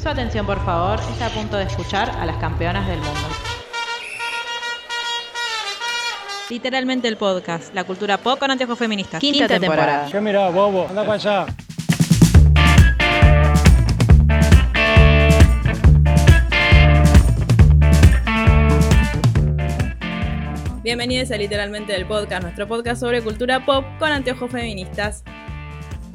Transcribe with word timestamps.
Su 0.00 0.08
atención, 0.08 0.46
por 0.46 0.64
favor, 0.64 1.00
está 1.10 1.26
a 1.26 1.30
punto 1.30 1.56
de 1.56 1.64
escuchar 1.64 2.08
a 2.10 2.24
las 2.24 2.36
campeonas 2.36 2.86
del 2.86 2.98
mundo. 2.98 3.28
Literalmente 6.48 7.08
el 7.08 7.16
podcast, 7.16 7.74
la 7.74 7.82
cultura 7.82 8.16
pop 8.16 8.38
con 8.38 8.48
anteojos 8.48 8.78
feministas. 8.78 9.20
Quinta, 9.20 9.48
temporada. 9.48 10.08
¿Qué 10.10 10.20
mirá, 10.20 10.50
bobo? 10.50 10.86
Anda 10.88 11.02
para 11.02 11.14
allá. 11.14 11.46
Bienvenidos 20.84 21.32
a 21.32 21.36
Literalmente 21.36 21.94
el 21.96 22.06
Podcast, 22.06 22.42
nuestro 22.42 22.68
podcast 22.68 23.00
sobre 23.00 23.20
cultura 23.20 23.66
pop 23.66 23.84
con 23.98 24.12
anteojos 24.12 24.50
feministas. 24.50 25.24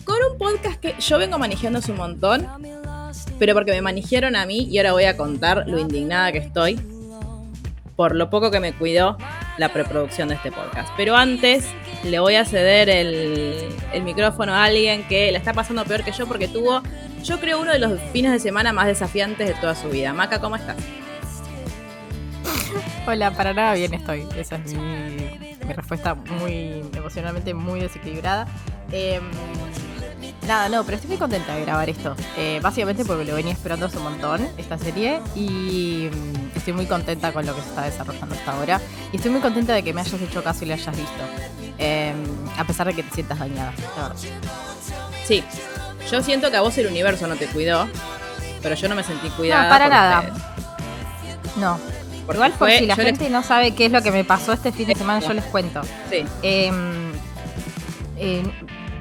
Con 0.05 0.15
un 0.31 0.37
podcast 0.37 0.79
que 0.79 0.95
yo 0.99 1.17
vengo 1.17 1.37
manejando 1.37 1.79
hace 1.79 1.91
un 1.91 1.97
montón, 1.97 2.47
pero 3.39 3.53
porque 3.53 3.71
me 3.71 3.81
manejieron 3.81 4.35
a 4.35 4.45
mí 4.45 4.67
y 4.69 4.77
ahora 4.77 4.93
voy 4.93 5.05
a 5.05 5.17
contar 5.17 5.65
lo 5.67 5.79
indignada 5.79 6.31
que 6.31 6.39
estoy 6.39 6.79
por 7.95 8.15
lo 8.15 8.29
poco 8.29 8.51
que 8.51 8.59
me 8.59 8.73
cuidó 8.73 9.17
la 9.57 9.71
preproducción 9.71 10.29
de 10.29 10.35
este 10.35 10.51
podcast. 10.51 10.89
Pero 10.97 11.15
antes 11.15 11.65
le 12.03 12.19
voy 12.19 12.35
a 12.35 12.45
ceder 12.45 12.89
el, 12.89 13.69
micrófono 14.03 14.53
a 14.53 14.65
alguien 14.65 15.03
que 15.07 15.31
la 15.31 15.37
está 15.37 15.53
pasando 15.53 15.85
peor 15.85 16.03
que 16.03 16.11
yo 16.11 16.27
porque 16.27 16.47
tuvo, 16.47 16.81
yo 17.23 17.39
creo, 17.39 17.61
uno 17.61 17.71
de 17.71 17.79
los 17.79 17.99
fines 18.11 18.31
de 18.31 18.39
semana 18.39 18.73
más 18.73 18.87
desafiantes 18.87 19.47
de 19.47 19.53
toda 19.55 19.75
su 19.75 19.89
vida. 19.89 20.13
Maca, 20.13 20.39
¿cómo 20.39 20.55
estás? 20.55 20.77
Hola, 23.05 23.31
para 23.31 23.53
nada 23.53 23.73
bien 23.75 23.93
estoy. 23.93 24.25
Esa 24.37 24.55
es 24.55 24.73
mi, 24.73 25.55
respuesta 25.73 26.15
muy 26.15 26.83
emocionalmente 26.95 27.53
muy 27.53 27.79
desequilibrada. 27.79 28.47
Eh, 28.91 29.21
nada, 30.47 30.69
no, 30.69 30.83
pero 30.83 30.95
estoy 30.95 31.09
muy 31.09 31.17
contenta 31.17 31.55
de 31.55 31.61
grabar 31.61 31.89
esto. 31.89 32.15
Eh, 32.37 32.59
básicamente 32.61 33.05
porque 33.05 33.25
lo 33.25 33.35
venía 33.35 33.53
esperando 33.53 33.85
hace 33.87 33.97
un 33.97 34.03
montón, 34.03 34.47
esta 34.57 34.77
serie, 34.77 35.19
y 35.35 36.09
mm, 36.11 36.57
estoy 36.57 36.73
muy 36.73 36.85
contenta 36.85 37.31
con 37.31 37.45
lo 37.45 37.55
que 37.55 37.61
se 37.61 37.69
está 37.69 37.83
desarrollando 37.83 38.35
hasta 38.35 38.51
ahora. 38.53 38.81
Y 39.11 39.17
estoy 39.17 39.31
muy 39.31 39.41
contenta 39.41 39.73
de 39.73 39.83
que 39.83 39.93
me 39.93 40.01
hayas 40.01 40.21
hecho 40.21 40.43
caso 40.43 40.63
y 40.63 40.67
lo 40.67 40.73
hayas 40.73 40.95
visto. 40.95 41.23
Eh, 41.79 42.13
a 42.57 42.63
pesar 42.65 42.87
de 42.87 42.93
que 42.93 43.03
te 43.03 43.13
sientas 43.13 43.39
dañada, 43.39 43.73
la 43.97 44.03
verdad. 44.09 44.15
Sí, 45.25 45.43
yo 46.11 46.21
siento 46.21 46.51
que 46.51 46.57
a 46.57 46.61
vos 46.61 46.77
el 46.77 46.87
universo 46.87 47.27
no 47.27 47.35
te 47.35 47.47
cuidó, 47.47 47.87
pero 48.61 48.75
yo 48.75 48.87
no 48.89 48.95
me 48.95 49.03
sentí 49.03 49.29
cuidada. 49.29 49.63
No, 49.63 49.69
para 49.69 49.85
por 49.85 49.93
nada. 49.93 50.19
ustedes. 50.19 51.57
No. 51.57 51.79
Porque 52.25 52.37
Igual 52.37 52.51
por 52.53 52.69
fue- 52.69 52.79
si 52.79 52.85
la 52.85 52.95
les- 52.95 53.05
gente 53.05 53.29
no 53.29 53.43
sabe 53.43 53.75
qué 53.75 53.87
es 53.87 53.91
lo 53.91 54.01
que 54.01 54.11
me 54.11 54.23
pasó 54.23 54.53
este 54.53 54.71
fin 54.71 54.87
de 54.87 54.95
semana, 54.95 55.19
yo 55.19 55.33
les 55.33 55.43
cuento. 55.45 55.81
Sí, 56.09 56.25
Eh, 56.41 56.71
eh, 58.17 58.43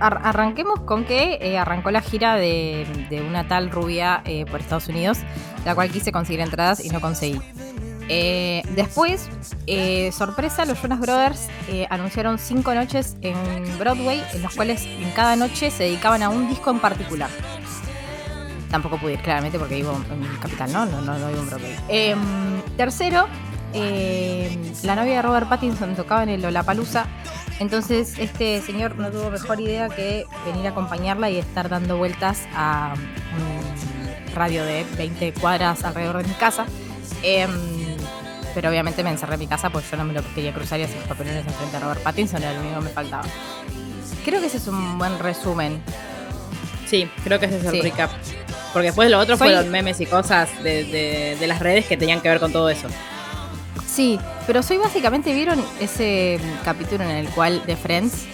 ar- 0.03 0.20
arranquemos 0.25 0.81
con 0.81 1.05
que 1.05 1.39
eh, 1.41 1.56
arrancó 1.58 1.91
la 1.91 2.00
gira 2.03 2.34
de, 2.36 2.86
una 3.27 3.47
tal 3.48 3.70
rubia 3.70 4.22
eh, 4.25 4.45
por 4.47 4.61
Estados 4.61 4.89
Unidos, 4.89 5.19
la 5.64 5.75
cual 5.75 5.91
quise 5.91 6.12
conseguir 6.12 6.41
entradas 6.41 6.84
y 6.84 6.91
no 6.91 7.00
conseguí. 7.00 7.41
Eh, 8.08 8.62
después, 8.75 9.28
eh, 9.67 10.11
sorpresa, 10.12 10.64
los 10.64 10.78
Jonas 10.83 10.98
Brothers 11.00 11.48
anunciaron 11.89 12.39
cinco 12.39 12.75
noches 12.75 13.17
en 13.23 13.34
Broadway, 13.78 14.23
en 14.34 14.42
las 14.42 14.55
cuales 14.55 14.84
en 14.84 15.11
cada 15.12 15.36
noche 15.36 15.70
se 15.70 15.84
dedicaban 15.84 16.23
a 16.23 16.28
un 16.28 16.48
disco 16.48 16.70
en 16.70 16.80
particular. 16.80 17.30
Tampoco 18.70 18.98
pude 18.98 19.14
ir, 19.14 19.20
claramente, 19.20 19.58
porque 19.58 19.77
vivo 19.77 19.98
en 20.11 20.27
Capital, 20.39 20.73
¿no? 20.73 20.86
No, 20.86 21.00
no, 21.03 21.17
no 21.19 21.28
vivo 21.28 21.41
en 21.42 21.47
Broadway. 21.47 21.77
Eh, 21.89 22.17
tercero, 22.77 23.28
la 24.83 24.97
novia 24.97 25.14
de 25.17 25.23
Robert 25.23 25.48
Pattinson 25.48 25.95
tocaba 25.95 26.23
en 26.25 26.30
el 26.30 26.42
Lollapalooza. 26.42 27.06
Entonces, 27.62 28.14
este 28.18 28.60
señor 28.60 28.96
no 28.96 29.08
tuvo 29.12 29.30
mejor 29.30 29.60
idea 29.60 29.88
que 29.88 30.27
venir 30.44 30.66
a 30.66 30.70
acompañarla 30.70 31.30
y 31.30 31.38
estar 31.38 31.68
dando 31.68 31.96
vueltas 31.96 32.41
a 32.56 32.94
un 32.96 34.34
radio 34.34 34.64
de 34.64 34.84
20 34.98 35.32
cuadras 35.34 35.84
alrededor 35.84 36.18
de 36.18 36.24
mi 36.28 36.34
casa. 36.34 36.66
Em, 37.22 37.48
pero 38.52 38.68
obviamente 38.68 39.05
me 39.05 39.10
encerré 39.10 39.34
en 39.34 39.40
mi 39.40 39.46
casa 39.46 39.70
porque 39.70 39.86
yo 39.92 39.96
no 39.96 40.05
me 40.05 40.12
lo 40.12 40.22
quería 40.34 40.52
cruzar 40.52 40.80
y 40.80 40.83
hacer 40.83 40.96
los 40.96 41.06
papelones 41.06 41.46
enfrente 41.46 41.77
a 41.77 41.80
Robert 41.80 42.02
Pattinson, 42.02 42.42
era 42.42 42.52
lo 42.52 42.61
único 42.62 42.78
que 42.80 42.84
me 42.86 42.90
faltaba. 42.90 43.22
Creo 44.24 44.40
que 44.40 44.46
ese 44.48 44.56
es 44.56 44.67
un 44.67 44.98
buen 44.98 45.18
resumen. 45.20 45.80
sí, 46.86 47.08
creo 47.24 47.39
que 47.39 47.46
ese 47.46 47.58
es 47.58 47.64
el 47.64 47.70
Sí. 47.70 47.80
recap. 47.80 48.11
Porque 48.72 48.86
después 48.89 49.08
lo 49.11 49.18
otro 49.20 49.36
Soy- 49.39 49.48
fueron 49.51 49.70
memes 49.70 50.01
y 50.01 50.06
cosas 50.06 50.51
de, 50.64 50.84
de- 50.84 51.36
de 51.40 51.46
las 51.46 51.61
redes 51.61 51.86
que 51.86 51.96
tenían 51.96 52.20
que 52.20 52.28
ver 52.28 52.40
con 52.40 52.52
todo 52.52 52.68
eso. 52.68 52.89
Sí, 53.92 54.19
pero 54.47 54.63
soy 54.63 54.79
básicamente, 54.79 55.35
¿vieron 55.35 55.63
ese 55.79 56.41
mm, 56.42 56.64
capítulo 56.64 57.05
en 57.05 57.11
el 57.11 57.29
cual, 57.29 57.63
de 57.67 57.77
Friends, 57.77 58.25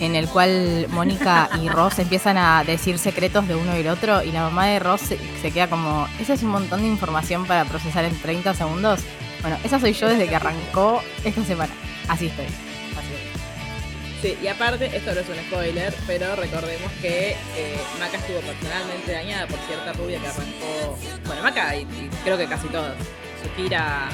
en 0.00 0.16
el 0.16 0.26
cual 0.26 0.88
Mónica 0.90 1.48
y 1.62 1.68
Ross 1.70 2.00
empiezan 2.00 2.36
a 2.36 2.64
decir 2.64 2.98
secretos 2.98 3.46
de 3.46 3.54
uno 3.54 3.76
y 3.76 3.82
el 3.82 3.88
otro 3.88 4.24
y 4.24 4.32
la 4.32 4.42
mamá 4.42 4.66
de 4.66 4.80
Ross 4.80 5.02
se, 5.02 5.18
se 5.40 5.52
queda 5.52 5.70
como, 5.70 6.08
esa 6.18 6.34
es 6.34 6.42
un 6.42 6.50
montón 6.50 6.80
de 6.80 6.88
información 6.88 7.46
para 7.46 7.64
procesar 7.64 8.04
en 8.04 8.20
30 8.20 8.54
segundos? 8.54 9.02
Bueno, 9.40 9.56
esa 9.62 9.78
soy 9.78 9.92
yo 9.92 10.08
desde 10.08 10.26
que 10.26 10.34
arrancó 10.34 11.00
esta 11.22 11.44
semana. 11.44 11.72
Así 12.08 12.26
estoy. 12.26 12.46
Así 12.46 13.14
estoy. 13.14 14.32
Sí, 14.32 14.38
y 14.42 14.48
aparte, 14.48 14.86
esto 14.96 15.14
no 15.14 15.20
es 15.20 15.28
un 15.28 15.36
spoiler, 15.46 15.94
pero 16.08 16.34
recordemos 16.34 16.90
que 17.00 17.36
eh, 17.56 17.76
Maca 18.00 18.16
estuvo 18.16 18.40
personalmente 18.40 19.12
dañada 19.12 19.46
por 19.46 19.60
cierta 19.60 19.92
rubia 19.92 20.18
que 20.18 20.26
arrancó, 20.26 20.98
bueno, 21.24 21.42
Maca 21.44 21.76
y, 21.76 21.82
y 21.82 22.10
creo 22.24 22.36
que 22.36 22.46
casi 22.46 22.66
todos, 22.66 22.96
su 23.40 23.62
gira 23.62 24.08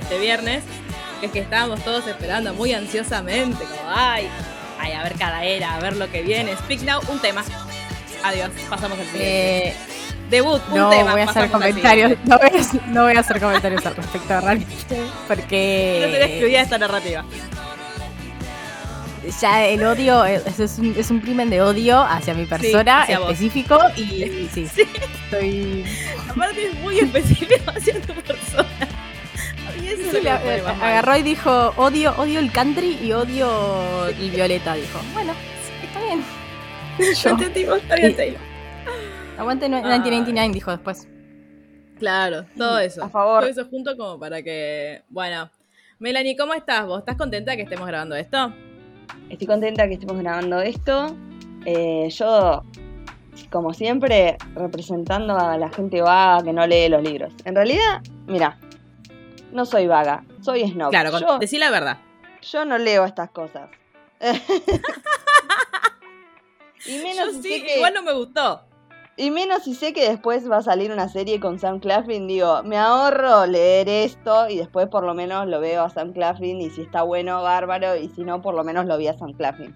este 0.00 0.18
viernes, 0.18 0.62
que 1.20 1.26
es 1.26 1.32
que 1.32 1.40
estábamos 1.40 1.80
todos 1.84 2.06
esperando 2.06 2.52
muy 2.54 2.72
ansiosamente, 2.72 3.64
como, 3.64 3.82
ay, 3.88 4.28
ay, 4.78 4.92
a 4.92 5.02
ver 5.02 5.14
cada 5.14 5.44
era, 5.44 5.74
a 5.76 5.80
ver 5.80 5.96
lo 5.96 6.10
que 6.10 6.22
viene. 6.22 6.56
Speak 6.56 6.82
Now, 6.82 7.00
un 7.08 7.18
tema. 7.20 7.44
Adiós, 8.24 8.50
pasamos 8.68 8.98
al 8.98 9.04
siguiente. 9.06 9.68
Eh, 9.68 9.74
Debut, 10.30 10.60
un 10.70 10.78
no 10.78 10.90
tema. 10.90 11.12
voy 11.12 11.22
a 11.22 11.24
hacer 11.24 11.50
comentarios, 11.50 12.12
no 12.24 12.38
voy 12.38 12.48
a, 12.48 12.86
no 12.88 13.02
voy 13.04 13.16
a 13.16 13.20
hacer 13.20 13.40
comentarios 13.40 13.84
al 13.84 13.96
respecto 13.96 14.40
realmente, 14.40 14.96
porque... 15.26 16.02
No 16.06 16.12
será 16.12 16.26
excluida 16.26 16.60
esta 16.60 16.78
narrativa. 16.78 17.24
ya 19.40 19.66
el 19.66 19.82
odio 19.84 20.24
es, 20.24 20.58
es 20.60 20.78
un, 20.78 20.94
es 20.96 21.10
un 21.10 21.20
crimen 21.20 21.50
de 21.50 21.60
odio 21.62 22.00
hacia 22.00 22.34
mi 22.34 22.46
persona 22.46 23.02
hacia 23.02 23.18
vos. 23.18 23.30
específico 23.32 23.78
y 23.96 24.48
sí, 24.54 24.68
Sí. 24.74 24.82
estoy 25.24 25.84
Aparte 26.28 26.66
es 26.68 26.74
muy 26.80 26.98
específico 27.00 27.54
hacia 27.76 28.00
tu 28.00 28.14
persona. 28.14 28.68
A 29.92 29.96
mí 29.96 30.02
eso 30.02 30.02
es 30.02 30.10
Sí, 30.10 30.16
lo 30.16 30.20
que 30.20 30.24
la- 30.28 30.38
me 30.38 30.44
pone 30.44 30.62
más 30.62 30.78
mal. 30.78 30.88
agarró 30.88 31.16
y 31.16 31.22
dijo 31.22 31.72
odio 31.76 32.14
odio 32.18 32.38
el 32.40 32.52
country 32.52 32.98
y 33.02 33.12
odio 33.12 34.06
el 34.06 34.30
violeta 34.30 34.74
dijo 34.74 34.98
bueno 35.12 35.32
está 35.82 36.00
bien 36.04 36.22
¿Qué 36.96 37.14
sé 37.14 37.22
Yo 37.24 37.30
entendimos, 37.30 37.78
está 37.78 37.94
bien, 37.96 38.16
Taylor. 38.16 38.40
aguante 39.38 39.68
no- 39.68 39.76
Ah. 39.78 39.80
1999 39.80 40.52
dijo 40.54 40.70
después 40.70 41.06
Claro, 41.98 42.46
todo 42.56 42.78
eso. 42.78 43.04
A 43.04 43.10
favor. 43.10 43.40
Todo 43.42 43.50
eso 43.50 43.66
junto 43.68 43.94
como 43.94 44.18
para 44.18 44.42
que. 44.42 45.02
Bueno. 45.10 45.50
Melanie, 45.98 46.34
¿cómo 46.34 46.54
estás 46.54 46.86
vos? 46.86 47.00
¿Estás 47.00 47.16
contenta 47.16 47.54
que 47.56 47.62
estemos 47.62 47.86
grabando 47.86 48.16
esto? 48.16 48.54
Estoy 49.28 49.46
contenta 49.46 49.86
que 49.86 49.94
estemos 49.94 50.16
grabando 50.18 50.62
esto. 50.62 51.14
Eh, 51.66 52.08
yo, 52.10 52.64
como 53.50 53.74
siempre, 53.74 54.38
representando 54.54 55.36
a 55.38 55.58
la 55.58 55.68
gente 55.68 56.00
vaga 56.00 56.42
que 56.42 56.54
no 56.54 56.66
lee 56.66 56.88
los 56.88 57.02
libros. 57.02 57.34
En 57.44 57.54
realidad, 57.54 58.00
mira, 58.26 58.56
no 59.52 59.66
soy 59.66 59.86
vaga, 59.86 60.24
soy 60.40 60.70
snob. 60.70 60.90
Claro, 60.90 61.18
yo, 61.18 61.38
decí 61.38 61.58
la 61.58 61.70
verdad. 61.70 61.98
yo 62.42 62.64
no 62.64 62.78
leo 62.78 63.04
estas 63.04 63.30
cosas. 63.30 63.68
y 66.86 66.98
menos 66.98 67.26
Yo 67.26 67.32
si 67.32 67.42
sí, 67.42 67.60
sé 67.60 67.66
que, 67.66 67.76
igual 67.76 67.94
no 67.94 68.02
me 68.02 68.12
gustó. 68.12 68.62
y 69.16 69.30
menos 69.30 69.64
si 69.64 69.74
sé 69.74 69.92
que 69.92 70.08
después 70.08 70.50
va 70.50 70.58
a 70.58 70.62
salir 70.62 70.92
una 70.92 71.08
serie 71.08 71.40
con 71.40 71.58
Sam 71.58 71.80
Claflin, 71.80 72.26
digo, 72.26 72.62
me 72.62 72.78
ahorro 72.78 73.46
leer 73.46 73.88
esto 73.88 74.48
y 74.48 74.56
después 74.58 74.88
por 74.88 75.04
lo 75.04 75.14
menos 75.14 75.46
lo 75.46 75.60
veo 75.60 75.84
a 75.84 75.90
Sam 75.90 76.12
Claflin 76.12 76.60
y 76.60 76.70
si 76.70 76.82
está 76.82 77.02
bueno, 77.02 77.42
bárbaro, 77.42 77.96
y 77.96 78.08
si 78.10 78.24
no, 78.24 78.42
por 78.42 78.54
lo 78.54 78.64
menos 78.64 78.86
lo 78.86 78.96
vi 78.98 79.08
a 79.08 79.18
Sam 79.18 79.32
Claflin. 79.32 79.74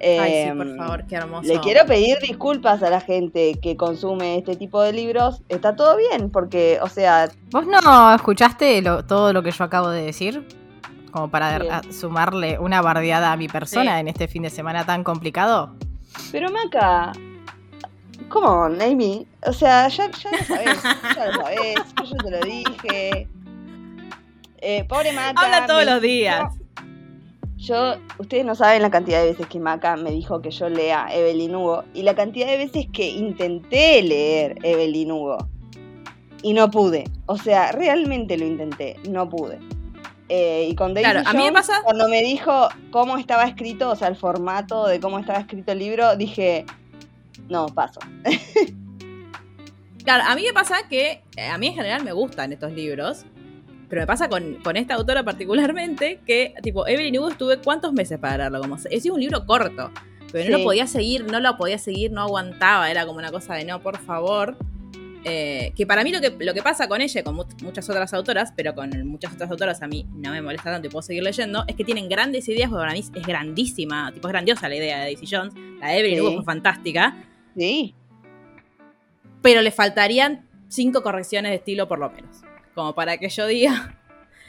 Ay, 0.00 0.30
sí, 0.30 0.36
Em, 0.50 0.58
por 0.58 0.76
favor, 0.76 1.06
qué 1.06 1.16
hermoso. 1.16 1.48
Le 1.48 1.58
quiero 1.60 1.86
pedir 1.86 2.18
disculpas 2.20 2.82
a 2.82 2.90
la 2.90 3.00
gente 3.00 3.58
que 3.62 3.76
consume 3.76 4.36
este 4.38 4.54
tipo 4.56 4.82
de 4.82 4.92
libros. 4.92 5.42
Está 5.48 5.74
todo 5.74 5.96
bien, 5.96 6.30
porque, 6.30 6.78
o 6.82 6.88
sea, 6.88 7.28
vos 7.50 7.66
no 7.66 8.14
escuchaste 8.14 8.82
lo- 8.82 9.04
todo 9.06 9.32
lo 9.32 9.42
que 9.42 9.50
yo 9.52 9.64
acabo 9.64 9.88
de 9.88 10.02
decir 10.02 10.46
como 11.12 11.30
para 11.30 11.58
Bien. 11.58 11.92
sumarle 11.94 12.58
una 12.58 12.82
bardeada 12.82 13.32
a 13.32 13.36
mi 13.38 13.48
persona 13.48 13.94
Sí. 13.94 14.00
en 14.00 14.08
este 14.08 14.28
fin 14.28 14.42
de 14.42 14.50
semana 14.50 14.84
tan 14.84 15.02
complicado 15.02 15.74
pero 16.30 16.50
Maca, 16.50 17.12
come 18.28 18.46
on, 18.46 18.82
Amy. 18.82 19.26
O 19.46 19.52
sea, 19.52 19.88
ya, 19.88 20.10
ya 20.10 20.30
lo 20.30 20.38
sabes, 20.44 20.82
ya 21.16 21.26
lo 21.26 21.32
sabes, 21.42 21.74
yo 21.98 22.04
ya 22.04 22.16
te 22.18 22.30
lo 22.30 22.40
dije. 22.40 23.28
Eh, 24.58 24.84
pobre 24.88 25.12
Maca. 25.12 25.40
Habla 25.42 25.66
todos 25.66 25.84
me 25.84 25.90
los 25.92 26.02
días. 26.02 26.52
Yo, 27.66 27.96
ustedes 28.18 28.44
no 28.44 28.54
saben 28.54 28.80
la 28.80 28.90
cantidad 28.90 29.20
de 29.22 29.30
veces 29.32 29.48
que 29.48 29.58
Maca 29.58 29.96
me 29.96 30.12
dijo 30.12 30.40
que 30.40 30.50
yo 30.52 30.68
lea 30.68 31.08
Evelyn 31.10 31.56
Hugo 31.56 31.82
y 31.94 32.02
la 32.02 32.14
cantidad 32.14 32.46
de 32.46 32.58
veces 32.58 32.86
que 32.92 33.08
intenté 33.08 34.00
leer 34.02 34.56
Evelyn 34.62 35.10
Hugo 35.10 35.38
y 36.42 36.52
no 36.52 36.70
pude. 36.70 37.10
O 37.26 37.36
sea, 37.36 37.72
realmente 37.72 38.38
lo 38.38 38.46
intenté, 38.46 38.96
no 39.08 39.28
pude. 39.28 39.58
Eh, 40.28 40.68
y 40.70 40.76
con 40.76 40.94
Daisy 40.94 41.10
Claro, 41.10 41.28
a 41.28 41.32
mí 41.32 41.42
me 41.42 41.52
pasa- 41.52 41.80
cuando 41.82 42.08
me 42.08 42.22
dijo 42.22 42.68
cómo 42.92 43.16
estaba 43.18 43.44
escrito, 43.44 43.90
o 43.90 43.96
sea, 43.96 44.06
el 44.08 44.16
formato 44.16 44.86
de 44.86 45.00
cómo 45.00 45.18
estaba 45.18 45.40
escrito 45.40 45.72
el 45.72 45.80
libro, 45.80 46.14
dije, 46.16 46.66
no, 47.48 47.66
paso. 47.66 47.98
Claro, 50.04 50.22
a 50.28 50.36
mí 50.36 50.42
me 50.42 50.52
pasa 50.52 50.76
que, 50.88 51.20
eh, 51.36 51.48
a 51.48 51.58
mí 51.58 51.66
en 51.66 51.74
general 51.74 52.04
me 52.04 52.12
gustan 52.12 52.52
estos 52.52 52.70
libros, 52.70 53.24
pero 53.88 54.02
me 54.02 54.06
pasa 54.06 54.28
con, 54.28 54.54
con 54.56 54.76
esta 54.76 54.94
autora 54.94 55.22
particularmente 55.24 56.20
que, 56.26 56.54
tipo, 56.62 56.86
Evelyn 56.86 57.18
Hugo 57.18 57.30
estuve 57.30 57.58
cuántos 57.58 57.92
meses 57.92 58.18
para 58.18 58.36
leerlo, 58.38 58.60
como, 58.60 58.76
es 58.90 59.04
un 59.10 59.20
libro 59.20 59.46
corto, 59.46 59.90
pero 60.32 60.50
no 60.50 60.58
lo 60.58 60.64
podía 60.64 60.86
seguir, 60.86 61.24
no 61.30 61.40
lo 61.40 61.56
podía 61.56 61.78
seguir, 61.78 62.10
no 62.12 62.22
aguantaba, 62.22 62.90
era 62.90 63.06
como 63.06 63.18
una 63.18 63.30
cosa 63.30 63.54
de 63.54 63.64
no, 63.64 63.80
por 63.80 63.98
favor. 63.98 64.56
Eh, 65.28 65.72
que 65.74 65.88
para 65.88 66.04
mí 66.04 66.12
lo 66.12 66.20
que, 66.20 66.32
lo 66.38 66.54
que 66.54 66.62
pasa 66.62 66.86
con 66.86 67.00
ella 67.00 67.20
y 67.20 67.24
con 67.24 67.34
mu- 67.34 67.44
muchas 67.62 67.90
otras 67.90 68.14
autoras, 68.14 68.52
pero 68.54 68.76
con 68.76 68.90
muchas 69.08 69.32
otras 69.34 69.50
autoras 69.50 69.82
a 69.82 69.88
mí 69.88 70.06
no 70.14 70.30
me 70.30 70.40
molesta 70.40 70.70
tanto 70.70 70.86
y 70.86 70.90
puedo 70.90 71.02
seguir 71.02 71.24
leyendo, 71.24 71.64
es 71.66 71.74
que 71.74 71.82
tienen 71.84 72.08
grandes 72.08 72.48
ideas, 72.48 72.70
porque 72.70 72.82
para 72.82 72.92
mí 72.92 73.00
es 73.00 73.26
grandísima, 73.26 74.12
tipo 74.12 74.28
es 74.28 74.32
grandiosa 74.32 74.68
la 74.68 74.76
idea 74.76 74.98
de 74.98 75.04
Daisy 75.06 75.26
Jones, 75.28 75.52
la 75.80 75.88
de 75.88 75.98
Evelyn 75.98 76.18
Sí. 76.18 76.20
Hugo 76.24 76.34
fue 76.36 76.44
fantástica, 76.44 77.16
Sí. 77.56 77.92
pero 79.42 79.62
le 79.62 79.70
faltarían 79.72 80.46
cinco 80.68 81.02
correcciones 81.02 81.50
de 81.50 81.56
estilo 81.56 81.88
por 81.88 81.98
lo 81.98 82.10
menos, 82.10 82.42
como 82.76 82.94
para 82.94 83.18
que 83.18 83.28
yo 83.28 83.46
diga, 83.48 83.92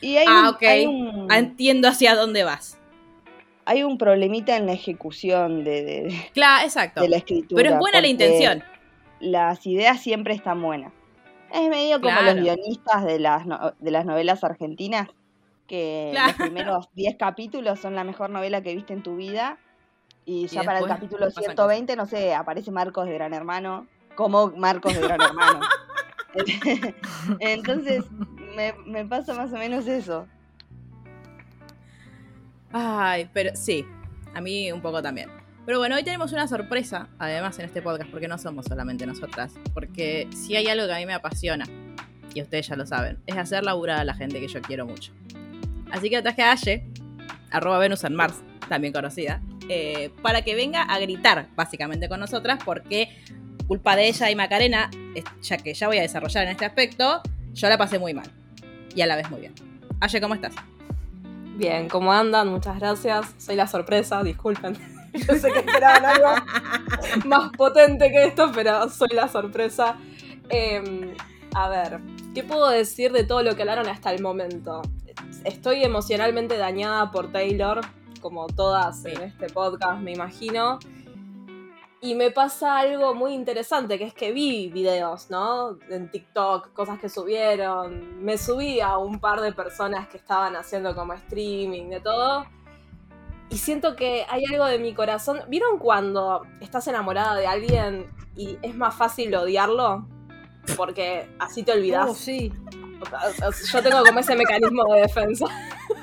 Y 0.01 0.18
hay, 0.18 0.27
Ah, 0.29 0.41
un, 0.41 0.47
ok. 0.56 0.62
hay, 0.63 0.85
un, 0.85 1.27
"Ah, 1.31 1.39
entiendo 1.39 1.88
hacia 1.88 2.13
dónde 2.15 2.44
vas. 2.44 2.77
hay 3.65 3.81
un 3.83 3.97
problemita 3.97 4.56
en 4.56 4.65
la 4.68 4.74
ejecución 4.74 5.63
de, 5.63 5.83
de- 5.83 6.29
Claro, 6.33 6.63
exacto. 6.65 7.01
de 7.01 7.09
la 7.09 7.18
escritura. 7.18 7.59
Pero 7.62 7.74
es 7.74 7.79
buena 7.79 8.00
la 8.00 8.07
intención. 8.07 8.63
Las 9.19 9.65
ideas 9.65 10.00
siempre 10.00 10.33
están 10.35 10.62
buenas. 10.62 10.94
Es 11.51 11.68
medio 11.68 12.00
como 12.00 12.13
Claro. 12.15 12.33
los 12.35 12.44
guionistas 12.44 13.03
de 13.06 13.19
las, 13.19 13.45
no- 13.47 13.74
de 13.79 13.91
las 13.91 14.06
novelas 14.06 14.44
argentinas, 14.44 15.09
que 15.68 16.09
Claro. 16.12 16.27
los 16.27 16.35
primeros 16.38 16.89
10 16.94 17.15
capítulos 17.18 17.79
son 17.79 17.95
la 17.95 18.03
mejor 18.03 18.29
novela 18.29 18.62
que 18.62 18.75
viste 18.75 18.94
en 18.94 19.01
tu 19.03 19.15
vida. 19.18 19.57
Y 20.25 20.47
ya 20.47 20.62
para 20.63 20.79
el 20.79 20.85
capítulo 20.88 21.25
pasan 21.25 21.44
120, 21.45 21.95
no 21.95 22.06
sé, 22.06 22.33
aparece 22.35 22.69
Marcos 22.71 23.06
de 23.07 23.13
Gran 23.13 23.33
Hermano, 23.33 23.88
como 24.15 24.47
Marcos 24.51 24.94
de 24.94 25.01
Gran 25.01 25.19
Hermano. 25.21 25.59
Entonces, 27.39 28.06
me, 28.56 28.74
me 28.86 29.06
pasa 29.06 29.34
más 29.34 29.51
o 29.51 29.57
menos 29.57 29.88
eso. 29.88 30.28
Ay, 32.72 33.30
pero 33.34 33.56
sí, 33.56 33.86
a 34.34 34.42
mí 34.42 34.72
un 34.72 34.81
poco 34.81 35.01
también. 35.01 35.30
Pero 35.66 35.80
bueno, 35.80 35.95
hoy 35.95 36.04
tenemos 36.04 36.31
una 36.31 36.48
sorpresa, 36.48 37.10
además, 37.19 37.60
en 37.60 37.66
este 37.66 37.81
podcast, 37.81 38.10
porque 38.10 38.28
no 38.28 38.38
somos 38.38 38.66
solamente 38.66 39.06
nosotras. 39.06 39.54
Porque 39.74 40.30
si 40.31 40.56
hay 40.56 40.68
algo 40.68 40.86
que 40.86 40.94
a 40.94 40.98
mí 40.98 41.06
me 41.06 41.13
apasiona, 41.13 41.66
y 42.34 42.42
ustedes 42.42 42.68
ya 42.68 42.75
lo 42.75 42.86
saben, 42.86 43.19
es 43.25 43.36
hacer 43.36 43.63
laburar 43.63 44.00
a 44.00 44.04
la 44.06 44.13
gente 44.13 44.39
que 44.39 44.48
yo 44.48 44.62
quiero 44.62 44.86
mucho. 44.86 45.12
Así 45.92 46.10
que 46.10 46.22
traje 46.22 46.42
a 46.44 46.51
Aye, 46.51 46.86
arroba 47.51 47.80
Venus 47.80 48.04
en 48.04 48.16
Mars, 48.16 48.42
también 48.69 48.94
conocida, 48.94 49.42
eh, 49.69 50.12
para 50.22 50.44
que 50.44 50.56
venga 50.56 50.84
a 50.84 51.00
gritar, 51.00 51.48
básicamente, 51.56 52.07
con 52.07 52.19
nosotras, 52.19 52.60
porque 52.63 53.10
culpa 53.67 53.95
de 53.95 54.07
ella 54.07 54.29
y 54.31 54.35
Macarena, 54.35 54.89
ya 55.41 55.57
que 55.57 55.73
ya 55.73 55.87
voy 55.87 55.97
a 55.97 56.01
desarrollar 56.01 56.45
en 56.45 56.51
este 56.51 56.65
aspecto, 56.65 57.21
yo 57.53 57.69
la 57.69 57.77
pasé 57.77 57.99
muy 57.99 58.13
mal. 58.13 58.29
Y 58.95 59.01
a 59.01 59.07
la 59.07 59.15
vez 59.15 59.29
muy 59.29 59.41
bien. 59.41 59.53
Aye, 59.99 60.21
¿cómo 60.21 60.33
estás? 60.35 60.53
Bien, 61.57 61.89
¿cómo 61.89 62.13
andan? 62.13 62.47
Muchas 62.49 62.79
gracias. 62.79 63.33
Soy 63.37 63.55
la 63.55 63.67
sorpresa, 63.67 64.23
disculpen. 64.23 64.77
Yo 65.13 65.35
sé 65.35 65.51
que 65.51 65.59
esperaban 65.59 66.05
algo 66.05 66.29
más 67.25 67.49
potente 67.57 68.11
que 68.11 68.25
esto, 68.25 68.51
pero 68.53 68.87
soy 68.89 69.09
la 69.13 69.27
sorpresa. 69.27 69.97
Eh, 70.49 71.15
a 71.55 71.67
ver, 71.69 71.99
¿qué 72.35 72.43
puedo 72.43 72.69
decir 72.69 73.11
de 73.11 73.23
todo 73.23 73.41
lo 73.41 73.55
que 73.55 73.63
hablaron 73.63 73.87
hasta 73.87 74.11
el 74.11 74.21
momento? 74.21 74.83
Estoy 75.43 75.83
emocionalmente 75.83 76.57
dañada 76.57 77.09
por 77.11 77.31
Taylor, 77.31 77.81
como 78.21 78.45
todas 78.47 79.01
Sí. 79.01 79.09
en 79.09 79.21
este 79.23 79.47
podcast, 79.47 79.99
me 80.01 80.11
imagino. 80.11 80.77
Y 81.99 82.13
me 82.13 82.29
pasa 82.29 82.77
algo 82.77 83.15
muy 83.15 83.33
interesante, 83.33 83.97
que 83.97 84.03
es 84.03 84.13
que 84.13 84.31
vi 84.31 84.69
videos, 84.69 85.31
¿no? 85.31 85.79
En 85.89 86.11
TikTok, 86.11 86.71
cosas 86.73 86.99
que 86.99 87.09
subieron. 87.09 88.23
Me 88.23 88.38
subí 88.38 88.79
a 88.79 88.97
un 88.97 89.19
par 89.19 89.41
de 89.41 89.51
personas 89.51 90.07
que 90.07 90.17
estaban 90.17 90.55
haciendo 90.55 90.94
como 90.95 91.13
streaming, 91.13 91.89
de 91.89 91.99
todo. 91.99 92.45
Y 93.49 93.57
siento 93.57 93.95
que 93.95 94.25
hay 94.29 94.44
algo 94.45 94.65
de 94.65 94.77
mi 94.77 94.94
corazón. 94.94 95.39
¿Vieron 95.47 95.79
cuando 95.79 96.44
estás 96.59 96.88
enamorada 96.88 97.33
de 97.35 97.47
alguien 97.47 98.11
y 98.35 98.59
es 98.61 98.75
más 98.75 98.93
fácil 98.93 99.33
odiarlo? 99.35 100.07
Porque 100.75 101.29
así 101.39 101.63
te 101.63 101.71
olvidas. 101.71 102.07
Oh, 102.09 102.13
sí. 102.13 102.53
Yo 103.71 103.83
tengo 103.83 104.03
como 104.03 104.19
ese 104.19 104.35
mecanismo 104.35 104.83
de 104.94 105.01
defensa. 105.01 105.45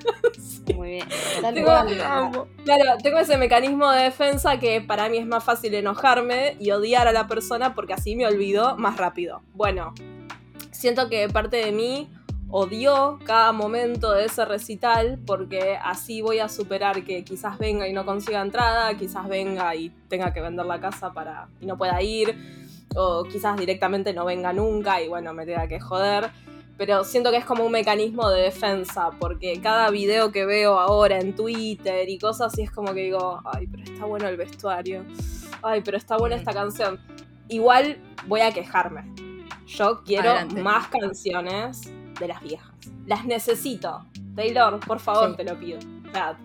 Muy 0.75 0.91
bien. 0.91 1.09
Tengo, 1.41 2.49
claro, 2.65 2.97
tengo 3.03 3.19
ese 3.19 3.37
mecanismo 3.37 3.91
de 3.91 4.05
defensa 4.05 4.59
que 4.59 4.81
para 4.81 5.09
mí 5.09 5.19
es 5.19 5.27
más 5.27 5.45
fácil 5.45 5.75
enojarme 5.75 6.57
y 6.59 6.71
odiar 6.71 7.07
a 7.07 7.13
la 7.13 7.27
persona 7.27 7.75
porque 7.75 7.93
así 7.93 8.17
me 8.17 8.27
olvido 8.27 8.77
más 8.77 8.97
rápido. 8.97 9.43
Bueno, 9.53 9.95
siento 10.71 11.09
que 11.09 11.29
parte 11.29 11.59
de 11.59 11.73
mí 11.73 12.11
odió 12.49 13.19
cada 13.25 13.53
momento 13.53 14.13
de 14.13 14.27
ese 14.27 14.45
recital 14.45 15.19
porque 15.27 15.77
así 15.83 16.23
voy 16.23 16.39
a 16.39 16.49
superar 16.49 17.05
que 17.05 17.25
quizás 17.25 17.59
venga 17.59 17.89
y 17.89 17.93
no 17.93 18.05
consiga 18.07 18.41
entrada, 18.41 18.95
quizás 18.97 19.29
venga 19.29 19.75
y 19.75 19.91
tenga 20.09 20.33
que 20.33 20.41
vender 20.41 20.65
la 20.65 20.81
casa 20.81 21.13
para 21.13 21.49
y 21.61 21.67
no 21.67 21.77
pueda 21.77 22.01
ir, 22.01 22.37
o 22.95 23.25
quizás 23.25 23.59
directamente 23.59 24.13
no 24.13 24.25
venga 24.25 24.53
nunca 24.53 25.03
y 25.03 25.09
bueno, 25.09 25.35
me 25.35 25.45
tenga 25.47 25.67
que 25.67 25.81
joder 25.81 26.31
pero 26.77 27.05
siento 27.05 27.31
que 27.31 27.37
es 27.39 27.45
como 27.45 27.65
un 27.65 27.73
mecanismo 27.73 28.29
de 28.31 28.43
defensa, 28.43 29.11
porque 29.19 29.61
cada 29.63 29.91
video 29.91 30.33
que 30.33 30.45
veo 30.45 30.79
ahora 30.79 31.19
en 31.21 31.35
Twitter 31.35 32.09
y 32.09 32.19
cosas 32.19 32.53
así 32.53 32.63
es 32.63 32.71
como 32.71 32.93
que 32.95 33.01
digo, 33.03 33.41
ay, 33.45 33.67
pero 33.69 33.85
está 33.85 34.05
bueno 34.07 34.29
el 34.29 34.37
vestuario, 34.37 35.05
ay, 35.63 35.83
pero 35.85 35.97
está 35.97 36.17
buena 36.17 36.37
esta 36.37 36.53
canción. 36.53 36.99
Igual 37.49 37.99
voy 38.27 38.41
a 38.41 38.53
quejarme. 38.53 39.05
Yo 39.67 40.03
quiero 40.05 40.31
Adelante. 40.31 40.63
más 40.63 40.89
canciones 40.89 41.83
de 42.19 42.29
las 42.29 42.43
viejas. 42.43 42.69
Las 43.07 43.25
necesito. 43.25 44.05
Taylor, 44.35 44.81
por 44.81 44.99
favor, 45.01 45.31
Sí. 45.31 45.37
te 45.37 45.45
lo 45.45 45.59
pido. 45.59 45.79
O 46.09 46.13
sea, 46.13 46.37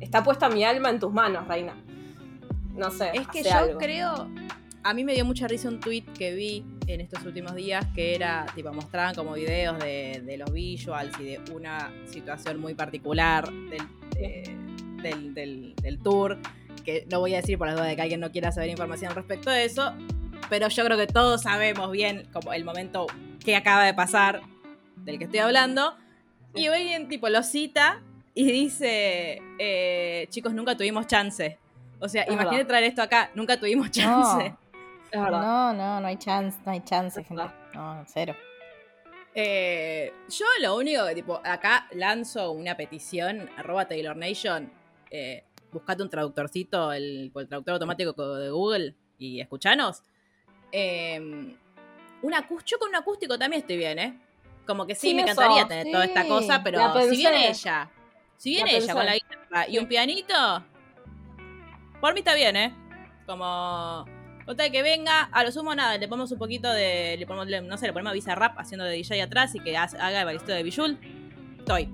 está 0.00 0.22
puesta 0.22 0.48
mi 0.48 0.64
alma 0.64 0.90
en 0.90 0.98
tus 0.98 1.12
manos, 1.12 1.46
Reina. 1.48 1.74
No 2.74 2.90
sé. 2.90 3.10
Es 3.14 3.26
que 3.28 3.42
yo 3.42 3.52
algo. 3.54 3.78
creo. 3.78 4.28
A 4.84 4.94
mí 4.94 5.04
me 5.04 5.12
dio 5.14 5.24
mucha 5.24 5.46
risa 5.48 5.68
un 5.68 5.80
tweet 5.80 6.04
que 6.16 6.34
vi 6.34 6.64
en 6.86 7.00
estos 7.00 7.24
últimos 7.24 7.54
días 7.54 7.84
que 7.94 8.14
era, 8.14 8.46
tipo, 8.54 8.72
mostraban 8.72 9.14
como 9.14 9.32
videos 9.34 9.78
de, 9.80 10.22
de 10.24 10.36
los 10.38 10.50
visuals 10.52 11.12
y 11.20 11.24
de 11.24 11.40
una 11.52 11.92
situación 12.06 12.58
muy 12.60 12.74
particular 12.74 13.50
del, 13.52 13.82
de- 14.14 14.56
del, 15.02 15.34
del- 15.34 15.74
del 15.76 15.98
tour, 15.98 16.38
que 16.84 17.06
no 17.10 17.20
voy 17.20 17.34
a 17.34 17.38
decir 17.40 17.58
por 17.58 17.66
la 17.66 17.74
duda 17.74 17.84
de 17.84 17.96
que 17.96 18.02
alguien 18.02 18.20
no 18.20 18.30
quiera 18.32 18.50
saber 18.52 18.70
información 18.70 19.14
respecto 19.14 19.50
de 19.50 19.64
eso, 19.64 19.92
pero 20.48 20.68
yo 20.68 20.84
creo 20.84 20.96
que 20.96 21.06
todos 21.06 21.42
sabemos 21.42 21.90
bien 21.92 22.26
como 22.32 22.52
el 22.52 22.64
momento 22.64 23.06
que 23.44 23.56
acaba 23.56 23.84
de 23.84 23.94
pasar 23.94 24.40
del 25.04 25.18
que 25.18 25.24
estoy 25.24 25.40
hablando. 25.40 25.94
Y 26.54 26.66
alguien 26.68 27.08
tipo 27.08 27.28
lo 27.28 27.42
cita 27.42 28.00
y 28.34 28.50
dice, 28.50 29.42
eh, 29.58 30.26
chicos, 30.30 30.54
nunca 30.54 30.76
tuvimos 30.76 31.06
chance. 31.06 31.58
O 32.00 32.08
sea, 32.08 32.24
imagínate 32.32 32.64
traer 32.64 32.84
esto 32.84 33.02
acá, 33.02 33.30
nunca 33.34 33.58
tuvimos 33.60 33.90
chance. 33.90 34.54
Es 35.10 35.20
verdad. 35.20 35.40
No, 35.40 35.72
no, 35.72 36.00
no 36.00 36.06
hay 36.06 36.16
chance, 36.16 36.58
no 36.64 36.72
hay 36.72 36.80
chance, 36.80 37.22
gente. 37.24 37.44
No, 37.74 38.04
cero. 38.06 38.34
Eh, 39.34 40.12
yo 40.28 40.46
lo 40.62 40.76
único 40.76 41.06
que, 41.06 41.14
tipo, 41.14 41.40
acá 41.44 41.86
lanzo 41.92 42.50
una 42.52 42.76
petición, 42.76 43.48
arroba 43.56 43.86
Taylor 43.86 44.16
Nation, 44.16 44.70
eh, 45.10 45.44
buscate 45.72 46.02
un 46.02 46.10
traductorcito, 46.10 46.92
el, 46.92 47.30
el 47.34 47.48
traductor 47.48 47.74
automático 47.74 48.34
de 48.36 48.50
Google 48.50 48.94
y 49.18 49.40
escuchanos. 49.40 50.02
Eh, 50.72 51.18
un 52.20 52.32
yo 52.66 52.78
con 52.78 52.88
un 52.88 52.96
acústico 52.96 53.38
también 53.38 53.62
estoy 53.62 53.76
bien, 53.76 53.98
¿eh? 53.98 54.18
Como 54.66 54.86
que 54.86 54.94
sí, 54.94 55.08
Sí, 55.08 55.14
me 55.14 55.22
eso, 55.22 55.32
encantaría 55.32 55.66
tener 55.68 55.84
sí. 55.86 55.92
toda 55.92 56.04
esta 56.04 56.26
cosa, 56.26 56.62
pero 56.62 56.80
si 57.08 57.16
viene 57.16 57.44
pensé. 57.46 57.68
ella, 57.68 57.90
si 58.36 58.50
viene 58.50 58.72
La 58.72 58.78
ella 58.78 58.92
con 58.94 59.06
la 59.06 59.14
guitarra 59.14 59.68
y 59.68 59.78
un 59.78 59.86
pianito, 59.86 60.34
por 62.00 62.12
mí 62.12 62.20
está 62.20 62.34
bien, 62.34 62.56
¿eh? 62.56 62.74
Como, 63.24 64.04
de 64.56 64.70
que 64.72 64.82
venga, 64.82 65.22
a 65.24 65.44
lo 65.44 65.52
sumo 65.52 65.74
nada, 65.74 65.98
le 65.98 66.08
ponemos 66.08 66.30
un 66.32 66.38
poquito 66.38 66.70
de, 66.72 67.16
le 67.18 67.26
ponemos, 67.26 67.48
le- 67.48 67.60
no 67.62 67.76
sé, 67.76 67.86
le 67.86 67.92
ponemos 67.92 68.10
a 68.12 68.14
Visa 68.14 68.34
Rap 68.34 68.58
haciendo 68.58 68.84
de 68.84 68.92
DJ 68.92 69.22
atrás 69.22 69.54
y 69.54 69.60
que 69.60 69.76
ha- 69.76 69.82
haga 69.84 70.20
el 70.20 70.24
balisto 70.24 70.52
de 70.52 70.62
Bijul, 70.62 70.98
estoy. 71.58 71.88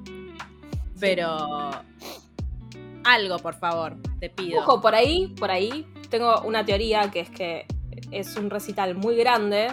Pero, 1.01 1.71
algo, 3.05 3.39
por 3.39 3.55
favor, 3.55 3.97
te 4.21 4.31
pido. 4.31 4.61
Ojo, 4.61 4.81
por 4.81 4.95
ahí, 4.95 5.29
por 5.39 5.51
ahí 5.51 5.87
tengo 6.09 6.41
una 6.43 6.65
teoría 6.65 7.11
que 7.11 7.21
es 7.21 7.31
que 7.31 7.67
es 8.11 8.37
un 8.37 8.51
recital 8.51 8.95
muy 8.95 9.17
grande, 9.17 9.69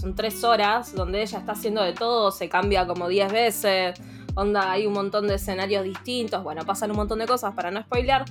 son 0.00 0.14
tres 0.14 0.42
horas, 0.44 0.94
donde 0.94 1.22
ella 1.22 1.38
está 1.38 1.52
haciendo 1.52 1.82
de 1.82 1.92
todo, 1.92 2.30
se 2.30 2.48
cambia 2.48 2.86
como 2.86 3.08
10 3.08 3.32
veces, 3.32 4.00
onda, 4.34 4.70
hay 4.72 4.86
un 4.86 4.92
montón 4.92 5.26
de 5.28 5.34
escenarios 5.34 5.84
distintos, 5.84 6.42
bueno, 6.42 6.64
pasan 6.64 6.90
un 6.90 6.96
montón 6.96 7.18
de 7.18 7.26
cosas 7.26 7.54
para 7.54 7.70
no 7.70 7.80
spoilear. 7.82 8.24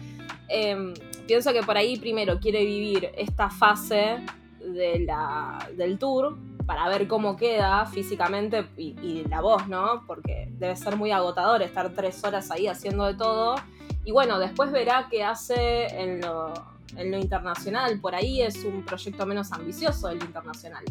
Eh, 0.50 0.94
pienso 1.28 1.54
que 1.54 1.64
por 1.64 1.78
ahí 1.78 1.98
primero 1.98 2.40
quiere 2.40 2.64
vivir 2.66 3.10
esta 3.18 3.50
fase 3.50 4.18
de 4.60 5.00
la, 5.00 5.68
del 5.76 5.98
tour 6.00 6.38
para 6.66 6.88
ver 6.90 7.08
cómo 7.08 7.36
queda 7.36 7.86
físicamente 7.86 8.68
y, 8.78 8.96
y 9.02 9.24
la 9.30 9.42
voz, 9.42 9.68
¿no? 9.68 10.04
Porque 10.08 10.48
debe 10.58 10.76
ser 10.76 10.96
muy 10.96 11.12
agotador 11.12 11.62
estar 11.62 11.90
tres 11.94 12.24
horas 12.24 12.50
ahí 12.52 12.68
haciendo 12.68 13.06
de 13.06 13.14
todo. 13.14 13.56
Y 14.04 14.12
bueno, 14.12 14.40
después 14.40 14.72
verá 14.72 15.08
qué 15.10 15.24
hace 15.24 15.86
en 16.02 16.22
lo, 16.22 16.54
en 16.98 17.12
lo 17.12 17.18
internacional. 17.18 18.00
Por 18.00 18.16
ahí 18.16 18.42
es 18.42 18.64
un 18.64 18.84
proyecto 18.84 19.26
menos 19.28 19.52
ambicioso 19.52 20.10
el 20.10 20.22
internacional. 20.24 20.84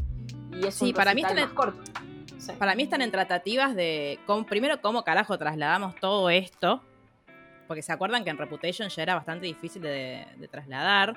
Y 0.52 0.66
es 0.66 0.74
Sí, 0.76 0.86
un 0.86 0.92
para 0.92 1.14
mí 1.14 1.22
están 1.22 1.36
más 1.40 1.52
corto. 1.52 1.80
Sí. 2.38 2.52
Para 2.58 2.74
mí 2.76 2.82
están 2.84 3.02
en 3.02 3.10
tratativas 3.10 3.74
de. 3.74 4.18
cómo- 4.26 4.44
primero, 4.46 4.80
cómo 4.80 5.02
carajo 5.02 5.36
trasladamos 5.38 5.94
todo 5.96 6.30
esto. 6.30 6.80
Porque 7.66 7.82
se 7.82 7.92
acuerdan 7.92 8.24
que 8.24 8.30
en 8.30 8.38
Reputation 8.38 8.88
ya 8.88 9.02
era 9.02 9.14
bastante 9.14 9.46
difícil 9.46 9.82
de, 9.82 10.26
de 10.36 10.48
trasladar. 10.48 11.14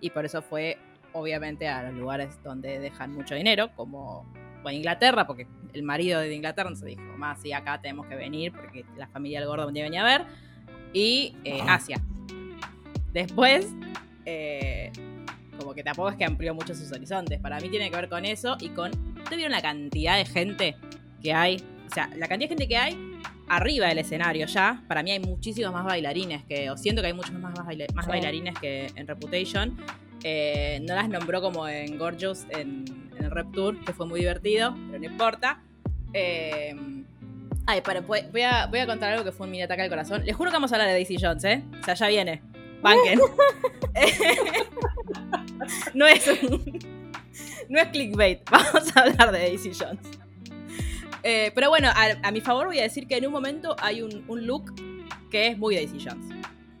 Y 0.00 0.10
por 0.10 0.24
eso 0.24 0.42
fue, 0.42 0.78
obviamente, 1.12 1.68
a 1.68 1.82
los 1.84 1.94
lugares 1.94 2.42
donde 2.42 2.78
dejan 2.78 3.12
mucho 3.12 3.34
dinero, 3.34 3.70
como 3.74 4.26
o 4.64 4.70
en 4.70 4.76
Inglaterra, 4.76 5.26
porque 5.26 5.46
el 5.72 5.82
marido 5.82 6.20
de 6.20 6.34
Inglaterra 6.34 6.74
se 6.74 6.86
dijo, 6.86 7.02
más, 7.18 7.40
sí, 7.40 7.52
acá 7.52 7.80
tenemos 7.80 8.06
que 8.06 8.16
venir, 8.16 8.52
porque 8.52 8.84
la 8.96 9.06
familia 9.06 9.40
del 9.40 9.48
gordo 9.48 9.66
venía 9.66 10.00
a 10.00 10.04
ver. 10.04 10.26
Y 10.92 11.36
eh, 11.44 11.60
Asia. 11.68 12.00
Después, 13.12 13.68
eh, 14.24 14.90
como 15.58 15.74
que 15.74 15.84
tampoco 15.84 16.08
es 16.08 16.16
que 16.16 16.24
amplió 16.24 16.54
mucho 16.54 16.74
sus 16.74 16.90
horizontes. 16.92 17.38
Para 17.40 17.60
mí 17.60 17.68
tiene 17.68 17.90
que 17.90 17.96
ver 17.96 18.08
con 18.08 18.24
eso 18.24 18.56
y 18.58 18.70
con. 18.70 18.90
¿Ustedes 18.90 19.36
vieron 19.36 19.52
la 19.52 19.62
cantidad 19.62 20.16
de 20.16 20.24
gente 20.24 20.76
que 21.22 21.32
hay? 21.32 21.62
O 21.86 21.94
sea, 21.94 22.08
la 22.16 22.26
cantidad 22.26 22.48
de 22.48 22.56
gente 22.56 22.68
que 22.68 22.76
hay 22.76 23.20
arriba 23.48 23.88
del 23.88 23.98
escenario 23.98 24.46
ya. 24.46 24.82
Para 24.88 25.02
mí 25.02 25.10
hay 25.10 25.20
muchísimos 25.20 25.72
más 25.72 25.84
bailarines 25.84 26.44
que. 26.44 26.70
O 26.70 26.76
siento 26.76 27.00
que 27.02 27.08
hay 27.08 27.14
muchos 27.14 27.32
más, 27.32 27.54
baila- 27.54 27.86
más 27.94 28.04
Sí. 28.04 28.10
bailarines 28.10 28.54
que 28.58 28.86
en 28.94 29.06
Reputation. 29.06 29.76
Eh, 30.22 30.80
no 30.82 30.94
las 30.94 31.08
nombró 31.08 31.42
como 31.42 31.68
en 31.68 31.98
Gorgeous 31.98 32.46
en, 32.50 32.84
en 33.18 33.24
el 33.24 33.30
Rep 33.30 33.52
Tour, 33.52 33.84
que 33.84 33.92
fue 33.92 34.06
muy 34.06 34.20
divertido, 34.20 34.74
pero 34.86 34.98
no 34.98 35.04
importa. 35.04 35.60
Eh, 36.14 36.74
ay, 37.66 37.80
para, 37.82 38.00
voy, 38.00 38.20
voy 38.32 38.42
a, 38.42 38.66
voy 38.66 38.78
a 38.78 38.86
contar 38.86 39.12
algo 39.12 39.24
que 39.24 39.32
fue 39.32 39.44
un 39.46 39.50
mini 39.50 39.64
ataque 39.64 39.82
al 39.82 39.90
corazón. 39.90 40.24
Les 40.24 40.34
juro 40.34 40.50
que 40.50 40.56
vamos 40.56 40.72
a 40.72 40.76
hablar 40.76 40.88
de 40.88 40.94
Daisy 40.94 41.16
Jones, 41.20 41.44
¿eh? 41.44 41.62
O 41.80 41.84
sea, 41.84 41.94
ya 41.94 42.08
viene. 42.08 42.40
Banquen. 42.82 43.18
no 45.94 46.06
es 46.06 46.26
no 47.68 47.80
es 47.80 47.88
clickbait. 47.88 48.48
Vamos 48.50 48.96
a 48.96 49.00
hablar 49.00 49.32
de 49.32 49.38
Daisy 49.40 49.72
Jones. 49.78 50.00
Eh, 51.24 51.50
pero 51.54 51.70
bueno, 51.70 51.88
a, 51.88 52.06
a 52.22 52.30
mi 52.30 52.40
favor 52.42 52.66
voy 52.66 52.78
a 52.78 52.82
decir 52.82 53.08
que 53.08 53.16
en 53.16 53.26
un 53.26 53.32
momento 53.32 53.74
hay 53.80 54.02
un, 54.02 54.24
un 54.28 54.46
look 54.46 54.74
que 55.30 55.48
es 55.48 55.58
muy 55.58 55.74
Daisy 55.74 55.98
Jones. 56.04 56.26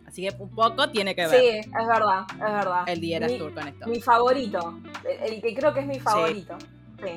Así 0.06 0.22
que 0.28 0.34
un 0.38 0.50
poco 0.50 0.90
tiene 0.90 1.14
que 1.16 1.26
ver 1.26 1.40
Sí, 1.40 1.46
es 1.58 1.86
verdad, 1.88 2.24
es 2.32 2.38
verdad. 2.38 2.84
el 2.86 3.00
Dieras 3.00 3.32
mi, 3.32 3.38
Tour 3.38 3.52
con 3.54 3.66
esto. 3.66 3.86
mi 3.88 4.00
favorito. 4.00 4.80
El, 5.24 5.32
el 5.34 5.42
que 5.42 5.54
creo 5.54 5.72
que 5.74 5.80
es 5.80 5.86
mi 5.86 5.98
favorito. 5.98 6.56
Sí. 7.02 7.10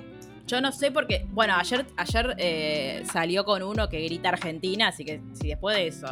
Yo 0.48 0.62
no 0.62 0.72
sé 0.72 0.90
porque, 0.92 1.28
bueno, 1.32 1.54
ayer, 1.58 1.86
ayer 1.98 2.34
eh, 2.38 3.04
salió 3.12 3.44
con 3.44 3.62
uno 3.62 3.90
que 3.90 4.00
grita 4.02 4.30
Argentina, 4.30 4.88
así 4.88 5.04
que 5.04 5.22
si 5.34 5.50
después 5.50 5.76
de 5.76 5.88
eso 5.88 6.08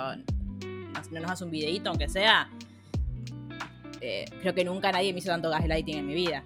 nos- 0.93 1.11
no 1.11 1.21
nos 1.21 1.31
hace 1.31 1.45
un 1.45 1.51
videíto, 1.51 1.89
aunque 1.89 2.09
sea, 2.09 2.49
eh, 4.01 4.25
creo 4.41 4.53
que 4.53 4.65
nunca 4.65 4.91
nadie 4.91 5.13
me 5.13 5.19
hizo 5.19 5.29
tanto 5.29 5.49
gaslighting 5.49 5.97
en 5.99 6.05
mi 6.07 6.13
vida. 6.13 6.43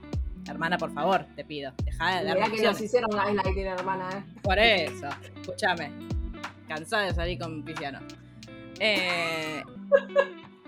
Hermana, 0.49 0.77
por 0.77 0.91
favor, 0.93 1.25
te 1.35 1.45
pido, 1.45 1.71
deja 1.83 2.15
de 2.15 2.25
Mirá 2.25 2.39
darme 2.39 2.55
que 2.55 2.63
nos 2.63 2.81
hicieron 2.81 3.09
gaslighting, 3.11 3.67
hermana, 3.67 4.09
¿eh? 4.17 4.23
Por 4.41 4.57
eso, 4.57 5.07
escúchame. 5.35 5.91
Cansada 6.67 7.05
de 7.05 7.13
salir 7.13 7.39
con 7.39 7.63
Pisciano. 7.63 7.99
Eh, 8.79 9.63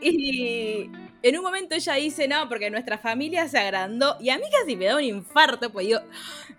y 0.02 0.90
en 1.24 1.38
un 1.38 1.44
momento 1.44 1.76
ella 1.76 1.96
dice, 1.96 2.28
no, 2.28 2.48
porque 2.50 2.70
nuestra 2.70 2.98
familia 2.98 3.48
se 3.48 3.60
agrandó. 3.60 4.18
Y 4.20 4.30
a 4.30 4.38
mí 4.38 4.44
casi 4.52 4.76
me 4.76 4.86
da 4.86 4.96
un 4.96 5.04
infarto, 5.04 5.72
pues 5.72 5.88
digo, 5.88 6.00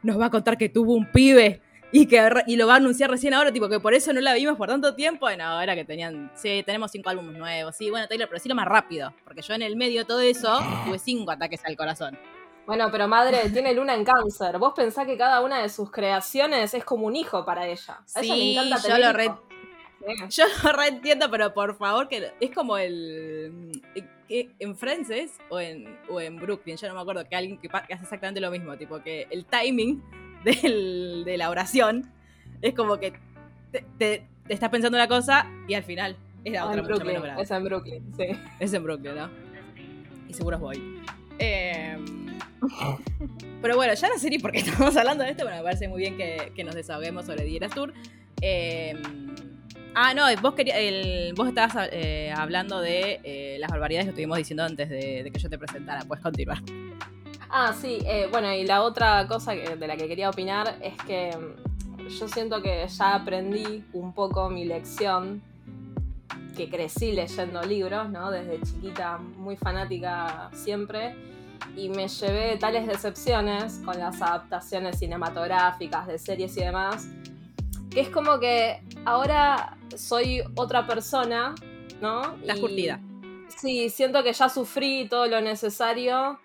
nos 0.02 0.18
va 0.18 0.26
a 0.26 0.30
contar 0.30 0.56
que 0.56 0.68
tuvo 0.68 0.94
un 0.94 1.10
pibe 1.10 1.60
y 1.90 2.06
que 2.06 2.26
y 2.46 2.56
lo 2.56 2.66
va 2.66 2.74
a 2.74 2.76
anunciar 2.76 3.10
recién 3.10 3.34
ahora, 3.34 3.52
tipo 3.52 3.68
que 3.68 3.78
por 3.78 3.92
eso 3.92 4.12
no 4.12 4.20
la 4.20 4.32
vimos 4.34 4.56
por 4.56 4.68
tanto 4.68 4.94
tiempo. 4.94 5.30
Y 5.30 5.36
no, 5.36 5.60
era 5.60 5.74
que 5.74 5.84
tenían, 5.84 6.30
sí, 6.34 6.62
tenemos 6.64 6.90
cinco 6.90 7.10
álbumes 7.10 7.36
nuevos. 7.36 7.76
Sí, 7.76 7.90
bueno, 7.90 8.08
Taylor, 8.08 8.28
pero 8.28 8.40
sí 8.40 8.48
lo 8.48 8.54
más 8.54 8.66
rápido. 8.66 9.12
Porque 9.24 9.42
yo 9.42 9.54
en 9.54 9.62
el 9.62 9.76
medio 9.76 10.00
de 10.00 10.06
todo 10.06 10.20
eso 10.20 10.60
tuve 10.86 10.98
cinco 10.98 11.30
ataques 11.30 11.60
al 11.64 11.76
corazón. 11.76 12.18
Bueno, 12.66 12.88
pero 12.92 13.08
madre, 13.08 13.50
tiene 13.50 13.74
luna 13.74 13.94
en 13.94 14.04
cáncer. 14.04 14.58
Vos 14.58 14.72
pensás 14.74 15.06
que 15.06 15.16
cada 15.16 15.40
una 15.40 15.60
de 15.62 15.68
sus 15.68 15.90
creaciones 15.90 16.74
es 16.74 16.84
como 16.84 17.06
un 17.06 17.16
hijo 17.16 17.44
para 17.44 17.66
ella. 17.66 18.00
A 18.14 18.20
ella 18.20 18.34
le 18.34 18.40
Sí, 18.42 18.52
encanta 18.56 18.76
yo 18.76 18.82
tener 18.94 19.00
lo 19.16 19.22
hijos. 19.22 19.36
re- 19.38 19.52
Sí. 20.04 20.14
Yo 20.30 20.44
lo 20.64 20.72
reentiendo, 20.72 21.30
pero 21.30 21.54
por 21.54 21.76
favor, 21.76 22.08
que 22.08 22.32
es 22.40 22.50
como 22.50 22.76
el. 22.76 23.70
en 24.28 24.76
Friends 24.76 25.10
es, 25.10 25.32
o 25.48 25.60
en, 25.60 25.96
o 26.08 26.20
en 26.20 26.36
Brooklyn, 26.38 26.76
yo 26.76 26.88
no 26.88 26.94
me 26.94 27.00
acuerdo, 27.02 27.28
que 27.28 27.36
alguien 27.36 27.56
que, 27.58 27.68
que 27.68 27.76
hace 27.94 28.02
exactamente 28.02 28.40
lo 28.40 28.50
mismo, 28.50 28.76
tipo 28.76 29.00
que 29.00 29.28
el 29.30 29.44
timing 29.44 30.02
del- 30.44 31.22
de 31.24 31.36
la 31.36 31.50
oración 31.50 32.10
es 32.62 32.74
como 32.74 32.98
que 32.98 33.12
te, 33.70 33.84
te- 33.98 34.26
te 34.48 34.54
estás 34.54 34.70
pensando 34.70 34.96
una 34.98 35.06
cosa 35.06 35.46
y 35.68 35.74
al 35.74 35.84
final 35.84 36.16
es 36.44 36.52
la 36.52 36.62
Ah, 36.62 36.66
otra 36.66 36.78
en 36.78 36.82
mucho 36.82 36.94
Brooklyn, 36.96 37.22
menos 37.22 37.40
es 37.40 37.50
en 37.52 37.64
Brooklyn, 37.64 38.12
sí. 38.16 38.26
Es 38.58 38.72
en 38.74 38.82
Brooklyn, 38.82 39.14
¿no? 39.14 39.30
Y 40.28 40.34
seguro 40.34 40.56
es 40.56 40.62
voy. 40.62 41.02
Eh, 41.38 41.96
pero 43.60 43.76
bueno, 43.76 43.94
ya 43.94 44.08
no 44.08 44.18
sé 44.18 44.30
ni 44.30 44.38
por 44.38 44.52
qué 44.52 44.58
estamos 44.60 44.96
hablando 44.96 45.24
de 45.24 45.30
esto, 45.30 45.44
pero 45.44 45.56
me 45.56 45.62
parece 45.62 45.88
muy 45.88 46.00
bien 46.00 46.16
que, 46.16 46.64
nos 46.64 46.74
desahoguemos 46.74 47.26
sobre 47.26 47.44
Dieras 47.44 47.72
Tour. 47.74 47.92
Eh, 48.40 48.94
ah, 49.94 50.14
no, 50.14 50.24
vos, 50.40 50.54
quería- 50.54 50.78
el- 50.78 51.32
vos 51.34 51.48
estabas 51.48 51.88
eh, 51.92 52.32
hablando 52.36 52.80
de 52.80 53.20
eh, 53.24 53.56
las 53.58 53.70
barbaridades 53.70 54.06
que 54.06 54.10
estuvimos 54.10 54.38
diciendo 54.38 54.64
antes 54.64 54.88
de, 54.88 55.28
que 55.32 55.38
yo 55.38 55.48
te 55.48 55.58
presentara. 55.58 56.02
Puedes 56.04 56.22
continuar. 56.22 56.58
Ah, 57.50 57.74
sí, 57.78 57.98
eh, 58.06 58.28
bueno, 58.30 58.52
y 58.54 58.64
la 58.64 58.82
otra 58.82 59.26
cosa 59.26 59.52
de 59.54 59.86
la 59.86 59.96
que 59.96 60.08
quería 60.08 60.30
opinar 60.30 60.78
es 60.82 60.94
que 61.06 61.30
mm, 61.36 62.08
yo 62.08 62.26
siento 62.28 62.62
que 62.62 62.86
ya 62.88 63.14
aprendí 63.14 63.84
un 63.92 64.12
poco 64.14 64.48
mi 64.48 64.64
lección, 64.64 65.42
que 66.56 66.68
crecí 66.68 67.12
leyendo 67.12 67.62
libros, 67.62 68.10
¿no? 68.10 68.30
Desde 68.30 68.60
chiquita, 68.62 69.18
muy 69.18 69.56
fanática 69.56 70.50
siempre, 70.52 71.14
y 71.76 71.88
me 71.88 72.08
llevé 72.08 72.56
tales 72.56 72.86
decepciones 72.86 73.80
con 73.84 73.98
las 73.98 74.20
adaptaciones 74.22 74.98
cinematográficas 74.98 76.06
de 76.06 76.18
series 76.18 76.56
y 76.56 76.60
demás, 76.60 77.06
que 77.90 78.00
es 78.00 78.08
como 78.08 78.38
que 78.40 78.82
ahora 79.04 79.76
soy 79.96 80.42
otra 80.56 80.86
persona, 80.86 81.54
¿no? 82.00 82.34
Estás 82.40 82.58
Y- 82.58 82.60
curtida. 82.60 83.00
Sí, 83.56 83.90
siento 83.90 84.22
que 84.24 84.32
ya 84.32 84.48
sufrí 84.48 85.06
todo 85.08 85.26
lo 85.26 85.40
necesario. 85.40 86.40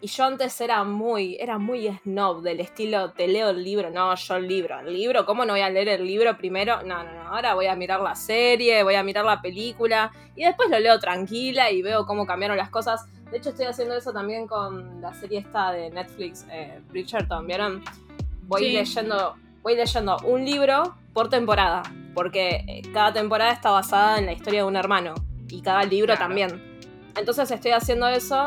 Y 0.00 0.06
yo 0.06 0.24
antes 0.24 0.60
era 0.60 0.84
muy, 0.84 1.36
era 1.40 1.58
muy 1.58 1.88
snob 2.04 2.42
del 2.42 2.60
estilo, 2.60 3.10
te 3.14 3.26
leo 3.26 3.50
el 3.50 3.64
libro, 3.64 3.90
no, 3.90 4.14
yo 4.14 4.36
el 4.36 4.46
libro, 4.46 4.78
el 4.78 4.92
libro, 4.92 5.26
¿cómo 5.26 5.44
no 5.44 5.54
voy 5.54 5.60
a 5.62 5.70
leer 5.70 5.88
el 5.88 6.06
libro 6.06 6.36
primero? 6.38 6.82
No, 6.84 7.02
no, 7.02 7.12
no, 7.14 7.22
ahora 7.34 7.54
voy 7.54 7.66
a 7.66 7.74
mirar 7.74 8.00
la 8.00 8.14
serie, 8.14 8.84
voy 8.84 8.94
a 8.94 9.02
mirar 9.02 9.24
la 9.24 9.42
película 9.42 10.12
y 10.36 10.44
después 10.44 10.70
lo 10.70 10.78
leo 10.78 11.00
tranquila 11.00 11.72
y 11.72 11.82
veo 11.82 12.06
cómo 12.06 12.26
cambiaron 12.26 12.56
las 12.56 12.70
cosas. 12.70 13.06
De 13.30 13.38
hecho, 13.38 13.50
estoy 13.50 13.66
haciendo 13.66 13.94
eso 13.96 14.12
también 14.12 14.46
con 14.46 15.00
la 15.00 15.12
serie 15.14 15.40
esta 15.40 15.70
de 15.72 15.90
Netflix, 15.90 16.46
eh, 16.50 16.80
Bridgerton, 16.88 17.46
¿vieron? 17.46 17.82
Voy 18.42 18.64
Sí. 18.64 18.72
leyendo, 18.72 19.34
voy 19.62 19.76
leyendo 19.76 20.16
un 20.24 20.44
libro 20.44 20.94
por 21.12 21.28
temporada, 21.28 21.82
porque 22.14 22.64
eh, 22.66 22.82
cada 22.94 23.12
temporada 23.12 23.52
está 23.52 23.70
basada 23.70 24.18
en 24.18 24.26
la 24.26 24.32
historia 24.32 24.62
de 24.62 24.66
un 24.68 24.76
hermano 24.76 25.14
y 25.48 25.60
cada 25.60 25.82
libro 25.84 26.14
Claro. 26.14 26.20
también. 26.28 26.80
Entonces 27.16 27.50
estoy 27.50 27.72
haciendo 27.72 28.08
eso 28.08 28.46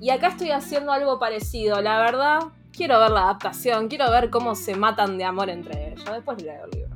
y 0.00 0.10
acá 0.10 0.28
estoy 0.28 0.50
haciendo 0.50 0.92
algo 0.92 1.18
parecido. 1.18 1.80
La 1.80 1.98
verdad, 2.00 2.40
quiero 2.72 3.00
ver 3.00 3.10
la 3.10 3.22
adaptación, 3.22 3.88
quiero 3.88 4.10
ver 4.10 4.30
cómo 4.30 4.54
se 4.54 4.76
matan 4.76 5.18
de 5.18 5.24
amor 5.24 5.50
entre 5.50 5.88
ellos. 5.88 6.04
Después 6.04 6.40
leo 6.42 6.64
el 6.66 6.70
libro. 6.70 6.92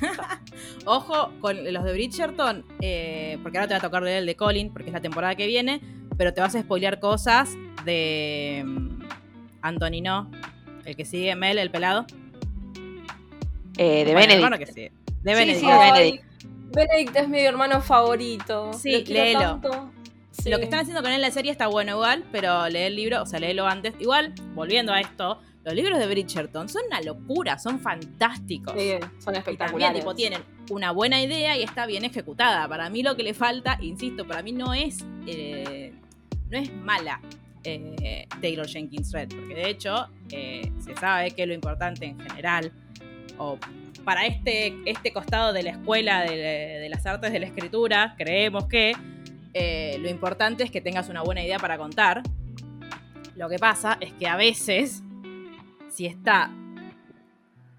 Ojo 0.86 1.30
con 1.40 1.72
los 1.72 1.84
de 1.84 1.92
Bridgerton, 1.92 2.64
eh, 2.80 3.38
porque 3.42 3.58
ahora 3.58 3.68
te 3.68 3.74
va 3.74 3.78
a 3.78 3.82
tocar 3.82 4.02
leer 4.02 4.18
el 4.18 4.26
de 4.26 4.36
Colin, 4.36 4.72
porque 4.72 4.88
es 4.90 4.92
la 4.92 5.00
temporada 5.00 5.34
que 5.34 5.46
viene, 5.46 5.80
pero 6.16 6.32
te 6.34 6.40
vas 6.40 6.54
a 6.54 6.60
spoilear 6.62 7.00
cosas 7.00 7.50
de 7.84 8.62
mm, 8.64 8.98
Anthony, 9.62 10.02
¿no? 10.02 10.30
El 10.84 10.96
que 10.96 11.04
sigue, 11.04 11.34
Mel, 11.36 11.58
el 11.58 11.70
pelado. 11.70 12.06
Eh, 13.76 14.04
de 14.04 14.12
Bueno, 14.12 14.18
Benedict. 14.20 14.34
hermano 14.34 14.58
que 14.58 14.66
sigue. 14.66 14.92
De 15.22 15.32
Sí, 15.32 15.38
Benedict. 15.38 15.60
sí, 15.60 15.66
de 15.66 15.78
Benedict. 15.78 16.24
Benedict 16.74 17.16
es 17.16 17.28
mi 17.28 17.40
hermano 17.40 17.80
favorito. 17.80 18.72
Sí, 18.72 19.04
léelo. 19.06 19.40
tanto. 19.40 19.90
Sí. 20.30 20.50
Lo 20.50 20.58
que 20.58 20.64
están 20.64 20.80
haciendo 20.80 21.00
con 21.00 21.10
él 21.10 21.16
en 21.16 21.22
la 21.22 21.30
serie 21.30 21.52
está 21.52 21.68
bueno 21.68 21.92
igual, 21.92 22.24
pero 22.32 22.68
lee 22.68 22.78
el 22.80 22.96
libro, 22.96 23.22
o 23.22 23.26
sea, 23.26 23.38
léelo 23.38 23.66
antes. 23.66 23.94
Igual, 24.00 24.34
volviendo 24.54 24.92
a 24.92 25.00
esto, 25.00 25.38
los 25.64 25.74
libros 25.74 25.98
de 25.98 26.06
Bridgerton 26.08 26.68
son 26.68 26.82
una 26.88 27.00
locura, 27.02 27.56
son 27.58 27.78
fantásticos. 27.78 28.74
Sí, 28.76 28.90
son 28.90 29.00
Y 29.00 29.00
también, 29.24 29.36
espectaculares. 29.38 30.00
tipo, 30.00 30.14
tienen 30.16 30.42
una 30.70 30.90
buena 30.90 31.22
idea 31.22 31.56
y 31.56 31.62
está 31.62 31.86
bien 31.86 32.04
ejecutada. 32.04 32.68
Para 32.68 32.90
mí 32.90 33.02
lo 33.04 33.14
que 33.16 33.22
le 33.22 33.32
falta, 33.32 33.78
insisto, 33.80 34.26
para 34.26 34.42
mí 34.42 34.50
no 34.50 34.74
es, 34.74 35.04
eh, 35.28 35.94
no 36.54 36.60
es 36.60 36.72
mala 36.72 37.20
eh, 37.64 38.26
Taylor 38.40 38.66
Jenkins 38.66 39.12
Reid, 39.12 39.34
porque 39.34 39.54
de 39.54 39.68
hecho 39.68 40.08
eh, 40.30 40.70
se 40.84 40.94
sabe 40.94 41.32
que 41.32 41.46
lo 41.46 41.52
importante 41.52 42.06
en 42.06 42.18
general, 42.20 42.72
o 43.38 43.58
para 44.04 44.26
este, 44.26 44.76
este 44.86 45.12
costado 45.12 45.52
de 45.52 45.62
la 45.62 45.70
escuela 45.70 46.22
de, 46.22 46.86
las 46.88 47.04
artes 47.06 47.32
de 47.32 47.40
la 47.40 47.46
escritura, 47.46 48.14
creemos 48.16 48.66
que 48.66 48.92
eh, 49.54 49.96
lo 49.98 50.08
importante 50.08 50.62
es 50.62 50.70
que 50.70 50.80
tengas 50.80 51.08
una 51.08 51.22
buena 51.22 51.42
idea 51.42 51.58
para 51.58 51.76
contar. 51.76 52.22
Lo 53.34 53.48
que 53.48 53.58
pasa 53.58 53.96
es 54.00 54.12
que 54.12 54.28
a 54.28 54.36
veces, 54.36 55.02
si 55.88 56.06
está 56.06 56.52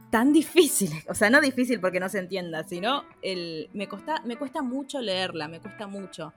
tan 0.09 0.33
difícil, 0.33 0.91
o 1.07 1.13
sea, 1.13 1.29
no 1.29 1.39
difícil 1.39 1.79
porque 1.79 1.99
no 1.99 2.09
se 2.09 2.19
entienda, 2.19 2.63
sino 2.63 3.05
el, 3.21 3.69
me, 3.73 3.87
cuesta, 3.87 4.21
me 4.25 4.35
cuesta 4.35 4.61
mucho 4.61 4.99
leerla, 4.99 5.47
me 5.47 5.61
cuesta 5.61 5.87
mucho. 5.87 6.33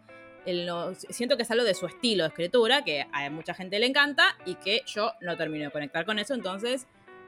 No- 0.55 0.95
siento 0.95 1.37
que 1.37 1.43
es 1.43 1.51
algo 1.51 1.65
de 1.65 1.75
su 1.75 1.87
estilo 1.87 2.25
de 2.25 2.29
escritura, 2.29 2.83
que 2.85 3.07
a 3.13 3.31
mucha 3.31 3.55
gente 3.55 3.79
le 3.79 3.87
encanta 3.87 4.37
y 4.45 4.55
que 4.57 4.83
yo 4.87 5.13
no 5.21 5.37
termino 5.37 5.65
de 5.67 5.71
conectar 5.71 6.05
con 6.07 6.19
eso, 6.19 6.35
entonces 6.35 6.87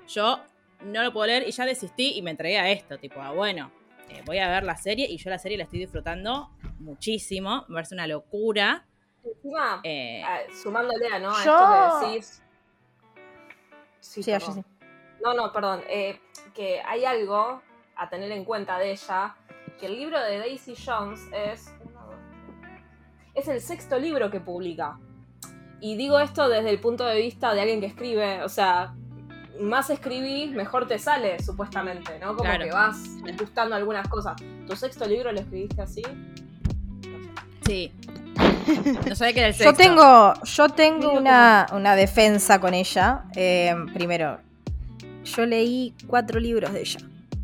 yo 0.09 0.41
no 0.85 1.03
lo 1.03 1.12
puedo 1.12 1.27
leer 1.27 1.47
y 1.47 1.50
ya 1.53 1.65
desistí 1.67 2.12
y 2.17 2.23
me 2.23 2.31
entregué 2.31 2.59
a 2.59 2.71
esto, 2.71 2.99
tipo, 2.99 3.21
ah, 3.21 3.33
bueno, 3.33 3.71
eh, 4.09 4.23
voy 4.25 4.39
a 4.39 4.49
ver 4.49 4.65
la 4.65 4.77
serie 4.77 5.07
y 5.09 5.17
yo 5.19 5.31
la 5.31 5.39
serie 5.39 5.59
la 5.59 5.65
estoy 5.65 5.79
disfrutando 5.81 6.50
muchísimo, 6.79 7.65
me 7.69 7.75
parece 7.75 7.95
una 7.95 8.07
locura. 8.07 8.87
Encima, 9.23 9.81
eh, 9.85 10.23
ah, 10.25 10.39
sumándole 10.62 11.07
a, 11.09 11.19
¿no? 11.19 11.31
a 11.37 11.45
Yo- 11.45 11.50
esto 11.53 12.00
que 12.00 12.07
decís. 12.12 12.43
Sí, 14.00 14.23
sí, 14.23 14.33
sí. 14.41 14.65
No, 15.23 15.35
no, 15.35 15.53
perdón. 15.53 15.83
eh, 15.89 16.19
que 16.55 16.81
hay 16.81 17.05
algo 17.05 17.61
a 17.95 18.09
tener 18.09 18.33
en 18.33 18.45
cuenta 18.45 18.79
de 18.79 18.93
ella, 18.93 19.37
que 19.79 19.87
el 19.87 19.97
libro 19.99 20.19
de 20.21 20.39
Daisy 20.39 20.75
Jones 20.75 21.21
es... 21.33 21.71
Es 23.40 23.49
el 23.49 23.61
sexto 23.62 23.99
libro 23.99 24.30
que 24.30 24.38
publica. 24.40 24.99
Y 25.80 25.97
digo 25.97 26.20
esto 26.20 26.49
desde 26.49 26.68
el 26.68 26.78
punto 26.78 27.04
de 27.06 27.20
vista 27.23 27.54
de 27.54 27.62
alguien 27.62 27.80
que 27.80 27.87
escribe, 27.87 28.42
o 28.42 28.49
sea, 28.50 28.92
más 29.59 29.88
escribís, 29.88 30.50
mejor 30.52 30.87
te 30.87 30.99
sale, 30.99 31.42
supuestamente, 31.42 32.18
¿no? 32.18 32.28
Como 32.37 32.42
Claro. 32.44 32.64
que 32.66 32.70
vas 32.73 32.99
gustando 33.38 33.76
algunas 33.76 34.06
cosas. 34.09 34.37
¿Tu 34.66 34.76
sexto 34.76 35.06
libro 35.06 35.32
lo 35.32 35.40
escribiste 35.40 35.80
así? 35.80 36.02
sí. 37.66 37.92
No 39.09 39.16
sabía 39.16 39.32
que 39.32 39.40
era 39.40 39.49
el 39.49 39.54
Yo 39.54 39.64
sexto. 39.64 39.76
tengo, 39.82 40.35
yo 40.44 40.68
tengo 40.68 41.12
una, 41.12 41.66
una 41.73 41.97
defensa 41.97 42.61
con 42.61 42.75
ella. 42.75 43.25
Eh, 43.35 43.75
primero, 43.94 44.38
yo 45.25 45.47
leí 45.47 45.94
cuatro 46.06 46.38
libros 46.38 46.73
de 46.73 46.80
ella. 46.80 47.00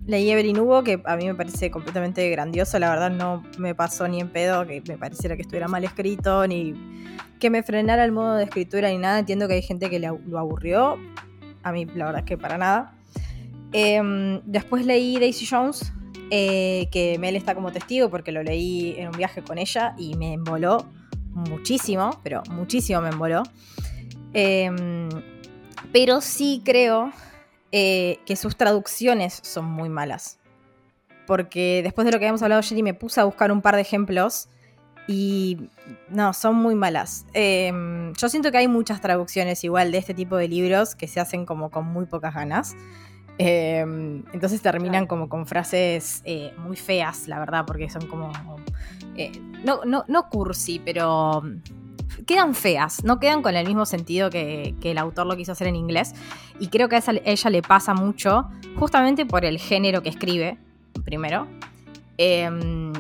Leí 0.06 0.30
Evelyn 0.30 0.60
Hugo, 0.60 0.84
que 0.84 1.00
a 1.04 1.16
mí 1.16 1.26
me 1.26 1.34
parece 1.34 1.70
completamente 1.70 2.28
grandioso. 2.30 2.78
La 2.78 2.90
verdad, 2.90 3.10
no 3.10 3.42
me 3.58 3.74
pasó 3.74 4.06
ni 4.06 4.20
en 4.20 4.28
pedo 4.28 4.66
que 4.66 4.82
me 4.86 4.96
pareciera 4.96 5.34
que 5.34 5.42
estuviera 5.42 5.66
mal 5.66 5.82
escrito, 5.82 6.46
ni 6.46 6.74
que 7.40 7.50
me 7.50 7.62
frenara 7.62 8.04
el 8.04 8.12
modo 8.12 8.36
de 8.36 8.44
escritura, 8.44 8.88
ni 8.88 8.98
nada. 8.98 9.18
Entiendo 9.18 9.48
que 9.48 9.54
hay 9.54 9.62
gente 9.62 9.90
que 9.90 9.98
lo 9.98 10.38
aburrió. 10.38 10.96
A 11.64 11.72
mí, 11.72 11.86
la 11.86 12.06
verdad, 12.06 12.20
es 12.20 12.26
que 12.26 12.38
para 12.38 12.56
nada. 12.56 12.96
Em, 13.72 14.40
después 14.44 14.86
leí 14.86 15.18
Daisy 15.18 15.44
Jones, 15.44 15.92
eh, 16.30 16.88
que 16.92 17.18
Mel 17.18 17.36
está 17.36 17.54
como 17.54 17.72
testigo 17.72 18.08
porque 18.08 18.32
lo 18.32 18.42
leí 18.42 18.94
en 18.96 19.08
un 19.08 19.16
viaje 19.16 19.42
con 19.42 19.58
ella 19.58 19.94
y 19.98 20.14
me 20.14 20.34
emboló 20.34 20.86
muchísimo, 21.32 22.20
pero 22.22 22.42
muchísimo 22.50 23.00
me 23.00 23.08
emboló. 23.08 23.42
Em, 24.32 25.08
pero 25.92 26.20
sí 26.20 26.62
creo 26.64 27.12
eh, 27.72 28.18
que 28.26 28.36
sus 28.36 28.56
traducciones 28.56 29.40
son 29.42 29.64
muy 29.64 29.88
malas. 29.88 30.38
Porque 31.26 31.80
después 31.82 32.04
de 32.04 32.12
lo 32.12 32.18
que 32.18 32.26
habíamos 32.26 32.42
hablado 32.42 32.60
ayer 32.60 32.78
y 32.78 32.82
me 32.82 32.94
puse 32.94 33.20
a 33.20 33.24
buscar 33.24 33.50
un 33.50 33.60
par 33.60 33.74
de 33.74 33.82
ejemplos 33.82 34.48
y 35.08 35.70
no, 36.08 36.32
son 36.32 36.56
muy 36.56 36.74
malas. 36.74 37.26
Em, 37.32 38.12
yo 38.14 38.28
siento 38.28 38.50
que 38.50 38.58
hay 38.58 38.68
muchas 38.68 39.00
traducciones 39.00 39.62
igual 39.64 39.92
de 39.92 39.98
este 39.98 40.14
tipo 40.14 40.36
de 40.36 40.48
libros 40.48 40.94
que 40.94 41.06
se 41.06 41.20
hacen 41.20 41.46
como 41.46 41.70
con 41.70 41.86
muy 41.86 42.06
pocas 42.06 42.34
ganas. 42.34 42.76
Em, 43.38 44.24
entonces 44.32 44.62
terminan 44.62 45.06
como 45.06 45.28
con 45.28 45.46
frases 45.46 46.22
eh, 46.24 46.52
muy 46.58 46.76
feas, 46.76 47.28
la 47.28 47.38
verdad, 47.38 47.64
porque 47.66 47.90
son 47.90 48.06
como... 48.06 48.32
eh, 49.16 49.32
no, 49.64 49.84
no, 49.84 50.04
no 50.08 50.28
cursi, 50.28 50.80
pero 50.80 51.42
quedan 52.26 52.54
feas, 52.54 53.04
no 53.04 53.18
quedan 53.18 53.42
con 53.42 53.56
el 53.56 53.66
mismo 53.66 53.86
sentido 53.86 54.30
que, 54.30 54.74
el 54.82 54.98
autor 54.98 55.26
lo 55.26 55.36
quiso 55.36 55.52
hacer 55.52 55.66
en 55.66 55.76
inglés. 55.76 56.14
Y 56.58 56.68
creo 56.68 56.88
que 56.88 56.96
a 56.96 57.02
ella 57.24 57.50
le 57.50 57.62
pasa 57.62 57.94
mucho, 57.94 58.48
justamente 58.76 59.26
por 59.26 59.44
el 59.44 59.58
género 59.58 60.02
que 60.02 60.08
escribe, 60.08 60.58
primero. 61.04 61.46
Em, 62.18 62.92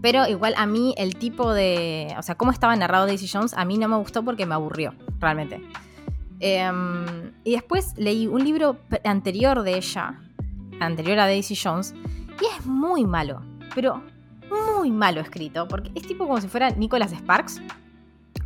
pero 0.00 0.26
igual 0.26 0.54
a 0.56 0.66
mí 0.66 0.94
el 0.96 1.16
tipo 1.16 1.52
de... 1.52 2.14
O 2.18 2.22
sea, 2.22 2.34
cómo 2.34 2.50
estaba 2.50 2.74
narrado 2.76 3.06
Daisy 3.06 3.28
Jones, 3.28 3.54
a 3.54 3.64
mí 3.64 3.78
no 3.78 3.88
me 3.88 3.96
gustó 3.96 4.24
porque 4.24 4.46
me 4.46 4.54
aburrió, 4.54 4.94
realmente. 5.20 5.62
Em, 6.40 7.32
y 7.44 7.52
después 7.52 7.94
leí 7.96 8.26
un 8.26 8.42
libro 8.42 8.76
anterior 9.04 9.62
de 9.62 9.76
ella, 9.76 10.20
anterior 10.80 11.18
a 11.20 11.26
Daisy 11.26 11.54
Jones, 11.54 11.94
y 12.40 12.58
es 12.58 12.66
muy 12.66 13.04
malo, 13.04 13.42
pero 13.74 14.02
muy 14.50 14.90
malo 14.90 15.20
escrito, 15.20 15.68
porque 15.68 15.92
es 15.94 16.02
tipo 16.06 16.26
como 16.26 16.40
si 16.40 16.48
fuera 16.48 16.70
Nicholas 16.70 17.12
Sparks, 17.12 17.62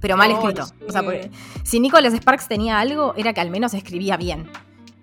pero 0.00 0.16
mal 0.16 0.30
escrito. 0.30 0.64
O 0.86 0.92
sea, 0.92 1.00
sí. 1.00 1.04
porque 1.06 1.30
si 1.64 1.80
Nicholas 1.80 2.12
Sparks 2.14 2.48
tenía 2.48 2.78
algo, 2.78 3.14
era 3.16 3.32
que 3.32 3.40
al 3.40 3.50
menos 3.50 3.74
escribía 3.74 4.16
bien. 4.16 4.48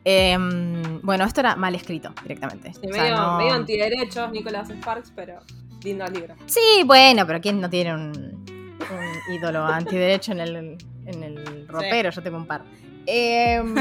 Em, 0.05 1.01
bueno, 1.01 1.23
esto 1.23 1.39
era 1.39 1.55
mal 1.55 1.73
escrito 1.75 2.13
directamente. 2.23 2.73
Sí, 2.73 2.79
O 2.89 2.93
sea, 2.93 3.03
medio, 3.03 3.15
no- 3.17 3.37
medio 3.37 3.53
antiderechos, 3.53 4.31
Nicolás 4.31 4.69
Sparks, 4.69 5.11
pero 5.15 5.39
lindo 5.83 6.05
libro. 6.07 6.35
Sí, 6.45 6.83
bueno, 6.85 7.25
pero 7.25 7.39
¿quién 7.41 7.61
no 7.61 7.69
tiene 7.69 7.93
un, 7.93 8.11
un 8.11 9.33
ídolo 9.35 9.65
antiderecho 9.65 10.33
en 10.33 10.39
el, 10.41 10.55
en 11.05 11.23
el 11.23 11.67
ropero? 11.67 12.09
Yo 12.09 12.21
tengo 12.21 12.37
un 12.37 12.45
par. 12.45 12.63
Em, 13.05 13.73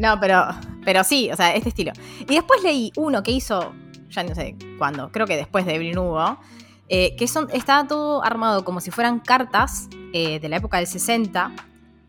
no, 0.00 0.18
pero, 0.20 0.44
pero 0.84 1.04
sí, 1.04 1.30
o 1.32 1.36
sea, 1.36 1.54
este 1.54 1.68
estilo. 1.70 1.92
Y 2.20 2.34
después 2.34 2.62
leí 2.62 2.90
uno 2.96 3.22
que 3.22 3.30
hizo, 3.32 3.72
ya 4.10 4.22
no 4.24 4.34
sé 4.34 4.56
cuándo, 4.78 5.10
creo 5.12 5.26
que 5.26 5.36
después 5.36 5.66
de 5.66 5.74
Evelyn 5.76 5.98
Hugo, 5.98 6.38
eh, 6.88 7.16
que 7.16 7.26
son, 7.28 7.48
estaba 7.52 7.86
todo 7.86 8.22
armado 8.24 8.64
como 8.64 8.80
si 8.80 8.90
fueran 8.90 9.20
cartas 9.20 9.88
eh, 10.12 10.38
de 10.40 10.48
la 10.48 10.56
época 10.56 10.76
del 10.78 10.86
60 10.86 11.52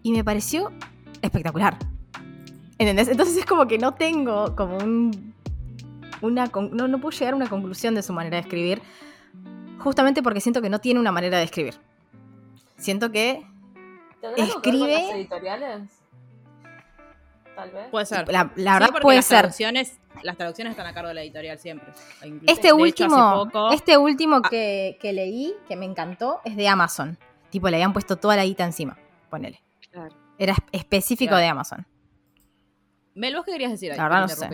y 0.04 0.12
me 0.12 0.24
pareció 0.24 0.72
espectacular. 1.22 1.78
¿Entendés? 2.78 3.08
Entonces 3.08 3.38
es 3.38 3.46
como 3.46 3.68
que 3.68 3.78
no 3.78 3.94
tengo 3.94 4.56
como 4.56 4.78
un... 4.78 5.34
Una, 6.22 6.50
no, 6.72 6.88
no 6.88 7.00
puedo 7.00 7.18
llegar 7.18 7.34
a 7.34 7.38
una 7.38 7.50
conclusión 7.50 7.94
de 7.94 8.02
su 8.02 8.14
manera 8.14 8.38
de 8.38 8.42
escribir 8.42 8.82
justamente 9.80 10.24
porque 10.24 10.40
siento 10.42 10.62
que 10.62 10.70
no 10.70 10.80
tiene 10.80 11.00
una 11.00 11.12
manera 11.12 11.38
de 11.38 11.44
escribir. 11.44 11.76
Siento 12.78 13.12
que 13.12 13.46
¿Tendrá 14.22 14.44
algo 14.44 14.62
que 14.62 14.72
ver 14.72 14.80
con 14.80 14.90
Escribe- 14.90 15.08
las 15.08 15.16
editoriales? 15.16 15.82
Tal 17.56 17.72
vez. 17.72 17.88
Puede 17.90 18.06
ser. 18.06 18.28
la, 18.28 18.44
la 18.44 18.50
Sí, 18.50 18.64
verdad 18.64 18.88
porque 18.88 19.02
puede 19.02 19.18
las 19.18 19.26
ser. 19.26 19.40
Traducciones, 19.40 19.98
las 20.24 20.36
traducciones 20.38 20.72
están 20.72 20.88
a 20.88 20.94
cargo 20.94 21.08
de 21.10 21.14
la 21.16 21.22
editorial 21.24 21.58
siempre. 21.58 21.88
Incluso- 22.24 22.46
Este 22.52 22.62
de 22.64 22.68
hecho, 22.68 22.76
último, 22.78 23.16
hace 23.16 23.46
poco- 23.52 23.72
este 23.72 23.98
último 23.98 24.42
Ah. 24.44 24.50
que, 24.50 24.98
que 25.02 25.14
leí, 25.14 25.54
que 25.68 25.76
me 25.76 25.86
encantó, 25.86 26.42
es 26.44 26.56
de 26.56 26.68
Amazon. 26.68 27.18
Tipo, 27.50 27.70
le 27.70 27.78
habían 27.78 27.94
puesto 27.94 28.18
toda 28.18 28.36
la 28.36 28.44
guita 28.44 28.64
encima. 28.66 28.98
Ponele. 29.30 29.62
Claro. 29.92 30.14
Era 30.38 30.52
es- 30.54 30.60
específico 30.74 31.30
Claro. 31.30 31.42
de 31.44 31.48
Amazon. 31.48 31.88
Mel, 33.14 33.36
¿vos 33.36 33.46
qué 33.46 33.54
querías 33.54 33.72
decir? 33.72 33.92
ahí? 33.92 33.98
La 33.98 34.04
verdad 34.04 34.22
no 34.22 34.28
sé. 34.28 34.50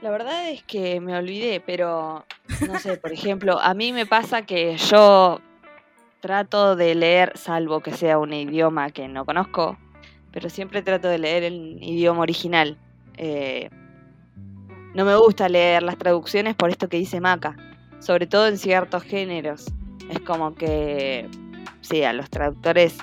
La 0.00 0.10
verdad 0.10 0.48
es 0.50 0.62
que 0.62 1.00
me 1.00 1.16
olvidé, 1.16 1.60
pero 1.60 2.24
no 2.68 2.78
sé, 2.78 2.96
por 2.98 3.12
ejemplo, 3.12 3.58
a 3.60 3.74
mí 3.74 3.92
me 3.92 4.06
pasa 4.06 4.42
que 4.42 4.76
yo 4.76 5.40
trato 6.20 6.76
de 6.76 6.94
leer, 6.94 7.36
salvo 7.36 7.80
que 7.80 7.90
sea 7.92 8.18
un 8.18 8.32
idioma 8.32 8.90
que 8.90 9.08
no 9.08 9.24
conozco, 9.24 9.76
pero 10.32 10.48
siempre 10.50 10.82
trato 10.82 11.08
de 11.08 11.18
leer 11.18 11.42
el 11.44 11.78
idioma 11.82 12.20
original. 12.20 12.76
Eh, 13.16 13.70
no 14.94 15.04
me 15.04 15.16
gusta 15.16 15.48
leer 15.48 15.82
las 15.82 15.96
traducciones 15.98 16.54
por 16.54 16.70
esto 16.70 16.88
que 16.88 16.96
dice 16.96 17.20
Maca, 17.20 17.56
sobre 18.00 18.26
todo 18.26 18.46
en 18.48 18.58
ciertos 18.58 19.02
géneros. 19.02 19.66
Es 20.10 20.20
como 20.20 20.54
que, 20.54 21.28
sí, 21.80 22.02
a 22.04 22.12
los 22.12 22.30
traductores 22.30 22.96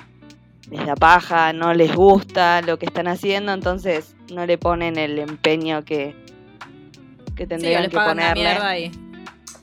les 0.70 0.84
da 0.84 0.96
paja, 0.96 1.52
no 1.52 1.72
les 1.74 1.94
gusta 1.94 2.60
lo 2.62 2.78
que 2.78 2.86
están 2.86 3.06
haciendo, 3.06 3.52
entonces 3.52 4.16
no 4.32 4.44
le 4.46 4.58
ponen 4.58 4.98
el 4.98 5.18
empeño 5.20 5.84
que, 5.84 6.16
que 7.36 7.44
Sí, 7.44 7.48
tendrían 7.48 7.82
les 7.82 7.90
que 7.90 7.96
ponerle. 7.98 8.80
y... 8.80 8.90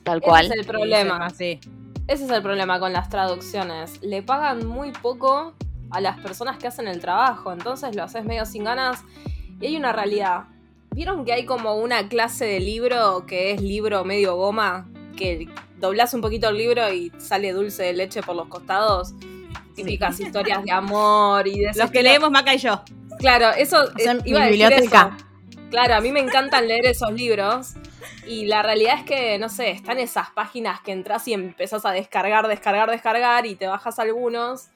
Tal 0.04 0.18
Ese 0.20 0.26
cual. 0.28 0.46
es 0.46 0.52
el 0.52 0.66
problema. 0.66 1.30
Sí. 1.30 1.60
Ese 2.08 2.26
es 2.26 2.30
el 2.32 2.42
problema 2.42 2.80
con 2.80 2.92
las 2.94 3.10
traducciones. 3.10 4.02
Le 4.02 4.22
pagan 4.22 4.66
muy 4.68 4.92
poco 4.92 5.54
a 5.94 6.02
las 6.02 6.20
personas 6.20 6.58
que 6.58 6.68
hacen 6.68 6.88
el 6.88 7.00
trabajo, 7.00 7.54
entonces 7.54 7.96
lo 7.96 8.04
haces 8.04 8.26
medio 8.26 8.46
sin 8.46 8.64
ganas. 8.64 9.04
Y 9.62 9.68
hay 9.68 9.78
una 9.78 9.94
realidad. 9.94 10.46
¿Vieron 10.92 11.24
que 11.24 11.34
hay 11.34 11.46
como 11.46 11.76
una 11.76 12.08
clase 12.10 12.46
de 12.46 12.60
libro 12.60 13.26
que 13.26 13.52
es 13.52 13.62
libro 13.62 14.04
medio 14.04 14.36
goma? 14.36 14.90
Que 15.16 15.48
doblas 15.80 16.14
un 16.14 16.22
poquito 16.22 16.50
el 16.50 16.58
libro 16.58 16.92
y 16.92 17.12
sale 17.18 17.52
dulce 17.54 17.84
de 17.84 17.94
leche 17.94 18.22
por 18.24 18.36
los 18.36 18.48
costados. 18.48 19.14
Típicas 19.76 20.20
historias 20.20 20.64
de 20.64 20.72
amor 20.72 21.48
y 21.48 21.60
de 21.60 21.72
Los 21.76 21.90
que 21.92 22.04
leemos 22.04 22.30
Maca 22.32 22.54
y 22.54 22.58
yo. 22.58 22.84
Claro, 23.20 23.52
eso 23.56 23.84
O 23.96 24.00
sea, 24.00 24.16
mi 24.16 24.22
iba 24.26 24.42
a 24.42 24.46
decir 24.48 24.66
biblioteca. 24.68 25.16
eso. 25.18 25.28
Claro, 25.70 25.96
a 25.96 26.02
mí 26.02 26.12
me 26.12 26.20
encantan 26.20 26.68
leer 26.68 26.86
esos 26.86 27.12
libros. 27.14 27.74
Y 28.28 28.46
la 28.46 28.62
realidad 28.64 28.96
es 29.00 29.06
que, 29.06 29.38
no 29.40 29.50
sé, 29.50 29.72
están 29.72 30.00
esas 30.00 30.30
páginas 30.32 30.80
que 30.82 30.92
entras 30.92 31.28
y 31.28 31.34
empezás 31.34 31.86
a 31.86 31.92
descargar, 31.92 32.48
descargar, 32.48 32.90
descargar 32.90 33.46
y 33.46 33.56
te 33.56 33.68
bajas 33.68 34.00
algunos. 34.00 34.70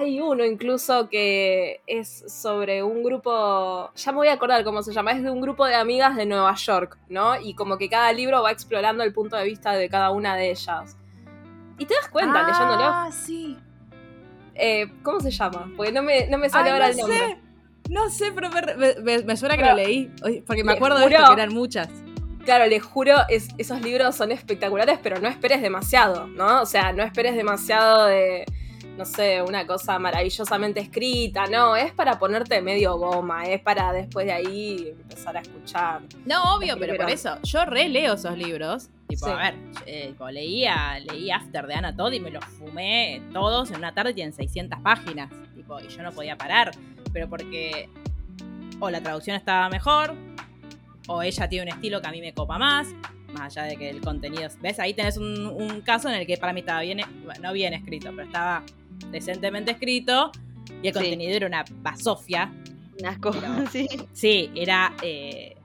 Hay 0.00 0.20
uno 0.20 0.44
incluso 0.44 1.08
que 1.08 1.80
es 1.88 2.22
sobre 2.32 2.84
un 2.84 3.02
grupo, 3.02 3.90
ya 3.96 4.12
me 4.12 4.18
voy 4.18 4.28
a 4.28 4.34
acordar 4.34 4.62
cómo 4.62 4.80
se 4.84 4.92
llama, 4.92 5.10
es 5.10 5.22
de 5.24 5.30
un 5.30 5.40
grupo 5.40 5.66
de 5.66 5.74
amigas 5.74 6.14
de 6.14 6.24
Nueva 6.24 6.54
York, 6.54 6.96
¿no? 7.08 7.40
Y 7.40 7.54
como 7.54 7.78
que 7.78 7.88
cada 7.88 8.12
libro 8.12 8.40
va 8.42 8.52
explorando 8.52 9.02
el 9.02 9.12
punto 9.12 9.36
de 9.36 9.44
vista 9.44 9.72
de 9.72 9.88
cada 9.88 10.10
una 10.10 10.36
de 10.36 10.50
ellas. 10.52 10.96
Y 11.78 11.84
te 11.84 11.94
das 11.94 12.08
cuenta 12.08 12.42
leyéndolo. 12.46 12.84
Ah, 12.84 13.08
sí. 13.10 13.56
Eh, 14.54 14.86
¿Cómo 15.02 15.18
se 15.18 15.32
llama? 15.32 15.68
Porque 15.76 15.90
no 15.90 16.02
me, 16.04 16.28
no 16.28 16.38
me 16.38 16.48
sale 16.48 16.70
Ay, 16.70 16.72
ahora 16.74 16.86
no 16.86 16.92
el 16.92 16.98
nombre. 16.98 17.18
sé. 17.18 17.38
No 17.90 18.08
sé, 18.10 18.32
pero 18.32 18.50
me, 18.50 18.94
me- 19.02 19.22
me 19.24 19.36
suena 19.36 19.56
que 19.56 19.62
Pero- 19.62 19.74
lo 19.76 19.82
leí. 19.82 20.12
Porque 20.46 20.62
me 20.62 20.72
acuerdo 20.74 20.98
de 20.98 21.06
esto, 21.06 21.24
que 21.26 21.32
eran 21.32 21.52
muchas. 21.52 21.88
Claro, 22.44 22.66
les 22.66 22.84
juro, 22.84 23.14
es- 23.28 23.48
esos 23.58 23.80
libros 23.82 24.14
son 24.14 24.30
espectaculares, 24.30 25.00
pero 25.02 25.18
no 25.18 25.26
esperes 25.28 25.60
demasiado, 25.60 26.28
¿no? 26.28 26.62
O 26.62 26.66
sea, 26.66 26.92
no 26.92 27.02
esperes 27.02 27.34
demasiado 27.34 28.06
de, 28.06 28.44
no 28.98 29.04
sé, 29.04 29.40
una 29.40 29.64
cosa 29.64 29.96
maravillosamente 30.00 30.80
escrita, 30.80 31.46
no, 31.46 31.76
es 31.76 31.92
para 31.92 32.18
ponerte 32.18 32.60
medio 32.60 32.96
goma, 32.98 33.44
es 33.44 33.60
para 33.60 33.92
después 33.92 34.26
de 34.26 34.32
ahí 34.32 34.88
empezar 35.02 35.36
a 35.36 35.40
escuchar. 35.40 36.02
No, 36.26 36.56
obvio, 36.56 36.76
pero 36.78 36.96
por 36.96 37.08
eso, 37.08 37.38
yo 37.44 37.64
releo 37.64 38.14
esos 38.14 38.36
libros. 38.36 38.88
Tipo, 39.06 39.26
Sí. 39.26 39.32
a 39.32 39.36
ver, 39.36 39.54
eh, 39.86 40.08
tipo, 40.08 40.28
leía, 40.28 40.98
leí 40.98 41.30
After 41.30 41.66
de 41.66 41.74
Anna 41.74 41.94
Todd 41.96 42.12
y 42.12 42.20
me 42.20 42.30
los 42.30 42.44
fumé 42.44 43.22
todos 43.32 43.70
en 43.70 43.76
una 43.76 43.94
tarde 43.94 44.10
y 44.10 44.14
tienen 44.14 44.34
600 44.34 44.80
páginas. 44.80 45.30
Tipo, 45.54 45.78
y 45.80 45.88
yo 45.88 46.02
no 46.02 46.10
podía 46.12 46.36
parar. 46.36 46.72
Pero 47.12 47.28
porque 47.28 47.88
o 48.80 48.90
la 48.90 49.00
traducción 49.00 49.36
estaba 49.36 49.68
mejor, 49.68 50.14
o 51.06 51.22
ella 51.22 51.48
tiene 51.48 51.70
un 51.70 51.76
estilo 51.76 52.02
que 52.02 52.08
a 52.08 52.10
mí 52.10 52.20
me 52.20 52.34
copa 52.34 52.58
más, 52.58 52.88
más 53.32 53.56
allá 53.56 53.68
de 53.68 53.76
que 53.76 53.88
el 53.90 54.00
contenido... 54.00 54.48
¿Ves? 54.60 54.78
Ahí 54.80 54.92
tenés 54.92 55.16
un, 55.16 55.46
un 55.46 55.80
caso 55.82 56.08
en 56.08 56.16
el 56.16 56.26
que 56.26 56.36
para 56.36 56.52
mí 56.52 56.60
estaba 56.60 56.80
bien, 56.80 57.00
no 57.40 57.52
bien 57.52 57.74
escrito, 57.74 58.10
pero 58.10 58.24
estaba 58.24 58.62
decentemente 59.10 59.72
escrito 59.72 60.32
y 60.82 60.88
el 60.88 60.94
Sí. 60.94 61.00
contenido 61.00 61.32
era 61.36 61.46
una 61.46 61.64
basofia. 61.82 62.52
Unas 63.00 63.18
cosas, 63.18 63.42
sí. 63.72 63.86
Sí, 64.12 64.50
era 64.54 64.94
eh, 65.02 65.56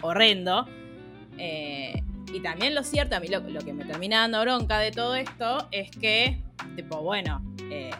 horrendo. 0.00 0.66
Eh, 1.38 2.02
y 2.32 2.40
también 2.40 2.74
lo 2.74 2.82
cierto, 2.82 3.16
a 3.16 3.20
mí 3.20 3.28
lo, 3.28 3.40
lo 3.40 3.60
que 3.60 3.72
me 3.72 3.84
termina 3.84 4.20
dando 4.20 4.40
bronca 4.40 4.78
de 4.78 4.90
todo 4.90 5.14
esto 5.14 5.68
es 5.70 5.90
que, 5.90 6.38
tipo, 6.76 7.02
bueno, 7.02 7.42
eh, 7.70 7.90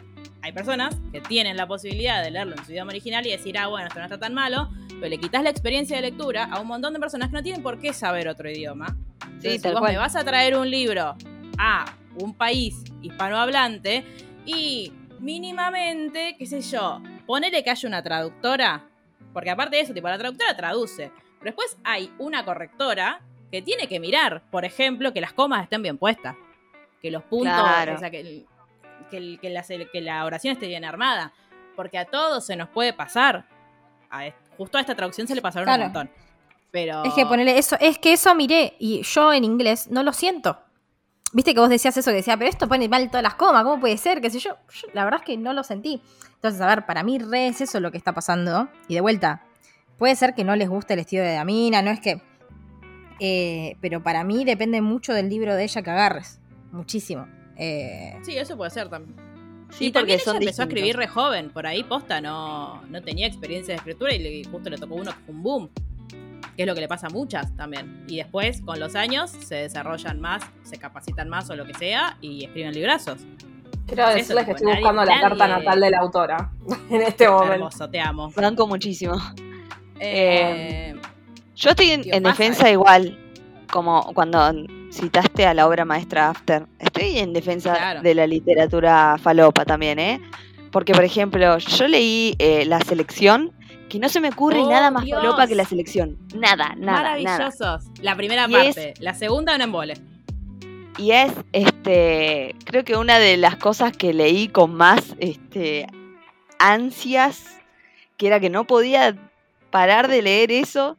hay 0.40 0.52
personas 0.52 0.96
que 1.12 1.20
tienen 1.20 1.56
la 1.56 1.66
posibilidad 1.66 2.22
de 2.22 2.30
leerlo 2.30 2.56
en 2.56 2.64
su 2.64 2.72
idioma 2.72 2.90
original 2.90 3.26
y 3.26 3.30
decir, 3.30 3.58
ah, 3.58 3.66
bueno, 3.68 3.88
esto 3.88 3.98
no 3.98 4.06
está 4.06 4.18
tan 4.18 4.32
malo, 4.34 4.70
pero 4.88 5.08
le 5.08 5.18
quitas 5.18 5.42
la 5.42 5.50
experiencia 5.50 5.96
de 5.96 6.02
lectura 6.02 6.44
a 6.44 6.60
un 6.60 6.66
montón 6.66 6.92
de 6.94 7.00
personas 7.00 7.28
que 7.28 7.34
no 7.34 7.42
tienen 7.42 7.62
por 7.62 7.78
qué 7.78 7.92
saber 7.92 8.26
otro 8.28 8.50
idioma. 8.50 8.96
Entonces, 9.24 9.54
si 9.54 9.60
tal 9.62 9.72
vos 9.72 9.80
cual. 9.80 9.92
me 9.92 9.98
vas 9.98 10.16
a 10.16 10.24
traer 10.24 10.56
un 10.56 10.70
libro 10.70 11.14
a 11.58 11.84
un 12.16 12.34
país 12.34 12.82
hispanohablante 13.02 14.04
y 14.46 14.92
mínimamente, 15.20 16.36
qué 16.38 16.46
sé 16.46 16.60
yo, 16.62 17.00
ponele 17.26 17.62
que 17.62 17.70
haya 17.70 17.88
una 17.88 18.02
traductora, 18.02 18.84
porque 19.32 19.50
aparte 19.50 19.76
de 19.76 19.82
eso, 19.82 19.94
tipo, 19.94 20.08
la 20.08 20.18
traductora 20.18 20.56
traduce, 20.56 21.10
pero 21.38 21.44
después 21.50 21.76
hay 21.84 22.12
una 22.18 22.44
correctora 22.44 23.20
que 23.50 23.62
tiene 23.62 23.86
que 23.86 24.00
mirar, 24.00 24.42
por 24.50 24.64
ejemplo, 24.64 25.12
que 25.12 25.20
las 25.20 25.32
comas 25.32 25.62
estén 25.64 25.82
bien 25.82 25.98
puestas, 25.98 26.36
que 27.00 27.10
los 27.10 27.22
puntos, 27.24 27.52
Claro. 27.54 27.94
o 27.94 27.98
sea, 27.98 28.10
que, 28.10 28.44
la, 29.42 29.62
que 29.92 30.00
la 30.00 30.24
oración 30.24 30.52
esté 30.54 30.66
bien 30.68 30.84
armada, 30.84 31.32
porque 31.76 31.98
a 31.98 32.04
todos 32.06 32.46
se 32.46 32.56
nos 32.56 32.68
puede 32.68 32.92
pasar. 32.92 33.44
A 34.10 34.24
justo 34.56 34.78
a 34.78 34.80
esta 34.80 34.94
traducción 34.94 35.26
se 35.26 35.34
le 35.34 35.42
pasaron 35.42 35.64
Claro. 35.66 35.82
un 35.86 35.92
montón. 35.92 36.10
Pero 36.70 37.04
Es 37.04 37.12
que 37.14 37.26
ponerle 37.26 37.58
eso, 37.58 37.76
es 37.80 37.98
que 37.98 38.14
eso 38.14 38.34
miré 38.34 38.74
y 38.78 39.02
yo 39.02 39.32
en 39.32 39.44
inglés 39.44 39.90
no 39.90 40.02
lo 40.02 40.12
siento. 40.12 40.58
Viste 41.32 41.54
que 41.54 41.60
vos 41.60 41.70
decías 41.70 41.96
eso 41.96 42.10
que 42.10 42.16
decía, 42.16 42.36
pero 42.36 42.50
esto 42.50 42.68
pone 42.68 42.88
mal 42.88 43.08
todas 43.08 43.22
las 43.22 43.34
comas, 43.34 43.64
¿cómo 43.64 43.80
puede 43.80 43.96
ser? 43.96 44.20
¿Qué 44.20 44.28
sé 44.30 44.38
yo? 44.38 44.56
Yo 44.74 44.88
la 44.92 45.04
verdad 45.04 45.20
es 45.20 45.26
que 45.26 45.36
no 45.38 45.52
lo 45.54 45.64
sentí. 45.64 46.02
Entonces, 46.34 46.60
a 46.60 46.66
ver, 46.66 46.84
para 46.86 47.02
mí 47.02 47.18
re 47.18 47.48
es 47.48 47.60
eso 47.62 47.80
lo 47.80 47.90
que 47.90 47.96
está 47.98 48.12
pasando. 48.12 48.68
Y 48.88 48.94
de 48.94 49.00
vuelta, 49.00 49.42
puede 49.98 50.14
ser 50.16 50.34
que 50.34 50.44
no 50.44 50.56
les 50.56 50.68
guste 50.68 50.92
el 50.94 51.00
estilo 51.00 51.22
de 51.22 51.32
Damina, 51.34 51.80
no 51.82 51.90
es 51.90 52.00
que. 52.00 52.20
eh, 53.20 53.76
pero 53.80 54.02
para 54.02 54.24
mí 54.24 54.44
depende 54.44 54.80
mucho 54.82 55.14
del 55.14 55.28
libro 55.28 55.54
de 55.54 55.64
ella 55.64 55.82
que 55.82 55.90
agarres. 55.90 56.40
Muchísimo. 56.72 57.26
Eh, 57.56 58.18
Sí, 58.22 58.36
eso 58.36 58.56
puede 58.56 58.70
ser 58.70 58.88
también. 58.88 59.16
Sí, 59.70 59.86
y 59.86 59.88
porque 59.90 60.00
también 60.00 60.16
ella 60.16 60.24
son 60.24 60.36
empezó 60.36 60.62
a 60.62 60.64
escribir 60.66 60.96
re 60.96 61.08
joven, 61.08 61.50
por 61.50 61.66
ahí 61.66 61.82
posta 61.84 62.20
no, 62.20 62.82
no 62.90 63.02
tenía 63.02 63.26
experiencia 63.26 63.72
de 63.72 63.78
escritura 63.78 64.12
y 64.14 64.18
le- 64.18 64.44
justo 64.50 64.68
le 64.68 64.76
tocó 64.76 64.96
uno 64.96 65.12
que 65.12 65.18
fue 65.24 65.34
un 65.34 65.42
boom, 65.42 65.70
que 66.56 66.62
es 66.62 66.66
lo 66.68 66.74
que 66.74 66.80
le 66.80 66.88
pasa 66.88 67.06
a 67.06 67.10
muchas 67.10 67.54
también. 67.56 68.04
Y 68.08 68.16
después, 68.16 68.60
con 68.62 68.78
los 68.80 68.94
años, 68.94 69.30
se 69.30 69.54
desarrollan 69.56 70.20
más, 70.20 70.42
se 70.62 70.76
capacitan 70.78 71.28
más 71.28 71.48
o 71.50 71.56
lo 71.56 71.64
que 71.66 71.74
sea 71.74 72.16
y 72.20 72.44
escriben 72.44 72.72
librazos. 72.74 73.18
Quiero 73.86 74.04
Eso, 74.04 74.14
decirles 74.16 74.44
que 74.46 74.54
tipo, 74.54 74.56
estoy 74.56 74.66
nadie- 74.72 74.80
buscando 74.80 75.04
la 75.04 75.10
nadie- 75.16 75.20
carta 75.28 75.48
natal 75.48 75.80
de 75.80 75.90
la 75.90 75.98
autora 75.98 76.50
en 76.90 77.02
este 77.02 77.28
momento. 77.28 77.52
Hermoso, 77.54 77.90
te 77.90 78.00
amo. 78.00 78.30
Banco 78.36 78.66
muchísimo. 78.66 79.14
Eh, 79.98 80.94
Yo 81.54 81.70
estoy 81.70 81.90
en, 81.90 82.02
Tío, 82.02 82.14
en 82.14 82.22
pasa 82.22 82.36
defensa 82.38 82.62
eso. 82.64 82.72
igual, 82.72 83.18
como 83.70 84.12
cuando 84.14 84.52
citaste 84.92 85.46
a 85.46 85.54
la 85.54 85.66
obra 85.66 85.84
maestra 85.84 86.30
After. 86.30 86.66
Estoy 86.78 87.18
en 87.18 87.32
defensa 87.32 87.74
Claro. 87.74 88.02
de 88.02 88.14
la 88.14 88.26
literatura 88.26 89.16
falopa 89.22 89.64
también, 89.64 89.98
¿eh? 89.98 90.20
Porque, 90.70 90.92
por 90.92 91.04
ejemplo, 91.04 91.58
yo 91.58 91.88
leí 91.88 92.34
eh, 92.38 92.64
La 92.66 92.80
Selección, 92.80 93.52
que 93.92 93.98
no 93.98 94.08
se 94.08 94.20
me 94.20 94.30
ocurre 94.30 94.58
Oh, 94.60 94.70
nada 94.70 94.90
más 94.90 95.06
falopa 95.06 95.46
que 95.46 95.54
La 95.54 95.66
Selección. 95.66 96.16
Nada, 96.34 96.70
nada, 96.70 96.74
nada. 96.76 97.02
maravillosos. 97.18 97.84
La 98.00 98.16
primera 98.16 98.46
Y 98.48 98.54
es- 98.54 98.74
parte. 98.74 98.94
La 99.00 99.12
segunda, 99.12 99.54
un 99.54 99.60
embole. 99.60 99.94
Y 100.96 101.10
es, 101.10 101.30
este, 101.52 102.54
creo 102.64 102.84
que 102.84 102.96
una 102.96 103.18
de 103.18 103.36
las 103.36 103.56
cosas 103.56 103.94
que 103.94 104.14
leí 104.14 104.48
con 104.48 104.74
más, 104.74 105.14
este, 105.18 105.86
ansias, 106.58 107.60
que 108.16 108.28
era 108.28 108.40
que 108.40 108.48
no 108.48 108.66
podía 108.66 109.14
parar 109.70 110.08
de 110.08 110.22
leer 110.22 110.50
eso 110.52 110.96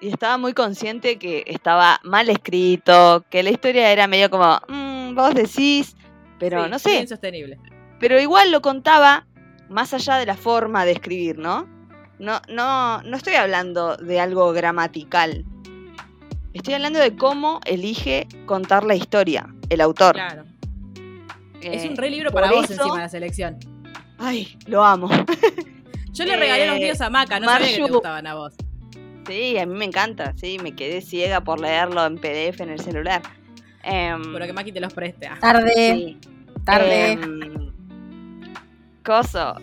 y 0.00 0.08
estaba 0.08 0.38
muy 0.38 0.54
consciente 0.54 1.18
que 1.18 1.44
estaba 1.46 2.00
mal 2.04 2.30
escrito, 2.30 3.24
que 3.28 3.42
la 3.42 3.50
historia 3.50 3.90
era 3.92 4.06
medio 4.06 4.30
como, 4.30 4.58
"Mm, 4.68 5.14
vos 5.14 5.34
decís, 5.34 5.94
pero 6.38 6.64
Sí, 6.64 6.70
no 6.70 6.78
sé, 6.78 7.00
Insostenible. 7.00 7.58
pero 7.98 8.18
igual 8.18 8.50
lo 8.50 8.62
contaba 8.62 9.26
más 9.68 9.92
allá 9.92 10.16
de 10.16 10.24
la 10.26 10.36
forma 10.36 10.84
de 10.86 10.92
escribir, 10.92 11.36
¿no? 11.38 11.66
No, 12.20 12.40
no, 12.48 13.02
no 13.02 13.16
estoy 13.16 13.34
hablando 13.34 13.96
de 13.96 14.20
algo 14.20 14.52
gramatical. 14.52 15.44
Estoy 16.52 16.74
hablando 16.74 16.98
de 16.98 17.16
cómo 17.16 17.60
elige 17.64 18.28
contar 18.46 18.84
la 18.84 18.94
historia, 18.94 19.48
el 19.70 19.80
autor. 19.80 20.14
Claro. 20.14 20.44
es 21.62 21.84
Eh, 21.84 21.88
un 21.90 21.96
re 21.96 22.10
libro 22.10 22.30
para 22.30 22.50
vos 22.50 22.64
eso- 22.70 22.74
encima 22.74 22.96
de 22.96 23.02
la 23.02 23.08
selección. 23.08 23.58
Ay, 24.18 24.56
lo 24.66 24.82
amo. 24.84 25.08
Yo 26.12 26.24
le 26.24 26.36
regalé 26.36 26.64
a 26.64 26.66
los 26.72 26.76
Eh, 26.76 26.80
míos 26.84 27.00
a 27.00 27.08
Maca, 27.10 27.38
no 27.40 27.46
sabía 27.48 27.66
que 27.68 27.74
te 27.76 27.82
Marju- 27.82 27.90
gustaban 27.92 28.26
a 28.26 28.34
vos. 28.34 28.54
Sí, 29.26 29.58
a 29.58 29.66
mí 29.66 29.74
me 29.74 29.84
encanta, 29.84 30.32
sí, 30.36 30.58
me 30.62 30.72
quedé 30.74 31.00
ciega 31.02 31.42
por 31.42 31.60
leerlo 31.60 32.04
en 32.04 32.16
PDF 32.18 32.60
en 32.62 32.70
el 32.70 32.80
celular. 32.80 33.22
Em, 33.82 34.20
Pero 34.32 34.46
que 34.46 34.52
Maki 34.52 34.72
te 34.72 34.80
los 34.80 34.92
preste. 34.92 35.26
Ah, 35.28 35.38
tarde, 35.40 35.72
sí. 35.74 36.18
tarde. 36.64 37.12
Em, 37.12 37.72
coso. 39.04 39.54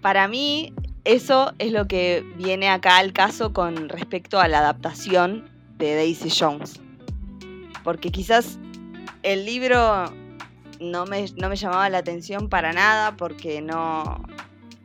Para 0.00 0.26
mí, 0.28 0.72
eso 1.04 1.52
es 1.58 1.72
lo 1.72 1.86
que 1.86 2.24
viene 2.36 2.68
acá 2.68 2.98
al 2.98 3.12
caso 3.12 3.52
con 3.52 3.88
respecto 3.88 4.40
a 4.40 4.48
la 4.48 4.58
adaptación 4.58 5.48
de 5.78 5.94
Daisy 5.94 6.30
Jones. 6.30 6.80
Porque 7.84 8.10
quizás 8.10 8.58
el 9.22 9.44
libro 9.44 10.12
no 10.80 11.06
me, 11.06 11.26
no 11.36 11.48
me 11.48 11.56
llamaba 11.56 11.88
la 11.88 11.98
atención 11.98 12.48
para 12.48 12.72
nada 12.72 13.16
porque 13.16 13.60
no 13.60 14.22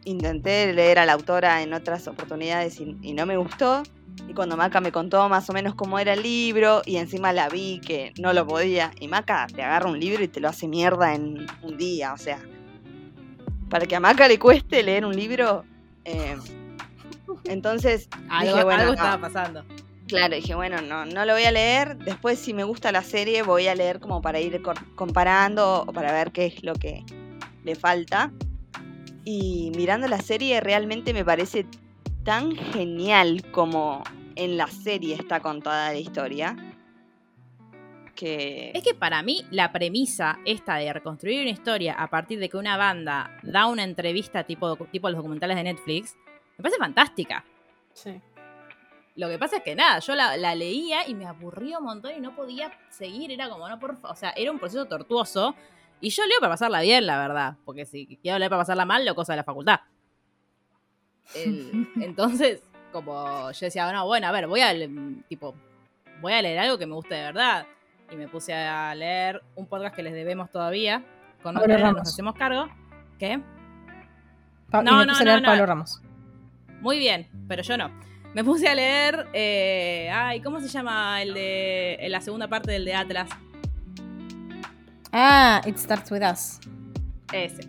intenté 0.05 0.71
leer 0.73 0.99
a 0.99 1.05
la 1.05 1.13
autora 1.13 1.61
en 1.61 1.73
otras 1.73 2.07
oportunidades 2.07 2.79
y, 2.79 2.97
y 3.01 3.13
no 3.13 3.25
me 3.25 3.37
gustó. 3.37 3.83
Y 4.29 4.33
cuando 4.33 4.55
Maca 4.55 4.79
me 4.79 4.91
contó 4.91 5.27
más 5.29 5.49
o 5.49 5.53
menos 5.53 5.75
cómo 5.75 5.99
era 5.99 6.13
el 6.13 6.23
libro 6.23 6.81
y 6.85 6.97
encima 6.97 7.33
la 7.33 7.49
vi 7.49 7.79
que 7.79 8.13
no 8.17 8.33
lo 8.33 8.47
podía. 8.47 8.91
Y 8.99 9.07
Maca 9.07 9.47
te 9.53 9.61
agarra 9.61 9.89
un 9.89 9.99
libro 9.99 10.23
y 10.23 10.27
te 10.27 10.39
lo 10.39 10.47
hace 10.47 10.67
mierda 10.67 11.13
en 11.13 11.45
un 11.61 11.77
día. 11.77 12.13
O 12.13 12.17
sea, 12.17 12.39
para 13.69 13.85
que 13.85 13.95
a 13.95 13.99
Maca 13.99 14.27
le 14.27 14.39
cueste 14.39 14.83
leer 14.83 15.05
un 15.05 15.15
libro. 15.15 15.65
Eh, 16.05 16.37
entonces, 17.45 18.07
algo 18.29 18.53
dije, 18.53 18.63
bueno, 18.63 18.79
algo 18.81 18.93
no. 18.93 18.93
estaba 18.93 19.21
pasando. 19.21 19.65
Claro, 20.07 20.35
dije, 20.35 20.53
bueno, 20.53 20.81
no, 20.81 21.05
no 21.05 21.25
lo 21.25 21.33
voy 21.33 21.43
a 21.43 21.51
leer. 21.51 21.97
Después, 21.97 22.37
si 22.37 22.53
me 22.53 22.63
gusta 22.63 22.91
la 22.91 23.01
serie, 23.01 23.41
voy 23.41 23.67
a 23.67 23.75
leer 23.75 23.99
como 23.99 24.21
para 24.21 24.39
ir 24.39 24.61
comparando 24.95 25.83
o 25.87 25.91
para 25.91 26.11
ver 26.11 26.31
qué 26.31 26.45
es 26.45 26.63
lo 26.63 26.73
que 26.73 27.03
le 27.63 27.75
falta. 27.75 28.31
Y 29.23 29.71
mirando 29.75 30.07
la 30.07 30.21
serie, 30.21 30.61
realmente 30.61 31.13
me 31.13 31.25
parece 31.25 31.65
tan 32.23 32.55
genial 32.55 33.43
como 33.51 34.03
en 34.35 34.57
la 34.57 34.67
serie 34.67 35.15
está 35.15 35.39
contada 35.39 35.91
la 35.91 35.99
historia. 35.99 36.55
Que. 38.15 38.71
Es 38.73 38.81
que 38.83 38.93
para 38.93 39.21
mí 39.23 39.45
la 39.51 39.71
premisa 39.73 40.39
esta 40.45 40.75
de 40.77 40.91
reconstruir 40.93 41.41
una 41.41 41.49
historia 41.49 41.93
a 41.95 42.09
partir 42.09 42.39
de 42.39 42.47
que 42.49 42.55
una 42.57 42.77
banda 42.77 43.37
da 43.43 43.65
una 43.67 43.83
entrevista 43.83 44.43
tipo, 44.45 44.75
tipo 44.87 45.09
los 45.09 45.17
documentales 45.17 45.57
de 45.57 45.63
Netflix, 45.63 46.15
me 46.57 46.61
parece 46.63 46.77
fantástica. 46.79 47.43
Sí. 47.93 48.21
Lo 49.17 49.27
que 49.29 49.37
pasa 49.37 49.57
es 49.57 49.63
que 49.63 49.75
nada, 49.75 49.99
yo 49.99 50.15
la, 50.15 50.35
la 50.37 50.55
leía 50.55 51.07
y 51.07 51.13
me 51.15 51.25
aburría 51.25 51.77
un 51.79 51.85
montón 51.85 52.11
y 52.17 52.19
no 52.21 52.35
podía 52.35 52.71
seguir. 52.89 53.31
Era 53.31 53.49
como, 53.49 53.67
no, 53.69 53.79
por 53.79 53.97
fa- 53.97 54.09
O 54.11 54.15
sea, 54.15 54.31
era 54.35 54.51
un 54.51 54.59
proceso 54.59 54.85
tortuoso. 54.85 55.55
Y 56.01 56.09
yo 56.09 56.25
leo 56.25 56.39
para 56.41 56.53
pasarla 56.53 56.81
bien, 56.81 57.05
la 57.05 57.17
verdad. 57.17 57.55
Porque 57.63 57.85
si 57.85 58.05
quiero 58.21 58.37
leer 58.39 58.49
para 58.49 58.61
pasarla 58.61 58.85
mal, 58.85 59.05
lo 59.05 59.15
cosa 59.15 59.33
de 59.33 59.37
la 59.37 59.43
facultad. 59.45 59.79
El- 61.33 61.87
entonces, 62.01 62.61
como 62.91 63.51
yo 63.51 63.65
decía, 63.65 63.91
no, 63.91 64.05
bueno, 64.05 64.27
a 64.27 64.31
ver, 64.31 64.47
voy 64.47 64.61
a, 64.61 64.73
tipo, 65.27 65.55
voy 66.21 66.33
a 66.33 66.41
leer 66.41 66.59
algo 66.59 66.77
que 66.77 66.85
me 66.85 66.93
guste 66.95 67.15
de 67.15 67.21
verdad. 67.23 67.65
Y 68.11 68.15
me 68.15 68.27
puse 68.27 68.53
a 68.53 68.93
leer 68.95 69.41
un 69.55 69.65
podcast 69.67 69.95
que 69.95 70.03
les 70.03 70.13
debemos 70.13 70.49
todavía. 70.51 71.03
Con 71.41 71.55
Pablo 71.55 71.77
Ramos. 71.77 71.99
nos 72.03 72.13
hacemos 72.13 72.35
cargo. 72.35 72.67
¿Qué? 73.19 73.39
Pa- 74.69 74.81
y 74.81 74.85
no, 74.85 74.97
me 74.99 75.05
no, 75.05 75.13
puse 75.13 75.23
a 75.23 75.25
no, 75.25 75.31
leer 75.31 75.41
no. 75.41 75.47
Pablo 75.49 75.65
Ramos. 75.65 76.01
Muy 76.81 76.97
bien, 76.99 77.27
pero 77.47 77.63
yo 77.63 77.77
no. 77.77 77.89
Me 78.33 78.43
puse 78.43 78.67
a 78.67 78.75
leer. 78.75 79.27
eh, 79.33 80.09
ay, 80.13 80.41
¿cómo 80.41 80.59
se 80.59 80.67
llama 80.67 81.21
el 81.21 81.33
de. 81.33 81.95
en 81.99 82.11
la 82.11 82.21
segunda 82.21 82.47
parte 82.47 82.71
del 82.71 82.85
de 82.85 82.93
Atlas? 82.93 83.29
Ah, 85.11 85.61
It 85.65 85.77
Starts 85.77 86.11
With 86.11 86.21
Us. 86.29 86.59
Ese. 87.31 87.61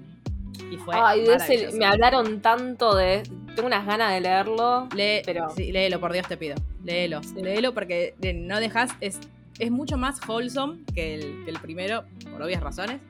Y 0.71 0.77
fue. 0.79 0.97
Ay, 0.99 1.25
de 1.25 1.35
ese 1.35 1.71
me 1.79 1.87
hablaron 1.87 2.41
tanto 2.41 2.95
de. 2.97 3.23
Tengo 3.55 3.69
unas 3.69 3.87
ganas 3.87 4.13
de 4.13 4.21
leerlo. 4.21 4.89
Lee, 4.95 5.23
pero- 5.25 5.49
sí, 5.51 5.73
léelo, 5.73 6.01
por 6.01 6.13
Dios 6.13 6.27
te 6.29 6.37
pido. 6.37 6.57
Léelo. 6.85 7.23
Sí. 7.23 7.35
Léelo 7.43 7.73
porque 7.73 8.15
no 8.35 8.59
dejas. 8.61 8.91
Es, 9.01 9.19
es 9.59 9.71
mucho 9.71 9.97
más 9.97 10.21
wholesome 10.29 10.79
que 10.95 11.15
el, 11.15 11.45
que 11.45 11.51
el 11.51 11.59
primero, 11.61 12.05
por 12.31 12.43
obvias 12.43 12.63
razones. 12.63 13.01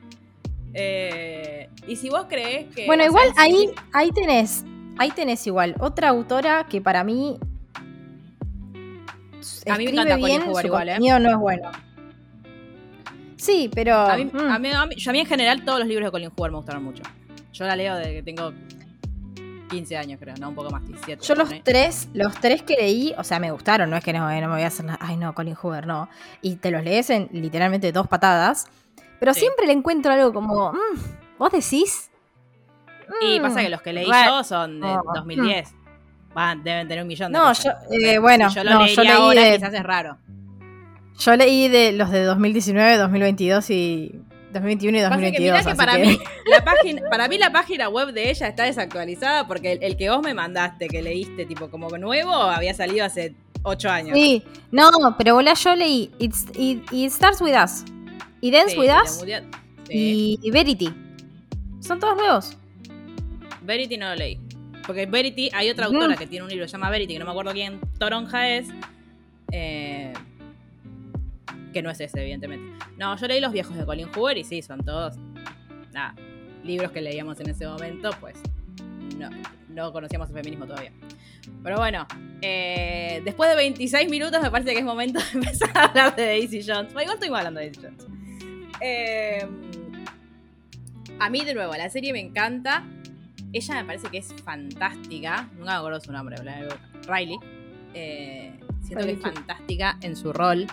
Eh, 0.73 1.69
y 1.87 1.95
si 1.95 2.09
vos 2.09 2.25
crees 2.29 2.73
que. 2.75 2.85
Bueno, 2.85 3.03
igual 3.05 3.33
sea, 3.33 3.43
ahí, 3.43 3.55
sí, 3.55 3.69
ahí 3.93 4.11
tenés, 4.11 4.63
ahí 4.97 5.11
tenés 5.11 5.45
igual 5.47 5.75
otra 5.79 6.09
autora 6.09 6.65
que 6.67 6.81
para 6.81 7.03
mí 7.03 7.37
A 9.65 9.77
mí 9.77 9.85
me 9.85 9.91
encanta 9.91 10.19
Colin 10.19 10.25
bien, 10.41 10.41
su 10.55 10.65
igual, 10.67 10.89
¿eh? 10.89 10.99
no 10.99 11.29
es 11.29 11.37
bueno. 11.37 11.71
Sí, 13.37 13.69
pero 13.73 13.95
A 13.95 14.17
mí, 14.17 14.25
mm, 14.25 14.37
a 14.37 14.59
mí- 14.59 14.71
a 14.71 14.85
mí- 14.85 14.95
yo 14.95 15.11
a 15.11 15.13
mí 15.13 15.19
en 15.19 15.25
general 15.25 15.63
todos 15.63 15.79
los 15.79 15.87
libros 15.87 16.07
de 16.07 16.11
Colin 16.11 16.31
Hoover 16.35 16.51
me 16.51 16.57
gustaron 16.57 16.83
mucho. 16.83 17.03
Yo 17.53 17.65
la 17.65 17.75
leo 17.75 17.95
desde 17.95 18.13
que 18.13 18.23
tengo 18.23 18.51
15 19.67 19.97
años, 19.97 20.19
creo, 20.19 20.35
no 20.39 20.49
un 20.49 20.55
poco 20.55 20.69
más, 20.71 20.85
17. 20.87 21.23
yo 21.25 21.35
los 21.35 21.49
tres, 21.63 22.07
los 22.13 22.33
tres 22.35 22.61
que 22.63 22.75
leí, 22.75 23.13
o 23.17 23.23
sea, 23.23 23.39
me 23.39 23.51
gustaron, 23.51 23.89
no 23.89 23.97
es 23.97 24.03
que 24.03 24.13
no, 24.13 24.29
eh, 24.31 24.39
no 24.41 24.47
me 24.47 24.53
voy 24.55 24.63
a 24.63 24.67
hacer 24.67 24.85
nada, 24.85 24.99
ay 25.01 25.17
no, 25.17 25.33
Colin 25.35 25.55
Hoover, 25.55 25.85
no. 25.87 26.09
Y 26.41 26.55
te 26.57 26.71
los 26.71 26.83
lees 26.83 27.09
en 27.09 27.29
literalmente 27.31 27.91
dos 27.91 28.07
patadas, 28.07 28.67
pero 29.19 29.33
Sí. 29.33 29.41
siempre 29.41 29.65
le 29.67 29.73
encuentro 29.73 30.11
algo 30.13 30.31
como, 30.33 30.71
mm, 30.73 31.37
¿vos 31.39 31.51
decís? 31.51 32.09
Y 33.21 33.39
Mm, 33.39 33.41
pasa 33.43 33.61
que 33.61 33.69
los 33.69 33.81
que 33.81 33.93
leí 33.93 34.05
yo 34.25 34.43
son 34.43 34.79
de 34.81 34.87
no. 34.87 35.01
2010. 35.15 35.73
Van, 36.33 36.63
deben 36.63 36.87
tener 36.87 37.01
un 37.03 37.07
millón 37.07 37.31
de 37.31 37.39
No, 37.39 37.45
cosas. 37.47 37.75
yo, 37.89 37.97
eh, 38.07 38.19
bueno, 38.19 38.49
Si 38.49 38.55
yo 38.55 38.63
lo 38.63 38.71
no, 38.71 38.79
leería 38.79 38.95
yo 38.95 39.03
leí 39.03 39.11
ahora, 39.11 39.41
de- 39.43 39.55
quizás 39.57 39.73
es 39.73 39.83
raro. 39.83 40.17
Yo 41.19 41.35
leí 41.35 41.67
de 41.67 41.93
los 41.93 42.11
de 42.11 42.23
2019, 42.23 42.97
2022 42.97 43.69
y 43.71 44.21
2021 44.57 44.97
y 44.97 45.01
Pasa 45.01 45.09
que 45.17 45.21
2022. 45.21 45.41
mirá 45.51 45.63
que 45.63 45.69
así 45.69 45.77
para 45.77 45.95
que- 45.95 46.05
mí, 46.07 46.19
la 46.51 46.63
página, 46.63 47.01
para 47.09 47.27
mí 47.27 47.37
la 47.37 47.51
página 47.51 47.89
web 47.89 48.11
de 48.13 48.29
ella 48.29 48.47
está 48.47 48.63
desactualizada 48.63 49.47
porque 49.47 49.73
el, 49.73 49.83
el 49.83 49.97
que 49.97 50.09
vos 50.09 50.21
me 50.21 50.33
mandaste, 50.33 50.87
que 50.87 51.01
leíste 51.01 51.45
tipo 51.45 51.69
como 51.69 51.89
nuevo, 51.97 52.33
había 52.33 52.73
salido 52.73 53.05
hace 53.05 53.35
8 53.63 53.89
años. 53.89 54.13
Sí, 54.17 54.43
no, 54.71 54.89
pero 55.17 55.35
bola, 55.35 55.53
yo 55.53 55.75
leí 55.75 56.11
It's- 56.19 56.45
It, 56.57 56.83
It 56.91 57.11
Starts 57.11 57.41
With 57.41 57.55
Us 57.63 57.83
y 58.41 58.51
Dance 58.51 58.71
Sí, 58.73 58.79
With 58.79 58.89
Us 59.03 59.23
sí. 59.89 60.39
y, 60.41 60.51
Verity. 60.51 60.93
Son 61.81 61.99
todos 61.99 62.15
nuevos. 62.17 62.57
Verity 63.61 63.97
no 63.97 64.09
lo 64.09 64.15
leí. 64.15 64.39
Porque 64.85 65.05
Verity, 65.05 65.49
hay 65.53 65.69
otra 65.69 65.87
autora 65.87 66.15
que 66.15 66.27
tiene 66.27 66.43
un 66.45 66.49
libro 66.49 66.63
que 66.65 66.69
se 66.69 66.73
llama 66.77 66.89
Verity, 66.89 67.13
que 67.13 67.19
no 67.19 67.25
me 67.25 67.31
acuerdo 67.31 67.51
quién 67.51 67.79
Toronja 67.99 68.49
es. 68.49 68.67
eh, 69.51 70.13
que 71.77 71.83
no 71.83 71.91
es 71.91 71.99
ese, 71.99 72.19
evidentemente. 72.21 72.85
No, 72.97 73.15
yo 73.15 73.27
leí 73.27 73.39
los 73.39 73.51
viejos 73.51 73.77
de 73.77 73.85
Colin 73.85 74.07
Hoover 74.15 74.37
y 74.37 74.43
sí, 74.43 74.63
son 74.63 74.83
todos. 74.83 75.15
Nada, 75.93 76.15
libros 76.63 76.91
que 76.91 77.01
leíamos 77.01 77.39
en 77.39 77.49
ese 77.51 77.67
momento, 77.67 78.09
pues 78.19 78.35
no, 79.17 79.29
no 79.69 79.91
conocíamos 79.91 80.29
el 80.29 80.35
feminismo 80.35 80.65
todavía. 80.65 80.91
Pero 81.63 81.77
bueno, 81.77 82.07
eh, 82.41 83.21
después 83.23 83.49
de 83.51 83.55
26 83.55 84.09
minutos 84.09 84.41
me 84.41 84.49
parece 84.49 84.73
que 84.73 84.79
es 84.79 84.85
momento 84.85 85.19
de 85.19 85.25
empezar 85.33 85.69
a 85.77 85.83
hablar 85.85 86.15
de 86.15 86.25
Daisy 86.25 86.61
Jones. 86.65 86.93
Bueno, 86.93 87.03
igual 87.03 87.13
estuvimos 87.13 87.37
hablando 87.37 87.59
de 87.59 87.65
Daisy 87.67 87.81
Jones. 87.83 88.07
Eh, 88.81 89.47
a 91.19 91.29
mí, 91.29 91.45
de 91.45 91.53
nuevo, 91.53 91.73
la 91.75 91.89
serie 91.89 92.11
me 92.11 92.19
encanta. 92.19 92.85
Ella 93.53 93.75
me 93.75 93.85
parece 93.85 94.09
que 94.09 94.17
es 94.17 94.33
fantástica. 94.43 95.49
Nunca 95.53 95.73
me 95.73 95.77
acuerdo 95.77 95.99
su 95.99 96.11
nombre, 96.11 96.37
Riley. 97.07 97.37
Eh, 97.93 98.53
siento 98.83 99.05
que 99.05 99.11
es 99.11 99.19
fantástica 99.19 99.97
en 100.01 100.15
su 100.15 100.33
rol. 100.33 100.67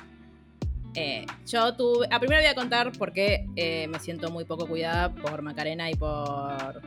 Eh, 0.95 1.27
yo 1.47 1.75
tuve. 1.75 2.07
A 2.11 2.19
primero 2.19 2.41
voy 2.41 2.51
a 2.51 2.55
contar 2.55 2.93
por 2.93 3.13
qué 3.13 3.47
eh, 3.57 3.89
me 3.89 3.99
siento 3.99 4.31
muy 4.31 4.45
poco 4.45 4.67
cuidada 4.67 5.15
por 5.15 5.43
Macarena 5.43 5.91
y 5.91 5.95
por. 5.95 6.83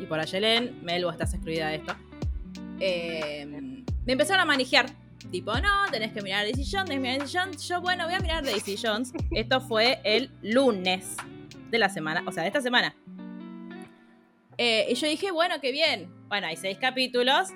y 0.00 0.06
por 0.06 0.20
Ayelen. 0.20 0.78
Mel, 0.82 1.04
vos 1.04 1.14
estás 1.14 1.34
excluida 1.34 1.68
de 1.68 1.76
esto. 1.76 1.94
Eh, 2.80 3.46
me 4.06 4.12
empezaron 4.12 4.42
a 4.42 4.44
manejar. 4.44 4.86
Tipo, 5.30 5.52
no, 5.54 5.90
tenés 5.90 6.12
que 6.12 6.22
mirar 6.22 6.44
Daisy 6.44 6.64
Jones, 6.64 6.86
tenés 6.86 6.96
que 6.96 7.00
mirar 7.00 7.18
Daisy 7.18 7.36
Jones. 7.36 7.68
Yo, 7.68 7.80
bueno, 7.80 8.04
voy 8.04 8.14
a 8.14 8.20
mirar 8.20 8.44
Daisy 8.44 8.76
Jones. 8.82 9.12
Esto 9.32 9.60
fue 9.60 10.00
el 10.04 10.30
lunes 10.42 11.16
de 11.70 11.78
la 11.78 11.88
semana, 11.88 12.22
o 12.26 12.32
sea, 12.32 12.44
de 12.44 12.48
esta 12.48 12.60
semana. 12.60 12.94
Eh, 14.56 14.86
y 14.88 14.94
yo 14.94 15.06
dije, 15.06 15.30
bueno, 15.30 15.60
qué 15.60 15.70
bien. 15.70 16.10
Bueno, 16.28 16.46
hay 16.46 16.56
seis 16.56 16.78
capítulos. 16.78 17.48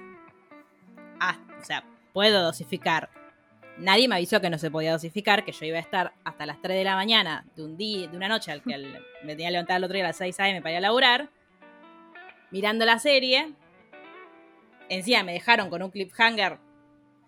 Ah, 1.20 1.38
o 1.60 1.64
sea, 1.64 1.84
puedo 2.12 2.42
dosificar. 2.42 3.10
Nadie 3.78 4.06
me 4.06 4.16
avisó 4.16 4.40
que 4.40 4.50
no 4.50 4.58
se 4.58 4.70
podía 4.70 4.92
dosificar, 4.92 5.44
que 5.44 5.52
yo 5.52 5.64
iba 5.64 5.78
a 5.78 5.80
estar 5.80 6.12
hasta 6.24 6.46
las 6.46 6.60
3 6.60 6.76
de 6.76 6.84
la 6.84 6.94
mañana 6.94 7.46
de 7.56 7.64
un 7.64 7.76
día, 7.76 8.06
de 8.06 8.16
una 8.16 8.28
noche 8.28 8.52
al 8.52 8.62
que 8.62 8.76
me 9.24 9.34
tenía 9.34 9.48
que 9.48 9.52
levantar 9.52 9.78
el 9.78 9.84
otro 9.84 9.94
día 9.94 10.04
a 10.04 10.08
las 10.08 10.16
6 10.16 10.40
a.m. 10.40 10.60
para 10.60 10.72
ir 10.72 10.78
a 10.78 10.80
laburar, 10.80 11.30
mirando 12.50 12.84
la 12.84 12.98
serie. 12.98 13.54
Encima 14.88 15.22
me 15.22 15.32
dejaron 15.32 15.70
con 15.70 15.82
un 15.82 15.90
cliffhanger 15.90 16.58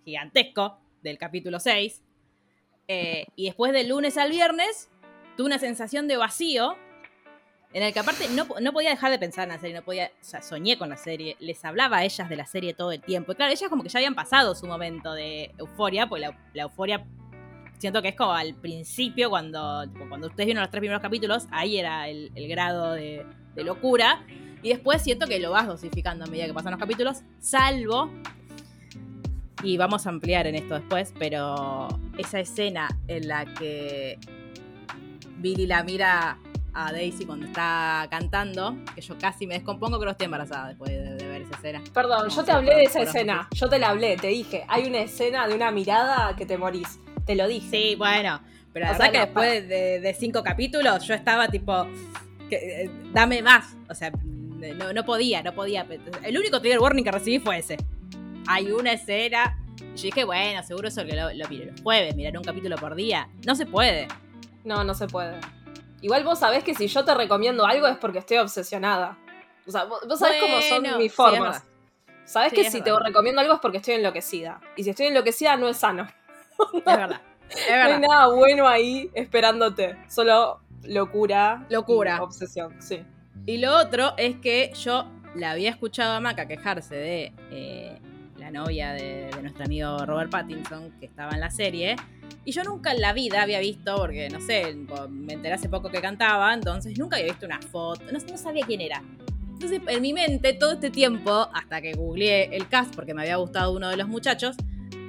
gigantesco 0.04 0.78
del 1.02 1.16
capítulo 1.18 1.58
6. 1.58 2.02
Eh, 2.88 3.24
y 3.34 3.46
después 3.46 3.72
del 3.72 3.88
lunes 3.88 4.18
al 4.18 4.30
viernes, 4.30 4.90
tuve 5.36 5.46
una 5.46 5.58
sensación 5.58 6.08
de 6.08 6.18
vacío 6.18 6.76
en 7.74 7.82
el 7.82 7.92
que 7.92 7.98
aparte 7.98 8.28
no, 8.28 8.46
no 8.60 8.72
podía 8.72 8.90
dejar 8.90 9.10
de 9.10 9.18
pensar 9.18 9.44
en 9.44 9.48
la 9.50 9.58
serie, 9.58 9.74
no 9.74 9.82
podía, 9.82 10.06
o 10.06 10.24
sea, 10.24 10.40
soñé 10.40 10.78
con 10.78 10.88
la 10.88 10.96
serie, 10.96 11.36
les 11.40 11.64
hablaba 11.64 11.98
a 11.98 12.04
ellas 12.04 12.28
de 12.28 12.36
la 12.36 12.46
serie 12.46 12.72
todo 12.72 12.92
el 12.92 13.00
tiempo. 13.00 13.32
Y 13.32 13.34
claro, 13.34 13.52
ellas 13.52 13.68
como 13.68 13.82
que 13.82 13.88
ya 13.88 13.98
habían 13.98 14.14
pasado 14.14 14.54
su 14.54 14.66
momento 14.68 15.12
de 15.12 15.52
euforia, 15.58 16.08
pues 16.08 16.22
la, 16.22 16.62
euforia 16.62 17.04
siento 17.78 18.00
que 18.00 18.10
es 18.10 18.14
como 18.14 18.32
al 18.32 18.54
principio, 18.54 19.28
cuando, 19.28 19.84
cuando 20.08 20.28
ustedes 20.28 20.46
vieron 20.46 20.62
los 20.62 20.70
tres 20.70 20.80
primeros 20.80 21.02
capítulos, 21.02 21.48
ahí 21.50 21.76
era 21.76 22.08
el, 22.08 22.30
el 22.36 22.48
grado 22.48 22.92
de, 22.92 23.26
de 23.56 23.64
locura. 23.64 24.24
Y 24.62 24.68
después 24.68 25.02
siento 25.02 25.26
que 25.26 25.40
lo 25.40 25.50
vas 25.50 25.66
dosificando 25.66 26.24
a 26.24 26.28
medida 26.28 26.46
que 26.46 26.54
pasan 26.54 26.70
los 26.70 26.80
capítulos, 26.80 27.22
salvo 27.40 28.08
y 29.64 29.76
vamos 29.78 30.06
a 30.06 30.10
ampliar 30.10 30.46
en 30.46 30.54
esto 30.54 30.74
después, 30.74 31.12
pero 31.18 31.88
esa 32.18 32.38
escena 32.38 32.88
en 33.08 33.26
la 33.26 33.46
que 33.46 34.18
Billy 35.38 35.66
la 35.66 35.82
mira 35.82 36.38
a 36.74 36.92
Daisy 36.92 37.24
cuando 37.24 37.46
está 37.46 38.06
cantando, 38.10 38.76
que 38.94 39.00
yo 39.00 39.16
casi 39.18 39.46
me 39.46 39.54
descompongo, 39.54 39.98
creo 39.98 40.08
que 40.08 40.12
estoy 40.12 40.24
embarazada 40.26 40.68
después 40.68 40.90
de, 40.90 41.14
de 41.14 41.28
ver 41.28 41.42
esa 41.42 41.54
escena. 41.56 41.82
Perdón, 41.92 42.28
No, 42.28 42.34
yo 42.34 42.44
te 42.44 42.52
hablé 42.52 42.74
de 42.74 42.84
esa 42.84 43.02
escena. 43.02 43.48
Yo 43.52 43.68
te 43.68 43.78
la 43.78 43.90
hablé, 43.90 44.16
te 44.16 44.28
dije. 44.28 44.64
Hay 44.68 44.86
una 44.86 44.98
escena 45.00 45.46
de 45.46 45.54
una 45.54 45.70
mirada 45.70 46.34
que 46.36 46.46
te 46.46 46.58
morís. 46.58 46.98
Te 47.24 47.34
lo 47.36 47.46
dije. 47.48 47.68
Sí, 47.70 47.94
bueno, 47.96 48.40
pero 48.72 48.86
la 48.86 48.90
O 48.90 48.94
verdad 48.94 49.04
sea, 49.04 49.12
que 49.12 49.18
no, 49.18 49.24
después 49.24 49.68
de, 49.68 50.00
de 50.00 50.14
cinco 50.14 50.42
capítulos 50.42 51.06
yo 51.06 51.14
estaba 51.14 51.48
tipo, 51.48 51.86
que, 52.50 52.56
eh, 52.56 52.90
dame 53.12 53.40
más, 53.40 53.76
o 53.88 53.94
sea, 53.94 54.10
no, 54.10 54.92
no 54.92 55.04
podía, 55.04 55.42
no 55.42 55.54
podía. 55.54 55.86
El 56.22 56.36
único 56.38 56.60
trigger 56.60 56.80
warning 56.80 57.04
que 57.04 57.12
recibí 57.12 57.38
fue 57.38 57.58
ese. 57.58 57.76
Hay 58.46 58.70
una 58.72 58.92
escena, 58.92 59.58
yo 59.96 60.02
dije, 60.02 60.24
bueno, 60.24 60.62
seguro 60.62 60.88
eso 60.88 61.04
que 61.04 61.14
lo, 61.14 61.32
lo 61.32 61.48
los 61.48 61.80
jueves, 61.82 62.14
mirar 62.16 62.36
un 62.36 62.44
capítulo 62.44 62.76
por 62.76 62.94
día. 62.94 63.28
No 63.46 63.54
se 63.54 63.64
puede. 63.64 64.08
No, 64.64 64.82
no 64.84 64.94
se 64.94 65.06
puede. 65.06 65.36
Igual 66.04 66.22
vos 66.22 66.38
sabés 66.38 66.62
que 66.62 66.74
si 66.74 66.86
yo 66.86 67.02
te 67.02 67.14
recomiendo 67.14 67.64
algo 67.64 67.86
es 67.86 67.96
porque 67.96 68.18
estoy 68.18 68.36
obsesionada. 68.36 69.16
O 69.66 69.70
sea, 69.70 69.84
vos, 69.84 70.00
vos 70.06 70.18
sabés 70.18 70.38
cómo 70.42 70.60
son 70.60 70.82
mis 70.98 71.10
sí, 71.12 71.16
formas. 71.16 71.40
verdad. 71.40 71.62
sabés 72.26 72.50
Sí, 72.50 72.56
que 72.56 72.70
si 72.70 72.80
verdad. 72.82 72.98
te 72.98 73.04
recomiendo 73.06 73.40
algo 73.40 73.54
es 73.54 73.60
porque 73.60 73.78
estoy 73.78 73.94
enloquecida. 73.94 74.60
Y 74.76 74.84
si 74.84 74.90
estoy 74.90 75.06
enloquecida 75.06 75.56
no 75.56 75.66
es 75.66 75.78
sano. 75.78 76.06
Es 76.74 76.84
verdad. 76.84 77.22
Es 77.48 77.56
No 77.70 77.74
hay 77.74 77.92
verdad. 77.92 78.00
nada 78.00 78.26
bueno 78.34 78.68
ahí 78.68 79.10
esperándote. 79.14 79.96
Solo 80.10 80.60
locura. 80.82 81.64
Locura. 81.70 82.16
y 82.18 82.20
obsesión, 82.20 82.76
sí. 82.82 83.02
Y 83.46 83.56
lo 83.56 83.74
otro 83.74 84.12
es 84.18 84.36
que 84.36 84.72
yo 84.74 85.10
la 85.34 85.52
había 85.52 85.70
escuchado 85.70 86.12
a 86.12 86.20
Maca 86.20 86.46
quejarse 86.46 86.96
de 86.96 87.32
eh, 87.50 87.98
la 88.36 88.50
novia 88.50 88.92
de, 88.92 89.30
de 89.34 89.40
nuestro 89.42 89.64
amigo 89.64 90.04
Robert 90.04 90.30
Pattinson, 90.30 90.90
que 91.00 91.06
estaba 91.06 91.32
en 91.32 91.40
la 91.40 91.50
serie. 91.50 91.96
Y 92.44 92.52
yo 92.52 92.62
nunca 92.62 92.92
en 92.92 93.00
la 93.00 93.12
vida 93.12 93.42
había 93.42 93.60
visto, 93.60 93.96
porque 93.96 94.28
no 94.28 94.40
sé, 94.40 94.76
me 95.10 95.32
enteré 95.32 95.54
hace 95.54 95.68
poco 95.68 95.90
que 95.90 96.00
cantaba, 96.00 96.52
entonces 96.52 96.98
nunca 96.98 97.16
había 97.16 97.28
visto 97.28 97.46
una 97.46 97.60
foto, 97.60 98.04
no, 98.12 98.18
no 98.18 98.36
sabía 98.36 98.66
quién 98.66 98.80
era. 98.80 99.02
Entonces, 99.52 99.80
en 99.86 100.02
mi 100.02 100.12
mente, 100.12 100.52
todo 100.52 100.72
este 100.72 100.90
tiempo, 100.90 101.48
hasta 101.54 101.80
que 101.80 101.94
googleé 101.94 102.54
el 102.54 102.68
cast, 102.68 102.94
porque 102.94 103.14
me 103.14 103.22
había 103.22 103.36
gustado 103.36 103.72
uno 103.72 103.88
de 103.88 103.96
los 103.96 104.08
muchachos, 104.08 104.56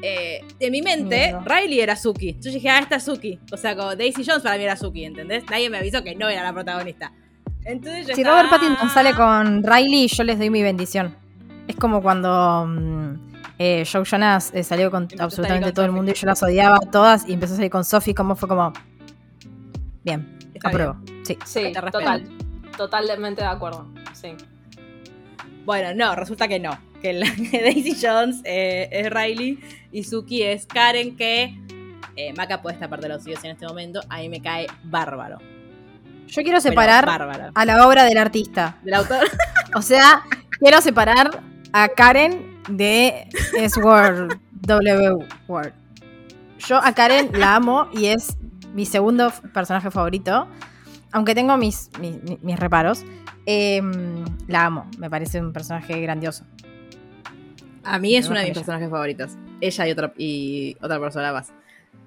eh, 0.01 0.45
en 0.59 0.71
mi 0.71 0.81
mente. 0.81 1.35
Riley 1.43 1.79
era 1.79 1.95
Suki. 1.95 2.37
Yo 2.39 2.51
dije, 2.51 2.69
ah, 2.69 2.79
esta 2.79 2.97
es 2.97 3.03
Suki. 3.03 3.39
O 3.51 3.57
sea, 3.57 3.75
como 3.75 3.95
Daisy 3.95 4.23
Jones 4.23 4.43
para 4.43 4.57
mí 4.57 4.63
era 4.63 4.75
Suki, 4.75 5.03
¿entendés? 5.03 5.43
Nadie 5.49 5.69
me 5.69 5.77
avisó 5.79 6.03
que 6.03 6.15
no 6.15 6.29
era 6.29 6.43
la 6.43 6.53
protagonista. 6.53 7.11
Entonces 7.63 8.07
yo 8.07 8.13
Si 8.13 8.21
estaba, 8.21 8.43
Robert 8.43 8.61
Pattinson 8.61 8.89
sale 8.91 9.13
con 9.13 9.63
Riley, 9.63 10.07
yo 10.07 10.23
les 10.23 10.37
doy 10.37 10.51
mi 10.51 10.61
bendición. 10.61 11.15
Es 11.67 11.75
como 11.75 12.01
cuando 12.03 12.67
mm, 12.67 13.34
eh, 13.57 13.85
Joe 13.89 14.03
Jonas 14.03 14.51
eh, 14.53 14.63
salió 14.63 14.91
con 14.91 15.03
Empezó 15.03 15.23
absolutamente 15.23 15.67
con 15.67 15.73
todo 15.73 15.85
el 15.85 15.91
mundo 15.91 16.11
y 16.11 16.15
yo 16.15 16.27
las 16.27 16.43
odiaba 16.43 16.77
a 16.77 16.91
todas 16.91 17.27
y 17.27 17.33
empezó 17.33 17.53
a 17.53 17.55
salir 17.57 17.71
con 17.71 17.85
Sophie, 17.85 18.13
como 18.13 18.35
fue 18.35 18.49
como... 18.49 18.73
Bien, 20.03 20.37
Está 20.53 20.69
apruebo. 20.69 20.97
Sí. 21.23 21.37
Sí, 21.45 21.71
Te 21.73 21.81
respeto. 21.81 21.99
total. 21.99 22.29
Totalmente 22.77 23.41
de 23.41 23.47
acuerdo. 23.47 23.87
Sí. 24.13 24.35
Bueno, 25.65 25.93
no, 25.95 26.15
resulta 26.15 26.47
que 26.47 26.59
no. 26.59 26.77
que, 27.01 27.13
la, 27.13 27.27
que 27.51 27.61
Daisy 27.61 27.97
Jones 28.01 28.41
eh, 28.43 28.89
es 28.91 29.09
Riley 29.09 29.59
y 29.91 30.03
Suki 30.03 30.43
es 30.43 30.65
Karen, 30.67 31.15
que 31.15 31.57
eh, 32.15 32.33
Maca 32.33 32.61
puede 32.61 32.75
estar 32.75 32.89
parte 32.89 33.07
de 33.07 33.13
los 33.13 33.23
suyos 33.23 33.43
en 33.43 33.51
este 33.51 33.65
momento. 33.65 34.01
A 34.09 34.19
mí 34.19 34.29
me 34.29 34.41
cae 34.41 34.67
bárbaro. 34.83 35.39
Yo 36.27 36.41
quiero 36.43 36.59
separar 36.59 37.05
bárbaro. 37.05 37.51
a 37.53 37.65
la 37.65 37.87
obra 37.87 38.03
del 38.03 38.17
artista. 38.17 38.77
Del 38.83 38.95
autor. 38.95 39.25
O 39.77 39.81
sea, 39.81 40.23
quiero 40.59 40.79
separar 40.79 41.41
a 41.73 41.89
Karen 41.89 42.54
de 42.67 43.27
S-Word, 43.57 44.37
W 44.61 45.17
Word. 45.47 45.73
Yo 46.59 46.77
a 46.77 46.93
Karen 46.93 47.29
la 47.33 47.55
amo 47.55 47.87
y 47.93 48.07
es 48.07 48.37
mi 48.73 48.85
segundo 48.85 49.31
personaje 49.53 49.91
favorito. 49.91 50.47
Aunque 51.11 51.33
tengo 51.35 51.55
mis, 51.57 51.89
mis, 52.41 52.59
reparos. 52.59 53.05
em, 53.45 54.25
la 54.47 54.65
amo. 54.65 54.89
Me 54.97 55.09
parece 55.09 55.39
un 55.39 55.53
personaje 55.53 56.01
grandioso. 56.01 56.43
A 57.83 57.99
mí 57.99 58.15
es 58.15 58.27
una 58.27 58.39
de 58.39 58.45
mis 58.47 58.51
ella. 58.51 58.61
personajes 58.61 58.89
favoritos. 58.89 59.37
Ella 59.61 59.87
y 59.87 59.91
otra, 59.91 60.13
y 60.17 60.77
otra 60.81 60.99
persona 60.99 61.31
más. 61.31 61.53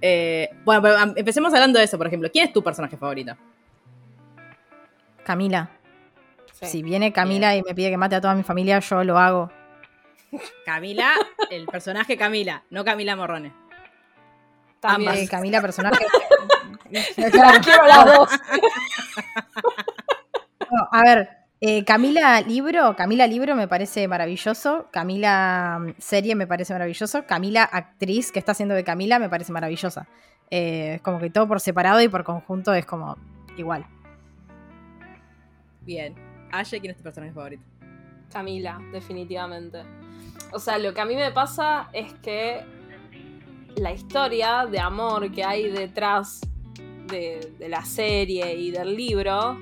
Eh, 0.03 0.51
bueno, 0.65 0.83
pero 0.83 0.97
empecemos 1.17 1.55
hablando 1.55 1.79
de 1.79 1.85
eso, 1.85 1.97
por 1.97 2.07
ejemplo. 2.07 2.29
¿Quién 2.33 2.49
es 2.49 2.53
tu 2.53 2.63
personaje 2.63 2.97
favorito? 2.97 3.35
Camila. 5.25 5.71
Sí. 6.53 6.67
Si 6.67 6.83
viene 6.83 7.13
Camila 7.13 7.57
y 7.57 7.63
me 7.63 7.75
pide 7.75 7.91
que 7.91 7.97
mate 7.97 8.17
a 8.17 8.21
toda 8.21 8.35
mi 8.35 8.43
familia, 8.43 8.81
yo 8.81 9.05
lo 9.05 9.19
hago. 9.19 9.51
Camila, 10.65 11.15
el 11.51 11.67
personaje 11.67 12.17
Camila, 12.17 12.63
no 12.71 12.85
Camila 12.85 13.17
Morrone. 13.17 13.53
También. 14.81 15.11
ambas. 15.11 15.29
Camila, 15.29 15.61
personaje. 15.61 16.05
Las 16.91 17.67
quiero 17.67 17.87
las 17.87 18.05
dos. 18.17 18.31
No, 20.71 20.89
a 20.91 21.03
ver, 21.03 21.29
eh, 21.61 21.85
Camila 21.85 22.41
Libro, 22.41 22.95
Camila 22.97 23.27
Libro 23.27 23.57
me 23.57 23.67
parece 23.69 24.07
maravilloso, 24.07 24.89
Camila 24.91 25.79
mm, 25.81 25.95
serie 25.99 26.35
me 26.35 26.47
parece 26.47 26.73
maravilloso, 26.73 27.27
Camila 27.27 27.65
actriz 27.65 28.31
que 28.31 28.39
está 28.39 28.53
haciendo 28.53 28.75
de 28.75 28.85
Camila 28.85 29.19
me 29.19 29.29
parece 29.29 29.53
maravillosa. 29.53 30.07
Eh, 30.51 30.95
es 30.95 31.03
como 31.03 31.19
que 31.19 31.31
todo 31.31 31.49
por 31.49 31.61
separado 31.61 32.01
y 32.01 32.09
por 32.09 32.25
conjunto 32.25 32.73
es 32.73 32.87
como 32.87 33.17
igual. 33.57 33.85
Bien. 35.83 36.15
Ashe, 36.53 36.81
¿quién 36.81 36.93
es 36.93 36.97
tu 36.97 37.03
personaje 37.03 37.33
favorito? 37.33 37.63
Camila, 38.33 38.79
definitivamente. 38.93 39.83
O 40.53 40.59
sea, 40.59 40.79
lo 40.79 40.95
que 40.95 41.01
a 41.01 41.05
mí 41.05 41.15
me 41.15 41.31
pasa 41.31 41.89
es 41.93 42.13
que 42.15 42.65
la 43.77 43.93
historia 43.93 44.67
de 44.67 44.79
amor 44.79 45.31
que 45.31 45.45
hay 45.45 45.71
detrás 45.71 46.41
de, 47.07 47.53
la 47.69 47.85
serie 47.85 48.55
y 48.55 48.71
del 48.71 48.97
libro 48.97 49.59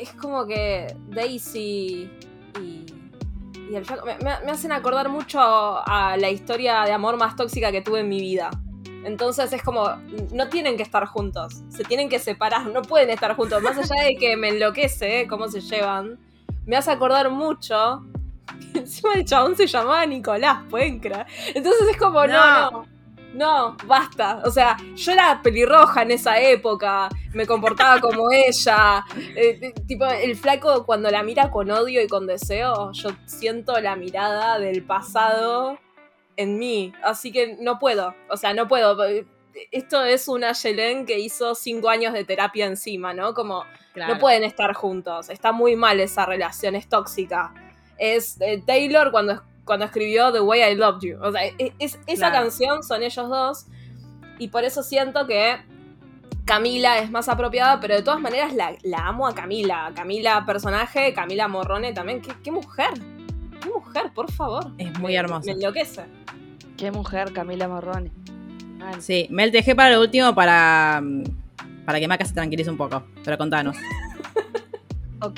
es 0.00 0.12
como 0.14 0.46
que 0.46 0.94
Daisy 1.08 2.10
y, 2.60 2.86
el 3.74 3.84
me- 4.04 4.44
me 4.44 4.50
hacen 4.50 4.72
acordar 4.72 5.08
mucho 5.08 5.38
a 5.40 6.16
la 6.18 6.28
historia 6.30 6.82
de 6.82 6.92
amor 6.92 7.16
más 7.16 7.36
tóxica 7.36 7.70
que 7.70 7.82
tuve 7.82 8.00
en 8.00 8.08
mi 8.08 8.20
vida. 8.20 8.50
Entonces 9.04 9.52
es 9.52 9.62
como, 9.62 9.88
no 10.32 10.48
tienen 10.48 10.76
que 10.76 10.82
estar 10.82 11.06
juntos, 11.06 11.62
se 11.68 11.84
tienen 11.84 12.08
que 12.08 12.18
separar, 12.18 12.66
no 12.66 12.82
pueden 12.82 13.10
estar 13.10 13.34
juntos. 13.36 13.62
Más 13.62 13.78
allá 13.78 14.02
de 14.04 14.16
que 14.16 14.36
me 14.36 14.48
enloquece 14.48 15.26
cómo 15.28 15.48
se 15.48 15.60
llevan, 15.60 16.18
me 16.66 16.76
hace 16.76 16.90
acordar 16.90 17.30
mucho. 17.30 18.02
Encima 18.74 19.14
el 19.14 19.24
chabón 19.24 19.56
se 19.56 19.66
llamaba 19.66 20.04
Nicolás, 20.06 20.58
pueden 20.68 21.00
creer. 21.00 21.26
Entonces 21.54 21.88
es 21.90 21.96
como, 21.96 22.26
no, 22.26 22.70
no, 22.70 22.86
no, 23.34 23.76
basta. 23.86 24.42
O 24.44 24.50
sea, 24.50 24.76
yo 24.96 25.12
era 25.12 25.40
pelirroja 25.42 26.02
en 26.02 26.10
esa 26.12 26.40
época, 26.40 27.08
me 27.32 27.46
comportaba 27.46 28.00
como 28.00 28.30
ella. 28.32 29.04
Eh, 29.36 29.58
eh, 29.60 29.74
tipo, 29.86 30.06
el 30.06 30.36
flaco 30.36 30.84
cuando 30.84 31.10
la 31.10 31.22
mira 31.22 31.50
con 31.50 31.70
odio 31.70 32.02
y 32.02 32.08
con 32.08 32.26
deseo, 32.26 32.92
yo 32.92 33.10
siento 33.26 33.80
la 33.80 33.96
mirada 33.96 34.58
del 34.58 34.82
pasado 34.82 35.78
en 36.36 36.58
mí. 36.58 36.92
Así 37.02 37.32
que 37.32 37.56
no 37.60 37.78
puedo, 37.78 38.14
o 38.28 38.36
sea, 38.36 38.54
no 38.54 38.66
puedo. 38.68 38.96
Esto 39.72 40.04
es 40.04 40.28
una 40.28 40.52
Yelén 40.52 41.06
que 41.06 41.18
hizo 41.18 41.54
cinco 41.54 41.88
años 41.88 42.12
de 42.12 42.24
terapia 42.24 42.66
encima, 42.66 43.12
¿no? 43.12 43.34
Como 43.34 43.64
Claro. 43.92 44.14
no 44.14 44.20
pueden 44.20 44.44
estar 44.44 44.72
juntos. 44.72 45.30
Está 45.30 45.52
muy 45.52 45.74
mal 45.74 45.98
esa 46.00 46.24
relación, 46.24 46.76
es 46.76 46.88
tóxica. 46.88 47.52
Es 48.00 48.40
eh, 48.40 48.62
Taylor 48.66 49.10
cuando, 49.12 49.42
cuando 49.64 49.84
escribió 49.84 50.32
The 50.32 50.40
Way 50.40 50.72
I 50.72 50.74
Loved 50.74 51.00
You. 51.02 51.18
O 51.22 51.30
sea, 51.30 51.44
es, 51.44 51.72
es- 51.78 51.98
esa 52.06 52.30
Claro. 52.30 52.44
canción 52.44 52.82
son 52.82 53.02
ellos 53.02 53.28
dos. 53.28 53.66
Y 54.38 54.48
por 54.48 54.64
eso 54.64 54.82
siento 54.82 55.26
que 55.26 55.56
Camila 56.46 56.98
es 56.98 57.10
más 57.10 57.28
apropiada, 57.28 57.78
pero 57.78 57.94
de 57.94 58.02
todas 58.02 58.18
maneras 58.20 58.54
la, 58.54 58.74
la 58.82 59.06
amo 59.06 59.26
a 59.28 59.34
Camila. 59.34 59.92
Camila 59.94 60.44
personaje, 60.46 61.12
Camila 61.12 61.46
Morrone 61.46 61.92
también. 61.92 62.22
¿Qué, 62.22 62.32
qué 62.42 62.50
mujer? 62.50 62.88
¿Qué 63.60 63.68
mujer, 63.68 64.10
por 64.14 64.32
favor? 64.32 64.72
Es 64.78 64.98
muy 64.98 65.12
Me- 65.12 65.18
hermosa. 65.18 65.44
Me 65.46 65.52
enloquece. 65.52 66.04
Qué 66.78 66.90
mujer, 66.90 67.32
Camila 67.34 67.68
Morrone. 67.68 68.10
Sí, 68.98 69.26
Mel, 69.30 69.50
te 69.50 69.58
dejé 69.58 69.76
para 69.76 69.90
lo 69.90 70.00
último 70.00 70.34
para, 70.34 71.00
mm, 71.02 71.24
para 71.84 72.00
que 72.00 72.08
Maca 72.08 72.24
se 72.24 72.32
tranquilice 72.32 72.70
un 72.70 72.78
poco. 72.78 73.02
Pero 73.22 73.36
contanos. 73.36 73.76
Ok, 75.22 75.36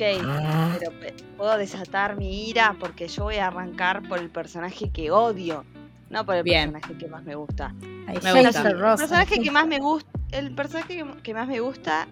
pero 0.79 0.93
pe- 1.01 1.15
puedo 1.37 1.57
desatar 1.59 2.17
mi 2.17 2.49
ira 2.49 2.77
porque 2.79 3.09
yo 3.09 3.25
voy 3.25 3.37
a 3.37 3.49
arrancar 3.49 4.03
por 4.09 4.19
el 4.19 4.31
personaje 4.31 4.91
que 4.91 5.11
odio, 5.11 5.65
no 6.11 6.25
por 6.25 6.37
el 6.37 6.43
Bien. 6.45 6.71
personaje 6.73 6.99
que 6.99 7.09
más 7.11 7.25
me 7.25 7.35
gusta. 7.35 7.75
Ay, 8.07 8.19
Me 8.23 8.43
gusta. 8.45 8.69
El 8.69 8.79
Rosa. 8.79 8.97
personaje 9.03 9.41
que 9.41 9.51
más 9.51 9.67
me 9.67 9.79
gusta, 9.79 10.11
el 10.31 10.55
personaje 10.55 10.89
que, 10.97 11.07
que 11.23 11.35
más 11.35 11.49
me 11.49 11.61
gusta, 11.61 12.07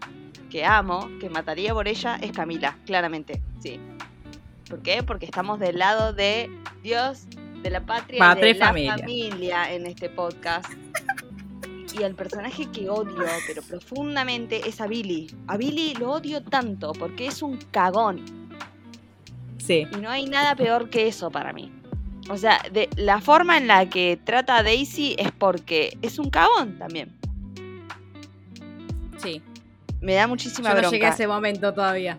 que 0.51 0.65
amo, 0.65 1.09
que 1.21 1.31
mataría 1.31 1.73
por 1.73 1.87
ella, 1.87 2.17
es 2.21 2.33
Camila, 2.33 2.77
claramente, 2.87 3.41
sí. 3.61 3.79
¿Por 4.69 4.81
qué? 4.83 5.03
Porque 5.03 5.27
estamos 5.27 5.59
del 5.61 5.79
lado 5.79 6.13
de 6.13 6.51
Dios, 6.83 7.27
de 7.63 7.71
la 7.71 7.81
patria, 7.81 8.35
y 8.37 8.41
de 8.41 8.51
y 8.51 8.55
la 8.55 8.67
familia. 8.67 8.97
familia 8.99 9.73
en 9.73 9.87
este 9.87 10.09
podcast. 10.09 10.69
Y 11.99 12.03
el 12.03 12.15
personaje 12.15 12.67
que 12.71 12.89
odio, 12.89 13.17
pero 13.47 13.63
profundamente, 13.63 14.69
es 14.69 14.81
a 14.81 14.87
Billy. 14.87 15.27
A 15.49 15.57
Billy 15.57 15.95
lo 15.95 16.13
odio 16.13 16.43
tanto 16.43 16.93
porque 16.93 17.27
es 17.27 17.43
un 17.43 17.57
cagón. 17.71 18.25
Sí. 19.59 19.87
Y 19.93 19.97
no 19.97 20.09
hay 20.11 20.27
nada 20.27 20.55
peor 20.57 20.89
que 20.91 21.09
eso 21.09 21.31
para 21.31 21.53
mí. 21.53 21.73
O 22.29 22.37
sea, 22.37 22.61
de 22.73 22.89
la 22.97 23.21
forma 23.21 23.57
en 23.59 23.67
la 23.67 23.89
que 23.89 24.19
trata 24.25 24.59
a 24.59 24.63
Daisy 24.63 25.17
es 25.19 25.33
porque 25.33 25.97
es 26.03 26.19
un 26.19 26.31
cagón 26.31 26.79
también. 26.79 27.13
Sí. 29.19 29.43
Me 30.01 30.15
da 30.15 30.27
muchísima 30.27 30.71
Yo 30.71 30.75
no 30.77 30.81
bronca. 30.83 30.95
llegué 30.97 31.07
a 31.07 31.11
ese 31.11 31.27
momento 31.27 31.75
todavía. 31.75 32.19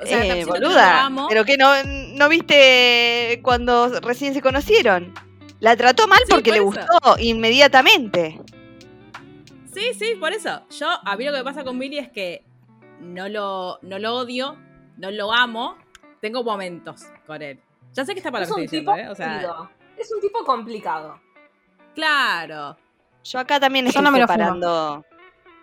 O 0.00 0.06
sea, 0.06 0.24
Eh, 0.24 0.44
que 0.44 0.78
amo. 0.80 1.26
pero 1.28 1.44
que 1.44 1.56
no, 1.56 1.70
no 1.84 2.28
viste 2.28 3.40
cuando 3.42 4.00
recién 4.00 4.32
se 4.34 4.40
conocieron. 4.42 5.12
La 5.64 5.76
trató 5.76 6.06
mal 6.06 6.18
Sí, 6.26 6.26
porque 6.30 6.50
le 6.50 6.58
eso. 6.58 6.66
gustó 6.66 7.16
inmediatamente. 7.18 8.38
Sí, 9.72 9.94
sí, 9.98 10.14
por 10.20 10.32
eso. 10.32 10.60
Yo, 10.78 10.86
a 11.04 11.16
mí 11.16 11.24
lo 11.24 11.32
que 11.32 11.38
me 11.38 11.44
pasa 11.44 11.64
con 11.64 11.78
Billy 11.78 11.98
es 11.98 12.10
que 12.10 12.44
no 13.00 13.28
lo, 13.28 13.78
no 13.82 13.98
lo 13.98 14.14
odio, 14.16 14.56
no 14.98 15.10
lo 15.10 15.32
amo. 15.32 15.76
Tengo 16.20 16.44
momentos 16.44 17.02
con 17.26 17.42
él. 17.42 17.58
Ya 17.94 18.04
sé 18.04 18.12
que 18.12 18.20
está 18.20 18.30
para 18.30 18.44
es 18.44 18.50
lo 18.50 18.56
que 18.56 18.60
un 18.60 18.64
estoy 18.66 18.78
tipo 18.80 18.92
diciendo, 18.92 19.10
¿eh? 19.10 19.12
O 19.12 19.16
sea, 19.16 19.34
jodido. 19.36 19.70
Es 19.96 20.12
un 20.12 20.20
tipo 20.20 20.44
complicado. 20.44 21.20
claro. 21.94 22.76
Yo 23.24 23.38
acá 23.38 23.58
también 23.58 23.86
Yo 23.86 23.88
estoy 23.88 24.02
no 24.04 24.10
me 24.10 24.20
lo 24.20 24.26
fumo. 24.26 24.36
separando. 24.38 25.04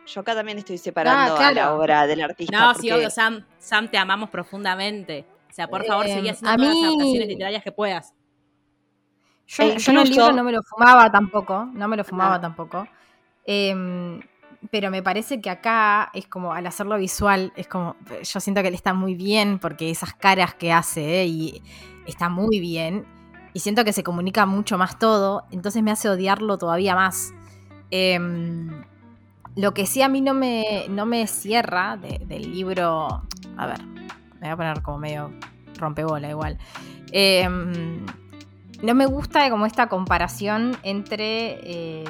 Yo 0.08 0.22
acá 0.22 0.34
también 0.34 0.58
estoy 0.58 0.80
separando 0.80 1.38
a 1.38 1.52
la 1.52 1.76
obra 1.76 2.08
del 2.08 2.22
artista. 2.24 2.58
No, 2.60 2.68
porque 2.74 2.82
sí, 2.82 2.92
obvio, 2.92 3.10
Sam, 3.12 3.46
Sam, 3.60 3.88
te 3.88 4.00
amamos 4.00 4.32
profundamente. 4.32 5.26
O 5.48 5.54
sea, 5.54 5.68
por 5.68 5.86
favor, 5.86 6.08
Eh, 6.08 6.14
seguí 6.16 6.30
haciendo 6.30 6.50
a 6.50 6.56
todas 6.58 6.74
mí- 6.74 6.82
las 6.82 6.90
adaptaciones 6.90 7.28
literarias 7.28 7.64
que 7.64 7.72
puedas. 7.72 8.14
Yo, 9.58 9.64
E 9.64 9.78
yo 9.80 9.92
en 9.92 9.98
el 9.98 10.10
libro 10.10 10.32
no 10.32 10.44
me 10.44 10.52
lo 10.52 10.62
fumaba 10.64 11.12
tampoco, 11.12 11.66
no 11.74 11.88
me 11.88 11.98
lo 11.98 12.04
fumaba 12.04 12.36
Ah. 12.36 12.42
tampoco. 12.42 12.88
Em, 13.46 14.22
pero 14.70 14.92
me 14.92 15.02
parece 15.02 15.42
que 15.42 15.50
acá 15.50 16.10
es 16.14 16.28
como, 16.28 16.54
al 16.54 16.66
hacerlo 16.68 16.98
visual, 16.98 17.52
es 17.56 17.68
como, 17.68 17.96
yo 18.24 18.40
siento 18.40 18.62
que 18.62 18.68
él 18.70 18.76
está 18.76 18.94
muy 18.94 19.16
bien 19.16 19.60
porque 19.60 19.90
esas 19.90 20.14
caras 20.14 20.54
que 20.54 20.72
hace, 20.72 21.22
eh, 21.24 21.26
y 21.28 21.64
está 22.06 22.30
muy 22.30 22.60
bien. 22.60 23.06
Y 23.54 23.60
siento 23.60 23.84
que 23.84 23.92
se 23.92 24.04
comunica 24.04 24.46
mucho 24.46 24.78
más 24.78 24.98
todo, 25.00 25.44
entonces 25.52 25.84
me 25.84 25.92
hace 25.92 26.08
odiarlo 26.10 26.58
todavía 26.58 26.96
más. 26.96 27.34
Em, 27.90 28.70
lo 29.58 29.74
que 29.74 29.86
sí 29.86 30.02
a 30.02 30.08
mí 30.08 30.22
no 30.22 30.34
me, 30.34 30.86
no 30.88 31.06
me 31.06 31.28
cierra 31.28 31.98
de- 31.98 32.22
del 32.26 32.52
libro, 32.54 33.24
a 33.58 33.66
ver, 33.66 33.84
me 33.84 34.40
voy 34.42 34.50
a 34.50 34.56
poner 34.56 34.82
como 34.82 35.00
medio 35.00 35.32
rompebola 35.78 36.30
igual. 36.30 36.58
Em, 37.12 38.06
no 38.82 38.96
me 38.96 39.06
gusta 39.06 39.50
como 39.50 39.66
esta 39.66 39.88
comparación 39.88 40.78
entre. 40.84 41.60
eh, 41.64 42.04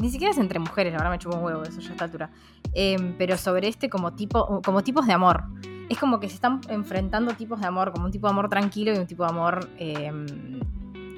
ni 0.00 0.10
siquiera 0.10 0.32
es 0.32 0.38
entre 0.38 0.58
mujeres, 0.60 0.92
la 0.92 0.98
verdad 0.98 1.10
me 1.10 1.18
chupo 1.18 1.36
un 1.36 1.44
huevo 1.44 1.62
eso 1.64 1.80
ya 1.80 1.88
a 1.88 1.92
esta 1.92 2.04
altura. 2.04 2.30
Em, 2.72 3.14
pero 3.18 3.36
sobre 3.36 3.68
este 3.68 3.88
como 3.88 4.14
tipo. 4.14 4.62
como 4.62 4.82
tipos 4.82 5.06
de 5.06 5.12
amor. 5.12 5.44
Es 5.88 5.98
como 5.98 6.20
que 6.20 6.28
se 6.28 6.34
están 6.34 6.60
enfrentando 6.68 7.32
tipos 7.32 7.60
de 7.60 7.66
amor, 7.66 7.92
como 7.92 8.06
un 8.06 8.12
tipo 8.12 8.26
de 8.26 8.32
amor 8.32 8.48
tranquilo 8.48 8.92
y 8.92 8.98
un 8.98 9.06
tipo 9.06 9.24
de 9.24 9.30
amor 9.30 9.68
em, 9.78 10.60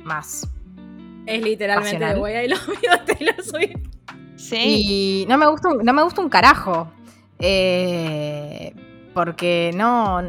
más. 0.04 0.48
Es 1.26 1.42
literalmente 1.42 2.04
de 2.04 2.18
Way 2.18 2.44
I 2.44 2.48
Love 2.48 2.66
You 2.66 2.90
de 2.90 3.14
Taylor 3.14 3.42
Swift. 3.42 3.88
Sí. 4.36 5.24
Y 5.24 5.26
no 5.28 5.36
me 5.36 5.46
gusta 5.46 5.68
un, 5.68 5.84
no 5.84 5.92
me 5.92 6.02
gusta 6.02 6.20
un 6.20 6.28
carajo. 6.28 6.90
Eh, 7.38 8.74
porque 9.14 9.72
no. 9.74 10.22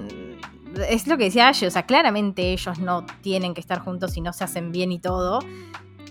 Es 0.90 1.08
lo 1.08 1.18
que 1.18 1.26
decía 1.26 1.48
Aye, 1.50 1.68
o 1.68 1.72
sea, 1.72 1.84
claramente 1.86 2.52
ellos 2.54 2.80
no 2.80 3.06
tienen 3.22 3.54
que 3.54 3.62
estar 3.62 3.80
juntos 3.80 4.16
y 4.18 4.22
no 4.22 4.34
se 4.34 4.44
hacen 4.44 4.72
bien 4.72 4.92
y 4.92 5.00
todo, 5.00 5.40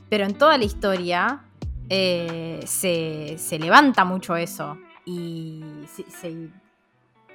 pero 0.09 0.25
en 0.25 0.35
toda 0.35 0.59
la 0.59 0.65
historia 0.65 1.45
eh, 1.89 2.61
se, 2.67 3.37
se 3.39 3.59
levanta 3.59 4.05
mucho 4.05 4.37
eso 4.37 4.79
y 5.05 5.63
se, 5.93 6.11
se- 6.11 6.49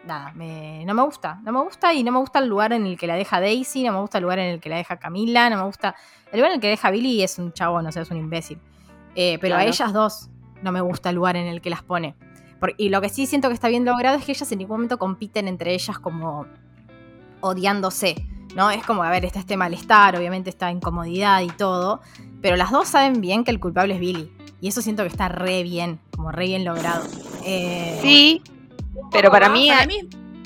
nada, 0.06 0.32
me- 0.34 0.84
no 0.86 0.94
me 0.94 1.02
gusta, 1.04 1.40
no 1.44 1.52
me 1.52 1.62
gusta 1.64 1.94
y 1.94 2.04
no 2.04 2.12
me 2.12 2.20
gusta 2.20 2.40
el 2.40 2.48
lugar 2.48 2.74
en 2.74 2.86
el 2.86 2.98
que 2.98 3.08
la 3.08 3.16
deja 3.16 3.40
Daisy, 3.42 3.84
no 3.84 3.92
me 3.94 4.00
gusta 4.00 4.20
el 4.20 4.24
lugar 4.24 4.40
en 4.40 4.50
el 4.54 4.60
que 4.60 4.70
la 4.70 4.78
deja 4.78 4.98
Camila, 4.98 5.50
no 5.50 5.58
me 5.58 5.64
gusta, 5.64 5.96
el 6.32 6.40
lugar 6.40 6.52
en 6.52 6.56
el 6.56 6.62
que 6.62 6.68
deja 6.70 6.92
Billy 6.92 7.24
es 7.24 7.40
un 7.40 7.52
chabón, 7.54 7.88
o 7.88 7.92
sea, 7.92 8.04
es 8.04 8.12
un 8.12 8.18
imbécil, 8.18 8.60
Eh, 9.16 9.38
pero 9.42 9.56
a 9.56 9.60
ellas 9.70 9.94
dos 9.94 10.30
no 10.62 10.72
me 10.72 10.82
gusta 10.82 11.10
el 11.10 11.16
lugar 11.16 11.36
en 11.38 11.48
el 11.48 11.60
que 11.62 11.70
las 11.70 11.82
pone. 11.84 12.16
Por- 12.60 12.74
y 12.78 12.90
lo 12.90 13.02
que 13.02 13.10
sí 13.10 13.26
siento 13.26 13.48
que 13.50 13.54
está 13.54 13.68
bien 13.68 13.84
logrado 13.86 14.18
es 14.18 14.26
que 14.26 14.32
ellas 14.34 14.52
en 14.52 14.60
ningún 14.60 14.78
momento 14.78 14.98
compiten 14.98 15.48
entre 15.48 15.74
ellas 15.74 15.98
como 16.00 16.46
odiándose, 17.46 18.26
¿no? 18.56 18.72
Es 18.72 18.84
como, 18.86 19.04
a 19.04 19.10
ver, 19.10 19.26
está 19.26 19.40
este 19.40 19.58
malestar, 19.58 20.16
obviamente 20.16 20.50
esta 20.50 20.72
incomodidad 20.72 21.42
y 21.42 21.48
todo, 21.48 22.02
pero 22.42 22.56
las 22.56 22.72
dos 22.72 22.88
saben 22.88 23.22
bien 23.22 23.44
que 23.44 23.52
el 23.52 23.60
culpable 23.60 23.96
es 23.96 24.00
Billy. 24.00 24.32
Y 24.62 24.70
eso 24.70 24.82
siento 24.82 25.04
que 25.04 25.10
está 25.10 25.28
re 25.28 25.64
bien, 25.64 26.00
como 26.16 26.32
re 26.32 26.48
bien 26.48 26.66
logrado. 26.66 27.06
Eh, 27.44 28.00
Sí, 28.02 28.42
pero 29.12 29.30
para 29.30 29.50
más, 29.50 29.60
mí 29.60 29.70
Para 29.70 29.86
mí, 29.86 30.00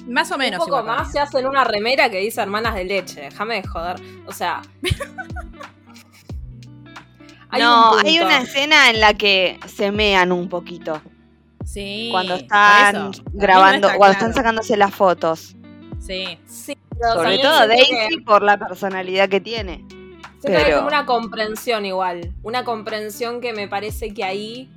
más 0.08 0.32
o 0.32 0.38
menos. 0.38 0.60
un 0.60 0.66
poco 0.66 0.82
igual 0.82 0.98
más 0.98 1.12
se 1.12 1.20
hacen 1.20 1.46
una 1.46 1.64
remera 1.64 2.10
que 2.10 2.20
dice 2.20 2.42
hermanas 2.42 2.76
de 2.76 2.86
leche. 2.86 3.22
Déjame 3.22 3.62
de 3.62 3.68
joder. 3.68 4.02
O 4.26 4.34
sea. 4.34 4.62
hay 7.50 7.62
no, 7.62 7.94
un 7.94 8.06
hay 8.06 8.20
una 8.20 8.42
escena 8.42 8.90
en 8.90 9.00
la 9.00 9.14
que 9.14 9.60
se 9.68 9.92
mean 9.92 10.32
un 10.32 10.50
poquito. 10.50 11.02
Sí. 11.64 12.10
Cuando 12.12 12.36
están 12.36 12.96
no 12.96 13.12
grabando, 13.34 13.88
está 13.88 13.98
cuando 13.98 14.00
claro. 14.00 14.14
están 14.14 14.34
sacándose 14.34 14.78
las 14.78 14.94
fotos. 14.94 15.56
Sí. 16.00 16.40
Sí, 16.48 16.76
pero 17.00 17.14
Sobre 17.14 17.38
todo 17.40 17.68
Daisy 17.68 17.92
que- 18.18 18.22
por 18.26 18.42
la 18.44 18.58
personalidad 18.58 19.30
que 19.30 19.40
tiene. 19.42 19.86
Siento 19.88 20.42
que 20.44 20.58
hay 20.58 20.64
Pero- 20.66 20.76
como 20.78 20.88
una 20.88 21.06
comprensión 21.06 21.86
igual. 21.86 22.34
Una 22.44 22.64
comprensión 22.64 23.42
que 23.42 23.54
me 23.54 23.68
parece 23.68 24.14
que 24.14 24.24
ahí 24.24 24.70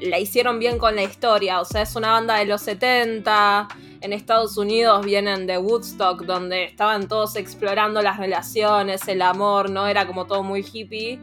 la 0.00 0.18
hicieron 0.18 0.58
bien 0.58 0.78
con 0.78 0.94
la 0.96 1.02
historia. 1.02 1.60
O 1.60 1.64
sea, 1.64 1.82
es 1.82 1.96
una 1.96 2.12
banda 2.12 2.36
de 2.36 2.44
los 2.46 2.60
70. 2.62 3.68
En 4.02 4.12
Estados 4.12 4.56
Unidos 4.58 5.04
vienen 5.04 5.46
de 5.46 5.58
Woodstock, 5.58 6.22
donde 6.24 6.64
estaban 6.64 7.08
todos 7.08 7.34
explorando 7.36 8.02
las 8.02 8.18
relaciones, 8.18 9.08
el 9.08 9.22
amor, 9.22 9.70
¿no? 9.70 9.86
Era 9.86 10.06
como 10.06 10.26
todo 10.26 10.42
muy 10.42 10.64
hippie. 10.70 11.18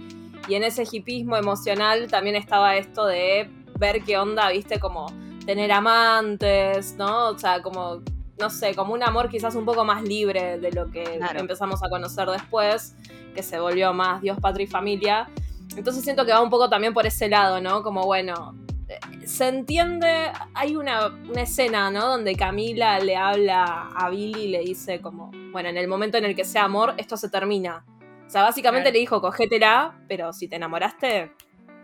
Y 0.47 0.55
en 0.55 0.63
ese 0.63 0.83
hippismo 0.91 1.37
emocional 1.37 2.07
también 2.09 2.35
estaba 2.35 2.75
esto 2.75 3.05
de 3.05 3.49
ver 3.79 4.03
qué 4.03 4.17
onda, 4.17 4.49
viste, 4.49 4.79
como 4.79 5.05
tener 5.45 5.71
amantes, 5.71 6.95
¿no? 6.97 7.29
O 7.29 7.37
sea, 7.37 7.61
como, 7.61 8.01
no 8.39 8.49
sé, 8.49 8.73
como 8.75 8.93
un 8.93 9.03
amor 9.03 9.29
quizás 9.29 9.55
un 9.55 9.65
poco 9.65 9.85
más 9.85 10.03
libre 10.03 10.57
de 10.59 10.71
lo 10.71 10.89
que 10.91 11.03
Claro. 11.17 11.39
empezamos 11.39 11.83
a 11.83 11.89
conocer 11.89 12.27
después, 12.29 12.95
que 13.35 13.43
se 13.43 13.59
volvió 13.59 13.93
más 13.93 14.21
Dios, 14.21 14.37
patria 14.41 14.63
y 14.65 14.67
familia. 14.67 15.29
Entonces 15.75 16.03
siento 16.03 16.25
que 16.25 16.31
va 16.31 16.41
un 16.41 16.49
poco 16.49 16.69
también 16.69 16.93
por 16.93 17.05
ese 17.05 17.29
lado, 17.29 17.59
¿no? 17.61 17.81
Como, 17.83 18.03
bueno, 18.05 18.55
eh, 18.89 18.99
se 19.27 19.47
entiende, 19.47 20.31
hay 20.53 20.75
una, 20.75 21.07
una 21.07 21.41
escena, 21.41 21.89
¿no? 21.89 22.07
Donde 22.07 22.35
Camila 22.35 22.99
le 22.99 23.15
habla 23.15 23.89
a 23.95 24.09
Billy 24.09 24.41
y 24.43 24.47
le 24.49 24.59
dice 24.59 25.01
como, 25.01 25.31
bueno, 25.51 25.69
en 25.69 25.77
el 25.77 25.87
momento 25.87 26.17
en 26.17 26.25
el 26.25 26.35
que 26.35 26.43
sea 26.45 26.65
amor, 26.65 26.93
esto 26.97 27.17
se 27.17 27.29
termina. 27.29 27.85
O 28.27 28.29
sea, 28.29 28.43
básicamente 28.43 28.85
Claro. 28.85 28.93
le 28.93 28.99
dijo, 28.99 29.21
cogétela, 29.21 29.93
pero 30.07 30.33
si 30.33 30.47
te 30.47 30.55
enamoraste, 30.57 31.31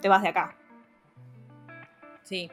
te 0.01 0.09
vas 0.09 0.21
de 0.23 0.29
acá. 0.29 0.55
Sí. 2.23 2.49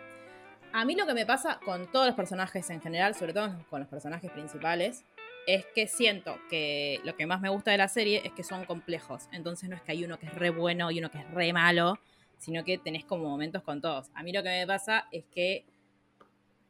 A 0.77 0.85
mí 0.85 0.95
lo 0.95 1.07
que 1.07 1.14
me 1.14 1.24
pasa 1.24 1.59
con 1.64 1.91
todos 1.91 2.05
los 2.05 2.14
personajes 2.14 2.68
en 2.68 2.83
general, 2.83 3.14
sobre 3.14 3.33
todo 3.33 3.51
con 3.70 3.81
los 3.81 3.89
personajes 3.89 4.31
principales, 4.31 5.07
es 5.47 5.64
que 5.74 5.87
siento 5.87 6.39
que 6.51 7.01
lo 7.03 7.16
que 7.16 7.24
más 7.24 7.41
me 7.41 7.49
gusta 7.49 7.70
de 7.70 7.79
la 7.79 7.89
serie 7.89 8.20
es 8.27 8.33
que 8.33 8.45
son 8.45 8.66
complejos. 8.66 9.27
Entonces 9.33 9.70
no 9.70 9.77
es 9.77 9.81
que 9.81 9.93
hay 9.93 10.05
uno 10.05 10.18
que 10.18 10.27
es 10.27 10.35
re 10.35 10.51
bueno 10.51 10.91
y 10.91 10.99
uno 10.99 11.11
que 11.11 11.16
es 11.16 11.31
re 11.31 11.55
malo, 11.55 11.99
sino 12.37 12.62
que 12.62 12.77
tenés 12.77 13.07
como 13.07 13.27
momentos 13.27 13.62
con 13.62 13.81
todos. 13.81 14.11
A 14.12 14.22
mí 14.22 14.33
lo 14.33 14.43
que 14.43 14.51
me 14.51 14.66
pasa 14.66 15.07
es 15.12 15.24
que 15.33 15.64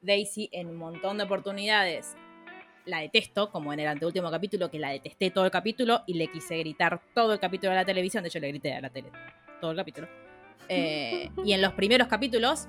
Daisy 0.03 0.51
en 0.53 0.69
un 0.69 0.77
montón 0.77 1.19
de 1.19 1.25
oportunidades 1.25 2.15
la 2.85 3.01
detesto, 3.01 3.51
como 3.51 3.73
en 3.73 3.81
el 3.81 3.89
anteúltimo 3.89 4.31
capítulo, 4.31 4.71
que 4.71 4.79
la 4.79 4.91
detesté 4.91 5.33
todo 5.33 5.47
el 5.47 5.51
capítulo 5.51 6.05
y 6.07 6.15
le 6.15 6.29
quise 6.29 6.57
gritar 6.59 7.03
todo 7.13 7.33
el 7.33 7.41
capítulo 7.41 7.73
a 7.73 7.75
la 7.75 7.85
televisión. 7.85 8.23
De 8.23 8.29
hecho, 8.29 8.39
le 8.39 8.51
grité 8.51 8.73
a 8.73 8.81
la 8.81 8.91
tele 8.91 9.11
todo 9.61 9.73
el 9.73 9.77
capítulo. 9.77 10.07
Eh, 10.69 11.29
y 11.45 11.53
en 11.55 11.61
los 11.61 11.73
primeros 11.73 12.07
capítulos, 12.07 12.69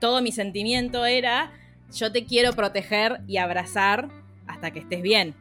todo 0.00 0.22
mi 0.22 0.32
sentimiento 0.32 1.04
era: 1.06 1.52
yo 1.94 2.10
te 2.10 2.24
quiero 2.24 2.52
proteger 2.54 3.20
y 3.28 3.36
abrazar 3.36 4.08
hasta 4.46 4.70
que 4.70 4.80
estés 4.80 5.02
bien. 5.02 5.34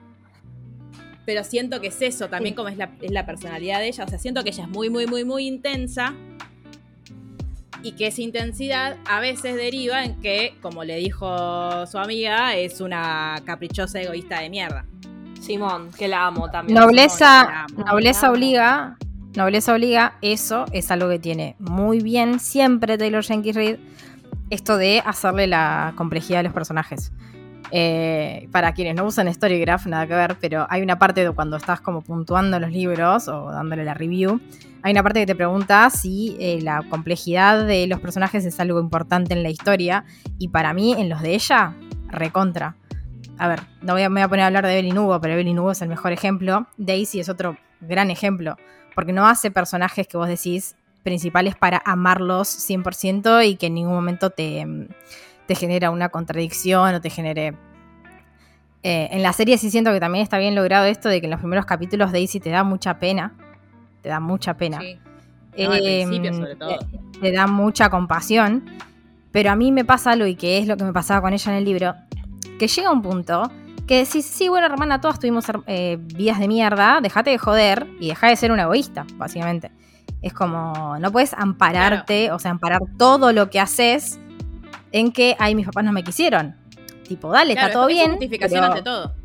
Pero 1.26 1.43
siento 1.43 1.80
que 1.80 1.88
es 1.88 2.01
eso 2.01 2.28
también, 2.28 2.55
como 2.55 2.70
es 2.70 2.78
la, 2.78 2.89
es 3.01 3.12
la 3.12 3.26
personalidad 3.26 3.80
de 3.80 3.88
ella. 3.88 4.03
O 4.03 4.07
sea, 4.07 4.20
siento 4.20 4.43
que 4.43 4.49
ella 4.49 4.64
es 4.64 4.70
muy, 4.70 4.89
muy, 4.89 5.07
muy, 5.07 5.24
muy 5.24 5.47
intensa. 5.47 6.14
Y 7.82 7.93
que 7.93 8.07
esa 8.07 8.22
intensidad 8.22 8.97
a 9.05 9.22
veces 9.22 9.55
deriva 9.55 10.03
en 10.03 10.20
que, 10.20 10.55
como 10.62 10.84
le 10.84 10.97
dijo 10.97 11.86
su 11.88 11.97
amiga, 11.97 12.55
es 12.55 12.82
una 12.82 13.41
caprichosa 13.45 14.01
egoísta 14.01 14.41
de 14.41 14.49
mierda. 14.49 14.86
Simón, 15.39 15.89
que 15.97 16.10
la 16.10 16.26
amo 16.26 16.51
también. 16.51 16.78
Nobleza, 16.78 17.68
Simón, 17.70 17.86
nobleza 17.86 18.32
obliga, 18.32 18.97
nobleza 19.34 19.74
obliga, 19.74 20.18
eso 20.22 20.66
es 20.74 20.91
algo 20.91 21.07
que 21.07 21.20
tiene 21.20 21.55
muy 21.60 22.01
bien 22.01 22.41
siempre 22.41 22.97
Taylor 22.97 23.24
Jenkins 23.24 23.55
Reid, 23.55 23.78
esto 24.50 24.78
de 24.78 25.02
hacerle 25.06 25.47
la 25.47 25.93
complejidad 25.95 26.41
a 26.41 26.43
los 26.43 26.54
personajes. 26.54 27.12
Eh, 27.72 28.47
para 28.52 28.74
quienes 28.74 28.95
no 28.95 29.06
usan 29.06 29.32
Storygraph, 29.32 29.86
nada 29.86 30.08
que 30.08 30.16
ver, 30.16 30.38
pero 30.39 30.66
hay 30.70 30.82
una 30.82 30.97
parte 30.97 31.24
de 31.24 31.32
cuando 31.32 31.58
estás 31.58 31.82
como 31.82 32.02
puntuando 32.02 32.60
los 32.60 32.72
libros 32.72 33.28
o 33.28 33.52
dándole 33.52 33.84
la 33.84 33.93
review, 33.93 34.41
hay 34.82 34.91
una 34.91 35.04
parte 35.04 35.20
que 35.20 35.26
te 35.28 35.36
pregunta 35.36 35.89
si 35.89 36.36
eh, 36.39 36.60
la 36.62 36.84
complejidad 36.89 37.66
de 37.66 37.86
los 37.86 38.00
personajes 38.00 38.45
es 38.45 38.60
algo 38.60 38.80
importante 38.80 39.34
en 39.34 39.43
la 39.43 39.50
historia, 39.50 40.06
y 40.38 40.47
para 40.47 40.74
mí, 40.74 40.93
en 40.97 41.10
los 41.10 41.22
de 41.22 41.36
ella, 41.36 41.76
recontra. 42.08 42.76
A 43.38 43.47
ver, 43.47 43.62
no 43.82 43.93
voy 43.93 44.02
a, 44.02 44.10
me 44.10 44.22
voy 44.22 44.26
a 44.26 44.28
poner 44.30 44.43
a 44.43 44.47
hablar 44.47 44.66
de 44.66 44.74
Evelyn 44.74 44.97
Hugo, 44.97 45.22
pero 45.22 45.34
Evelyn 45.34 45.60
Hugo 45.60 45.72
es 45.72 45.82
el 45.82 45.89
mejor 45.89 46.12
ejemplo. 46.12 46.68
Daisy 46.78 47.20
es 47.20 47.30
otro 47.30 47.58
gran 47.82 48.10
ejemplo, 48.10 48.58
porque 48.95 49.14
no 49.14 49.28
hace 49.28 49.52
personajes 49.52 50.08
que 50.08 50.18
vos 50.18 50.28
decís 50.28 50.76
principales 51.04 51.56
para 51.56 51.82
amarlos 51.86 52.47
100% 52.47 53.43
y 53.47 53.56
que 53.56 53.68
en 53.68 53.76
ningún 53.76 53.93
momento 53.93 54.30
te, 54.30 54.66
mm, 54.66 54.88
te 55.47 55.56
genera 55.56 55.89
una 55.91 56.10
contradicción 56.10 56.95
o 56.95 57.02
te 57.02 57.10
genere... 57.10 57.56
Eh, 58.82 59.10
en 59.12 59.24
la 59.24 59.34
serie 59.34 59.58
sí 59.58 59.70
siento 59.70 59.91
que 59.91 60.00
también 60.00 60.24
está 60.24 60.38
bien 60.38 60.56
logrado 60.56 60.86
esto 60.86 61.10
de 61.10 61.20
que 61.20 61.28
en 61.28 61.32
los 61.32 61.39
primeros 61.41 61.66
capítulos 61.66 62.12
Daisy 62.14 62.39
te 62.39 62.50
da 62.50 62.64
mucha 62.64 62.97
pena, 62.97 63.34
te 64.02 64.08
da 64.10 64.20
mucha 64.22 64.56
pena. 64.56 64.80
Sí. 64.80 64.97
No, 65.58 65.74
Eh, 65.74 66.04
principio, 66.06 66.34
sobre 66.34 66.56
todo. 66.56 66.78
te- 66.78 67.20
te 67.20 67.32
da 67.34 67.47
mucha 67.47 67.89
compasión. 67.89 68.64
Pero 69.32 69.52
a 69.52 69.56
mí 69.56 69.72
me 69.72 69.84
pasa 69.86 70.12
algo 70.12 70.26
y 70.26 70.36
que 70.36 70.58
es 70.60 70.68
lo 70.68 70.78
que 70.78 70.84
me 70.86 70.93
pasaba 70.93 71.22
con 71.22 71.34
ella 71.34 71.52
en 71.52 71.58
el 71.58 71.66
libro, 71.66 71.93
que 72.58 72.68
llega 72.68 72.89
un 72.91 73.02
punto 73.02 73.52
que 73.86 73.97
decís, 74.06 74.26
sí, 74.26 74.47
bueno, 74.50 74.68
hermana, 74.68 75.02
todas 75.02 75.20
tuvimos 75.20 75.45
eh, 75.68 75.97
vidas 76.00 76.39
de 76.39 76.47
mierda, 76.47 77.00
dejate 77.02 77.32
de 77.32 77.38
joder 77.38 77.88
y 78.00 78.08
deja 78.10 78.28
de 78.28 78.36
ser 78.38 78.52
una 78.52 78.64
egoísta, 78.64 79.06
básicamente. 79.18 79.72
Es 80.22 80.34
como, 80.34 80.97
no 80.99 81.11
puedes 81.11 81.34
ampararte, 81.34 82.32
o 82.32 82.39
sea, 82.39 82.51
amparar 82.51 82.82
todo 82.97 83.32
lo 83.32 83.49
que 83.49 83.59
haces 83.59 84.20
en 84.91 85.11
que, 85.11 85.36
ay, 85.39 85.55
mis 85.55 85.65
papás 85.65 85.84
no 85.86 85.91
me 85.93 86.03
quisieron. 86.03 86.55
Tipo, 87.07 87.32
dale, 87.32 87.53
Claro, 87.53 87.67
está 87.67 87.80
todo 87.80 87.89
es 87.89 87.95
bien. 87.95 88.11
justificación 88.11 88.59
pero- 88.61 88.72
ante 88.74 88.84
todo. 88.84 89.15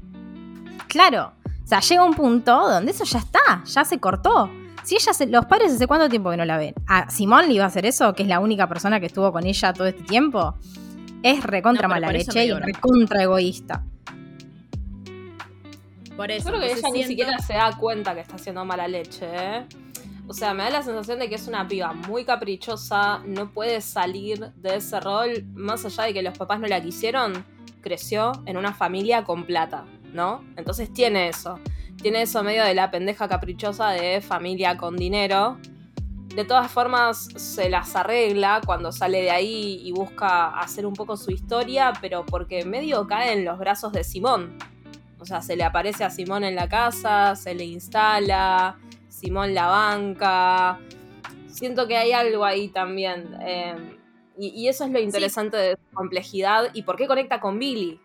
Claro. 0.88 1.32
O 1.64 1.66
sea, 1.66 1.80
llega 1.80 2.04
un 2.04 2.14
punto 2.14 2.70
donde 2.70 2.92
eso 2.92 3.04
ya 3.04 3.18
está, 3.18 3.64
ya 3.64 3.84
se 3.84 3.98
cortó. 3.98 4.50
Si 4.84 4.94
ella 4.96 5.12
se- 5.14 5.26
los 5.26 5.46
padres 5.46 5.72
hace 5.72 5.86
cuánto 5.86 6.08
tiempo 6.08 6.30
que 6.30 6.36
no 6.36 6.44
la 6.44 6.58
ven. 6.58 6.74
A 6.86 7.10
Simón 7.10 7.46
le 7.48 7.54
iba 7.54 7.64
a 7.64 7.68
hacer 7.68 7.86
eso, 7.86 8.12
que 8.14 8.22
es 8.22 8.28
la 8.28 8.38
única 8.38 8.68
persona 8.68 9.00
que 9.00 9.06
estuvo 9.06 9.32
con 9.32 9.46
ella 9.46 9.72
todo 9.72 9.86
este 9.86 10.02
tiempo. 10.02 10.54
Es 11.22 11.42
recontra 11.42 11.88
No, 11.88 11.94
mala 11.94 12.12
leche 12.12 12.44
y 12.44 12.52
recontra 12.52 13.22
egoísta. 13.22 13.82
Por 16.16 16.30
eso. 16.30 16.50
Yo 16.50 16.56
creo 16.58 16.60
que 16.60 16.78
ella 16.78 16.88
ni 16.92 17.04
siquiera 17.04 17.38
se 17.38 17.54
da 17.54 17.72
cuenta 17.76 18.14
que 18.14 18.20
está 18.20 18.36
haciendo 18.36 18.64
mala 18.64 18.86
leche, 18.86 19.26
¿eh? 19.32 19.66
O 20.26 20.32
sea, 20.32 20.54
me 20.54 20.62
da 20.62 20.70
la 20.70 20.82
sensación 20.82 21.18
de 21.18 21.28
que 21.28 21.34
es 21.34 21.46
una 21.48 21.68
piba 21.68 21.92
muy 21.92 22.24
caprichosa, 22.24 23.18
no 23.26 23.52
puede 23.52 23.80
salir 23.82 24.52
de 24.56 24.76
ese 24.76 24.98
rol, 25.00 25.44
más 25.52 25.84
allá 25.84 26.04
de 26.04 26.14
que 26.14 26.22
los 26.22 26.36
papás 26.36 26.60
no 26.60 26.66
la 26.66 26.82
quisieron, 26.82 27.44
creció 27.82 28.32
en 28.46 28.56
una 28.56 28.72
familia 28.72 29.24
con 29.24 29.44
plata, 29.44 29.84
¿no? 30.14 30.42
Entonces 30.56 30.90
tiene 30.92 31.28
eso. 31.28 31.58
Tiene 32.00 32.22
eso 32.22 32.42
medio 32.42 32.64
de 32.64 32.74
la 32.74 32.90
pendeja 32.90 33.28
caprichosa 33.28 33.90
de 33.90 34.22
familia 34.22 34.78
con 34.78 34.96
dinero. 34.96 35.58
De 36.34 36.44
todas 36.44 36.70
formas, 36.70 37.28
se 37.36 37.68
las 37.68 37.94
arregla 37.94 38.62
cuando 38.64 38.92
sale 38.92 39.20
de 39.20 39.30
ahí 39.30 39.80
y 39.84 39.92
busca 39.92 40.58
hacer 40.58 40.86
un 40.86 40.94
poco 40.94 41.16
su 41.18 41.30
historia, 41.30 41.92
pero 42.00 42.24
porque 42.24 42.64
medio 42.64 43.06
cae 43.06 43.34
en 43.34 43.44
los 43.44 43.58
brazos 43.58 43.92
de 43.92 44.04
Simón. 44.04 44.56
O 45.20 45.26
sea, 45.26 45.42
se 45.42 45.56
le 45.56 45.64
aparece 45.64 46.02
a 46.02 46.10
Simón 46.10 46.44
en 46.44 46.54
la 46.54 46.68
casa, 46.68 47.36
se 47.36 47.54
le 47.54 47.64
instala, 47.64 48.78
Simón 49.24 49.54
la 49.54 49.66
banca. 49.68 50.78
Siento 51.48 51.86
que 51.86 51.96
hay 51.96 52.12
algo 52.12 52.44
ahí 52.44 52.68
también. 52.68 53.36
eh, 53.40 53.74
y, 54.36 54.48
y 54.48 54.68
eso 54.68 54.84
es 54.84 54.90
lo 54.90 54.98
interesante 54.98 55.56
de 55.56 55.76
su 55.76 55.94
complejidad 55.94 56.70
y 56.74 56.82
por 56.82 56.96
qué 56.96 57.06
conecta 57.06 57.40
con 57.40 57.58
Billy. 57.58 58.00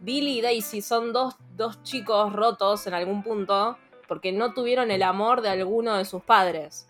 Billy 0.00 0.38
y 0.38 0.40
Daisy 0.40 0.80
son 0.80 1.12
dos, 1.12 1.34
dos 1.56 1.82
chicos 1.82 2.32
rotos 2.32 2.86
en 2.86 2.94
algún 2.94 3.22
punto 3.22 3.76
porque 4.08 4.32
no 4.32 4.54
tuvieron 4.54 4.90
el 4.90 5.02
amor 5.02 5.42
de 5.42 5.50
alguno 5.50 5.96
de 5.96 6.04
sus 6.04 6.22
padres. 6.22 6.88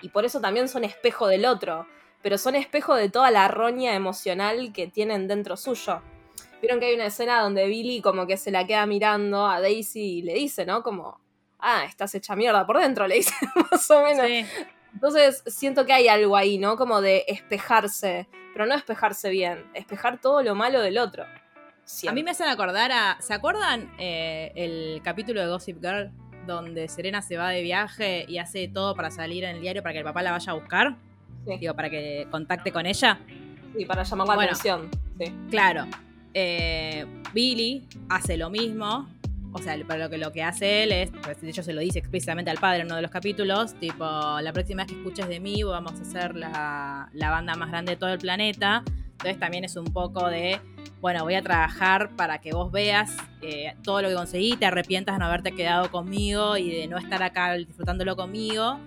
Y 0.00 0.10
por 0.10 0.24
eso 0.24 0.40
también 0.40 0.68
son 0.68 0.84
espejo 0.84 1.26
del 1.26 1.46
otro, 1.46 1.86
pero 2.22 2.38
son 2.38 2.54
espejo 2.54 2.94
de 2.94 3.08
toda 3.08 3.30
la 3.30 3.48
roña 3.48 3.94
emocional 3.94 4.72
que 4.72 4.86
tienen 4.86 5.26
dentro 5.26 5.56
suyo. 5.56 6.02
Vieron 6.60 6.80
que 6.80 6.86
hay 6.86 6.94
una 6.94 7.06
escena 7.06 7.40
donde 7.42 7.66
Billy 7.66 8.00
como 8.00 8.26
que 8.26 8.36
se 8.36 8.50
la 8.50 8.66
queda 8.66 8.86
mirando 8.86 9.46
a 9.46 9.60
Daisy 9.60 10.18
y 10.18 10.22
le 10.22 10.34
dice, 10.34 10.66
¿no? 10.66 10.82
Como, 10.82 11.20
ah, 11.64 11.84
estás 11.84 12.14
hecha 12.14 12.36
mierda 12.36 12.64
por 12.66 12.78
dentro, 12.78 13.06
le 13.06 13.16
dice 13.16 13.34
más 13.70 13.90
o 13.90 14.02
menos. 14.02 14.26
Sí. 14.26 14.44
Entonces 14.92 15.42
siento 15.46 15.84
que 15.86 15.92
hay 15.92 16.06
algo 16.08 16.36
ahí, 16.36 16.58
¿no? 16.58 16.76
Como 16.76 17.00
de 17.00 17.24
espejarse, 17.26 18.28
pero 18.52 18.66
no 18.66 18.74
espejarse 18.74 19.30
bien, 19.30 19.64
espejar 19.74 20.20
todo 20.20 20.42
lo 20.42 20.54
malo 20.54 20.80
del 20.80 20.98
otro. 20.98 21.24
A 22.08 22.12
mí 22.12 22.22
me 22.22 22.30
hacen 22.30 22.48
acordar 22.48 22.92
a. 22.92 23.16
¿Se 23.20 23.34
acuerdan 23.34 23.92
eh, 23.98 24.52
el 24.54 25.02
capítulo 25.02 25.40
de 25.40 25.48
Gossip 25.48 25.80
Girl 25.82 26.10
donde 26.46 26.88
Serena 26.88 27.20
se 27.22 27.36
va 27.36 27.50
de 27.50 27.60
viaje 27.62 28.24
y 28.28 28.38
hace 28.38 28.68
todo 28.68 28.94
para 28.94 29.10
salir 29.10 29.44
en 29.44 29.56
el 29.56 29.62
diario 29.62 29.82
para 29.82 29.92
que 29.92 29.98
el 29.98 30.04
papá 30.04 30.22
la 30.22 30.30
vaya 30.30 30.52
a 30.52 30.54
buscar? 30.54 30.96
Sí. 31.46 31.58
Digo, 31.58 31.74
para 31.74 31.90
que 31.90 32.26
contacte 32.30 32.72
con 32.72 32.86
ella. 32.86 33.18
Sí, 33.76 33.84
para 33.84 34.02
llamar 34.04 34.28
la 34.28 34.34
Bueno. 34.34 34.50
atención. 34.52 34.90
Sí. 35.18 35.34
Claro. 35.50 35.86
Eh, 36.32 37.04
Billy 37.34 37.86
hace 38.08 38.36
lo 38.38 38.48
mismo. 38.48 39.08
O 39.56 39.62
sea, 39.62 39.78
pero 39.86 40.04
lo 40.04 40.10
que, 40.10 40.18
lo 40.18 40.32
que 40.32 40.42
hace 40.42 40.82
él 40.82 40.90
es, 40.90 41.10
pues, 41.22 41.40
de 41.40 41.48
hecho 41.48 41.62
se 41.62 41.72
lo 41.72 41.80
dice 41.80 42.00
explícitamente 42.00 42.50
al 42.50 42.58
padre 42.58 42.80
en 42.80 42.86
uno 42.86 42.96
de 42.96 43.02
los 43.02 43.10
capítulos, 43.12 43.74
tipo, 43.78 44.04
la 44.04 44.52
próxima 44.52 44.82
vez 44.82 44.92
que 44.92 44.98
escuches 44.98 45.28
de 45.28 45.38
mí 45.38 45.62
vamos 45.62 45.92
a 45.92 46.02
hacer 46.02 46.34
la, 46.34 47.08
la 47.12 47.30
banda 47.30 47.54
más 47.54 47.70
grande 47.70 47.92
de 47.92 47.96
todo 47.96 48.12
el 48.12 48.18
planeta. 48.18 48.82
Entonces 49.12 49.38
también 49.38 49.62
es 49.62 49.76
un 49.76 49.86
poco 49.86 50.28
de, 50.28 50.60
bueno, 51.00 51.22
voy 51.22 51.36
a 51.36 51.42
trabajar 51.42 52.10
para 52.16 52.38
que 52.38 52.52
vos 52.52 52.72
veas 52.72 53.16
eh, 53.42 53.74
todo 53.84 54.02
lo 54.02 54.08
que 54.08 54.14
conseguí, 54.16 54.56
te 54.56 54.66
arrepientas 54.66 55.14
de 55.14 55.20
no 55.20 55.26
haberte 55.26 55.52
quedado 55.52 55.88
conmigo 55.88 56.56
y 56.56 56.70
de 56.70 56.88
no 56.88 56.98
estar 56.98 57.22
acá 57.22 57.52
disfrutándolo 57.54 58.16
conmigo. 58.16 58.80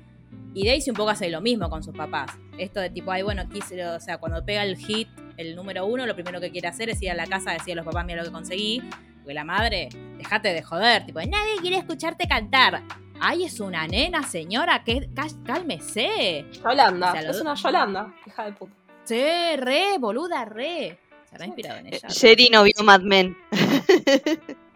Y 0.54 0.68
Daisy 0.68 0.90
un 0.90 0.98
poco 0.98 1.12
hace 1.12 1.30
lo 1.30 1.40
mismo 1.40 1.70
con 1.70 1.82
sus 1.82 1.96
papás. 1.96 2.32
Esto 2.58 2.82
de 2.82 2.90
tipo, 2.90 3.12
ay, 3.12 3.24
bueno, 3.24 3.48
quise, 3.48 3.86
o 3.86 4.00
sea, 4.02 4.18
cuando 4.18 4.44
pega 4.44 4.64
el 4.64 4.76
hit, 4.76 5.08
el 5.38 5.56
número 5.56 5.86
uno, 5.86 6.06
lo 6.06 6.14
primero 6.14 6.42
que 6.42 6.52
quiere 6.52 6.68
hacer 6.68 6.90
es 6.90 7.02
ir 7.02 7.12
a 7.12 7.16
la 7.16 7.26
casa 7.26 7.52
a 7.52 7.54
decirle 7.54 7.74
a 7.74 7.76
los 7.78 7.86
papás, 7.86 8.06
mira 8.06 8.18
lo 8.20 8.26
que 8.26 8.34
conseguí. 8.34 8.82
Porque 9.28 9.34
la 9.36 9.44
madre, 9.44 9.90
déjate 10.18 10.54
de 10.54 10.64
joder, 10.64 11.06
tipo, 11.06 11.20
nadie 11.20 11.58
quiere 11.60 11.76
escucharte 11.76 12.30
cantar. 12.30 12.82
Ay, 13.20 13.44
es 13.44 13.60
una 13.60 13.86
nena, 13.86 14.24
señora, 14.24 14.86
que 14.86 15.10
cá- 15.14 15.28
cálmese. 15.46 16.46
Yolanda, 16.64 17.10
O 17.10 17.12
sea, 17.12 17.22
lo- 17.24 17.32
es 17.32 17.42
una 17.42 17.54
Yolanda, 17.56 18.14
hija 18.26 18.46
de 18.46 18.54
puta. 18.54 18.72
Sí, 19.04 19.16
re, 19.58 19.98
boluda, 20.00 20.46
re. 20.46 20.98
Se 21.26 21.36
habrá 21.36 21.46
inspirado 21.46 21.80
en 21.80 21.88
ella. 21.88 22.08
Sherry 22.08 22.48
no 22.50 22.64
vio 22.64 22.82
Mad 22.86 23.02
Men. 23.02 23.36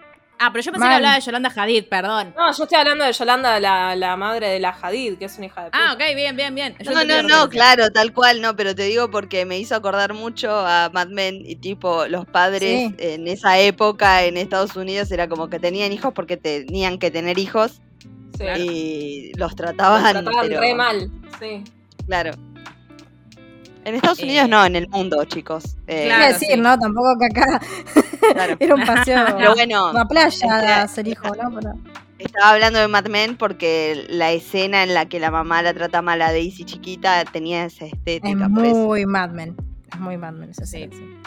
Ah, 0.43 0.49
pero 0.51 0.63
yo 0.63 0.71
pensé 0.71 0.79
Mal. 0.79 0.89
que 0.89 0.95
hablaba 0.95 1.15
de 1.15 1.21
Yolanda 1.21 1.51
Hadid, 1.55 1.83
perdón. 1.85 2.33
No, 2.35 2.51
yo 2.51 2.63
estoy 2.63 2.77
hablando 2.79 3.05
de 3.05 3.13
Yolanda, 3.13 3.59
la, 3.59 3.95
la 3.95 4.17
madre 4.17 4.47
de 4.47 4.59
la 4.59 4.69
Hadid, 4.69 5.17
que 5.19 5.25
es 5.25 5.37
una 5.37 5.45
hija 5.45 5.65
de 5.65 5.69
puta. 5.69 5.77
Ah, 5.89 5.93
ok, 5.93 5.99
bien, 6.15 6.35
bien, 6.35 6.55
bien. 6.55 6.75
Yo 6.79 6.91
No, 6.91 7.03
no, 7.05 7.21
no, 7.23 7.49
claro, 7.49 7.91
tal 7.91 8.11
cual, 8.11 8.41
no, 8.41 8.55
pero 8.55 8.73
te 8.73 8.83
digo 8.83 9.11
porque 9.11 9.45
me 9.45 9.59
hizo 9.59 9.75
acordar 9.75 10.13
mucho 10.15 10.49
a 10.51 10.89
Mad 10.91 11.09
Men 11.09 11.43
y 11.45 11.55
tipo 11.57 12.07
los 12.07 12.25
padres 12.25 12.61
Sí. 12.89 12.95
en 12.97 13.27
esa 13.27 13.59
época 13.59 14.23
en 14.23 14.37
Estados 14.37 14.75
Unidos 14.75 15.11
era 15.11 15.27
como 15.29 15.49
que 15.49 15.59
tenían 15.59 15.91
hijos 15.91 16.11
porque 16.13 16.37
tenían 16.37 16.97
que 16.97 17.11
tener 17.11 17.37
hijos 17.37 17.79
Sí. 18.37 18.45
y 18.57 19.31
los 19.37 19.51
Los 19.51 19.55
trataban, 19.55 20.01
trataban 20.13 20.47
pero- 20.47 20.59
re 20.61 20.73
mal, 20.73 21.11
sí. 21.39 21.63
Claro. 22.07 22.31
En 23.83 23.95
Estados 23.95 24.19
Eh, 24.19 24.23
Unidos 24.25 24.49
no, 24.49 24.63
en 24.65 24.75
el 24.75 24.87
mundo, 24.89 25.23
chicos. 25.25 25.75
Eh, 25.87 26.05
Claro, 26.05 26.33
decir, 26.33 26.49
sí. 26.53 26.59
¿no? 26.59 26.77
Tampoco 26.77 27.15
que 27.19 27.25
acá 27.25 27.59
claro. 28.33 28.55
era 28.59 28.75
un 28.75 28.85
paseo. 28.85 29.25
Pero 29.37 29.53
bueno, 29.55 29.89
Una 29.91 30.07
playa 30.07 30.83
Este- 30.83 30.93
ser 30.95 31.07
hijo, 31.07 31.27
¿no? 31.35 31.51
Pero- 31.55 31.73
estaba 32.19 32.51
hablando 32.51 32.77
de 32.77 32.87
Mad 32.87 33.07
Men 33.07 33.35
porque 33.35 34.05
la 34.07 34.31
escena 34.31 34.83
en 34.83 34.93
la 34.93 35.07
que 35.07 35.19
la 35.19 35.31
mamá 35.31 35.63
la 35.63 35.73
trata 35.73 36.03
mal 36.03 36.21
a 36.21 36.31
Daisy 36.31 36.65
chiquita 36.65 37.25
tenía 37.25 37.65
esa 37.65 37.85
es 37.85 37.93
estética, 37.93 38.29
eso. 38.45 38.49
muy 38.49 39.05
Mad 39.07 39.31
Men. 39.31 39.55
Es 39.91 39.99
muy 39.99 40.17
Mad 40.17 40.33
Men 40.33 40.51
esa 40.51 40.65
Sí. 40.65 40.71
serie, 40.81 40.89
sí. 40.95 41.17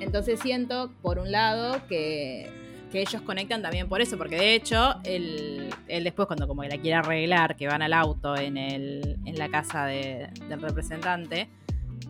Entonces 0.00 0.40
siento, 0.40 0.90
por 1.00 1.18
un 1.18 1.32
lado, 1.32 1.80
que, 1.88 2.50
que 2.94 3.00
ellos 3.02 3.22
conectan 3.22 3.60
también 3.60 3.88
por 3.88 4.00
eso, 4.00 4.16
porque 4.16 4.36
de 4.36 4.54
hecho, 4.54 4.94
él, 5.02 5.68
él 5.88 6.04
después 6.04 6.26
cuando 6.28 6.46
como 6.46 6.62
que 6.62 6.68
la 6.68 6.78
quiere 6.78 6.94
arreglar, 6.94 7.56
que 7.56 7.66
van 7.66 7.82
al 7.82 7.92
auto 7.92 8.36
en, 8.36 8.56
el, 8.56 9.18
en 9.24 9.36
la 9.36 9.48
casa 9.48 9.84
de- 9.86 10.28
del 10.48 10.62
representante, 10.62 11.48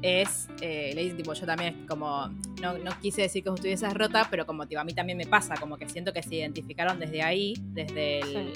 es, 0.03 0.49
eh, 0.61 0.93
le 0.95 1.03
dice 1.05 1.14
tipo, 1.16 1.32
yo 1.32 1.47
también 1.47 1.87
como, 1.89 2.28
no, 2.61 2.76
no 2.76 2.91
quise 3.01 3.22
decir 3.22 3.43
que 3.43 3.49
vos 3.49 3.59
estuvieses 3.59 3.95
rota, 3.95 4.28
pero 4.30 4.45
como 4.45 4.66
tipo, 4.66 4.78
a 4.80 4.85
mí 4.85 4.93
también 4.93 5.16
me 5.16 5.24
pasa, 5.26 5.55
como 5.57 5.78
que 5.78 5.89
siento 5.89 6.12
que 6.12 6.22
se 6.22 6.35
identificaron 6.35 6.99
desde 7.01 7.22
ahí, 7.22 7.55
desde 7.72 8.20
el... 8.20 8.53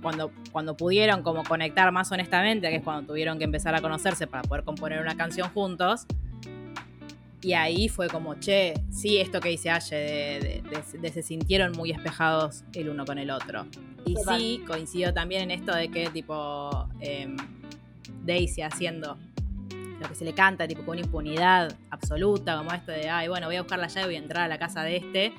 Cuando, 0.00 0.30
cuando 0.52 0.76
pudieron 0.76 1.22
como 1.22 1.42
conectar 1.44 1.90
más 1.92 2.10
honestamente, 2.12 2.68
que 2.70 2.76
es 2.76 2.82
cuando 2.82 3.06
tuvieron 3.12 3.38
que 3.38 3.44
empezar 3.44 3.74
a 3.74 3.80
conocerse 3.80 4.26
para 4.26 4.42
poder 4.42 4.64
componer 4.64 5.00
una 5.00 5.16
canción 5.16 5.48
juntos, 5.50 6.06
y 7.42 7.52
ahí 7.54 7.88
fue 7.88 8.08
como, 8.08 8.34
che, 8.36 8.74
sí, 8.90 9.18
esto 9.18 9.40
que 9.40 9.48
dice 9.50 9.70
Aye, 9.70 9.96
de, 9.96 10.40
de- 10.40 10.62
de- 10.92 10.98
de 10.98 11.08
se 11.12 11.22
sintieron 11.22 11.72
muy 11.72 11.90
espejados 11.90 12.64
el 12.72 12.88
uno 12.88 13.04
con 13.04 13.18
el 13.18 13.30
otro. 13.30 13.66
Y 14.04 14.14
Total. 14.14 14.38
sí, 14.40 14.62
coincido 14.66 15.12
también 15.12 15.42
en 15.42 15.50
esto 15.50 15.74
de 15.74 15.88
que, 15.88 16.08
tipo, 16.10 16.88
em, 17.00 17.36
Daisy 18.24 18.62
haciendo 18.62 19.16
lo 20.00 20.08
que 20.08 20.14
se 20.14 20.24
le 20.24 20.32
canta, 20.34 20.66
tipo, 20.66 20.82
con 20.82 20.96
una 20.96 21.00
impunidad 21.06 21.76
absoluta, 21.90 22.56
como 22.58 22.72
esto 22.72 22.90
de, 22.92 23.08
ay, 23.08 23.28
bueno, 23.28 23.46
voy 23.46 23.56
a 23.56 23.62
buscar 23.62 23.78
la 23.78 23.86
llave 23.88 24.02
y 24.02 24.06
voy 24.06 24.14
a 24.16 24.18
entrar 24.18 24.44
a 24.44 24.48
la 24.48 24.58
casa 24.58 24.82
de 24.82 24.96
este. 24.96 25.32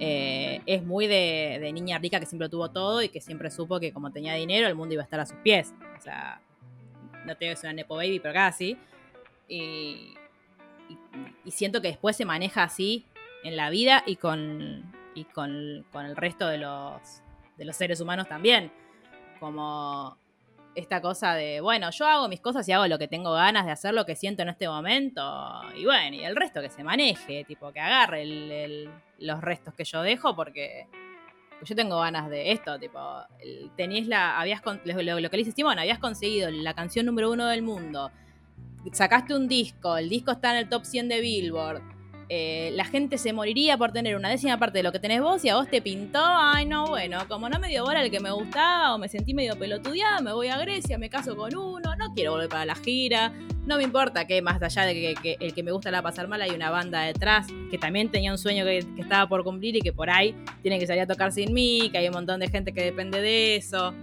eh, 0.00 0.60
es 0.66 0.82
muy 0.84 1.06
de, 1.06 1.58
de 1.60 1.72
niña 1.72 1.98
rica 1.98 2.18
que 2.18 2.26
siempre 2.26 2.48
tuvo 2.48 2.70
todo 2.70 3.02
y 3.02 3.08
que 3.10 3.20
siempre 3.20 3.50
supo 3.50 3.78
que 3.78 3.92
como 3.92 4.10
tenía 4.10 4.34
dinero, 4.34 4.66
el 4.66 4.74
mundo 4.74 4.94
iba 4.94 5.02
a 5.02 5.04
estar 5.04 5.20
a 5.20 5.26
sus 5.26 5.36
pies. 5.38 5.72
O 5.98 6.00
sea, 6.02 6.40
no 7.26 7.36
te 7.36 7.44
digo 7.44 7.52
que 7.54 7.58
es 7.58 7.62
una 7.62 7.72
Nepo 7.74 7.94
Baby, 7.96 8.18
pero 8.18 8.34
casi. 8.34 8.76
Y, 9.48 10.14
y, 11.44 11.50
siento 11.50 11.80
que 11.80 11.88
después 11.88 12.16
se 12.16 12.24
maneja 12.24 12.62
así 12.64 13.06
en 13.42 13.56
la 13.56 13.70
vida 13.70 14.02
y 14.06 14.16
con, 14.16 14.92
y 15.14 15.24
con, 15.24 15.84
con 15.92 16.06
el 16.06 16.16
resto 16.16 16.46
de 16.48 16.58
los, 16.58 17.22
de 17.56 17.64
los 17.64 17.76
seres 17.76 18.00
humanos 18.00 18.28
también. 18.28 18.72
Como 19.40 20.16
esta 20.74 21.00
cosa 21.00 21.34
de, 21.34 21.60
bueno, 21.60 21.90
yo 21.90 22.06
hago 22.06 22.28
mis 22.28 22.40
cosas 22.40 22.68
y 22.68 22.72
hago 22.72 22.86
lo 22.88 22.98
que 22.98 23.06
tengo 23.08 23.32
ganas 23.32 23.64
de 23.66 23.72
hacer, 23.72 23.94
lo 23.94 24.04
que 24.06 24.16
siento 24.16 24.42
en 24.42 24.48
este 24.48 24.68
momento. 24.68 25.22
Y 25.76 25.84
bueno, 25.84 26.16
y 26.16 26.24
el 26.24 26.34
resto 26.36 26.60
que 26.60 26.70
se 26.70 26.82
maneje, 26.82 27.44
tipo, 27.44 27.72
que 27.72 27.80
agarre 27.80 28.24
los 29.18 29.40
restos 29.40 29.74
que 29.74 29.84
yo 29.84 30.02
dejo 30.02 30.34
porque... 30.34 30.86
porque 31.50 31.64
Yo 31.64 31.76
tengo 31.76 32.00
ganas 32.00 32.28
de 32.28 32.52
esto, 32.52 32.78
tipo, 32.78 32.98
tenías 33.76 34.06
la, 34.08 34.40
habías, 34.40 34.62
lo- 34.84 35.20
lo 35.20 35.30
que 35.30 35.36
le 35.36 35.44
dice 35.44 35.52
Simón, 35.52 35.78
habías 35.78 35.98
conseguido 35.98 36.50
la 36.50 36.74
canción 36.74 37.06
número 37.06 37.30
uno 37.30 37.46
del 37.46 37.62
mundo, 37.62 38.10
sacaste 38.92 39.34
un 39.34 39.48
disco, 39.48 39.96
el 39.96 40.08
disco 40.08 40.32
está 40.32 40.52
en 40.52 40.58
el 40.58 40.68
top 40.68 40.84
100 40.84 41.08
de 41.08 41.20
Billboard, 41.20 41.82
eh, 42.30 42.70
la 42.74 42.86
gente 42.86 43.18
se 43.18 43.32
moriría 43.32 43.76
por 43.76 43.92
tener 43.92 44.16
una 44.16 44.30
décima 44.30 44.58
parte 44.58 44.78
de 44.78 44.82
lo 44.82 44.92
que 44.92 44.98
tenés 44.98 45.20
vos 45.20 45.44
y 45.44 45.50
a 45.50 45.56
vos 45.56 45.68
te 45.68 45.82
pintó, 45.82 46.20
ay 46.22 46.64
no, 46.64 46.86
bueno, 46.86 47.18
como 47.28 47.50
no 47.50 47.58
me 47.58 47.68
dio 47.68 47.84
bola 47.84 48.02
el 48.02 48.10
que 48.10 48.20
me 48.20 48.30
gustaba 48.30 48.94
o 48.94 48.98
me 48.98 49.08
sentí 49.08 49.34
medio 49.34 49.58
pelotudeada, 49.58 50.20
me 50.22 50.32
voy 50.32 50.48
a 50.48 50.56
Grecia, 50.56 50.96
me 50.96 51.10
caso 51.10 51.36
con 51.36 51.54
uno, 51.54 51.94
no 51.96 52.14
quiero 52.14 52.32
volver 52.32 52.48
para 52.48 52.64
la 52.64 52.74
gira, 52.76 53.30
no 53.66 53.76
me 53.76 53.82
importa 53.82 54.26
que 54.26 54.40
más 54.40 54.62
allá 54.62 54.86
de 54.86 55.14
que, 55.14 55.36
el 55.38 55.52
que 55.52 55.62
me 55.62 55.70
gusta 55.70 55.90
la 55.90 56.02
pasar 56.02 56.26
mal 56.26 56.40
hay 56.40 56.52
una 56.52 56.70
banda 56.70 57.02
detrás 57.02 57.46
que 57.70 57.76
también 57.76 58.10
tenía 58.10 58.32
un 58.32 58.38
sueño 58.38 58.64
que, 58.64 58.78
estaba 58.98 59.28
por 59.28 59.44
cumplir 59.44 59.76
y 59.76 59.80
que 59.80 59.92
por 59.92 60.08
ahí 60.08 60.34
tienen 60.62 60.80
que 60.80 60.86
salir 60.86 61.02
a 61.02 61.06
tocar 61.06 61.30
sin 61.30 61.52
mí, 61.52 61.90
que 61.92 61.98
hay 61.98 62.06
un 62.06 62.14
montón 62.14 62.40
de 62.40 62.48
gente 62.48 62.72
que 62.72 62.84
depende 62.84 63.20
de 63.20 63.56
eso 63.56 63.94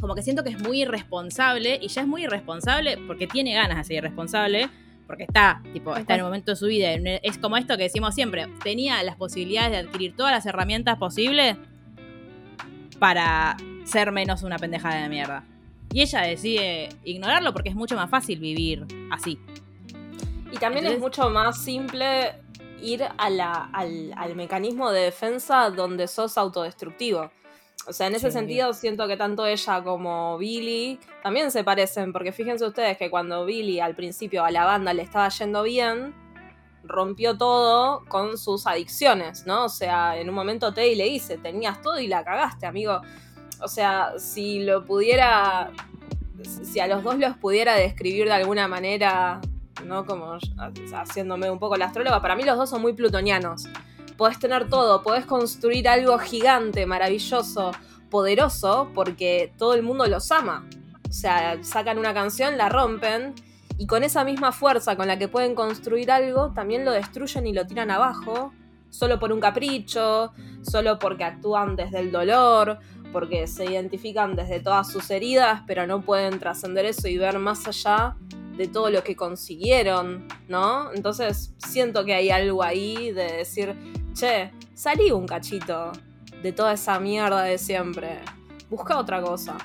como 0.00 0.14
que 0.14 0.22
siento 0.22 0.42
que 0.44 0.50
es 0.50 0.60
muy 0.62 0.82
irresponsable 0.82 1.78
y 1.80 1.88
ya 1.88 2.02
es 2.02 2.06
muy 2.06 2.24
irresponsable 2.24 2.98
porque 3.06 3.26
tiene 3.26 3.54
ganas 3.54 3.76
de 3.78 3.84
ser 3.84 3.96
irresponsable 3.98 4.68
porque 5.06 5.24
está, 5.24 5.60
tipo, 5.72 5.96
está 5.96 6.14
en 6.14 6.20
el 6.20 6.24
momento 6.26 6.52
de 6.52 6.56
su 6.56 6.66
vida. 6.66 6.92
Es 7.22 7.36
como 7.38 7.56
esto 7.56 7.76
que 7.76 7.82
decimos 7.84 8.14
siempre, 8.14 8.46
tenía 8.62 9.02
las 9.02 9.16
posibilidades 9.16 9.72
de 9.72 9.78
adquirir 9.78 10.14
todas 10.14 10.32
las 10.32 10.46
herramientas 10.46 10.98
posibles 10.98 11.56
para 12.98 13.56
ser 13.84 14.12
menos 14.12 14.42
una 14.42 14.56
pendejada 14.58 15.02
de 15.02 15.08
mierda. 15.08 15.44
Y 15.92 16.02
ella 16.02 16.20
decide 16.22 16.90
ignorarlo 17.04 17.52
porque 17.52 17.70
es 17.70 17.74
mucho 17.74 17.96
más 17.96 18.08
fácil 18.08 18.38
vivir 18.38 18.86
así. 19.10 19.38
Y 20.52 20.56
también 20.58 20.84
Entonces- 20.86 20.94
es 20.94 21.00
mucho 21.00 21.30
más 21.30 21.60
simple 21.62 22.34
ir 22.82 23.02
a 23.18 23.30
la- 23.30 23.68
al, 23.72 24.12
al 24.16 24.36
mecanismo 24.36 24.90
de 24.90 25.02
defensa 25.02 25.70
donde 25.70 26.06
sos 26.06 26.38
autodestructivo. 26.38 27.30
O 27.86 27.92
sea, 27.92 28.06
en 28.06 28.14
ese 28.14 28.30
Sí. 28.30 28.38
sentido 28.38 28.72
siento 28.74 29.08
que 29.08 29.16
tanto 29.16 29.46
ella 29.46 29.82
como 29.82 30.36
Billy 30.38 31.00
también 31.22 31.50
se 31.50 31.64
parecen, 31.64 32.12
porque 32.12 32.30
fíjense 32.32 32.64
ustedes 32.66 32.98
que 32.98 33.10
cuando 33.10 33.44
Billy 33.46 33.80
al 33.80 33.94
principio 33.94 34.44
a 34.44 34.50
la 34.50 34.64
banda 34.64 34.92
le 34.92 35.02
estaba 35.02 35.28
yendo 35.30 35.62
bien, 35.62 36.14
rompió 36.84 37.36
todo 37.36 38.04
con 38.06 38.36
sus 38.38 38.66
adicciones, 38.66 39.46
¿no? 39.46 39.64
O 39.64 39.68
sea, 39.68 40.18
en 40.18 40.28
un 40.28 40.34
momento 40.34 40.72
Teddy 40.74 40.94
le 40.94 41.04
dice, 41.04 41.38
tenías 41.38 41.80
todo 41.82 41.98
y 42.00 42.06
la 42.06 42.24
cagaste, 42.24 42.66
amigo. 42.66 43.00
O 43.62 43.68
sea, 43.68 44.12
si 44.18 44.60
lo 44.60 44.84
pudiera, 44.84 45.70
si 46.42 46.80
a 46.80 46.86
los 46.86 47.02
dos 47.02 47.18
los 47.18 47.36
pudiera 47.36 47.74
describir 47.74 48.26
de 48.26 48.32
alguna 48.32 48.66
manera, 48.68 49.40
¿no? 49.84 50.06
Como 50.06 50.38
haciéndome 50.94 51.50
un 51.50 51.58
poco 51.58 51.76
la 51.76 51.86
astróloga, 51.86 52.20
para 52.22 52.34
mí 52.36 52.44
los 52.44 52.56
dos 52.56 52.70
son 52.70 52.82
muy 52.82 52.92
plutonianos. 52.92 53.68
Podés 54.20 54.38
tener 54.38 54.68
todo, 54.68 55.02
podés 55.02 55.24
construir 55.24 55.88
algo 55.88 56.18
gigante, 56.18 56.84
maravilloso, 56.84 57.70
poderoso, 58.10 58.90
porque 58.94 59.50
todo 59.56 59.72
el 59.72 59.82
mundo 59.82 60.06
los 60.08 60.30
ama. 60.30 60.68
O 61.08 61.10
sea, 61.10 61.56
sacan 61.64 61.98
una 61.98 62.12
canción, 62.12 62.58
la 62.58 62.68
rompen, 62.68 63.34
y 63.78 63.86
con 63.86 64.04
esa 64.04 64.22
misma 64.22 64.52
fuerza 64.52 64.94
con 64.94 65.06
la 65.06 65.18
que 65.18 65.26
pueden 65.26 65.54
construir 65.54 66.10
algo, 66.10 66.52
también 66.52 66.84
lo 66.84 66.92
destruyen 66.92 67.46
y 67.46 67.54
lo 67.54 67.66
tiran 67.66 67.90
abajo, 67.90 68.52
solo 68.90 69.18
por 69.18 69.32
un 69.32 69.40
capricho, 69.40 70.34
solo 70.60 70.98
porque 70.98 71.24
actúan 71.24 71.74
desde 71.74 72.00
el 72.00 72.12
dolor, 72.12 72.78
porque 73.14 73.46
se 73.46 73.64
identifican 73.64 74.36
desde 74.36 74.60
todas 74.60 74.92
sus 74.92 75.10
heridas, 75.10 75.62
pero 75.66 75.86
no 75.86 76.02
pueden 76.02 76.38
trascender 76.38 76.84
eso 76.84 77.08
y 77.08 77.16
ver 77.16 77.38
más 77.38 77.66
allá 77.66 78.16
de 78.60 78.68
todo 78.68 78.90
lo 78.90 79.02
que 79.02 79.16
consiguieron, 79.16 80.28
¿no? 80.46 80.92
Entonces 80.92 81.54
siento 81.56 82.04
que 82.04 82.12
hay 82.12 82.28
algo 82.28 82.62
ahí 82.62 83.10
de 83.10 83.38
decir, 83.38 83.74
che, 84.12 84.50
salí 84.74 85.10
un 85.12 85.26
cachito 85.26 85.92
de 86.42 86.52
toda 86.52 86.74
esa 86.74 87.00
mierda 87.00 87.44
de 87.44 87.56
siempre. 87.56 88.18
Busca 88.68 88.98
otra 88.98 89.22
cosa. 89.22 89.56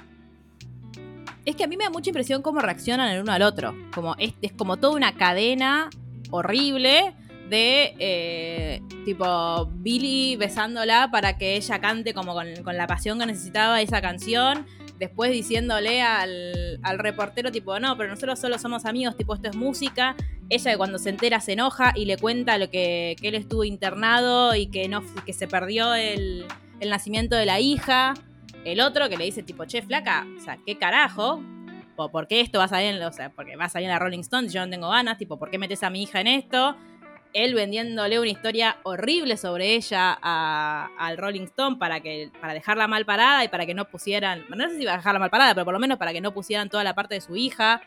Es 1.43 1.57
que 1.57 1.65
a 1.65 1.67
mí 1.67 1.75
me 1.75 1.83
da 1.83 1.89
mucha 1.89 2.09
impresión 2.09 2.41
cómo 2.41 2.61
reaccionan 2.61 3.11
el 3.11 3.21
uno 3.21 3.33
al 3.33 3.41
otro. 3.41 3.75
Como 3.93 4.15
es, 4.17 4.33
es 4.41 4.53
como 4.53 4.77
toda 4.77 4.95
una 4.95 5.13
cadena 5.13 5.89
horrible 6.31 7.13
de 7.49 7.95
eh, 7.99 8.81
tipo 9.03 9.65
Billy 9.73 10.37
besándola 10.37 11.09
para 11.11 11.37
que 11.37 11.57
ella 11.57 11.81
cante 11.81 12.13
como 12.13 12.33
con, 12.33 12.47
con, 12.63 12.77
la 12.77 12.87
pasión 12.87 13.19
que 13.19 13.25
necesitaba 13.25 13.81
esa 13.81 14.01
canción. 14.01 14.65
Después 14.99 15.31
diciéndole 15.31 16.01
al, 16.01 16.79
al, 16.83 16.99
reportero 16.99 17.51
tipo, 17.51 17.77
no, 17.79 17.97
pero 17.97 18.09
nosotros 18.09 18.39
solo 18.39 18.57
somos 18.57 18.85
amigos, 18.85 19.17
tipo, 19.17 19.35
esto 19.35 19.49
es 19.49 19.55
música. 19.55 20.15
Ella 20.49 20.77
cuando 20.77 20.99
se 20.99 21.09
entera 21.09 21.41
se 21.41 21.53
enoja 21.53 21.91
y 21.95 22.05
le 22.05 22.17
cuenta 22.17 22.57
lo 22.57 22.69
que, 22.69 23.15
que 23.19 23.27
él 23.27 23.35
estuvo 23.35 23.63
internado 23.63 24.55
y 24.55 24.67
que, 24.67 24.87
no, 24.87 25.03
que 25.25 25.33
se 25.33 25.47
perdió 25.47 25.93
el, 25.95 26.45
el 26.79 26.89
nacimiento 26.89 27.35
de 27.35 27.45
la 27.45 27.59
hija. 27.59 28.13
El 28.63 28.81
otro 28.81 29.09
que 29.09 29.17
le 29.17 29.25
dice 29.25 29.43
tipo, 29.43 29.65
che, 29.65 29.81
flaca, 29.81 30.25
o 30.37 30.41
sea, 30.41 30.57
¿qué 30.65 30.77
carajo? 30.77 31.43
¿O 31.97 32.09
¿Por 32.09 32.27
qué 32.27 32.41
esto 32.41 32.59
va 32.59 32.65
a 32.65 32.67
salir 32.67 32.95
en, 32.95 33.03
o 33.03 33.11
sea, 33.11 33.29
porque 33.29 33.55
va 33.55 33.65
a 33.65 33.69
salir 33.69 33.87
en 33.87 33.93
la 33.93 33.99
Rolling 33.99 34.19
Stone 34.19 34.47
y 34.47 34.51
yo 34.51 34.65
no 34.65 34.69
tengo 34.69 34.89
ganas? 34.89 35.17
Tipo, 35.17 35.37
¿por 35.37 35.49
qué 35.49 35.57
metes 35.57 35.83
a 35.83 35.89
mi 35.89 36.03
hija 36.03 36.21
en 36.21 36.27
esto? 36.27 36.75
Él 37.35 37.53
vendiéndole 37.53 38.17
una 38.17 38.29
historia 38.29 38.77
horrible 38.83 39.35
sobre 39.35 39.75
ella 39.75 40.17
a, 40.21 40.89
al 40.97 41.17
Rolling 41.17 41.43
Stone 41.43 41.75
para, 41.75 41.99
que, 41.99 42.31
para 42.39 42.53
dejarla 42.53 42.87
mal 42.87 43.05
parada 43.05 43.43
y 43.43 43.49
para 43.49 43.65
que 43.65 43.73
no 43.73 43.89
pusieran, 43.89 44.45
no 44.47 44.69
sé 44.69 44.77
si 44.77 44.83
iba 44.83 44.93
a 44.93 44.97
dejarla 44.97 45.19
mal 45.19 45.29
parada, 45.29 45.53
pero 45.53 45.65
por 45.65 45.73
lo 45.73 45.79
menos 45.81 45.97
para 45.97 46.13
que 46.13 46.21
no 46.21 46.33
pusieran 46.33 46.69
toda 46.69 46.85
la 46.85 46.95
parte 46.95 47.15
de 47.15 47.21
su 47.21 47.35
hija. 47.35 47.81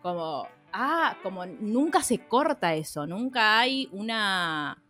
Como, 0.00 0.48
ah, 0.72 1.18
como 1.22 1.44
nunca 1.44 2.02
se 2.02 2.26
corta 2.26 2.74
eso, 2.74 3.06
nunca 3.06 3.60
hay 3.60 3.90
una 3.92 4.82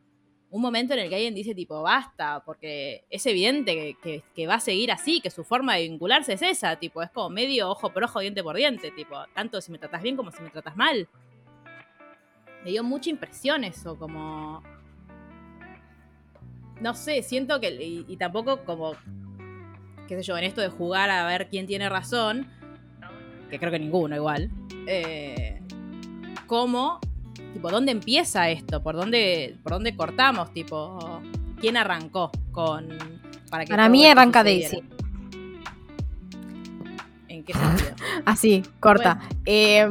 un 0.51 0.63
momento 0.63 0.95
en 0.95 1.01
el 1.01 1.09
que 1.09 1.17
alguien 1.17 1.35
dice 1.35 1.55
tipo 1.55 1.83
basta, 1.83 2.43
porque 2.47 3.05
es 3.11 3.27
evidente 3.27 3.75
que, 3.75 3.97
que, 4.01 4.23
que, 4.35 4.47
va 4.47 4.55
a 4.55 4.61
seguir 4.61 4.93
así, 4.93 5.21
que 5.21 5.31
su 5.31 5.45
forma 5.45 5.75
de 5.75 5.83
vincularse 5.83 6.35
es 6.35 6.43
esa, 6.43 6.77
tipo, 6.77 7.03
es 7.03 7.11
como 7.11 7.29
medio 7.29 7.69
ojo 7.69 7.93
por 7.93 8.05
ojo, 8.05 8.21
diente 8.21 8.43
por 8.43 8.57
diente, 8.57 8.91
tipo, 8.93 9.17
tanto 9.35 9.61
si 9.61 9.73
me 9.73 9.79
tratas 9.79 10.03
bien 10.03 10.17
como 10.17 10.31
si 10.31 10.41
me 10.41 10.49
tratas 10.49 10.75
mal 10.77 11.07
me 12.69 12.73
dio 12.73 12.85
mucha 12.85 13.09
impresión 13.09 13.65
eso, 13.65 13.99
como... 13.99 14.63
No 16.83 16.93
sé, 16.93 17.23
siento 17.23 17.59
que... 17.61 17.71
Y, 17.71 18.05
y, 18.07 18.17
tampoco 18.19 18.63
como... 18.67 18.93
qué 20.07 20.17
sé 20.17 20.23
yo, 20.23 20.37
en 20.37 20.45
esto 20.45 20.61
de 20.61 20.69
jugar 20.69 21.09
a 21.09 21.27
ver 21.27 21.49
quién 21.49 21.67
tiene 21.67 21.89
razón, 21.89 22.47
que 23.49 23.59
creo 23.59 23.73
que 23.73 23.79
ninguno 23.79 24.15
igual, 24.17 24.51
eh, 24.87 25.63
¿cómo? 26.47 27.01
Tipo, 27.55 27.71
¿dónde 27.71 27.93
empieza 27.93 28.51
esto? 28.51 28.83
¿Por 28.83 28.97
dónde, 28.97 29.57
por 29.63 29.73
dónde 29.73 29.97
cortamos? 29.97 30.53
Tipo, 30.53 31.23
¿quién 31.59 31.79
arrancó 31.79 32.31
con... 32.53 32.87
Para, 33.49 33.65
que 33.65 33.71
para 33.71 33.89
mí 33.89 34.05
arranca 34.05 34.45
Daisy. 34.45 34.83
¿En 37.49 37.55
qué 37.55 37.59
sentido? 37.59 37.91
Así, 38.25 38.63
corta. 38.81 39.15
Bueno. 39.15 39.37
Eh, 39.47 39.91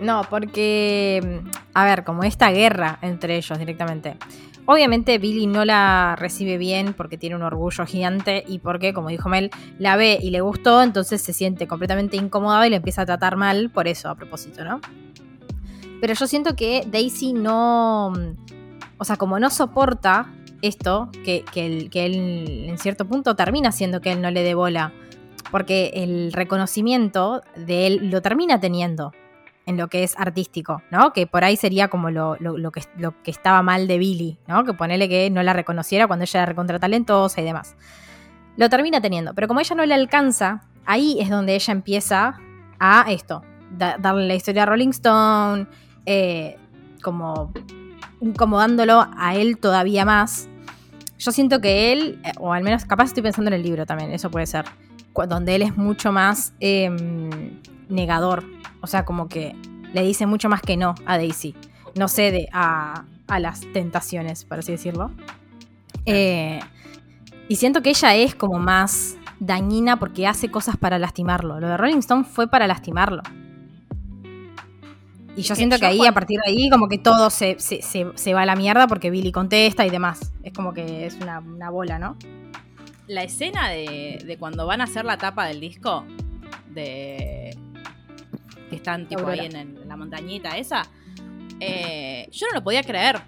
no, 0.00 0.22
porque, 0.28 1.42
a 1.72 1.84
ver, 1.84 2.04
como 2.04 2.24
esta 2.24 2.50
guerra 2.50 2.98
entre 3.02 3.36
ellos 3.36 3.58
directamente. 3.58 4.16
Obviamente 4.66 5.18
Billy 5.18 5.46
no 5.46 5.66
la 5.66 6.16
recibe 6.18 6.56
bien 6.56 6.94
porque 6.94 7.18
tiene 7.18 7.36
un 7.36 7.42
orgullo 7.42 7.84
gigante 7.84 8.44
y 8.46 8.60
porque, 8.60 8.94
como 8.94 9.10
dijo 9.10 9.28
Mel, 9.28 9.50
la 9.78 9.96
ve 9.96 10.18
y 10.20 10.30
le 10.30 10.40
gustó, 10.40 10.82
entonces 10.82 11.20
se 11.20 11.34
siente 11.34 11.68
completamente 11.68 12.16
incómoda 12.16 12.66
y 12.66 12.70
le 12.70 12.76
empieza 12.76 13.02
a 13.02 13.06
tratar 13.06 13.36
mal 13.36 13.70
por 13.70 13.88
eso, 13.88 14.08
a 14.08 14.14
propósito, 14.14 14.64
¿no? 14.64 14.80
Pero 16.00 16.14
yo 16.14 16.26
siento 16.26 16.56
que 16.56 16.84
Daisy 16.86 17.34
no... 17.34 18.12
O 18.96 19.04
sea, 19.04 19.16
como 19.16 19.38
no 19.38 19.50
soporta 19.50 20.32
esto, 20.62 21.10
que, 21.24 21.44
que, 21.52 21.66
él, 21.66 21.90
que 21.90 22.06
él 22.06 22.66
en 22.68 22.78
cierto 22.78 23.06
punto 23.06 23.36
termina 23.36 23.70
siendo 23.70 24.00
que 24.00 24.12
él 24.12 24.22
no 24.22 24.30
le 24.30 24.42
dé 24.42 24.54
bola 24.54 24.94
porque 25.50 25.90
el 25.94 26.32
reconocimiento 26.32 27.42
de 27.56 27.86
él 27.86 28.10
lo 28.10 28.22
termina 28.22 28.60
teniendo 28.60 29.12
en 29.66 29.76
lo 29.76 29.88
que 29.88 30.02
es 30.02 30.18
artístico, 30.18 30.82
¿no? 30.90 31.12
Que 31.12 31.26
por 31.26 31.44
ahí 31.44 31.56
sería 31.56 31.88
como 31.88 32.10
lo, 32.10 32.36
que, 32.72 33.30
estaba 33.30 33.62
mal 33.62 33.86
de 33.86 33.98
Billy, 33.98 34.38
¿no? 34.46 34.64
Que 34.64 34.74
ponele 34.74 35.08
que 35.08 35.30
no 35.30 35.42
la 35.42 35.52
reconociera 35.52 36.06
cuando 36.06 36.24
ella 36.24 36.40
era 36.40 36.46
recontra 36.46 36.78
talentosa 36.78 37.40
y 37.40 37.44
demás. 37.44 37.76
Lo 38.56 38.68
termina 38.68 39.00
teniendo, 39.00 39.34
pero 39.34 39.48
como 39.48 39.60
ella 39.60 39.74
no 39.74 39.86
le 39.86 39.94
alcanza, 39.94 40.62
ahí 40.84 41.18
es 41.20 41.30
donde 41.30 41.54
ella 41.54 41.72
empieza 41.72 42.38
a 42.78 43.06
esto, 43.08 43.42
da, 43.70 43.96
darle 43.98 44.26
la 44.26 44.34
historia 44.34 44.64
a 44.64 44.66
Rolling 44.66 44.90
Stone, 44.90 45.66
eh, 46.06 46.58
como 47.02 47.52
incomodándolo 48.20 49.06
a 49.16 49.34
él 49.34 49.58
todavía 49.58 50.04
más. 50.04 50.48
Yo 51.18 51.32
siento 51.32 51.60
que 51.60 51.92
él, 51.92 52.20
eh, 52.24 52.32
o 52.38 52.52
al 52.52 52.62
menos 52.62 52.84
capaz 52.84 53.06
estoy 53.06 53.22
pensando 53.22 53.48
en 53.48 53.54
el 53.54 53.62
libro 53.62 53.86
también, 53.86 54.10
eso 54.10 54.30
puede 54.30 54.46
ser, 54.46 54.66
donde 55.28 55.54
él 55.54 55.62
es 55.62 55.76
mucho 55.76 56.12
más 56.12 56.54
eh, 56.60 56.90
negador. 57.88 58.44
O 58.80 58.86
sea, 58.86 59.04
como 59.04 59.28
que 59.28 59.54
le 59.92 60.02
dice 60.02 60.26
mucho 60.26 60.48
más 60.48 60.60
que 60.60 60.76
no 60.76 60.94
a 61.06 61.16
Daisy. 61.16 61.54
No 61.94 62.08
cede 62.08 62.48
a, 62.52 63.04
a 63.28 63.38
las 63.38 63.60
tentaciones, 63.72 64.44
por 64.44 64.58
así 64.58 64.72
decirlo. 64.72 65.10
Eh, 66.06 66.60
y 67.48 67.56
siento 67.56 67.82
que 67.82 67.90
ella 67.90 68.14
es 68.16 68.34
como 68.34 68.58
más 68.58 69.16
dañina 69.38 69.98
porque 69.98 70.26
hace 70.26 70.50
cosas 70.50 70.76
para 70.76 70.98
lastimarlo. 70.98 71.60
Lo 71.60 71.68
de 71.68 71.76
Rolling 71.76 71.98
Stone 71.98 72.24
fue 72.24 72.48
para 72.48 72.66
lastimarlo. 72.66 73.22
Y 75.36 75.42
yo 75.42 75.56
siento 75.56 75.78
que 75.78 75.86
ahí, 75.86 76.06
a 76.06 76.12
partir 76.12 76.38
de 76.44 76.50
ahí, 76.50 76.70
como 76.70 76.88
que 76.88 76.98
todo 76.98 77.28
se, 77.28 77.56
se, 77.58 77.82
se, 77.82 78.06
se 78.14 78.34
va 78.34 78.42
a 78.42 78.46
la 78.46 78.54
mierda 78.54 78.86
porque 78.86 79.10
Billy 79.10 79.32
contesta 79.32 79.84
y 79.84 79.90
demás. 79.90 80.32
Es 80.42 80.52
como 80.52 80.72
que 80.72 81.06
es 81.06 81.16
una, 81.16 81.40
una 81.40 81.70
bola, 81.70 81.98
¿no? 81.98 82.16
La 83.06 83.22
escena 83.22 83.68
de, 83.70 84.22
de, 84.24 84.38
cuando 84.38 84.66
van 84.66 84.80
a 84.80 84.84
hacer 84.84 85.04
la 85.04 85.18
tapa 85.18 85.46
del 85.46 85.60
disco, 85.60 86.04
de 86.70 87.56
que 88.70 88.76
están 88.76 89.06
tipo 89.06 89.26
ahí 89.26 89.40
en, 89.40 89.56
en, 89.56 89.88
la 89.88 89.96
montañita 89.96 90.56
esa, 90.56 90.88
eh, 91.60 92.28
yo 92.30 92.46
no 92.48 92.54
lo 92.54 92.64
podía 92.64 92.82
creer. 92.82 93.20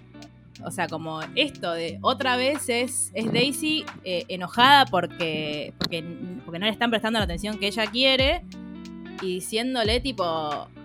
O 0.63 0.71
sea, 0.71 0.87
como 0.87 1.21
esto 1.35 1.73
de 1.73 1.99
otra 2.01 2.35
vez 2.35 2.67
es, 2.69 3.11
es 3.13 3.31
Daisy 3.31 3.85
eh, 4.03 4.25
enojada 4.27 4.85
porque, 4.85 5.73
porque, 5.77 6.03
porque 6.43 6.59
no 6.59 6.65
le 6.65 6.71
están 6.71 6.89
prestando 6.89 7.19
la 7.19 7.25
atención 7.25 7.59
que 7.59 7.67
ella 7.67 7.85
quiere 7.85 8.43
y 9.21 9.35
diciéndole 9.35 9.99
tipo, 9.99 10.23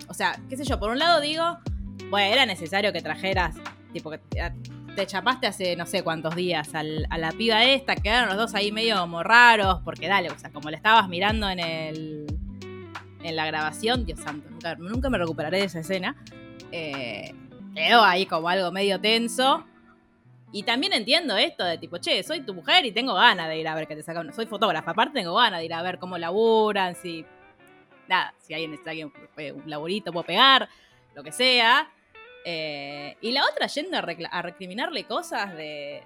o 0.07 0.13
sea, 0.13 0.39
qué 0.47 0.57
sé 0.57 0.63
yo, 0.63 0.79
por 0.79 0.91
un 0.91 0.99
lado 0.99 1.21
digo, 1.21 1.57
bueno, 2.09 2.33
era 2.33 2.45
necesario 2.45 2.93
que 2.93 3.01
trajeras, 3.01 3.55
tipo, 3.91 4.11
que 4.11 4.19
te 4.95 5.07
chapaste 5.07 5.47
hace 5.47 5.75
no 5.75 5.85
sé 5.85 6.03
cuántos 6.03 6.35
días 6.35 6.75
al, 6.75 7.05
a 7.09 7.17
la 7.17 7.31
piba 7.31 7.63
esta, 7.63 7.95
quedaron 7.95 8.29
los 8.29 8.37
dos 8.37 8.55
ahí 8.55 8.71
medio 8.71 8.97
como 8.99 9.23
raros, 9.23 9.79
porque 9.83 10.07
dale, 10.07 10.29
o 10.29 10.37
sea, 10.37 10.51
como 10.51 10.69
le 10.69 10.77
estabas 10.77 11.07
mirando 11.09 11.49
en 11.49 11.59
el 11.59 12.25
en 13.23 13.35
la 13.35 13.45
grabación, 13.45 14.05
Dios 14.05 14.19
santo, 14.19 14.49
nunca, 14.49 14.75
nunca 14.75 15.09
me 15.09 15.17
recuperaré 15.17 15.59
de 15.59 15.65
esa 15.65 15.79
escena. 15.79 16.15
Eh, 16.71 17.33
quedó 17.73 18.03
ahí 18.03 18.25
como 18.25 18.49
algo 18.49 18.71
medio 18.71 18.99
tenso. 18.99 19.65
Y 20.51 20.63
también 20.63 20.93
entiendo 20.93 21.35
esto 21.35 21.63
de 21.63 21.77
tipo, 21.79 21.97
che, 21.97 22.21
soy 22.21 22.41
tu 22.41 22.53
mujer 22.53 22.85
y 22.85 22.91
tengo 22.91 23.13
ganas 23.15 23.47
de 23.47 23.57
ir 23.57 23.67
a 23.67 23.73
ver 23.73 23.87
que 23.87 23.95
te 23.95 24.03
sacan. 24.03 24.31
Soy 24.33 24.45
fotógrafa, 24.45 24.91
aparte 24.91 25.19
tengo 25.19 25.33
ganas 25.33 25.59
de 25.59 25.65
ir 25.65 25.73
a 25.73 25.81
ver 25.81 25.97
cómo 25.97 26.17
laburan, 26.17 26.95
si. 26.95 27.25
Nada, 28.07 28.33
si 28.37 28.53
alguien 28.53 28.73
está 28.73 28.91
aquí 28.91 29.03
un 29.03 29.13
laburito, 29.65 30.11
puedo 30.11 30.25
pegar, 30.25 30.69
lo 31.15 31.23
que 31.23 31.31
sea. 31.31 31.89
Eh, 32.45 33.17
y 33.21 33.31
la 33.31 33.43
otra 33.45 33.67
yendo 33.67 33.97
a, 33.97 34.01
a, 34.01 34.41
recriminarle 34.41 35.05
cosas 35.05 35.55
de. 35.55 36.03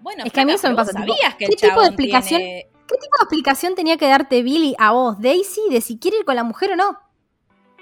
Bueno, 0.00 0.24
es 0.24 0.32
que 0.32 0.40
a 0.40 0.44
mí 0.44 0.52
eso 0.52 0.68
me 0.68 0.74
pasa. 0.74 0.92
¿Sabías 0.92 1.34
que 1.38 1.46
¿Qué 1.46 1.56
tipo 1.56 1.80
de 1.80 1.88
explicación? 1.88 2.40
Tiene... 2.40 2.66
¿Qué 2.72 2.96
tipo 2.96 3.16
de 3.18 3.24
explicación 3.24 3.74
tenía 3.74 3.96
que 3.96 4.08
darte 4.08 4.42
Billy 4.42 4.74
a 4.78 4.92
vos, 4.92 5.20
Daisy, 5.20 5.60
de 5.70 5.80
si 5.80 5.98
quiere 5.98 6.18
ir 6.18 6.24
con 6.24 6.34
la 6.34 6.42
mujer 6.42 6.72
o 6.72 6.76
no? 6.76 6.98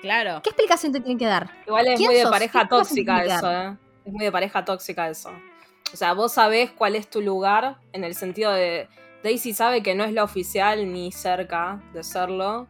Claro. 0.03 0.43
¿Qué 0.43 0.51
explicación 0.51 0.93
te 0.93 1.01
tiene 1.01 1.19
que 1.19 1.27
dar? 1.27 1.51
Igual 1.67 1.87
es 1.89 2.01
muy 2.01 2.15
de 2.15 2.23
sos? 2.23 2.31
pareja 2.31 2.69
tóxica 2.69 3.25
eso, 3.25 3.51
¿eh? 3.51 3.77
Es 4.05 4.13
muy 4.13 4.25
de 4.25 4.33
pareja 4.33 4.65
tóxica 4.65 5.09
eso. 5.09 5.31
O 5.93 5.97
sea, 5.97 6.13
vos 6.13 6.33
sabés 6.33 6.71
cuál 6.71 6.95
es 6.95 7.09
tu 7.09 7.23
lugar 7.23 7.79
en 7.93 8.05
el 8.05 8.15
sentido 8.15 8.53
de. 8.53 8.89
Daisy 9.23 9.53
sabe 9.53 9.83
que 9.83 9.95
no 9.95 10.05
es 10.05 10.13
la 10.13 10.23
oficial 10.25 10.93
ni 10.93 11.11
cerca 11.11 11.83
de 11.93 12.05
serlo, 12.05 12.69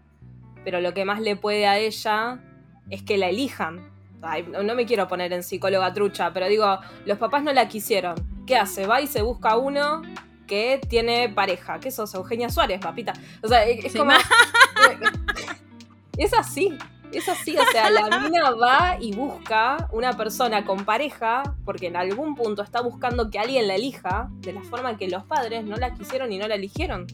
pero 0.64 0.80
lo 0.80 0.94
que 0.94 1.04
más 1.04 1.20
le 1.20 1.36
puede 1.36 1.66
a 1.66 1.78
ella 1.78 2.40
es 2.88 3.02
que 3.02 3.18
la 3.18 3.28
elijan. 3.28 3.90
Ay, 4.22 4.46
no 4.50 4.74
me 4.74 4.84
quiero 4.84 5.06
poner 5.06 5.32
en 5.32 5.42
psicóloga 5.42 5.92
trucha, 5.92 6.32
pero 6.32 6.48
digo, 6.48 6.78
los 7.06 7.18
papás 7.18 7.42
no 7.42 7.52
la 7.52 7.68
quisieron. 7.68 8.38
¿qué 8.48 8.56
hace? 8.56 8.86
Va 8.86 9.00
y 9.00 9.06
se 9.06 9.22
busca 9.22 9.56
uno 9.58 10.02
que 10.46 10.80
tiene 10.88 11.28
pareja. 11.28 11.78
¿Qué 11.78 11.90
sos? 11.90 12.14
Eugenia 12.14 12.48
Suárez, 12.48 12.80
papita. 12.80 13.12
O 13.42 13.48
sea, 13.48 13.64
es 13.64 13.92
Sí, 13.92 13.98
como. 13.98 14.10
es 16.16 16.32
así. 16.32 16.76
Es 17.12 17.26
así, 17.26 17.56
o 17.56 17.64
sea, 17.72 17.88
la 17.88 18.20
mina 18.20 18.50
va 18.50 18.98
y 19.00 19.14
busca 19.14 19.88
una 19.92 20.14
persona 20.14 20.66
con 20.66 20.84
pareja 20.84 21.42
porque 21.64 21.86
en 21.86 21.96
algún 21.96 22.34
punto 22.34 22.62
está 22.62 22.82
buscando 22.82 23.30
que 23.30 23.38
alguien 23.38 23.66
la 23.66 23.76
elija 23.76 24.28
de 24.40 24.52
la 24.52 24.60
forma 24.60 24.98
que 24.98 25.08
los 25.08 25.24
padres 25.24 25.64
no 25.64 25.76
la 25.76 25.94
quisieron 25.94 26.30
y 26.32 26.36
no 26.36 26.46
la 26.46 26.56
eligieron. 26.56 27.06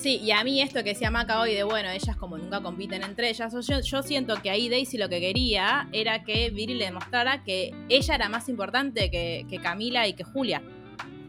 Sí, 0.00 0.16
y 0.24 0.30
a 0.30 0.42
mí 0.44 0.62
esto 0.62 0.82
que 0.82 0.90
decía 0.94 1.10
Maca 1.10 1.40
hoy 1.40 1.54
de, 1.54 1.62
bueno, 1.62 1.90
ellas 1.90 2.16
como 2.16 2.38
nunca 2.38 2.62
compiten 2.62 3.02
entre 3.02 3.28
ellas, 3.28 3.52
yo, 3.66 3.80
yo 3.80 4.02
siento 4.02 4.34
que 4.40 4.48
ahí 4.48 4.70
Daisy 4.70 4.96
lo 4.96 5.10
que 5.10 5.20
quería 5.20 5.90
era 5.92 6.24
que 6.24 6.48
Viri 6.48 6.72
le 6.72 6.86
demostrara 6.86 7.44
que 7.44 7.74
ella 7.90 8.14
era 8.14 8.30
más 8.30 8.48
importante 8.48 9.10
que, 9.10 9.44
que 9.50 9.58
Camila 9.58 10.08
y 10.08 10.14
que 10.14 10.24
Julia. 10.24 10.62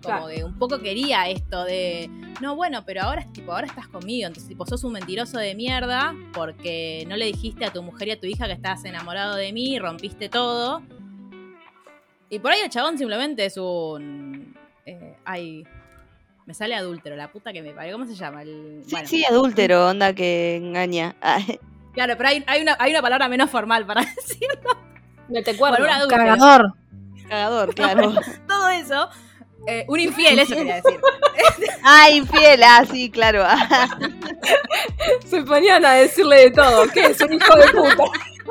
Como 0.02 0.18
Claro. 0.20 0.28
que 0.30 0.44
un 0.46 0.58
poco 0.58 0.80
quería 0.80 1.28
esto 1.30 1.66
de, 1.66 2.10
no, 2.42 2.56
bueno, 2.56 2.86
pero 2.86 3.02
ahora, 3.04 3.28
tipo, 3.34 3.52
ahora 3.52 3.68
estás 3.68 3.90
conmigo, 3.90 4.26
entonces 4.28 4.48
tipo, 4.48 4.66
sos 4.66 4.86
un 4.86 4.94
mentiroso 4.94 5.38
de 5.38 5.54
mierda 5.54 6.16
porque 6.34 7.06
no 7.10 7.18
le 7.18 7.26
dijiste 7.26 7.66
a 7.66 7.74
tu 7.74 7.84
mujer 7.84 8.08
y 8.08 8.12
a 8.12 8.20
tu 8.22 8.26
hija 8.26 8.48
que 8.48 8.54
estabas 8.54 8.86
enamorado 8.86 9.36
de 9.36 9.52
mí, 9.52 9.78
rompiste 9.80 10.30
todo. 10.30 10.82
Y 12.30 12.40
por 12.40 12.52
ahí 12.54 12.62
el 12.64 12.70
chabón 12.70 12.98
simplemente 12.98 13.44
es 13.46 13.58
un... 13.58 14.56
eh, 14.86 15.18
ay, 15.26 15.66
me 16.46 16.54
sale 16.54 16.76
adúltero, 16.76 17.16
la 17.16 17.32
puta 17.32 17.54
que 17.54 17.62
me 17.62 17.72
parió. 17.74 17.94
¿Cómo 17.94 18.06
se 18.06 18.16
llama? 18.16 18.42
El, 18.42 18.82
Sí, 18.86 18.92
bueno. 18.92 19.08
sí, 19.08 19.26
adúltero, 19.26 19.88
onda 19.90 20.14
que 20.14 20.56
engaña. 20.58 21.16
Claro, 21.94 22.14
pero 22.16 22.30
hay, 22.30 22.42
hay, 22.48 22.62
una, 22.62 22.78
hay 22.80 22.92
una 22.92 23.02
palabra 23.02 23.28
menos 23.28 23.50
formal 23.50 23.86
para 23.86 24.02
decirlo. 24.16 24.78
Mete 25.28 25.58
cuerno. 25.58 25.80
Bueno, 25.80 25.94
un 25.94 26.00
adúltero. 26.00 26.24
Cagador. 26.24 26.74
cagador, 27.28 27.76
claro. 27.76 28.14
Todo 28.48 28.70
eso. 28.70 29.10
eh, 29.68 29.84
un 29.90 30.00
infiel, 30.00 30.40
eso 30.40 30.56
quería 30.56 30.76
decir. 30.76 31.02
Ah, 31.84 32.10
infiel, 32.10 32.64
ah, 32.64 32.86
sí, 32.90 33.12
claro. 33.12 33.44
Se 35.26 35.42
ponían 35.44 35.84
a 35.84 35.96
decirle 35.96 36.38
de 36.44 36.52
todo. 36.52 36.88
¿Qué 36.94 37.08
es? 37.08 37.20
Un 37.20 37.34
hijo 37.34 37.56
de 37.58 37.68
puta. 37.68 38.04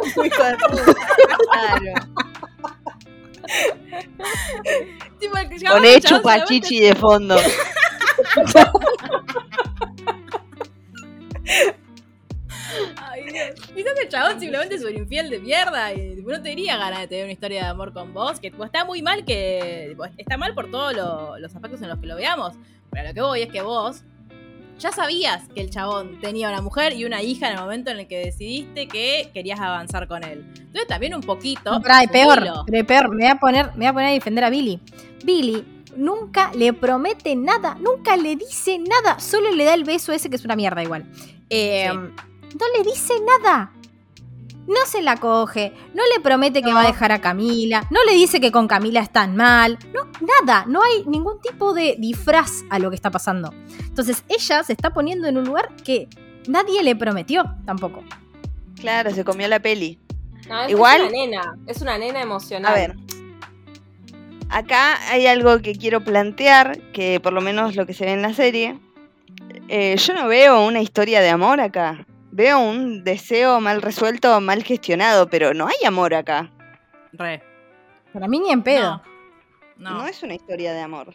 hijo 0.04 0.22
de 0.44 0.56
puta. 0.58 0.94
Claro. 1.50 1.94
Tipo, 5.18 5.36
el 5.82 6.02
chupachichi 6.02 6.80
de 6.80 6.94
fondo. 6.94 7.36
Ay, 12.96 13.24
Dios. 13.24 13.66
Quizás 13.74 13.92
el 14.00 14.08
chabón 14.08 14.38
simplemente 14.40 14.76
es 14.76 14.84
un 14.84 14.94
infiel 14.96 15.28
de 15.30 15.40
mierda 15.40 15.92
y 15.92 16.14
tipo, 16.16 16.30
no 16.30 16.40
tenía 16.42 16.76
ganas 16.76 17.00
de 17.00 17.08
tener 17.08 17.24
una 17.24 17.32
historia 17.32 17.62
de 17.64 17.68
amor 17.68 17.92
con 17.92 18.12
vos. 18.14 18.38
Que 18.38 18.50
tipo, 18.50 18.64
está 18.64 18.84
muy 18.84 19.02
mal 19.02 19.24
que. 19.24 19.86
tipo, 19.90 20.04
está 20.16 20.36
mal 20.36 20.54
por 20.54 20.70
todos 20.70 20.94
lo- 20.94 21.38
los 21.38 21.54
aspectos 21.54 21.82
en 21.82 21.88
los 21.88 21.98
que 21.98 22.06
lo 22.06 22.16
veamos. 22.16 22.54
Pero 22.90 23.08
lo 23.08 23.14
que 23.14 23.20
voy 23.20 23.42
es 23.42 23.48
que 23.50 23.62
vos 23.62 24.02
ya 24.78 24.92
sabías 24.92 25.42
que 25.54 25.60
el 25.60 25.70
chabón 25.70 26.20
tenía 26.20 26.48
una 26.48 26.62
mujer 26.62 26.94
y 26.94 27.04
una 27.04 27.22
hija 27.22 27.48
en 27.48 27.54
el 27.56 27.60
momento 27.60 27.90
en 27.90 27.98
el 28.00 28.06
que 28.08 28.18
decidiste 28.18 28.88
que 28.88 29.30
querías 29.34 29.60
avanzar 29.60 30.06
con 30.08 30.24
él. 30.24 30.44
Entonces 30.58 30.86
también 30.86 31.14
un 31.14 31.20
poquito. 31.22 31.78
Y 32.04 32.06
peor, 32.08 32.38
pero 32.66 32.86
peor, 32.86 33.08
me 33.10 33.24
voy 33.24 33.26
a 33.26 33.34
poner, 33.36 33.66
me 33.74 33.78
voy 33.78 33.86
a 33.86 33.92
poner 33.92 34.08
a 34.08 34.12
defender 34.12 34.44
a 34.44 34.50
Billy. 34.50 34.80
Billy 35.24 35.79
nunca 35.96 36.50
le 36.54 36.72
promete 36.72 37.34
nada, 37.36 37.76
nunca 37.80 38.16
le 38.16 38.36
dice 38.36 38.78
nada, 38.78 39.18
solo 39.20 39.50
le 39.52 39.64
da 39.64 39.74
el 39.74 39.84
beso 39.84 40.12
ese 40.12 40.30
que 40.30 40.36
es 40.36 40.44
una 40.44 40.56
mierda 40.56 40.82
igual. 40.82 41.04
Eh, 41.48 41.88
No 41.92 42.66
le 42.76 42.82
dice 42.84 43.14
nada. 43.24 43.72
No 44.66 44.76
se 44.86 45.02
la 45.02 45.16
coge, 45.16 45.72
no 45.94 46.02
le 46.14 46.20
promete 46.22 46.62
que 46.62 46.72
va 46.72 46.82
a 46.82 46.86
dejar 46.86 47.10
a 47.12 47.20
Camila, 47.20 47.86
no 47.90 48.04
le 48.04 48.12
dice 48.12 48.40
que 48.40 48.52
con 48.52 48.68
Camila 48.68 49.00
están 49.00 49.34
mal, 49.34 49.78
no, 49.92 50.02
nada, 50.44 50.64
no 50.68 50.80
hay 50.82 51.04
ningún 51.06 51.40
tipo 51.40 51.72
de 51.74 51.96
disfraz 51.98 52.62
a 52.70 52.78
lo 52.78 52.90
que 52.90 52.94
está 52.94 53.10
pasando. 53.10 53.52
Entonces 53.80 54.22
ella 54.28 54.62
se 54.62 54.72
está 54.72 54.90
poniendo 54.92 55.26
en 55.26 55.38
un 55.38 55.44
lugar 55.44 55.74
que 55.82 56.08
nadie 56.46 56.84
le 56.84 56.94
prometió 56.94 57.44
tampoco. 57.64 58.04
Claro, 58.76 59.10
se 59.12 59.24
comió 59.24 59.48
la 59.48 59.58
peli. 59.60 59.98
No, 60.48 60.62
es, 60.62 60.70
Igual- 60.70 61.00
es 61.02 61.08
una 61.08 61.12
nena. 61.26 61.58
Es 61.66 61.80
una 61.82 61.98
nena 61.98 62.20
emocional. 62.20 62.72
A 62.72 62.74
ver. 62.74 62.96
Acá 64.50 64.98
hay 65.10 65.26
algo 65.26 65.60
que 65.62 65.74
quiero 65.74 66.02
plantear, 66.02 66.78
que 66.92 67.20
por 67.20 67.32
lo 67.32 67.40
menos 67.40 67.76
lo 67.76 67.86
que 67.86 67.94
se 67.94 68.04
ve 68.04 68.12
en 68.12 68.22
la 68.22 68.34
serie. 68.34 68.78
eh, 69.68 69.96
yo 69.96 70.14
no 70.14 70.26
veo 70.26 70.66
una 70.66 70.80
historia 70.80 71.20
de 71.20 71.28
amor 71.30 71.60
acá. 71.60 72.04
Veo 72.32 72.58
un 72.60 73.04
deseo 73.04 73.60
mal 73.60 73.80
resuelto, 73.82 74.40
mal 74.40 74.62
gestionado, 74.64 75.28
pero 75.28 75.54
no 75.54 75.66
hay 75.68 75.84
amor 75.86 76.14
acá. 76.14 76.50
Re. 77.12 77.42
Para 78.12 78.26
mí 78.28 78.40
ni 78.40 78.50
en 78.50 78.62
pedo. 78.62 79.02
No. 79.76 79.90
No, 79.92 79.98
no. 80.02 80.06
es 80.06 80.22
una 80.22 80.34
historia 80.34 80.72
de 80.72 80.80
amor. 80.80 81.14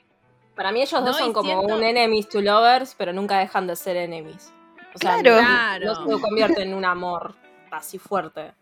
Para 0.55 0.71
mí 0.71 0.81
ellos 0.81 0.93
No, 1.01 1.07
dos 1.07 1.17
son 1.17 1.33
como 1.33 1.49
siento- 1.61 1.75
un 1.75 1.83
enemies 1.83 2.29
to 2.29 2.41
lovers, 2.41 2.95
pero 2.97 3.11
nunca 3.13 3.37
dejan 3.39 3.67
de 3.67 3.75
ser 3.75 3.97
enemies. 3.97 4.51
O 4.93 4.97
sea, 4.97 5.19
Claro. 5.19 5.35
no- 5.35 5.47
Claro. 5.47 5.85
no 6.05 6.15
se 6.17 6.21
convierte 6.21 6.61
en 6.63 6.73
un 6.73 6.85
amor 6.85 7.35
así 7.71 7.97
fuerte. 7.99 8.53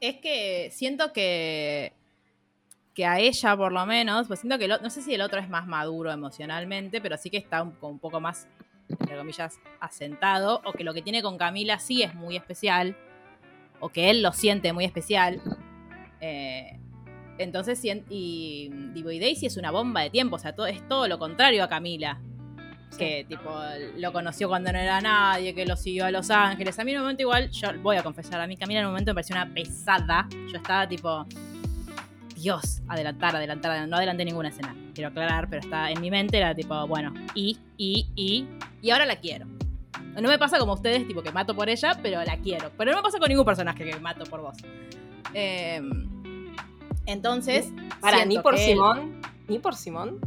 Es 0.00 0.16
que 0.20 0.70
siento 0.72 1.12
que 1.12 1.92
que 2.98 3.06
a 3.06 3.20
ella 3.20 3.56
por 3.56 3.70
lo 3.70 3.86
menos, 3.86 4.26
pues 4.26 4.40
siento 4.40 4.58
que 4.58 4.64
el 4.64 4.72
no 4.82 4.90
sé 4.90 5.02
si 5.02 5.14
el 5.14 5.20
otro 5.20 5.38
es 5.38 5.48
más 5.48 5.68
maduro 5.68 6.10
emocionalmente, 6.10 7.00
pero 7.00 7.16
sí 7.16 7.30
que 7.30 7.36
está 7.36 7.62
un, 7.62 7.70
poco 8.00 8.18
más 8.18 8.48
entre 8.88 9.16
comillas 9.16 9.60
asentado 9.78 10.60
o 10.64 10.72
que 10.72 10.82
lo 10.82 10.92
que 10.92 11.00
tiene 11.00 11.22
con 11.22 11.38
Camila 11.38 11.78
sí 11.78 12.02
es 12.02 12.12
muy 12.16 12.34
especial 12.34 12.96
o 13.78 13.88
que 13.90 14.10
él 14.10 14.20
lo 14.20 14.32
siente 14.32 14.72
muy 14.72 14.84
especial. 14.84 15.40
Eh, 16.20 16.76
entonces 17.38 17.78
sien- 17.80 18.04
y 18.10 18.68
digo, 18.94 19.12
y 19.12 19.20
Daisy 19.20 19.46
es 19.46 19.56
una 19.56 19.70
bomba 19.70 20.00
de 20.00 20.10
tiempo, 20.10 20.34
o 20.34 20.38
sea, 20.40 20.56
todo, 20.56 20.66
es 20.66 20.82
todo 20.88 21.06
lo 21.06 21.20
contrario 21.20 21.62
a 21.62 21.68
Camila. 21.68 22.20
Que 22.98 23.24
tipo 23.28 23.48
lo 23.96 24.12
conoció 24.12 24.48
cuando 24.48 24.72
no 24.72 24.78
era 24.80 25.00
nadie, 25.00 25.54
que 25.54 25.66
lo 25.66 25.76
siguió 25.76 26.06
a 26.06 26.10
Los 26.10 26.30
Ángeles. 26.30 26.76
A 26.80 26.84
mí 26.84 26.90
en 26.90 26.96
un 26.96 27.04
momento 27.04 27.22
igual, 27.22 27.48
yo 27.52 27.68
voy 27.80 27.96
a 27.96 28.02
confesar, 28.02 28.40
a 28.40 28.48
mí 28.48 28.56
Camila 28.56 28.80
en 28.80 28.86
un 28.86 28.92
momento 28.92 29.12
me 29.12 29.14
pareció 29.14 29.36
una 29.36 29.54
pesada. 29.54 30.26
Yo 30.50 30.56
estaba 30.56 30.88
tipo, 30.88 31.24
Dios, 32.40 32.80
adelantar, 32.88 33.34
adelantar, 33.36 33.70
adelantar. 33.72 33.88
no 33.88 33.96
adelanté 33.96 34.24
ninguna 34.24 34.48
escena, 34.48 34.74
quiero 34.94 35.10
aclarar, 35.10 35.48
pero 35.48 35.60
está 35.60 35.90
en 35.90 36.00
mi 36.00 36.10
mente 36.10 36.36
era 36.38 36.54
tipo, 36.54 36.86
bueno, 36.86 37.12
y, 37.34 37.58
y, 37.76 38.06
y, 38.14 38.46
y 38.80 38.90
ahora 38.90 39.06
la 39.06 39.16
quiero. 39.16 39.46
No 40.20 40.28
me 40.28 40.38
pasa 40.38 40.58
como 40.58 40.72
ustedes, 40.72 41.06
tipo 41.06 41.22
que 41.22 41.30
mato 41.30 41.54
por 41.54 41.68
ella, 41.68 41.98
pero 42.02 42.22
la 42.24 42.36
quiero. 42.38 42.72
Pero 42.76 42.90
no 42.90 42.96
me 42.98 43.02
pasa 43.02 43.18
con 43.18 43.28
ningún 43.28 43.44
personaje 43.44 43.84
que 43.84 44.00
mato 44.00 44.24
por 44.24 44.40
vos. 44.40 44.56
Eh, 45.32 45.80
entonces, 47.06 47.72
Para, 48.00 48.24
ni 48.24 48.38
por 48.38 48.54
él- 48.54 48.60
Simón. 48.60 49.20
Ni 49.46 49.58
por 49.60 49.76
Simón. 49.76 50.18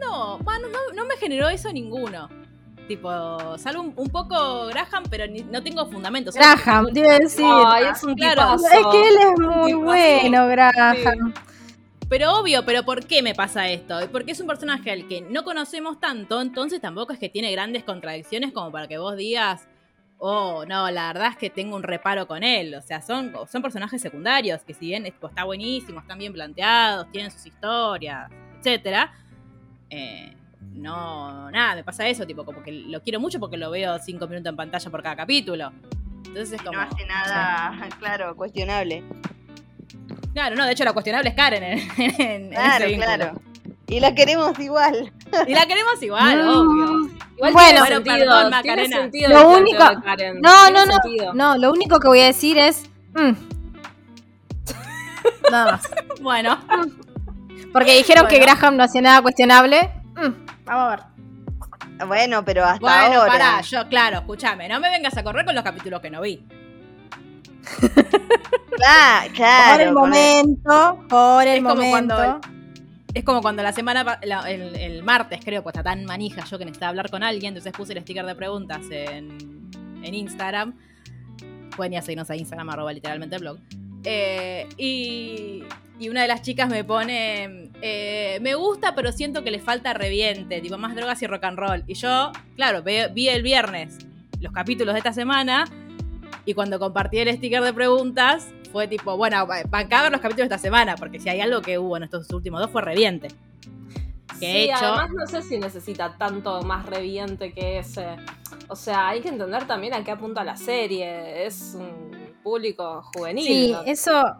No, 0.00 0.38
no, 0.38 0.68
no 0.94 1.04
me 1.06 1.16
generó 1.16 1.48
eso 1.48 1.72
ninguno. 1.72 2.28
Tipo, 2.90 3.56
salvo 3.56 3.82
un, 3.82 3.92
un 3.94 4.08
poco 4.08 4.66
Graham, 4.66 5.04
pero 5.08 5.24
ni- 5.28 5.44
no 5.44 5.62
tengo 5.62 5.86
fundamentos. 5.86 6.34
Graham, 6.34 6.86
te 6.92 6.98
iba 6.98 7.14
a 7.14 7.18
decir. 7.20 7.46
Ay, 7.48 7.84
es 7.92 8.02
un 8.02 8.16
Claro. 8.16 8.56
tipazo. 8.56 8.66
es 8.66 8.86
que 8.90 9.08
él 9.08 9.14
es 9.32 9.40
muy 9.46 9.72
bueno, 9.74 10.48
Graham. 10.48 11.32
Pero 12.08 12.32
obvio, 12.40 12.64
pero 12.64 12.82
¿por 12.82 13.06
qué 13.06 13.22
me 13.22 13.32
pasa 13.32 13.68
esto? 13.68 13.96
Porque 14.10 14.32
es 14.32 14.40
un 14.40 14.48
personaje 14.48 14.90
al 14.90 15.06
que 15.06 15.20
no 15.20 15.44
conocemos 15.44 16.00
tanto, 16.00 16.40
entonces 16.42 16.80
tampoco 16.80 17.12
es 17.12 17.20
que 17.20 17.28
tiene 17.28 17.52
grandes 17.52 17.84
contradicciones 17.84 18.50
como 18.52 18.72
para 18.72 18.88
que 18.88 18.98
vos 18.98 19.16
digas, 19.16 19.68
oh, 20.18 20.64
no, 20.66 20.90
la 20.90 21.12
verdad 21.12 21.28
es 21.28 21.36
que 21.36 21.48
tengo 21.48 21.76
un 21.76 21.84
reparo 21.84 22.26
con 22.26 22.42
él. 22.42 22.74
O 22.74 22.82
sea, 22.82 23.02
son, 23.02 23.32
son 23.48 23.62
personajes 23.62 24.02
secundarios 24.02 24.64
que 24.64 24.74
si 24.74 24.86
bien 24.86 25.06
está 25.06 25.44
buenísimo, 25.44 26.00
están 26.00 26.18
bien 26.18 26.32
planteados, 26.32 27.08
tienen 27.12 27.30
sus 27.30 27.46
historias, 27.46 28.28
etcétera, 28.58 29.12
eh, 29.90 30.34
no, 30.72 31.50
nada, 31.50 31.74
me 31.74 31.84
pasa 31.84 32.06
eso, 32.08 32.26
tipo, 32.26 32.44
como 32.44 32.62
que 32.62 32.72
lo 32.72 33.02
quiero 33.02 33.20
mucho 33.20 33.38
porque 33.40 33.56
lo 33.56 33.70
veo 33.70 33.98
cinco 33.98 34.26
minutos 34.28 34.50
en 34.50 34.56
pantalla 34.56 34.90
por 34.90 35.02
cada 35.02 35.16
capítulo. 35.16 35.72
Entonces 36.26 36.52
es 36.52 36.62
como... 36.62 36.78
no 36.78 36.82
hace 36.82 37.04
nada, 37.06 37.88
claro, 37.98 38.36
cuestionable. 38.36 39.02
Claro, 40.32 40.54
no, 40.56 40.64
de 40.64 40.72
hecho 40.72 40.84
la 40.84 40.92
cuestionable 40.92 41.30
es 41.30 41.34
Karen 41.34 41.62
en, 41.64 41.78
en- 41.98 42.20
en 42.20 42.48
Claro, 42.50 42.84
ese 42.84 42.96
claro. 42.96 43.40
Y 43.88 43.98
la 43.98 44.14
queremos 44.14 44.56
igual. 44.60 45.12
Y 45.48 45.52
la 45.54 45.66
queremos 45.66 46.00
igual, 46.00 46.40
obvio. 46.48 47.10
Igual 47.36 47.52
Bueno, 47.52 47.80
tiene 47.84 47.94
sentido, 47.96 48.16
perdón, 48.18 48.42
tiene 48.42 48.50
Macarena. 48.50 48.96
sentido 48.96 49.28
Lo 49.30 49.48
único- 49.50 49.88
de 49.88 50.00
Karen. 50.02 50.40
No, 50.40 50.52
Tiene 50.66 50.78
no, 50.78 50.86
no. 50.86 50.92
sentido. 50.92 51.34
No, 51.34 51.58
lo 51.58 51.72
único 51.72 51.98
que 51.98 52.06
voy 52.06 52.20
a 52.20 52.26
decir 52.26 52.56
es. 52.56 52.84
mm. 53.14 53.30
Nada 55.50 55.72
más. 55.72 55.82
Bueno, 56.20 56.58
Porque 57.72 57.96
dijeron 57.96 58.28
que. 58.28 58.38
Graham 58.38 58.76
no 58.76 58.84
hacía 58.84 59.00
nada 59.02 59.20
cuestionable. 59.22 59.90
Mm, 60.20 60.64
Vamos 60.64 60.84
a 60.84 60.96
ver. 60.96 62.06
Bueno, 62.06 62.44
pero 62.44 62.64
hasta 62.64 62.78
bueno, 62.80 63.20
ahora. 63.22 63.32
pará, 63.32 63.60
yo, 63.62 63.88
claro, 63.88 64.18
escúchame, 64.18 64.68
no 64.68 64.80
me 64.80 64.90
vengas 64.90 65.16
a 65.16 65.22
correr 65.22 65.44
con 65.44 65.54
los 65.54 65.64
capítulos 65.64 66.00
que 66.00 66.10
no 66.10 66.20
vi. 66.22 66.42
Claro, 68.76 69.32
claro. 69.34 69.72
por 69.72 69.80
el 69.82 69.92
momento, 69.92 71.04
por 71.08 71.46
el 71.46 71.58
Es 71.58 71.62
como 71.62 71.74
momento. 71.76 72.14
cuando- 72.16 72.40
Es 73.12 73.24
como 73.24 73.42
cuando 73.42 73.62
la 73.64 73.72
semana, 73.72 74.18
la- 74.22 74.50
el, 74.50 74.76
el 74.76 75.02
martes 75.02 75.40
creo, 75.44 75.62
pues 75.64 75.74
está 75.74 75.82
tan 75.82 76.04
manija 76.04 76.44
yo 76.44 76.58
que 76.58 76.64
necesitaba 76.64 76.90
hablar 76.90 77.10
con 77.10 77.22
alguien, 77.24 77.48
entonces 77.50 77.72
puse 77.72 77.92
el 77.92 78.00
sticker 78.02 78.24
de 78.24 78.34
preguntas 78.36 78.80
en, 78.90 79.68
en 80.02 80.14
Instagram. 80.14 80.74
Pueden 81.76 81.94
ir 81.94 81.98
a 81.98 82.02
seguirnos 82.02 82.30
a 82.30 82.36
Instagram, 82.36 82.70
arroba 82.70 82.92
literalmente 82.92 83.34
el 83.36 83.40
blog. 83.42 83.58
Eh, 84.04 84.68
y, 84.78 85.64
y 86.00 86.08
una 86.08 86.22
de 86.22 86.28
las 86.28 86.42
chicas 86.42 86.68
me 86.68 86.82
pone, 86.82 87.70
eh, 87.82 88.38
me 88.40 88.54
gusta, 88.56 88.94
pero 88.96 89.12
siento 89.12 89.44
que 89.44 89.50
le 89.52 89.60
falta 89.60 89.92
reviente, 89.94 90.60
tipo 90.60 90.78
más 90.78 90.96
drogas 90.96 91.20
y 91.22 91.26
rock 91.28 91.44
and 91.44 91.58
roll. 91.58 91.84
Y 91.86 91.94
yo, 91.94 92.32
claro, 92.56 92.82
vi 92.82 93.28
el 93.28 93.42
viernes 93.42 93.98
los 94.40 94.52
capítulos 94.52 94.94
de 94.94 94.98
esta 94.98 95.12
semana 95.12 95.66
y 96.46 96.54
cuando 96.54 96.78
compartí 96.78 97.18
el 97.18 97.30
sticker 97.36 97.62
de 97.62 97.72
preguntas 97.74 98.48
fue 98.72 98.88
tipo, 98.88 99.16
bueno, 99.16 99.46
va- 99.46 99.62
van 99.68 99.92
a 99.92 100.02
ver 100.04 100.12
los 100.12 100.20
capítulos 100.20 100.48
de 100.48 100.54
esta 100.54 100.58
semana, 100.58 100.96
porque 100.96 101.20
si 101.20 101.28
hay 101.28 101.40
algo 101.40 101.60
que 101.60 101.78
hubo 101.78 101.96
en 101.98 102.04
estos 102.04 102.30
últimos 102.32 102.60
dos 102.60 102.70
fue 102.70 102.80
reviente. 102.82 103.28
Que 103.28 104.36
Sí, 104.38 104.46
he 104.46 104.64
hecho- 104.64 104.76
además 104.86 105.10
no 105.10 105.26
sé 105.26 105.42
si 105.42 105.58
necesita 105.58 106.16
tanto 106.16 106.62
más 106.62 106.86
reviente 106.86 107.52
que 107.52 107.78
ese. 107.80 108.06
O 108.68 108.76
sea, 108.76 109.08
hay 109.08 109.20
que 109.20 109.28
entender 109.28 109.66
también 109.66 109.92
a 109.92 110.02
qué 110.02 110.12
apunta 110.12 110.42
la 110.44 110.56
serie. 110.56 111.44
Es 111.44 111.76
un 111.78 112.10
público 112.42 113.02
juvenil. 113.14 113.44
Sí, 113.44 113.72
¿no? 113.72 113.82
eso 113.82 114.36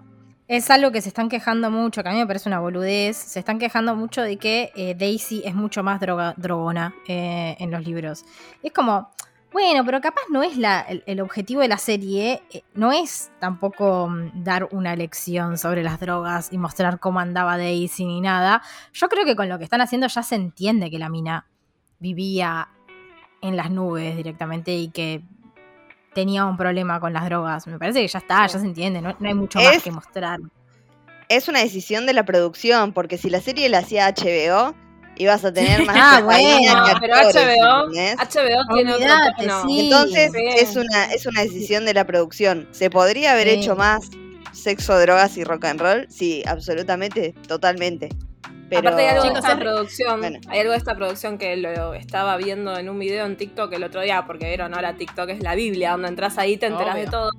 es 0.51 0.69
algo 0.69 0.91
que 0.91 1.01
se 1.01 1.11
están 1.11 1.29
quejando 1.29 1.71
mucho, 1.71 2.03
que 2.03 2.09
a 2.09 2.13
mí 2.13 2.19
me 2.19 2.27
parece 2.27 2.49
una 2.49 2.59
boludez. 2.59 3.17
Se 3.17 3.39
están 3.39 3.61
quejando 3.61 3.95
mucho 3.95 4.21
de 4.21 4.37
que 4.37 4.73
eh, 4.75 4.97
Daisy 4.99 5.43
es 5.45 5.55
mucho 5.55 5.85
más 5.85 6.01
droga, 6.01 6.35
drogona 6.37 6.93
eh, 7.07 7.57
en 7.61 7.71
los 7.71 7.87
libros. 7.87 8.25
Es 8.61 8.73
como, 8.73 9.11
bueno, 9.53 9.85
pero 9.85 10.01
capaz 10.01 10.23
no 10.29 10.43
es 10.43 10.57
la, 10.57 10.81
el, 10.81 11.05
el 11.07 11.21
objetivo 11.21 11.61
de 11.61 11.69
la 11.69 11.79
serie, 11.79 12.43
eh, 12.53 12.65
no 12.75 12.91
es 12.91 13.31
tampoco 13.39 14.09
mm, 14.09 14.43
dar 14.43 14.67
una 14.73 14.97
lección 14.97 15.57
sobre 15.57 15.85
las 15.85 16.01
drogas 16.01 16.49
y 16.51 16.59
mostrar 16.59 16.99
cómo 16.99 17.21
andaba 17.21 17.57
Daisy 17.57 18.05
ni 18.05 18.21
nada. 18.21 18.61
Yo 18.93 19.09
creo 19.09 19.25
que 19.25 19.37
con 19.37 19.49
lo 19.49 19.57
que 19.57 19.65
están 19.65 19.83
haciendo 19.83 20.09
ya 20.09 20.25
se 20.25 20.35
entiende 20.35 20.91
que 20.91 20.99
la 20.99 21.09
mina 21.09 21.47
vivía 22.01 22.71
en 23.41 23.57
las 23.57 23.71
nubes 23.71 24.17
directamente 24.17 24.75
y 24.75 24.89
que 24.89 25.23
tenía 26.15 26.45
un 26.47 26.57
problema 26.57 27.01
con 27.01 27.13
las 27.13 27.25
drogas. 27.25 27.67
Me 27.67 27.79
parece 27.79 28.01
que 28.01 28.09
ya 28.09 28.19
está, 28.19 28.47
ya 28.47 28.59
se 28.59 28.65
entiende, 28.67 29.01
no, 29.01 29.15
no 29.19 29.29
hay 29.29 29.35
mucho 29.35 29.59
Es- 29.59 29.67
más 29.75 29.83
que 29.83 29.91
mostrar. 29.91 30.39
Es 31.29 31.47
una 31.49 31.61
decisión 31.61 32.07
de 32.07 32.13
la 32.13 32.25
producción, 32.25 32.93
porque 32.93 33.17
si 33.17 33.31
la 33.31 33.41
serie 33.41 33.69
la 33.69 33.79
hacía 33.79 34.09
HBO, 34.09 34.75
ibas 35.17 35.45
a 35.45 35.53
tener 35.53 35.85
más 35.87 35.97
Ah, 35.99 36.21
cocaína 36.23 36.75
No, 36.75 36.85
que 36.87 36.93
pero 37.01 37.15
actores, 37.15 37.57
HBO. 37.59 37.87
HBO 37.87 38.75
tiene 38.75 38.95
otro 38.95 39.07
tono. 39.39 39.63
sí. 39.69 39.81
Entonces 39.85 40.33
es 40.59 40.77
una 40.77 41.05
es 41.13 41.27
una 41.27 41.43
decisión 41.43 41.85
de 41.85 41.95
la 41.95 42.05
producción. 42.07 42.67
¿Se 42.73 42.91
podría 42.91 43.33
haber 43.33 43.47
Sí. 43.49 43.55
hecho 43.55 43.77
más 43.77 44.11
sexo, 44.53 44.99
drogas 44.99 45.37
y 45.37 45.45
rock 45.45 45.67
and 45.67 45.81
roll? 45.81 46.07
Sí, 46.11 46.43
absolutamente, 46.47 47.33
totalmente. 47.47 48.09
Pero 48.71 48.81
Aparte 48.89 49.03
hay 49.03 49.09
algo 49.09 49.23
de 49.25 49.29
Chicos, 49.31 49.39
esta 49.45 49.53
es- 49.53 49.59
producción, 49.61 50.21
bueno. 50.21 50.39
hay 50.49 50.61
algo 50.61 50.73
de 50.73 50.79
esta 50.79 50.95
producción 50.95 51.37
que 51.39 51.57
lo 51.57 51.93
estaba 51.95 52.37
viendo 52.37 52.77
en 52.79 52.89
un 52.89 52.99
video 52.99 53.27
en 53.27 53.37
TikTok 53.37 53.73
el 53.73 53.83
otro 53.85 54.01
día, 54.01 54.25
porque 54.27 54.47
vieron 54.47 54.73
ahora 54.75 54.95
TikTok 54.95 55.29
es 55.31 55.43
la 55.43 55.55
Biblia, 55.57 55.91
donde 55.93 56.09
entras 56.09 56.39
ahí 56.39 56.57
te 56.57 56.67
enteras 56.67 56.95
Obvio. 56.95 57.05
de 57.05 57.11
todo. 57.11 57.31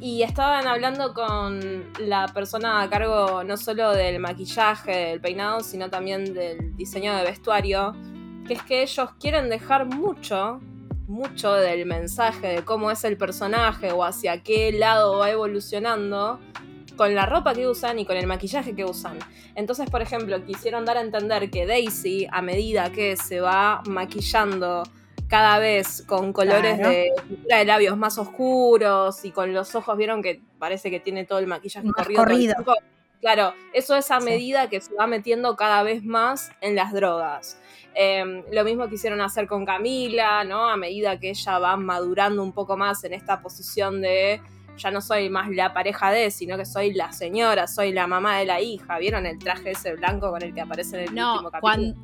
Y 0.00 0.22
estaban 0.24 0.66
hablando 0.66 1.14
con 1.14 1.60
la 2.00 2.26
persona 2.34 2.82
a 2.82 2.90
cargo 2.90 3.44
no 3.44 3.56
solo 3.56 3.92
del 3.92 4.18
maquillaje, 4.18 4.90
del 4.90 5.20
peinado, 5.20 5.60
sino 5.60 5.88
también 5.88 6.34
del 6.34 6.76
diseño 6.76 7.14
de 7.16 7.22
vestuario, 7.22 7.94
que 8.46 8.54
es 8.54 8.62
que 8.62 8.82
ellos 8.82 9.10
quieren 9.18 9.48
dejar 9.48 9.86
mucho, 9.86 10.60
mucho 11.06 11.52
del 11.54 11.86
mensaje 11.86 12.48
de 12.48 12.64
cómo 12.64 12.90
es 12.90 13.04
el 13.04 13.16
personaje 13.16 13.92
o 13.92 14.04
hacia 14.04 14.42
qué 14.42 14.70
lado 14.72 15.18
va 15.18 15.30
evolucionando 15.30 16.40
con 16.96 17.14
la 17.14 17.26
ropa 17.26 17.54
que 17.54 17.66
usan 17.68 17.98
y 17.98 18.06
con 18.06 18.16
el 18.16 18.26
maquillaje 18.26 18.74
que 18.74 18.84
usan. 18.84 19.18
Entonces, 19.54 19.88
por 19.90 20.02
ejemplo, 20.02 20.44
quisieron 20.44 20.84
dar 20.84 20.96
a 20.96 21.00
entender 21.02 21.50
que 21.50 21.66
Daisy, 21.66 22.26
a 22.32 22.42
medida 22.42 22.90
que 22.90 23.16
se 23.16 23.40
va 23.40 23.82
maquillando 23.86 24.82
cada 25.28 25.58
vez 25.58 26.04
con 26.06 26.32
colores 26.32 26.76
Claro. 26.78 26.90
de 26.90 27.64
labios 27.64 27.96
más 27.96 28.16
oscuros 28.18 29.24
y 29.24 29.30
con 29.32 29.52
los 29.52 29.74
ojos, 29.74 29.96
vieron 29.96 30.22
que 30.22 30.40
parece 30.58 30.90
que 30.90 31.00
tiene 31.00 31.24
todo 31.24 31.38
el 31.40 31.46
maquillaje 31.46 31.88
corrido. 31.92 32.54
todo 32.64 32.74
el? 32.76 32.84
Claro, 33.20 33.54
eso 33.72 33.96
es 33.96 34.10
a 34.10 34.20
Sí. 34.20 34.26
medida 34.26 34.68
que 34.68 34.80
se 34.80 34.94
va 34.94 35.06
metiendo 35.06 35.56
cada 35.56 35.82
vez 35.82 36.04
más 36.04 36.50
en 36.60 36.76
las 36.76 36.92
drogas. 36.92 37.58
Eh, 37.94 38.44
lo 38.52 38.62
mismo 38.62 38.88
quisieron 38.88 39.20
hacer 39.22 39.46
con 39.48 39.64
Camila, 39.64 40.44
¿no? 40.44 40.68
A 40.68 40.76
medida 40.76 41.18
que 41.18 41.30
ella 41.30 41.58
va 41.58 41.76
madurando 41.76 42.42
un 42.42 42.52
poco 42.52 42.76
más 42.76 43.02
en 43.04 43.14
esta 43.14 43.40
posición 43.40 44.00
de 44.02 44.40
ya 44.76 44.90
no 44.90 45.00
soy 45.00 45.28
más 45.30 45.48
la 45.50 45.72
pareja 45.72 46.10
de, 46.10 46.30
sino 46.30 46.56
que 46.56 46.64
soy 46.66 46.92
la 46.92 47.12
señora, 47.12 47.66
soy 47.66 47.92
la 47.92 48.06
mamá 48.06 48.38
de 48.38 48.44
la 48.46 48.60
hija. 48.60 48.98
¿Vieron 48.98 49.26
el 49.26 49.38
traje 49.38 49.70
ese 49.72 49.94
blanco 49.94 50.30
con 50.30 50.42
el 50.42 50.54
que 50.54 50.60
aparece 50.60 51.02
en 51.04 51.08
el 51.08 51.14
No, 51.14 51.32
último 51.34 51.50
capítulo? 51.50 51.60
cuando, 51.60 51.94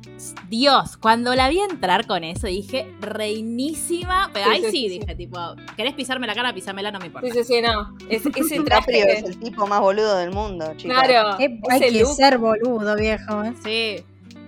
Dios, 0.49 0.97
cuando 0.97 1.35
la 1.35 1.49
vi 1.49 1.59
entrar 1.59 2.07
con 2.07 2.23
eso 2.23 2.47
dije, 2.47 2.87
reinísima. 2.99 4.29
Pero 4.33 4.45
Sí, 4.45 4.51
ahí 4.51 4.59
sí, 4.61 4.65
sí, 4.65 4.71
sí, 4.71 4.89
sí. 4.89 4.99
dije, 4.99 5.15
tipo, 5.15 5.39
¿querés 5.75 5.93
pisarme 5.93 6.27
la 6.27 6.33
cara? 6.35 6.53
Písamela, 6.53 6.91
no 6.91 6.99
me 6.99 7.07
importa. 7.07 7.27
Sí, 7.27 7.33
sí, 7.33 7.43
sí, 7.43 7.61
no. 7.61 7.95
Es, 8.09 8.23
ese 8.35 8.61
traje. 8.63 9.11
es 9.19 9.23
el 9.23 9.39
tipo 9.39 9.67
más 9.67 9.79
boludo 9.79 10.17
del 10.17 10.31
mundo, 10.31 10.65
chicos. 10.75 10.97
Claro, 10.97 11.35
hay 11.39 11.79
que 11.79 11.91
look. 11.99 12.15
ser 12.15 12.37
boludo, 12.37 12.95
viejo. 12.95 13.43
¿eh? 13.43 13.53
Sí. 13.63 14.03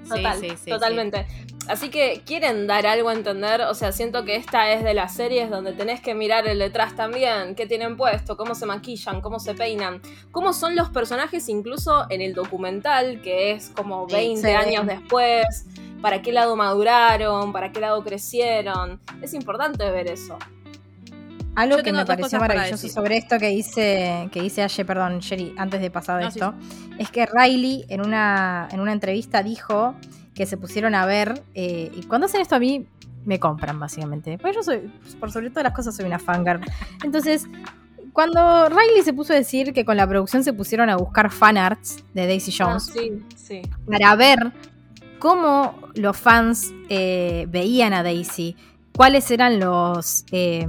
Total, 0.07 0.39
sí, 0.39 0.49
sí, 0.51 0.57
sí, 0.65 0.69
totalmente. 0.69 1.25
Así 1.67 1.89
que 1.89 2.21
quieren 2.25 2.67
dar 2.67 2.85
algo 2.85 3.09
a 3.09 3.13
entender, 3.13 3.61
o 3.61 3.73
sea, 3.73 3.91
siento 3.91 4.23
que 4.23 4.35
esta 4.35 4.71
es 4.71 4.83
de 4.83 4.93
las 4.93 5.15
series 5.15 5.49
donde 5.49 5.73
tenés 5.73 5.99
que 5.99 6.13
mirar 6.13 6.47
el 6.47 6.59
detrás 6.59 6.95
también, 6.95 7.55
qué 7.55 7.65
tienen 7.65 7.97
puesto, 7.97 8.37
cómo 8.37 8.53
se 8.53 8.65
maquillan, 8.67 9.19
cómo 9.21 9.39
se 9.39 9.55
peinan, 9.55 9.99
cómo 10.31 10.53
son 10.53 10.75
los 10.75 10.89
personajes 10.89 11.49
incluso 11.49 12.05
en 12.09 12.21
el 12.21 12.33
documental, 12.35 13.21
que 13.21 13.51
es 13.51 13.69
como 13.69 14.07
Sí, 14.07 14.15
20 14.15 14.47
sí. 14.47 14.53
años 14.53 14.85
después, 14.85 15.65
para 16.01 16.21
qué 16.21 16.31
lado 16.31 16.55
maduraron, 16.55 17.51
para 17.51 17.71
qué 17.71 17.79
lado 17.79 18.03
crecieron. 18.03 18.99
Es 19.23 19.33
importante 19.33 19.89
ver 19.89 20.07
eso. 20.07 20.37
Algo 21.55 21.77
Yo 21.77 21.83
que 21.83 21.93
me 21.93 22.05
pareció 22.05 22.37
maravilloso 22.37 22.87
sobre 22.89 23.17
esto 23.17 23.39
que 23.39 23.47
dice, 23.47 24.29
que 24.31 24.41
dice 24.41 24.61
Aye, 24.61 24.85
perdón, 24.85 25.19
Sherry, 25.19 25.55
antes 25.57 25.81
de 25.81 25.89
pasar 25.89 26.19
de 26.19 26.25
No, 26.25 26.31
sí, 26.31 26.39
esto, 26.39 26.53
es 26.99 27.09
que 27.09 27.25
Riley 27.25 27.85
en 27.87 28.05
una, 28.05 28.67
en 28.71 28.81
una 28.81 28.91
entrevista 28.91 29.41
dijo 29.41 29.95
que 30.35 30.45
se 30.45 30.57
pusieron 30.57 30.93
a 30.93 31.05
ver, 31.07 31.41
eh, 31.55 31.91
y 31.95 32.03
cuando 32.03 32.25
hacen 32.27 32.41
esto 32.41 32.55
a 32.55 32.59
mí 32.59 32.85
me 33.25 33.39
compran 33.39 33.79
básicamente, 33.79 34.37
porque 34.37 34.55
yo 34.57 34.61
soy, 34.63 34.91
por 35.19 35.31
sobre 35.31 35.49
todas 35.49 35.63
las 35.63 35.73
cosas 35.73 35.95
soy 35.95 36.05
una 36.05 36.19
fangirl. 36.19 36.61
Entonces, 37.03 37.47
cuando 38.13 38.69
Riley 38.69 39.01
se 39.03 39.13
puso 39.13 39.33
a 39.33 39.35
decir 39.35 39.73
que 39.73 39.83
con 39.83 39.97
la 39.97 40.07
producción 40.07 40.43
se 40.43 40.53
pusieron 40.53 40.89
a 40.89 40.97
buscar 40.97 41.31
fanarts 41.31 42.03
de 42.13 42.27
Daisy 42.27 42.51
Ah, 42.59 42.65
Jones, 42.65 42.83
sí, 42.93 43.23
sí. 43.35 43.61
para 43.89 44.15
ver 44.15 44.53
cómo 45.19 45.79
los 45.95 46.15
fans 46.15 46.71
eh, 46.89 47.47
veían 47.49 47.93
a 47.93 48.03
Daisy, 48.03 48.55
cuáles 48.95 49.31
eran 49.31 49.59
los 49.59 50.23
eh, 50.31 50.67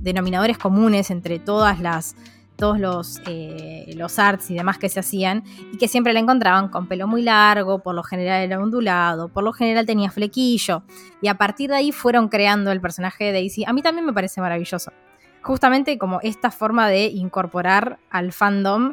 denominadores 0.00 0.58
comunes 0.58 1.10
entre 1.10 1.38
todas 1.38 1.80
las 1.80 2.14
todos 2.58 2.80
los, 2.80 3.20
eh, 3.26 3.90
los 3.96 4.18
arts 4.18 4.50
y 4.50 4.54
demás 4.54 4.78
que 4.78 4.88
se 4.88 4.98
hacían 4.98 5.44
y 5.72 5.78
que 5.78 5.86
siempre 5.86 6.12
la 6.12 6.18
encontraban 6.18 6.68
con 6.68 6.88
pelo 6.88 7.06
muy 7.06 7.22
largo, 7.22 7.78
por 7.78 7.94
lo 7.94 8.02
general 8.02 8.42
era 8.42 8.58
ondulado, 8.58 9.28
por 9.28 9.44
lo 9.44 9.52
general 9.52 9.86
tenía 9.86 10.10
flequillo 10.10 10.82
y 11.22 11.28
a 11.28 11.34
partir 11.34 11.70
de 11.70 11.76
ahí 11.76 11.92
fueron 11.92 12.28
creando 12.28 12.72
el 12.72 12.80
personaje 12.80 13.24
de 13.24 13.32
Daisy. 13.32 13.64
A 13.64 13.72
mí 13.72 13.80
también 13.80 14.04
me 14.04 14.12
parece 14.12 14.40
maravilloso. 14.40 14.92
Justamente 15.40 15.98
como 15.98 16.18
esta 16.22 16.50
forma 16.50 16.88
de 16.88 17.06
incorporar 17.06 17.98
al 18.10 18.32
fandom 18.32 18.92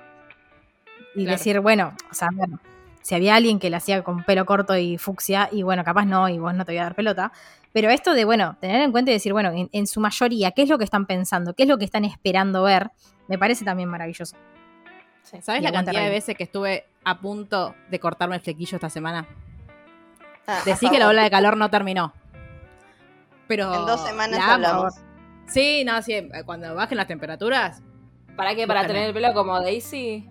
y 1.16 1.24
Claro. 1.24 1.32
decir, 1.38 1.60
bueno, 1.60 1.94
o 2.12 2.14
sea, 2.14 2.30
bueno, 2.34 2.60
si 3.06 3.14
había 3.14 3.36
alguien 3.36 3.60
que 3.60 3.70
la 3.70 3.78
hacía 3.78 4.04
con 4.04 4.24
pelo 4.24 4.48
corto 4.48 4.76
y 4.76 4.98
fucsia, 4.98 5.48
y 5.52 5.62
bueno, 5.62 5.84
capaz 5.84 6.06
no, 6.06 6.28
y 6.28 6.40
vos 6.40 6.56
no 6.56 6.66
te 6.66 6.72
voy 6.72 6.80
a 6.80 6.86
dar 6.86 6.96
pelota. 6.96 7.32
Pero 7.72 7.92
esto 7.92 8.16
de, 8.16 8.26
bueno, 8.26 8.58
tener 8.60 8.82
en 8.82 8.92
cuenta 8.92 9.12
y 9.12 9.14
decir, 9.14 9.32
bueno, 9.32 9.52
en, 9.52 9.70
en 9.72 9.86
su 9.86 10.00
mayoría, 10.00 10.50
¿qué 10.50 10.64
es 10.64 10.70
lo 10.70 10.80
que 10.80 10.86
están 10.86 11.06
pensando? 11.06 11.54
¿Qué 11.54 11.64
es 11.64 11.70
lo 11.70 11.78
que 11.78 11.86
están 11.86 12.04
esperando 12.04 12.64
ver? 12.64 12.90
Me 13.28 13.38
parece 13.38 13.64
también 13.64 13.90
maravilloso. 13.90 14.36
sí. 15.22 15.38
¿Sabes 15.40 15.62
Y 15.62 15.64
la 15.66 15.72
cantidad 15.72 16.02
de 16.02 16.10
veces 16.10 16.36
que 16.36 16.46
estuve 16.46 16.88
a 17.04 17.20
punto 17.20 17.76
de 17.92 18.00
cortarme 18.00 18.38
el 18.38 18.42
flequillo 18.42 18.78
esta 18.78 18.90
semana? 18.90 19.28
Ah, 20.48 20.62
Decí 20.66 20.90
que 20.90 20.98
la 20.98 21.08
ola 21.08 21.22
de 21.22 21.30
calor 21.30 21.58
no 21.58 21.70
terminó. 21.70 22.12
Pero. 23.48 23.72
En 23.72 23.86
dos 23.86 24.04
semanas 24.04 24.40
la 24.40 24.46
amo. 24.46 24.54
hablamos. 24.54 24.94
Sí, 25.46 25.84
no, 25.86 26.02
sí. 26.02 26.14
eh, 26.14 26.32
Cuando 26.44 26.74
bajen 26.74 26.98
las 26.98 27.06
temperaturas, 27.08 27.84
¿Para 28.36 28.56
qué? 28.56 28.66
¿Para 28.68 28.86
tener 28.88 29.04
el 29.10 29.14
pelo 29.14 29.32
como 29.34 29.62
Daisy? 29.62 30.28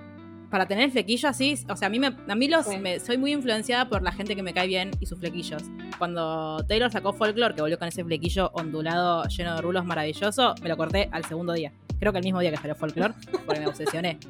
Para 0.55 0.67
tener 0.69 0.85
el 0.85 0.93
flequillo 0.93 1.29
así, 1.29 1.59
o 1.69 1.75
sea, 1.75 1.87
a 1.87 1.91
mí, 1.91 1.99
me, 1.99 2.07
a 2.29 2.35
mí 2.37 2.47
los, 2.47 2.65
Sí. 2.67 2.79
me- 2.79 3.01
soy 3.01 3.19
muy 3.19 3.33
influenciada 3.33 3.89
por 3.89 4.03
la 4.05 4.13
gente 4.13 4.37
que 4.37 4.43
me 4.45 4.55
cae 4.55 4.69
bien 4.69 4.93
y 5.01 5.07
sus 5.07 5.19
flequillos. 5.19 5.65
Cuando 5.99 6.65
Taylor 6.69 6.93
sacó 6.93 7.13
Folklore, 7.13 7.57
que 7.57 7.61
volvió 7.61 7.77
con 7.77 7.89
ese 7.89 8.05
flequillo 8.05 8.53
ondulado 8.55 9.25
lleno 9.25 9.57
de 9.57 9.63
rulos 9.63 9.85
maravilloso, 9.85 10.55
me 10.63 10.69
lo 10.69 10.77
corté 10.77 11.09
al 11.11 11.25
segundo 11.25 11.55
día. 11.55 11.73
Creo 11.99 12.13
que 12.13 12.19
el 12.19 12.25
mismo 12.25 12.39
día 12.39 12.53
que 12.53 12.57
salió 12.59 12.77
Folklore, 12.77 13.15
porque 13.45 13.59
me 13.61 13.67
obsesioné. 13.67 14.19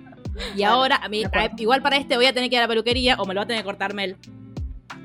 Y 0.55 0.57
Claro, 0.57 0.75
ahora, 0.77 0.97
a 0.97 1.09
mí, 1.11 1.25
a- 1.25 1.51
igual 1.59 1.83
para 1.83 1.99
este 1.99 2.16
voy 2.16 2.25
a 2.25 2.33
tener 2.33 2.49
que 2.49 2.57
ir 2.57 2.61
a 2.61 2.62
la 2.64 2.68
peluquería 2.68 3.16
o 3.20 3.27
me 3.27 3.35
lo 3.35 3.41
va 3.41 3.45
a 3.45 3.47
tener 3.47 3.61
que 3.62 3.66
cortar 3.66 3.93
Mel. 3.93 4.16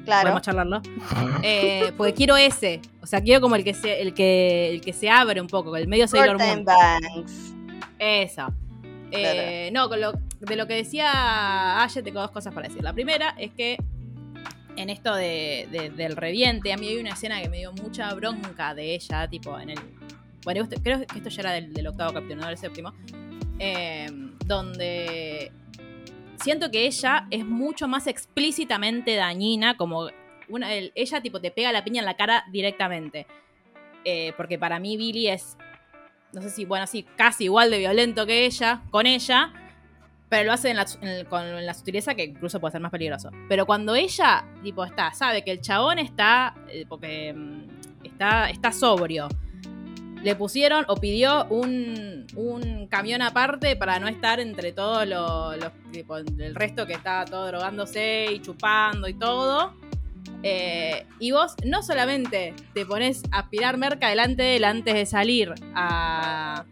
Claro. 0.05 0.21
Podemos 0.23 0.41
charlarlo. 0.41 0.81
Eh, 1.43 1.91
porque 1.97 2.13
quiero 2.13 2.37
ese. 2.37 2.81
O 3.01 3.07
sea, 3.07 3.21
quiero 3.21 3.41
como 3.41 3.55
el 3.57 3.65
que 3.65 3.73
se, 3.73 4.01
el 4.01 4.13
que, 4.13 4.69
el 4.71 4.79
que 4.81 4.93
se 4.93 5.09
abre 5.09 5.41
un 5.41 5.47
poco, 5.47 5.75
el 5.75 5.87
medio 5.89 6.07
Sailor 6.07 6.37
Moon. 6.39 6.63
Banks. 6.63 7.53
Eso. 7.99 8.47
Eh, 9.11 9.69
No, 9.73 9.89
con 9.89 9.99
lo, 10.01 10.13
de 10.39 10.55
lo 10.55 10.67
que 10.67 10.75
decía 10.75 11.83
Aye, 11.83 12.01
tengo 12.03 12.21
dos 12.21 12.31
cosas 12.31 12.53
para 12.53 12.67
decir. 12.67 12.83
La 12.83 12.93
primera 12.93 13.35
es 13.37 13.51
que 13.51 13.77
en 14.75 14.89
esto 14.89 15.13
de, 15.15 15.67
de- 15.71 15.89
del 15.89 16.15
reviente, 16.15 16.71
a 16.71 16.77
mí 16.77 16.87
hay 16.87 16.97
una 16.97 17.09
escena 17.11 17.41
que 17.41 17.49
me 17.49 17.57
dio 17.57 17.73
mucha 17.73 18.13
bronca 18.13 18.73
de 18.73 18.95
ella, 18.95 19.27
tipo 19.27 19.59
en 19.59 19.71
el. 19.71 19.79
Bueno, 20.45 20.67
creo 20.81 20.99
que 21.05 21.17
esto 21.17 21.29
ya 21.29 21.41
era 21.41 21.51
del, 21.51 21.85
octavo 21.87 22.13
capítulo, 22.13 22.41
no 22.41 22.47
del 22.47 22.57
séptimo. 22.57 22.93
eh, 23.59 24.07
donde 24.45 25.51
siento 26.41 26.71
que 26.71 26.85
ella 26.87 27.27
es 27.29 27.45
mucho 27.45 27.87
más 27.89 28.07
explícitamente 28.07 29.15
dañina, 29.15 29.75
como 29.75 30.07
una, 30.47 30.73
el- 30.73 30.91
ella 30.95 31.21
tipo 31.21 31.41
te 31.41 31.51
pega 31.51 31.71
la 31.73 31.83
piña 31.83 31.99
en 31.99 32.05
la 32.05 32.15
cara 32.15 32.45
directamente. 32.51 33.27
Eh, 34.05 34.31
porque 34.37 34.57
para 34.57 34.79
mí 34.79 34.95
Billy 34.95 35.27
es, 35.27 35.57
no 36.31 36.41
sé 36.41 36.49
si, 36.49 36.63
bueno, 36.63 36.87
sí, 36.87 37.05
casi 37.17 37.43
igual 37.45 37.69
de 37.69 37.79
violento 37.79 38.25
que 38.25 38.45
ella, 38.45 38.81
con 38.91 39.05
ella, 39.05 39.51
pero 40.29 40.45
lo 40.45 40.53
hace 40.53 40.73
con 41.27 41.65
la 41.65 41.73
sutileza 41.73 42.13
que 42.13 42.25
incluso 42.25 42.59
puede 42.59 42.73
ser 42.73 42.81
más 42.81 42.91
peligroso. 42.91 43.31
Pero 43.47 43.65
cuando 43.65 43.95
ella, 43.95 44.45
tipo, 44.63 44.85
está, 44.85 45.11
sabe 45.13 45.43
que 45.43 45.51
el 45.51 45.61
chabón 45.61 45.97
está, 45.97 46.55
eh, 46.69 46.85
porque 46.87 47.33
mm, 47.33 48.05
está, 48.05 48.49
está 48.49 48.71
sobrio, 48.71 49.27
le 50.21 50.35
pusieron 50.35 50.85
o 50.87 50.97
pidió 50.97 51.45
un, 51.45 52.27
un 52.35 52.87
camión 52.87 53.21
aparte 53.21 53.75
para 53.75 53.99
no 53.99 54.07
estar 54.07 54.39
entre 54.39 54.71
todos 54.71 55.07
los, 55.07 55.55
el 56.37 56.55
resto 56.55 56.85
que 56.85 56.93
está 56.93 57.25
todo 57.25 57.47
drogándose 57.47 58.27
y 58.31 58.39
chupando 58.41 59.07
y 59.07 59.13
todo. 59.13 59.73
Eh, 60.43 61.05
y 61.19 61.31
vos 61.31 61.55
no 61.65 61.81
solamente 61.81 62.53
te 62.73 62.85
pones 62.85 63.23
a 63.31 63.39
aspirar 63.39 63.77
merca 63.77 64.09
delante 64.09 64.43
de 64.43 64.55
él 64.57 64.63
antes 64.63 64.93
de 64.93 65.05
salir 65.05 65.53
a, 65.73 66.65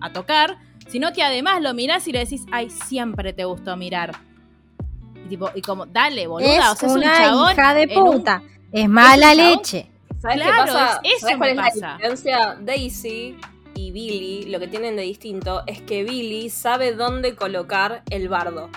a 0.00 0.12
tocar, 0.12 0.58
sino 0.88 1.12
que 1.12 1.22
además 1.22 1.62
lo 1.62 1.72
mirás 1.74 2.06
y 2.08 2.12
le 2.12 2.20
decís, 2.20 2.44
ay, 2.50 2.68
siempre 2.70 3.32
te 3.32 3.44
gustó 3.44 3.76
mirar. 3.76 4.12
Y, 5.24 5.28
tipo, 5.28 5.50
y 5.54 5.60
como, 5.62 5.86
dale, 5.86 6.26
boluda, 6.26 6.50
es 6.50 6.58
o 6.58 6.76
sea, 6.76 6.88
es 6.88 6.92
un 6.94 6.98
una 7.00 7.16
chabón 7.18 7.52
hija 7.52 7.74
de 7.74 7.98
un- 7.98 8.12
puta. 8.12 8.42
Es 8.72 8.88
mala 8.88 9.34
leche. 9.34 9.86
¿Sabes 10.20 10.38
Claro, 10.38 10.64
qué 10.64 10.72
pasa? 10.72 11.00
es- 11.04 11.10
eso 11.12 11.20
¿Sabes 11.20 11.36
cuál 11.36 11.54
me 11.54 11.62
es 11.62 11.68
pasa. 11.74 11.86
la 11.86 11.92
diferencia? 11.96 12.58
Daisy 12.60 13.36
y 13.74 13.90
Billy, 13.92 14.44
lo 14.50 14.58
que 14.58 14.66
tienen 14.66 14.96
de 14.96 15.02
distinto 15.02 15.62
es 15.66 15.80
que 15.82 16.02
Billy 16.02 16.50
sabe 16.50 16.92
dónde 16.94 17.36
colocar 17.36 18.02
el 18.10 18.28
bardo. 18.28 18.68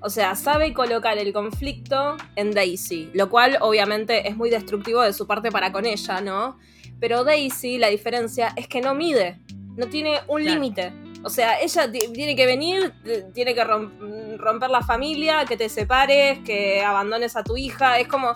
O 0.00 0.10
sea, 0.10 0.34
sabe 0.36 0.72
colocar 0.74 1.18
el 1.18 1.32
conflicto 1.32 2.16
en 2.36 2.52
Daisy, 2.52 3.10
lo 3.14 3.28
cual 3.30 3.58
obviamente 3.60 4.28
es 4.28 4.36
muy 4.36 4.48
destructivo 4.50 5.02
de 5.02 5.12
su 5.12 5.26
parte 5.26 5.50
para 5.50 5.72
con 5.72 5.86
ella, 5.86 6.20
¿no? 6.20 6.58
Pero 7.00 7.24
Daisy, 7.24 7.78
la 7.78 7.88
diferencia 7.88 8.52
es 8.56 8.66
que 8.68 8.80
no 8.80 8.94
mide, 8.94 9.38
no 9.76 9.86
tiene 9.86 10.20
un 10.28 10.42
Claro. 10.42 10.54
límite. 10.54 10.92
O 11.24 11.30
sea, 11.30 11.60
ella 11.60 11.90
ti- 11.90 12.12
tiene 12.12 12.36
que 12.36 12.46
venir, 12.46 12.92
tiene 13.34 13.54
que 13.54 13.64
rom- 13.64 14.36
romper 14.38 14.70
la 14.70 14.82
familia, 14.82 15.44
que 15.46 15.56
te 15.56 15.68
separes, 15.68 16.38
que 16.40 16.82
abandones 16.84 17.36
a 17.36 17.42
tu 17.42 17.56
hija. 17.56 17.98
Es 17.98 18.06
como, 18.08 18.34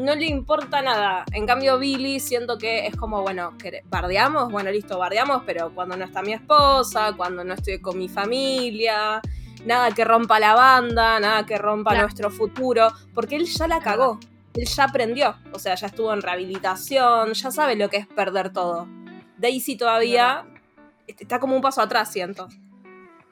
no 0.00 0.14
le 0.16 0.26
importa 0.26 0.82
nada. 0.82 1.24
En 1.32 1.46
cambio, 1.46 1.78
Billy 1.78 2.18
siento 2.18 2.58
que 2.58 2.86
es 2.86 2.96
como, 2.96 3.22
bueno, 3.22 3.52
bardeamos, 3.84 4.50
bueno, 4.50 4.70
listo, 4.72 4.98
bardeamos, 4.98 5.42
pero 5.46 5.72
cuando 5.74 5.96
no 5.96 6.04
está 6.04 6.22
mi 6.22 6.32
esposa, 6.32 7.12
cuando 7.16 7.44
no 7.44 7.54
estoy 7.54 7.80
con 7.80 7.96
mi 7.98 8.08
familia, 8.08 9.20
nada 9.64 9.92
que 9.92 10.04
rompa 10.04 10.40
la 10.40 10.54
banda, 10.54 11.20
nada 11.20 11.46
que 11.46 11.56
rompa 11.56 11.90
Claro. 11.92 12.06
nuestro 12.06 12.30
futuro, 12.30 12.88
porque 13.14 13.36
él 13.36 13.46
ya 13.46 13.68
la 13.68 13.80
cagó. 13.80 14.18
Él 14.54 14.66
ya 14.66 14.84
aprendió, 14.84 15.36
o 15.52 15.58
sea, 15.58 15.74
ya 15.76 15.86
estuvo 15.88 16.12
en 16.12 16.22
rehabilitación, 16.22 17.32
ya 17.32 17.50
sabe 17.50 17.74
lo 17.76 17.88
que 17.90 17.96
es 17.98 18.06
perder 18.06 18.52
todo. 18.52 18.86
Daisy 19.38 19.76
todavía 19.76 20.44
está 21.06 21.38
como 21.38 21.54
un 21.56 21.62
paso 21.62 21.80
atrás, 21.80 22.10
siento. 22.12 22.48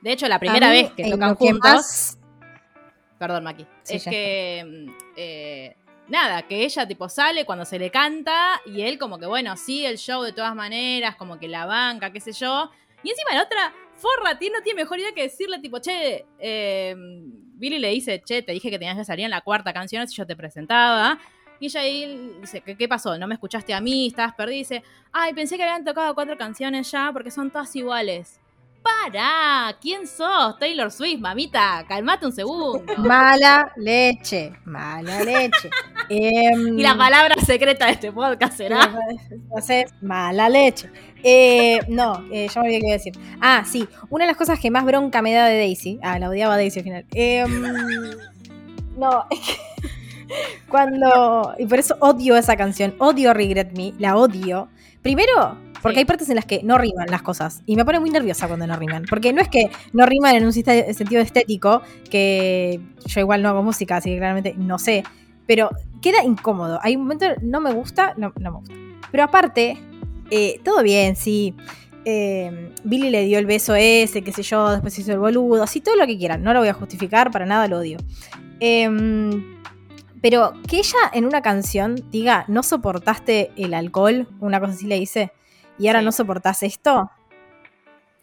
De 0.01 0.13
hecho, 0.13 0.27
la 0.29 0.39
primera 0.39 0.69
mí, 0.69 0.83
vez 0.83 0.91
que 0.93 1.11
tocan 1.11 1.31
lo 1.31 1.37
que 1.39 1.45
juntos. 1.51 1.71
más- 1.71 2.19
Perdón, 3.19 3.45
Maki. 3.45 3.67
Sí, 3.85 3.97
es 3.97 4.05
que. 4.05 4.65
mm, 4.67 4.91
eh, 5.17 5.77
nada, 6.09 6.43
que 6.43 6.65
ella 6.65 6.87
tipo 6.89 7.09
sale 7.09 7.45
cuando 7.45 7.65
se 7.65 7.79
le 7.79 7.91
canta 7.91 8.61
y 8.67 8.83
él 8.83 8.99
como 8.99 9.19
que, 9.19 9.27
bueno, 9.27 9.57
sigue 9.57 9.89
el 9.89 9.97
show 9.99 10.23
de 10.23 10.33
todas 10.33 10.55
maneras, 10.57 11.15
como 11.17 11.39
que 11.39 11.47
la 11.49 11.65
banca, 11.67 12.13
qué 12.13 12.21
sé 12.21 12.33
yo. 12.33 12.71
Y 13.05 13.11
encima 13.11 13.35
la 13.35 13.45
otra, 13.45 13.73
forra, 13.95 14.39
tiene, 14.39 14.59
no 14.59 14.63
tiene 14.65 14.83
mejor 14.83 14.99
idea 14.99 15.13
que 15.15 15.23
decirle 15.23 15.61
tipo, 15.61 15.79
che, 15.79 16.25
eh, 16.41 16.95
Billy 16.97 17.79
le 17.79 17.89
dice, 17.91 18.21
che, 18.25 18.43
te 18.43 18.51
dije 18.53 18.71
que 18.71 18.79
tenías 18.79 18.97
que 18.97 19.05
salir 19.05 19.25
en 19.25 19.31
la 19.31 19.41
cuarta 19.43 19.73
canción 19.73 20.07
si 20.09 20.17
yo 20.17 20.27
te 20.27 20.35
presentaba. 20.35 21.19
Y 21.63 21.67
ella 21.67 21.81
ahí 21.81 22.35
dice, 22.41 22.61
¿qué, 22.61 22.77
qué 22.77 22.89
pasó? 22.89 23.17
¿No 23.17 23.29
me 23.29 23.35
escuchaste 23.35 23.73
a 23.73 23.81
mí? 23.81 24.09
¿Estabas 24.09 24.35
perdida? 24.35 24.57
Y 24.57 24.59
dice, 24.59 24.83
ay, 25.13 25.33
pensé 25.33 25.57
que 25.57 25.63
habían 25.63 25.85
tocado 25.85 26.13
cuatro 26.13 26.37
canciones 26.37 26.91
ya 26.91 27.11
porque 27.13 27.31
son 27.31 27.53
todas 27.53 27.75
iguales. 27.77 28.41
¡Para! 28.83 29.77
¿Quién 29.81 30.09
sos? 30.09 30.59
Taylor 30.59 30.91
Swift, 30.91 31.21
mamita. 31.21 31.85
Calmate 31.87 32.27
un 32.27 32.33
segundo. 32.33 32.83
Mala 32.99 33.73
leche. 33.77 34.55
Mala 34.65 35.23
leche. 35.23 35.71
Em, 36.09 36.77
Y 36.81 36.83
la 36.83 36.97
palabra 36.97 37.37
secreta 37.37 37.87
de 37.87 37.93
este 37.93 38.11
podcast 38.11 38.57
será. 38.57 38.93
Entonces, 39.31 39.85
mala 40.01 40.49
leche. 40.49 40.91
Eh, 41.23 41.79
no, 41.87 42.25
eh, 42.33 42.49
ya 42.53 42.61
me 42.61 42.67
olvidé 42.67 42.81
qué 42.81 42.87
iba 42.87 42.95
a 42.95 42.99
decir. 42.99 43.13
Ah, 43.41 43.63
sí. 43.65 43.89
Una 44.11 44.25
de 44.25 44.33
las 44.33 44.37
cosas 44.37 44.59
que 44.59 44.69
más 44.73 44.85
bronca 44.85 45.23
me 45.23 45.33
da 45.33 45.47
de 45.47 45.59
Daisy. 45.59 46.01
Ah, 46.03 46.19
la 46.19 46.29
odiaba 46.29 46.55
a 46.55 46.57
Daisy 46.57 46.81
al 46.81 46.85
final. 46.85 47.07
Em, 47.13 47.63
no, 48.97 49.27
es 49.31 49.39
que. 49.39 49.72
Cuando. 50.69 51.55
Y 51.59 51.67
por 51.67 51.79
eso 51.79 51.97
odio 52.01 52.37
esa 52.37 52.57
canción. 52.57 52.95
Odio 52.99 53.35
Regret 53.35 53.77
Me. 53.77 53.93
La 53.99 54.17
odio. 54.17 54.69
Primero, 55.03 55.57
porque 55.83 55.99
hay 55.99 56.05
partes 56.05 56.29
en 56.29 56.37
las 56.37 56.45
que 56.45 56.63
no 56.63 56.79
riman 56.79 57.07
las 57.11 57.23
cosas. 57.23 57.63
Y 57.67 57.75
me 57.77 57.85
pone 57.85 57.99
muy 57.99 58.11
nerviosa 58.11 58.47
cuando 58.47 58.67
no 58.67 58.77
riman. 58.77 59.05
Porque 59.09 59.33
no 59.33 59.43
es 59.43 59.49
que 59.49 59.71
no 59.93 60.07
riman 60.07 60.37
en 60.37 60.45
un 60.45 60.53
sentido 60.53 61.21
estético, 61.21 61.83
que 62.09 62.81
yo 63.07 63.21
igual 63.21 63.43
no 63.43 63.49
hago 63.49 63.63
música, 63.63 63.97
así 63.97 64.11
que 64.11 64.19
claramente 64.19 64.55
no 64.57 64.79
sé. 64.79 65.03
Pero 65.47 65.71
queda 66.01 66.23
incómodo. 66.25 66.79
Hay 66.83 66.95
un 66.97 67.03
momento, 67.03 67.27
no 67.43 67.61
me 67.61 67.73
gusta, 67.73 68.15
no, 68.17 68.33
no 68.39 68.53
me 68.53 68.59
gusta. 68.59 68.75
Pero 69.11 69.25
aparte, 69.25 69.77
eh, 70.31 70.61
todo 70.65 70.83
bien, 70.85 71.17
sí. 71.17 71.55
eh, 72.05 72.73
Billy 72.85 73.11
le 73.11 73.25
dio 73.25 73.39
el 73.39 73.47
beso 73.47 73.75
ese, 73.75 74.23
qué 74.23 74.33
sé 74.33 74.43
yo, 74.43 74.71
después 74.71 74.97
hizo 74.99 75.13
el 75.13 75.19
boludo, 75.19 75.63
así 75.65 75.81
todo 75.81 75.97
lo 75.97 76.07
que 76.07 76.17
quieran. 76.17 76.43
No 76.45 76.53
lo 76.53 76.61
voy 76.61 76.69
a 76.69 76.75
justificar, 76.75 77.31
para 77.33 77.45
nada 77.47 77.67
lo 77.69 77.79
odio. 77.79 77.99
Em, 78.61 79.62
pero 80.23 80.55
que 80.69 80.79
ella 80.79 80.99
en 81.13 81.27
una 81.27 81.43
canción 81.43 81.97
diga, 82.11 82.45
no 82.49 82.63
soportaste 82.63 83.53
el 83.57 83.75
alcohol, 83.75 84.29
una 84.41 84.61
cosa 84.61 84.73
así 84.73 84.87
le 84.87 84.99
dice, 84.99 85.33
y 85.79 85.89
ahora 85.89 85.99
Sí. 85.99 86.05
no 86.07 86.13
soportás 86.13 86.63
esto, 86.63 87.11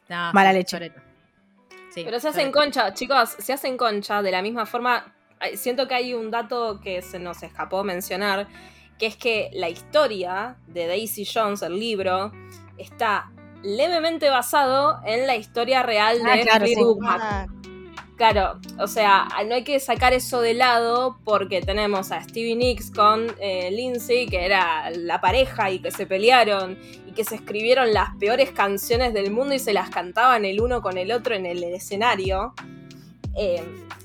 No, 0.09 0.33
Mala 0.33 0.53
leche. 0.53 0.91
Sí, 1.93 2.01
Pero 2.03 2.19
se 2.19 2.29
hacen 2.29 2.51
concha, 2.51 2.93
chicos, 2.95 3.35
se 3.37 3.53
hacen 3.53 3.77
concha 3.77 4.23
de 4.23 4.31
la 4.31 4.41
misma 4.41 4.65
forma. 4.65 5.13
Siento 5.55 5.87
que 5.87 5.93
hay 5.93 6.13
un 6.15 6.31
dato 6.31 6.79
que 6.81 7.01
se 7.03 7.19
nos 7.19 7.43
escapó 7.43 7.83
mencionar, 7.83 8.47
que 8.97 9.05
es 9.05 9.15
que 9.15 9.49
la 9.53 9.69
historia 9.69 10.55
de 10.67 10.87
Daisy 10.87 11.25
Jones, 11.31 11.61
el 11.61 11.79
libro, 11.79 12.31
está 12.79 13.29
levemente 13.61 14.29
basado 14.31 14.99
en 15.05 15.27
la 15.27 15.35
historia 15.35 15.83
real 15.83 16.19
Ah, 16.25 16.35
de 16.35 16.41
claro, 16.43 16.65
sí. 16.65 16.73
Claro, 18.19 18.59
o 18.77 18.85
sea, 18.87 19.29
no 19.47 19.55
hay 19.55 19.63
que 19.63 19.79
sacar 19.79 20.11
eso 20.11 20.41
de 20.41 20.53
lado 20.53 21.17
porque 21.23 21.61
tenemos 21.61 22.11
a 22.11 22.21
Stevie 22.21 22.57
Nicks 22.57 22.91
con 22.91 23.33
eh, 23.39 23.71
Lindsay, 23.71 24.27
que 24.27 24.43
era 24.43 24.89
la 24.89 25.21
pareja 25.21 25.71
y 25.71 25.79
que 25.79 25.89
se 25.89 26.05
pelearon 26.05 26.77
y 27.07 27.13
que 27.13 27.23
se 27.23 27.35
escribieron 27.35 27.93
las 27.93 28.13
peores 28.17 28.51
canciones 28.51 29.13
del 29.13 29.31
mundo 29.31 29.55
y 29.55 29.59
se 29.59 29.71
las 29.71 29.89
cantaban 29.89 30.43
el 30.43 30.59
uno 30.59 30.81
con 30.81 30.97
el 30.97 31.13
otro 31.13 31.33
en 31.33 31.45
el 31.45 31.63
escenario. 31.63 32.53
Eh, 33.37 33.63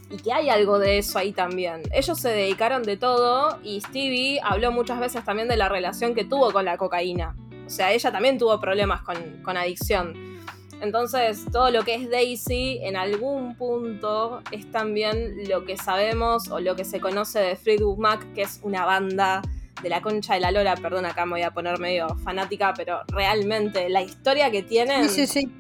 y 0.09 0.17
que 0.19 0.33
hay 0.33 0.49
algo 0.49 0.79
de 0.79 0.99
eso 0.99 1.19
ahí 1.19 1.33
también. 1.33 1.83
Ellos 1.91 2.21
se 2.21 2.29
dedicaron 2.29 2.85
de 2.85 2.97
todo 2.97 3.59
y 3.65 3.81
Stevie 3.81 4.39
habló 4.45 4.71
muchas 4.71 5.01
veces 5.01 5.25
también 5.25 5.49
de 5.49 5.57
la 5.57 5.69
relación 5.69 6.15
que 6.15 6.25
tuvo 6.25 6.53
con 6.53 6.65
la 6.65 6.79
cocaína. 6.79 7.35
O 7.67 7.71
sea, 7.71 7.91
ella 7.91 8.12
también 8.12 8.39
tuvo 8.39 8.61
problemas 8.61 9.03
con, 9.03 9.17
con 9.43 9.57
adicción. 9.57 10.34
Entonces, 10.81 11.45
todo 11.51 11.70
lo 11.70 11.83
que 11.83 11.95
es 11.95 12.11
Daisy 12.11 12.81
en 12.83 12.97
algún 12.97 13.57
punto 13.57 14.43
es 14.51 14.70
también 14.70 15.49
lo 15.49 15.64
que 15.64 15.77
sabemos 15.77 16.51
o 16.51 16.61
lo 16.61 16.77
que 16.77 16.85
se 16.85 17.01
conoce 17.01 17.39
de 17.39 17.57
Fleetwood 17.57 17.99
Mac, 17.99 18.27
que 18.35 18.43
es 18.43 18.61
una 18.62 18.85
banda 18.85 19.41
de 19.83 19.89
la 19.89 20.03
concha 20.03 20.35
de 20.35 20.41
la 20.41 20.51
lora. 20.51 20.75
Perdón, 20.77 21.07
acá 21.07 21.25
me 21.25 21.33
voy 21.33 21.43
a 21.43 21.53
poner 21.53 21.79
medio 21.79 22.09
fanática, 22.18 22.75
pero 22.77 23.01
realmente 23.09 23.89
la 23.89 24.03
historia 24.03 24.51
que 24.51 24.62
tienen 24.62 25.09
Sí, 25.09 25.27
sí, 25.27 25.41
sí. 25.41 25.53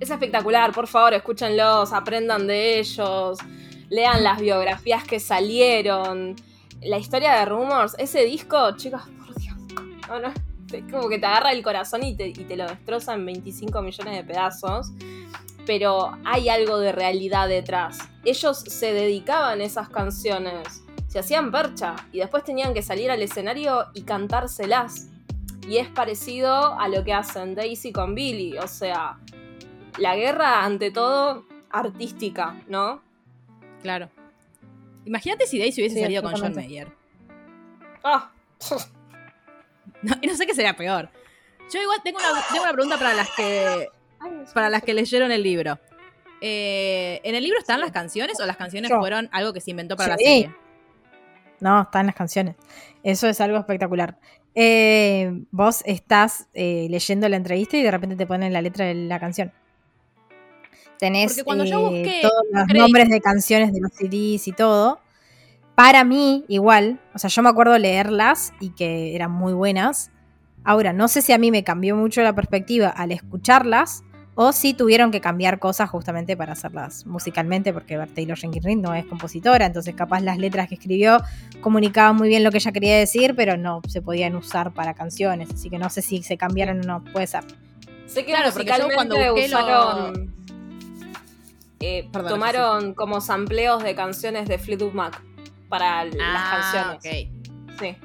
es 0.00 0.10
espectacular. 0.10 0.72
Por 0.72 0.86
favor, 0.86 1.14
escúchenlos, 1.14 1.92
aprendan 1.92 2.46
de 2.46 2.78
ellos, 2.78 3.38
lean 3.90 4.24
las 4.24 4.40
biografías 4.40 5.04
que 5.04 5.20
salieron. 5.20 6.36
La 6.82 6.98
historia 6.98 7.34
de 7.34 7.44
Rumors, 7.46 7.94
ese 7.98 8.24
disco, 8.24 8.76
chicos, 8.76 9.02
por 9.18 9.34
Dios. 9.36 9.56
No, 10.08 10.20
no, 10.20 10.32
es 10.78 10.90
como 10.90 11.08
que 11.08 11.18
te 11.18 11.26
agarra 11.26 11.52
el 11.52 11.62
corazón 11.62 12.02
y 12.02 12.14
te, 12.16 12.28
y 12.28 12.32
te 12.32 12.56
lo 12.56 12.66
destroza 12.66 13.14
en 13.14 13.24
25 13.26 13.82
millones 13.82 14.16
de 14.16 14.24
pedazos. 14.24 14.92
Pero 15.66 16.12
hay 16.24 16.48
algo 16.48 16.78
de 16.78 16.92
realidad 16.92 17.48
detrás. 17.48 17.98
Ellos 18.24 18.58
se 18.58 18.92
dedicaban 18.92 19.60
a 19.60 19.64
esas 19.64 19.88
canciones, 19.88 20.82
se 21.08 21.18
hacían 21.18 21.50
percha 21.50 21.96
y 22.12 22.18
después 22.18 22.44
tenían 22.44 22.74
que 22.74 22.82
salir 22.82 23.10
al 23.10 23.22
escenario 23.22 23.86
y 23.94 24.02
cantárselas. 24.02 25.08
Y 25.66 25.78
es 25.78 25.88
parecido 25.88 26.78
a 26.78 26.88
lo 26.88 27.02
que 27.04 27.14
hacen 27.14 27.54
Daisy 27.54 27.92
con 27.92 28.14
Billy. 28.14 28.58
O 28.58 28.68
sea, 28.68 29.18
la 29.96 30.16
guerra 30.16 30.64
ante 30.64 30.90
todo 30.90 31.46
artística, 31.70 32.62
¿no? 32.68 33.00
Claro. 33.82 34.10
Imagínate 35.06 35.46
si 35.46 35.58
Daisy 35.58 35.80
hubiese 35.80 35.96
Sí, 35.96 36.02
salido 36.02 36.22
con 36.22 36.34
John. 36.34 36.54
Mayer. 36.54 36.88
Ah, 38.02 38.30
No, 40.08 40.14
y 40.20 40.26
no 40.26 40.36
sé 40.36 40.46
qué 40.46 40.54
sería 40.54 40.76
peor. 40.76 41.08
Yo 41.72 41.80
igual 41.80 41.98
tengo 42.04 42.18
una, 42.18 42.42
tengo 42.50 42.62
una 42.62 42.72
pregunta 42.72 42.98
para 42.98 43.14
las 43.14 43.30
que 43.30 43.88
para 44.52 44.68
las 44.68 44.82
que 44.82 44.94
leyeron 44.94 45.32
el 45.32 45.42
libro. 45.42 45.78
Eh, 46.40 47.20
¿En 47.24 47.34
el 47.34 47.42
libro 47.42 47.58
están 47.58 47.80
las 47.80 47.90
canciones 47.90 48.38
o 48.40 48.46
las 48.46 48.56
canciones 48.56 48.90
Yo. 48.90 48.98
fueron 48.98 49.28
algo 49.32 49.52
que 49.52 49.60
se 49.60 49.70
inventó 49.70 49.96
para 49.96 50.10
la 50.10 50.16
serie? 50.18 50.54
No, 51.60 51.82
están 51.82 52.06
las 52.06 52.14
canciones. 52.14 52.56
Eso 53.02 53.28
es 53.28 53.40
algo 53.40 53.58
espectacular. 53.58 54.18
Eh, 54.54 55.32
vos 55.50 55.82
estás 55.86 56.48
eh, 56.52 56.86
leyendo 56.90 57.28
la 57.28 57.36
entrevista 57.36 57.76
y 57.76 57.82
de 57.82 57.90
repente 57.90 58.16
te 58.16 58.26
ponen 58.26 58.52
la 58.52 58.60
letra 58.60 58.84
de 58.84 58.94
la 58.94 59.18
canción. 59.18 59.52
Tenés 60.98 61.42
cuando 61.44 61.64
yo 61.64 61.80
busqué 61.80 62.20
todos 62.22 62.44
los 62.50 62.66
nombres 62.68 63.08
de 63.08 63.20
canciones 63.20 63.72
de 63.72 63.80
los 63.80 63.92
CDs 63.92 64.46
y 64.48 64.52
todo. 64.52 65.00
Para 65.74 66.04
mí, 66.04 66.44
igual, 66.48 67.00
o 67.14 67.18
sea, 67.18 67.28
yo 67.28 67.42
me 67.42 67.48
acuerdo 67.48 67.76
leerlas 67.78 68.52
y 68.60 68.70
que 68.70 69.14
eran 69.16 69.32
muy 69.32 69.52
buenas. 69.52 70.10
Ahora, 70.62 70.92
no 70.92 71.08
sé 71.08 71.20
si 71.20 71.32
a 71.32 71.38
mí 71.38 71.50
me 71.50 71.64
cambió 71.64 71.96
mucho 71.96 72.22
la 72.22 72.32
perspectiva 72.34 72.88
al 72.88 73.10
escucharlas 73.12 74.04
o 74.36 74.52
si 74.52 74.72
tuvieron 74.74 75.10
que 75.10 75.20
cambiar 75.20 75.58
cosas 75.58 75.90
justamente 75.90 76.36
para 76.36 76.52
hacerlas 76.54 77.06
musicalmente, 77.06 77.72
porque 77.72 77.96
Taylor 78.14 78.36
Jenkins 78.36 78.64
Reid 78.64 78.78
no 78.78 78.94
es 78.94 79.04
compositora, 79.06 79.66
entonces 79.66 79.94
capaz 79.94 80.20
las 80.20 80.38
letras 80.38 80.68
que 80.68 80.74
escribió 80.76 81.18
comunicaban 81.60 82.16
muy 82.16 82.28
bien 82.28 82.42
lo 82.44 82.50
que 82.50 82.58
ella 82.58 82.72
quería 82.72 82.96
decir, 82.98 83.34
pero 83.36 83.56
no 83.56 83.80
se 83.88 84.00
podían 84.02 84.34
usar 84.36 84.72
para 84.72 84.94
canciones, 84.94 85.50
así 85.52 85.70
que 85.70 85.78
no 85.78 85.88
sé 85.90 86.02
si 86.02 86.22
se 86.22 86.36
cambiaron 86.36 86.80
o 86.80 86.82
no, 86.82 87.04
puede 87.12 87.26
ser. 87.28 87.44
Sé 88.06 88.24
que 88.24 88.32
Claro, 88.32 88.50
porque 88.52 88.66
yo 88.70 88.72
musicalmente 88.88 88.94
cuando 88.94 89.16
busqué 89.16 89.48
lo- 89.48 89.58
usaron. 89.58 90.34
eh, 91.80 92.08
Perdón, 92.12 92.28
tomaron 92.30 92.94
como 92.94 93.20
sampleos 93.20 93.82
de 93.84 93.94
canciones 93.94 94.48
de 94.48 94.58
Fleetwood 94.58 94.94
Mac 94.94 95.22
para 95.68 96.04
las 96.04 96.14
Ah, 96.20 96.98
canciones. 97.00 97.30
ok. 97.70 97.78
Sí. 97.80 97.96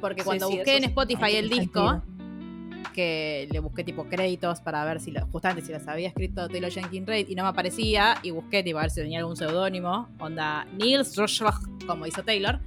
Porque 0.00 0.24
cuando 0.24 0.48
sí, 0.48 0.56
busqué 0.56 0.76
en. 0.78 0.84
Spotify 0.84 1.36
el 1.36 1.48
disco, 1.48 2.02
que 2.92 3.48
le 3.50 3.58
busqué 3.60 3.84
tipo 3.84 4.04
créditos 4.04 4.60
para 4.60 4.84
ver 4.84 5.00
si 5.00 5.10
lo- 5.12 5.26
justamente 5.28 5.62
si 5.64 5.72
las 5.72 5.86
había 5.88 6.08
escrito 6.08 6.46
Taylor 6.48 6.70
Jenkins 6.70 7.06
Reid 7.06 7.28
y 7.28 7.34
no 7.34 7.42
me 7.44 7.48
aparecía, 7.50 8.18
y 8.22 8.30
busqué 8.32 8.62
tipo 8.62 8.78
a 8.78 8.82
ver 8.82 8.90
si 8.90 9.00
tenía 9.00 9.20
algún 9.20 9.36
seudónimo, 9.36 10.08
onda 10.18 10.66
Niels 10.76 11.16
Roshbach, 11.16 11.60
como 11.86 12.06
hizo 12.06 12.22
Taylor, 12.22 12.60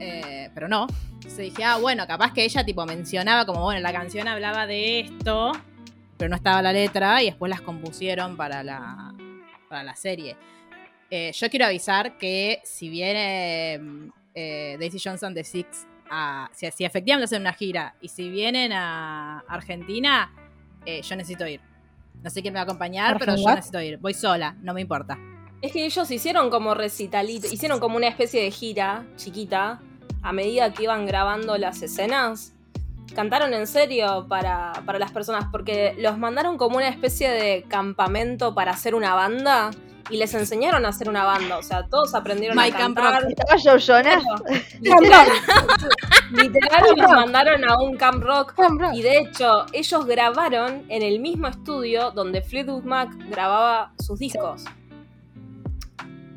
eh, 0.00 0.50
pero 0.54 0.68
no. 0.68 0.86
Entonces 1.14 1.38
dije, 1.38 1.64
ah, 1.64 1.76
bueno, 1.76 2.06
capaz 2.06 2.32
que 2.32 2.44
ella 2.44 2.64
tipo 2.64 2.86
mencionaba 2.86 3.44
como, 3.44 3.62
bueno, 3.64 3.80
la 3.80 3.92
canción 3.92 4.26
hablaba 4.28 4.66
de 4.66 5.00
esto, 5.00 5.52
pero 6.16 6.30
no 6.30 6.36
estaba 6.36 6.62
la 6.62 6.72
letra, 6.72 7.22
y 7.22 7.26
después 7.26 7.50
las 7.50 7.60
compusieron 7.60 8.36
para 8.36 8.62
la, 8.62 9.12
para 9.68 9.82
la 9.82 9.96
serie. 9.96 10.36
Eh, 11.10 11.32
yo 11.32 11.48
quiero 11.48 11.66
avisar 11.66 12.18
que 12.18 12.60
si 12.64 12.88
viene 12.88 13.80
eh, 14.34 14.76
Daisy 14.78 14.98
Johnson 15.02 15.32
de 15.34 15.44
Six, 15.44 15.86
a- 16.10 16.50
si, 16.52 16.70
si 16.70 16.84
efectivamente 16.84 17.24
hacen 17.24 17.40
una 17.42 17.52
gira 17.52 17.94
y 18.00 18.08
si 18.08 18.28
vienen 18.28 18.72
a 18.72 19.40
Argentina, 19.48 20.30
eh, 20.84 21.00
yo 21.02 21.16
necesito 21.16 21.46
ir. 21.46 21.60
No 22.22 22.30
sé 22.30 22.42
quién 22.42 22.52
me 22.52 22.58
va 22.58 22.62
a 22.62 22.64
acompañar, 22.64 23.18
pero 23.18 23.32
¿Argen 23.32 23.42
yo 23.44 23.48
what? 23.48 23.56
necesito 23.56 23.80
ir. 23.80 23.98
Voy 23.98 24.12
sola, 24.14 24.56
no 24.60 24.74
me 24.74 24.80
importa. 24.80 25.18
Es 25.62 25.72
que 25.72 25.84
ellos 25.84 26.10
hicieron 26.10 26.50
como 26.50 26.74
recitalito, 26.74 27.46
hicieron 27.52 27.80
como 27.80 27.96
una 27.96 28.08
especie 28.08 28.42
de 28.42 28.50
gira 28.50 29.04
chiquita 29.16 29.80
a 30.22 30.32
medida 30.32 30.72
que 30.72 30.84
iban 30.84 31.06
grabando 31.06 31.56
las 31.58 31.82
escenas. 31.82 32.52
Cantaron 33.14 33.54
en 33.54 33.66
serio 33.66 34.26
para, 34.28 34.72
para 34.84 34.98
las 34.98 35.10
personas 35.10 35.46
porque 35.50 35.94
los 35.98 36.18
mandaron 36.18 36.58
como 36.58 36.76
una 36.76 36.88
especie 36.88 37.30
de 37.30 37.64
campamento 37.66 38.54
para 38.54 38.72
hacer 38.72 38.94
una 38.94 39.14
banda 39.14 39.70
y 40.10 40.16
les 40.16 40.32
enseñaron 40.34 40.86
a 40.86 40.88
hacer 40.88 41.08
una 41.08 41.24
banda. 41.24 41.58
O 41.58 41.62
sea, 41.62 41.86
todos 41.88 42.14
aprendieron 42.14 42.56
My 42.56 42.68
a 42.68 42.70
Camp 42.70 42.96
cantar. 42.96 43.22
Rock. 43.22 43.30
¿Estaba 43.30 43.78
Jonas? 43.78 44.24
Literal, 44.80 45.28
literal 46.32 46.82
los 46.96 47.10
mandaron 47.10 47.64
a 47.68 47.78
un 47.80 47.96
camp 47.96 48.22
rock 48.22 48.54
y 48.92 49.02
de 49.02 49.18
hecho, 49.18 49.66
ellos 49.72 50.06
grabaron 50.06 50.84
en 50.88 51.02
el 51.02 51.20
mismo 51.20 51.48
estudio 51.48 52.10
donde 52.10 52.42
Fleetwood 52.42 52.84
Mac 52.84 53.10
grababa 53.28 53.92
sus 53.98 54.18
discos. 54.18 54.64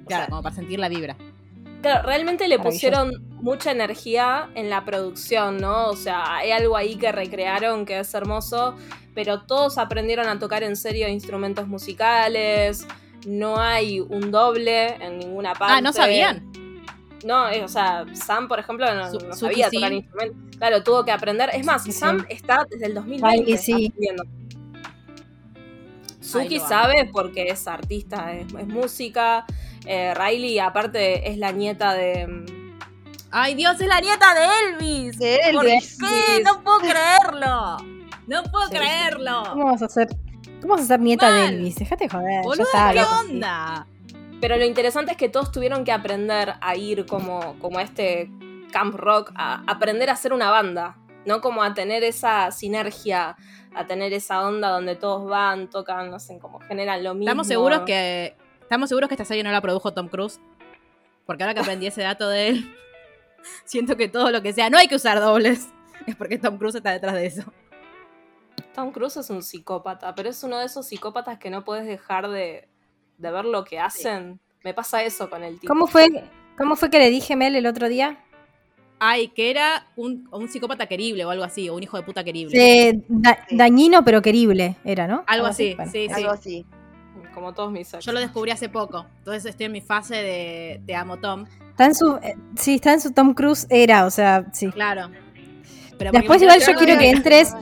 Claro, 0.08 0.24
sea, 0.24 0.28
como 0.28 0.44
para 0.44 0.56
sentir 0.56 0.80
la 0.80 0.90
vibra. 0.90 1.16
Claro, 1.82 2.06
realmente 2.06 2.48
le 2.48 2.60
pusieron 2.60 3.12
mucha 3.42 3.72
energía 3.72 4.50
en 4.56 4.70
la 4.70 4.86
producción, 4.86 5.58
¿no? 5.58 5.88
O 5.88 5.96
sea, 5.96 6.36
hay 6.36 6.52
algo 6.52 6.78
ahí 6.78 6.96
que 6.96 7.12
recrearon 7.12 7.86
que 7.86 8.00
es 8.00 8.14
hermoso, 8.14 8.76
pero 9.16 9.44
todos 9.44 9.78
aprendieron 9.78 10.28
a 10.28 10.38
tocar 10.38 10.64
en 10.64 10.76
serio 10.76 11.08
instrumentos 11.08 11.68
musicales. 11.68 12.86
No 13.26 13.60
hay 13.60 14.00
un 14.00 14.32
doble 14.32 14.96
en 15.04 15.20
ninguna 15.20 15.54
parte. 15.54 15.76
Ah, 15.78 15.82
¿no 15.82 15.94
sabían? 15.94 16.52
No, 17.24 17.50
eh, 17.50 17.64
o 17.64 17.68
sea, 17.68 18.06
Sam, 18.14 18.48
por 18.48 18.58
ejemplo, 18.60 18.92
no, 18.96 19.12
Su- 19.12 19.20
no 19.28 19.34
Suki 19.36 19.62
sabía 19.62 19.70
sí. 19.70 19.76
tocar 19.78 19.94
instrumentos. 19.94 20.58
Claro, 20.58 20.84
tuvo 20.84 21.06
que 21.06 21.12
aprender. 21.12 21.50
Es 21.54 21.64
más, 21.66 21.84
Sí, 21.84 21.92
sí. 21.92 22.00
Sam 22.00 22.26
está 22.30 22.66
desde 22.70 22.88
el 22.88 22.96
2020 22.96 23.52
Ay, 23.52 23.58
sí. 23.58 23.74
aprendiendo. 23.88 24.24
Suki 26.20 26.60
sabe 26.60 27.10
porque 27.12 27.48
es 27.48 27.68
artista, 27.68 28.32
es, 28.34 28.54
es 28.54 28.68
música. 28.68 29.46
Eh, 29.86 30.14
Riley, 30.16 30.60
aparte, 30.60 31.30
es 31.30 31.38
la 31.38 31.52
nieta 31.52 31.94
de. 31.94 32.28
mm, 32.28 32.46
¡Ay, 33.32 33.56
Dios, 33.56 33.80
es 33.82 33.88
la 33.88 34.00
nieta 34.02 34.34
de 34.34 34.42
Elvis! 34.70 35.18
De 35.18 35.40
¿Por 35.54 35.66
Elvis. 35.68 35.98
qué? 36.00 36.44
No 36.44 36.62
puedo 36.64 36.80
creerlo. 36.80 37.78
No 38.28 38.44
puedo 38.52 38.68
Sí. 38.68 38.76
creerlo. 38.76 39.44
¿Cómo 39.52 39.66
vas 39.66 39.82
a 39.82 39.90
ser, 39.90 40.10
cómo 40.62 40.76
vas 40.76 40.84
a 40.84 40.88
ser 40.88 41.00
nieta 41.00 41.32
de. 41.32 41.46
Elvis? 41.46 41.76
Déjate 41.76 42.08
joder. 42.10 42.44
ya 42.58 42.64
está, 42.64 42.94
¿qué 42.94 43.00
loco, 43.00 43.16
sí. 43.26 43.32
onda? 43.34 43.88
Pero 44.40 44.58
lo 44.58 44.66
interesante 44.66 45.12
es 45.12 45.18
que 45.18 45.30
todos 45.30 45.52
tuvieron 45.52 45.84
que 45.84 45.92
aprender 45.92 46.56
a 46.62 46.76
ir 46.76 47.06
como, 47.06 47.58
como 47.60 47.78
a 47.78 47.84
este 47.84 48.30
camp 48.72 48.96
rock, 48.96 49.32
a 49.36 49.64
aprender 49.68 50.10
a 50.10 50.14
hacer 50.14 50.34
una 50.34 50.50
banda, 50.50 50.98
no 51.26 51.42
como 51.42 51.62
a 51.62 51.74
tener 51.74 52.04
esa 52.04 52.52
sinergia, 52.52 53.36
a 53.76 53.86
tener 53.86 54.14
esa 54.14 54.46
onda 54.48 54.70
donde 54.70 54.96
todos 54.96 55.30
van, 55.30 55.70
tocan, 55.70 56.14
hacen 56.14 56.40
como 56.40 56.60
generan 56.62 57.04
lo 57.04 57.14
mismo. 57.14 57.30
Estamos 57.30 57.48
seguros 57.48 57.82
que 57.82 58.36
estamos 58.62 58.90
seguros 58.90 59.10
que 59.10 59.16
esta 59.16 59.26
serie 59.26 59.44
no 59.44 59.52
la 59.52 59.62
produjo 59.62 59.94
Tom 59.94 60.08
Cruise. 60.08 60.40
Porque 61.26 61.44
ahora 61.44 61.54
que 61.54 61.60
aprendí 61.60 61.88
ese 61.88 62.02
dato 62.02 62.28
de 62.28 62.50
él, 62.50 62.76
siento 63.66 63.96
que 63.96 64.08
todo 64.08 64.32
lo 64.32 64.42
que 64.42 64.54
sea, 64.54 64.70
no 64.70 64.78
hay 64.78 64.88
que 64.88 64.96
usar 64.96 65.20
dobles. 65.20 65.70
Es 66.08 66.16
porque 66.16 66.40
Tom 66.40 66.58
Cruise 66.58 66.76
está 66.76 66.92
detrás 66.92 67.14
de 67.14 67.28
eso. 67.28 67.44
Tom 68.74 68.92
Cruise 68.92 69.18
es 69.18 69.30
un 69.30 69.44
psicópata, 69.44 70.14
pero 70.16 70.30
es 70.30 70.44
uno 70.44 70.58
de 70.60 70.66
esos 70.66 70.88
psicópatas 70.88 71.38
que 71.40 71.50
no 71.50 71.64
puedes 71.64 71.86
dejar 71.86 72.30
de, 72.30 72.68
de 73.18 73.32
ver 73.32 73.46
lo 73.46 73.64
que 73.64 73.80
hacen. 73.80 74.40
Me 74.64 74.74
pasa 74.74 75.04
eso 75.04 75.30
con 75.30 75.44
el 75.44 75.60
tipo. 75.60 75.72
¿Cómo 75.74 75.88
fue, 75.88 76.08
¿Cómo 76.58 76.76
fue 76.76 76.90
que 76.90 77.00
le 77.00 77.10
dije 77.10 77.36
Mel 77.36 77.56
el 77.56 77.66
otro 77.66 77.90
día? 77.90 78.20
Ay, 79.00 79.30
que 79.30 79.50
era 79.50 79.88
un, 79.96 80.28
un 80.32 80.48
psicópata 80.48 80.86
querible 80.86 81.26
o 81.26 81.32
algo 81.32 81.44
así, 81.44 81.68
o 81.70 81.76
un 81.76 81.82
hijo 81.82 81.98
de 81.98 82.04
puta 82.04 82.24
querible. 82.24 82.56
Eh, 82.90 83.04
da- 83.08 83.46
Sí. 83.50 83.58
dañino 83.58 84.04
pero 84.06 84.22
querible, 84.22 84.78
era, 84.84 85.08
¿no? 85.08 85.24
Algo 85.26 85.48
así, 85.48 85.74
Bueno, 85.76 85.92
sí, 85.92 86.08
sí. 86.08 86.14
Algo 86.14 86.30
así. 86.32 86.66
Como 87.34 87.54
todos 87.54 87.72
mis 87.72 87.92
ex. 87.94 88.06
Yo 88.06 88.12
lo 88.12 88.20
descubrí 88.20 88.52
hace 88.52 88.70
poco. 88.70 89.06
Entonces 89.20 89.46
estoy 89.46 89.66
en 89.68 89.72
mi 89.72 89.82
fase 89.82 90.16
de 90.16 90.82
Te 90.86 90.96
amo, 90.96 91.18
Tom. 91.18 91.46
Está 91.70 91.86
en 91.86 91.96
su, 91.96 92.16
eh, 92.18 92.36
sí, 92.56 92.76
está 92.76 92.94
en 92.94 93.00
su 93.02 93.12
Tom 93.14 93.34
Cruise 93.34 93.66
era, 93.70 94.06
o 94.06 94.12
sea, 94.12 94.46
sí. 94.54 94.70
Claro. 94.72 95.10
Pero 95.98 96.12
Después 96.12 96.40
me 96.42 96.46
igual 96.48 96.60
yo 96.60 96.76
quiero 96.76 97.00
que 97.00 97.10
entres, 97.10 97.56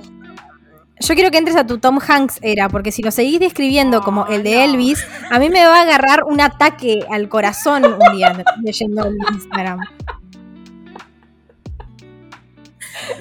yo 1.00 1.16
quiero 1.16 1.32
que 1.32 1.38
entres 1.38 1.55
a 1.55 1.66
tu 1.66 1.78
Tom 1.78 2.00
Hanks 2.05 2.39
era, 2.42 2.70
porque 2.70 2.92
si 2.92 3.01
lo 3.01 3.12
seguís 3.12 3.39
describiendo 3.39 4.01
como 4.01 4.28
el 4.28 4.43
de 4.43 4.55
no. 4.55 4.62
Elvis, 4.62 5.05
a 5.30 5.39
mí 5.39 5.50
me 5.50 5.66
va 5.66 5.80
a 5.80 5.82
agarrar 5.82 6.24
un 6.26 6.42
ataque 6.42 7.05
al 7.09 7.30
corazón 7.30 7.86
un 7.86 8.17
día 8.17 8.43
leyendo 8.63 9.05
el 9.05 9.17
Instagram. 9.34 9.80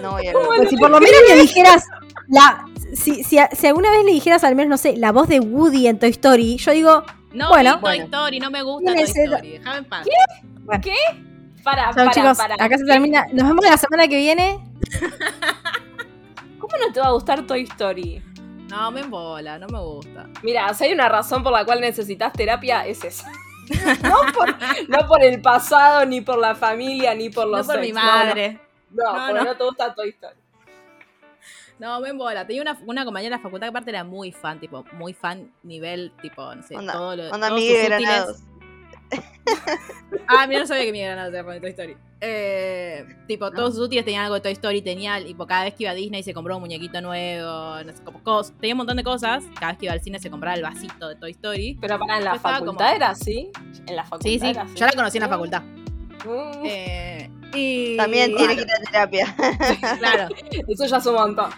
No 0.02 0.12
voy 0.12 0.26
a 0.26 0.32
Pues 0.32 0.68
si 0.68 0.76
por 0.76 0.90
lo 0.90 1.00
menos 1.00 1.20
le 1.28 1.40
dijeras 1.40 1.86
la 2.28 2.64
si, 2.92 3.22
si, 3.22 3.38
si 3.52 3.66
alguna 3.66 3.90
vez 3.90 4.05
le 4.05 4.12
dijeras 4.12 4.44
al 4.44 4.55
menos, 4.55 4.70
no 4.70 4.76
sé, 4.78 4.96
la 4.96 5.12
voz 5.12 5.28
de 5.28 5.40
Woody 5.40 5.88
en 5.88 5.98
Toy 5.98 6.10
Story, 6.10 6.56
yo 6.56 6.72
digo, 6.72 7.05
No, 7.32 7.50
Bueno. 7.50 7.72
Toy 7.72 7.80
Bueno. 7.80 8.05
Story, 8.05 8.40
no 8.40 8.50
me 8.50 8.62
gusta 8.62 8.94
Toy 8.94 9.02
Story. 9.02 9.50
Déjame 9.50 9.78
en 9.78 9.84
paz. 9.84 10.06
Para, 11.62 11.84
chao 11.84 11.94
para, 11.94 12.10
chicos, 12.12 12.38
para. 12.38 12.55
acá 12.55 12.78
se 12.78 12.84
termina. 12.84 13.26
Nos 13.32 13.48
vemos 13.48 13.64
la 13.64 13.76
semana 13.76 14.09
que 14.09 14.16
viene. 14.16 14.59
¿Cómo 16.70 16.86
no 16.86 16.92
te 16.92 17.00
va 17.00 17.06
a 17.06 17.12
gustar 17.12 17.46
Toy 17.46 17.62
Story? 17.62 18.22
No, 18.70 18.90
me 18.90 19.00
embola, 19.00 19.58
no 19.58 19.66
me 19.68 19.80
gusta. 19.80 20.26
Mira, 20.42 20.72
si 20.74 20.84
hay 20.84 20.92
una 20.92 21.08
razón 21.08 21.42
por 21.42 21.52
la 21.52 21.64
cual 21.64 21.80
necesitas 21.80 22.32
terapia, 22.32 22.86
es 22.86 23.02
esa. 23.04 23.30
No 24.02 24.32
por, 24.32 24.48
no 24.88 25.06
por 25.06 25.22
el 25.22 25.42
pasado, 25.42 26.04
ni 26.06 26.22
por 26.22 26.38
la 26.38 26.54
familia, 26.54 27.14
ni 27.14 27.28
por 27.28 27.46
los 27.46 27.66
No 27.66 27.72
por 27.74 27.76
ex. 27.82 27.86
mi 27.86 27.92
madre. 27.92 28.60
No, 28.90 29.04
no, 29.04 29.12
No, 29.12 29.26
porque 29.26 29.38
no. 29.40 29.44
no 29.44 29.56
te 29.56 29.64
gusta 29.64 29.94
Toy 29.94 30.08
Story. 30.10 30.36
No, 31.78 32.00
me 32.00 32.08
embola. 32.08 32.46
Tenía 32.46 32.62
una, 32.62 32.78
una 32.86 33.04
compañera 33.04 33.36
de 33.36 33.38
la 33.38 33.42
facultad 33.42 33.66
que 33.66 33.70
aparte 33.70 33.90
era 33.90 34.04
muy 34.04 34.32
fan, 34.32 34.58
tipo, 34.58 34.84
muy 34.92 35.12
fan 35.12 35.52
nivel, 35.62 36.12
tipo, 36.20 36.54
no 36.54 36.62
sé, 36.62 36.76
Onda, 36.76 36.92
todo 36.94 37.14
lo 37.16 37.30
onda 37.30 37.48
todos 37.48 37.60
sus 37.62 37.70
útiles. 37.70 38.42
Ah, 40.30 40.47
mira, 40.47 40.60
no 40.60 40.66
sabía 40.66 40.85
que 40.85 40.93
Miguel 40.93 41.09
Granados 41.12 41.32
era 41.35 41.52
de 41.52 41.60
Toy 41.60 41.70
Story. 41.70 41.97
Eh, 42.20 43.06
tipo, 43.26 43.51
todos 43.51 43.74
sus 43.76 43.85
útiles 43.86 44.05
tenían 44.05 44.24
algo 44.24 44.35
de 44.35 44.40
Toy 44.43 44.52
Story, 44.52 44.82
tenía, 44.82 45.22
tipo, 45.24 45.47
cada 45.47 45.64
vez 45.64 45.74
que 45.74 45.85
iba 45.85 45.93
a 45.93 45.94
Disney 45.94 46.22
se 46.22 46.35
compró 46.35 46.56
un 46.56 46.62
muñequito 46.62 47.01
nuevo, 47.01 47.82
no 47.82 47.93
sé, 47.93 48.02
como 48.05 48.22
cosas. 48.22 48.52
Tenía 48.60 48.74
un 48.74 48.78
montón 48.78 48.97
de 48.98 49.05
cosas. 49.05 49.44
Cada 49.59 49.72
vez 49.72 49.78
que 49.78 49.86
iba 49.86 49.94
al 49.94 50.01
cine 50.02 50.18
se 50.18 50.28
compraba 50.30 50.55
el 50.56 50.62
vasito 50.62 51.09
de 51.09 51.16
Toy 51.16 51.30
Story. 51.30 51.78
Pero 51.80 51.98
para 51.98 52.18
en 52.18 52.24
la 52.24 52.39
facultad 52.39 52.66
como- 52.66 52.94
era 52.97 53.10
así. 53.10 53.51
En 53.86 53.97
la 53.97 54.05
facultad 54.05 54.28
Sí, 54.30 54.39
sí, 54.39 54.47
era 54.48 54.62
así. 54.62 54.74
yo 54.74 54.86
la 54.86 54.93
conocí 54.93 55.16
en 55.18 55.22
la 55.22 55.28
facultad. 55.28 55.62
Mm, 55.62 56.64
Eh, 56.66 57.30
y... 57.55 57.97
También 57.97 58.36
tiene 58.36 58.56
que 58.56 58.62
ir 58.62 58.68
a 58.70 58.90
terapia. 58.90 59.36
Claro. 59.98 60.35
Eso 60.68 60.86
ya 60.86 60.97
es 60.98 61.06
un 61.06 61.14
montón. 61.14 61.51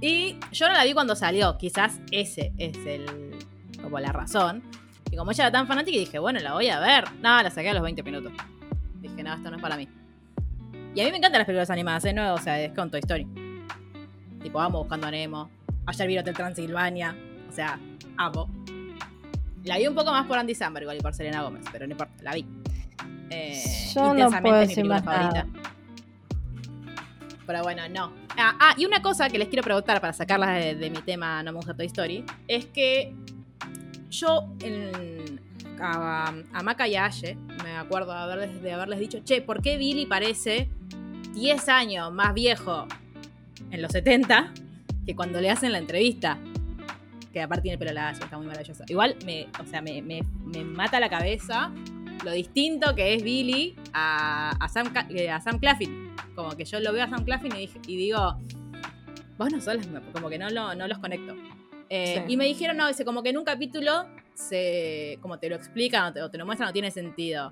Y 0.00 0.38
yo 0.50 0.66
no 0.68 0.74
la 0.74 0.84
vi 0.84 0.92
cuando 0.94 1.14
salió. 1.14 1.56
Quizás 1.58 2.00
ese 2.10 2.52
es 2.58 2.76
el, 2.86 3.06
como 3.82 3.98
la 4.00 4.12
razón. 4.12 4.62
Y 5.10 5.16
como 5.16 5.30
ella 5.30 5.44
era 5.44 5.52
tan 5.52 5.66
fanática, 5.66 5.98
dije, 5.98 6.18
bueno, 6.18 6.40
la 6.40 6.52
voy 6.52 6.68
a 6.68 6.80
ver. 6.80 7.04
No, 7.20 7.42
la 7.42 7.50
saqué 7.50 7.70
a 7.70 7.74
los 7.74 7.82
20 7.82 8.02
minutos. 8.02 8.32
Dije, 9.00 9.22
no, 9.22 9.34
esto 9.34 9.50
no 9.50 9.56
es 9.56 9.62
para 9.62 9.76
mí. 9.76 9.88
Y 10.94 11.00
a 11.00 11.04
mí 11.04 11.10
me 11.10 11.18
encantan 11.18 11.40
las 11.40 11.46
películas 11.46 11.70
animadas, 11.70 12.04
¿eh? 12.06 12.12
No, 12.12 12.34
o 12.34 12.38
sea, 12.38 12.60
es 12.60 12.72
con 12.72 12.90
Toy 12.90 13.00
Story. 13.00 13.26
Tipo, 14.42 14.60
amo 14.60 14.80
buscando 14.80 15.06
a 15.06 15.10
Nemo. 15.10 15.50
Ayer 15.86 16.08
vi 16.08 16.18
Hotel 16.18 16.34
Transilvania. 16.34 17.16
O 17.48 17.52
sea, 17.52 17.78
amo. 18.16 18.48
La 19.64 19.78
vi 19.78 19.86
un 19.86 19.94
poco 19.94 20.10
más 20.10 20.26
por 20.26 20.38
Andy 20.38 20.54
Samberg 20.54 20.84
igual 20.84 20.96
y 20.96 21.00
por 21.00 21.12
Selena 21.12 21.42
Gómez, 21.42 21.64
pero 21.72 21.86
no 21.86 21.92
importa, 21.92 22.14
la 22.22 22.34
vi. 22.34 22.46
Eh, 23.30 23.62
Yo 23.92 24.02
no 24.02 24.10
intensamente 24.10 24.48
puedo 24.48 24.62
es 24.62 24.68
mi 24.68 24.74
película 24.74 25.00
nada. 25.00 25.46
Pero 27.46 27.62
bueno, 27.62 27.88
no. 27.88 28.12
Ah, 28.36 28.56
ah, 28.60 28.74
y 28.76 28.86
una 28.86 29.02
cosa 29.02 29.28
que 29.28 29.38
les 29.38 29.48
quiero 29.48 29.62
preguntar 29.62 30.00
para 30.00 30.12
sacarlas 30.12 30.62
de, 30.62 30.74
de 30.76 30.90
mi 30.90 30.98
tema 30.98 31.42
No 31.42 31.52
Me 31.52 31.56
gusta 31.56 31.74
Toy 31.74 31.86
Story 31.86 32.24
es 32.48 32.66
que 32.66 33.14
yo 34.10 34.48
a, 35.80 36.32
a 36.52 36.62
Maca 36.62 36.88
y 36.88 36.96
a 36.96 37.10
me 37.62 37.76
acuerdo 37.76 38.12
de 38.62 38.72
haberles, 38.72 38.98
dicho, 38.98 39.18
che, 39.24 39.42
¿por 39.42 39.60
qué 39.62 39.76
Billy 39.76 40.06
parece 40.06 40.68
10 41.34 41.68
años 41.68 42.12
más 42.12 42.32
viejo 42.34 42.86
en 43.70 43.82
los 43.82 43.92
70 43.92 44.52
que 45.04 45.14
cuando 45.14 45.40
le 45.40 45.50
hacen 45.50 45.72
la 45.72 45.78
entrevista? 45.78 46.38
Que 47.32 47.42
aparte 47.42 47.62
tiene 47.62 47.74
el 47.74 47.78
pelo 47.78 47.92
lacio, 47.92 48.24
está 48.24 48.38
muy 48.38 48.46
maravilloso. 48.46 48.84
Igual 48.88 49.16
me, 49.26 49.48
o 49.62 49.66
sea, 49.66 49.82
me, 49.82 50.00
me- 50.00 50.22
mata 50.64 50.98
la 51.00 51.10
cabeza 51.10 51.70
lo 52.24 52.30
distinto 52.30 52.94
que 52.94 53.14
es 53.14 53.22
Billy 53.22 53.76
a, 53.92 54.56
Sam, 54.72 54.92
eh, 55.10 55.30
a 55.30 55.40
Sam 55.40 55.58
Claflin. 55.58 56.14
Como 56.34 56.50
que 56.56 56.64
yo 56.64 56.80
lo 56.80 56.92
veo 56.92 57.04
a 57.04 57.08
Sam 57.10 57.24
Claflin 57.24 57.52
y, 57.86 57.96
digo, 57.96 58.38
vos 59.36 59.52
no 59.52 59.60
sos 59.60 59.86
la- 59.86 60.00
como 60.12 60.30
que 60.30 60.38
no, 60.38 60.48
lo- 60.48 60.74
no 60.74 60.88
los 60.88 60.98
conecto. 60.98 61.34
Eh, 61.88 62.22
Sí. 62.26 62.32
Y 62.32 62.36
me 62.36 62.44
dijeron, 62.44 62.76
no, 62.76 62.88
dice, 62.88 63.04
como 63.04 63.22
que 63.22 63.30
en 63.30 63.38
un 63.38 63.44
capítulo, 63.44 64.06
se, 64.34 65.18
como 65.22 65.38
te 65.38 65.48
lo 65.48 65.56
explican 65.56 66.04
o 66.06 66.12
te, 66.12 66.22
o 66.22 66.30
te 66.30 66.38
lo 66.38 66.44
muestran, 66.46 66.68
no 66.68 66.72
tiene 66.72 66.90
sentido. 66.90 67.50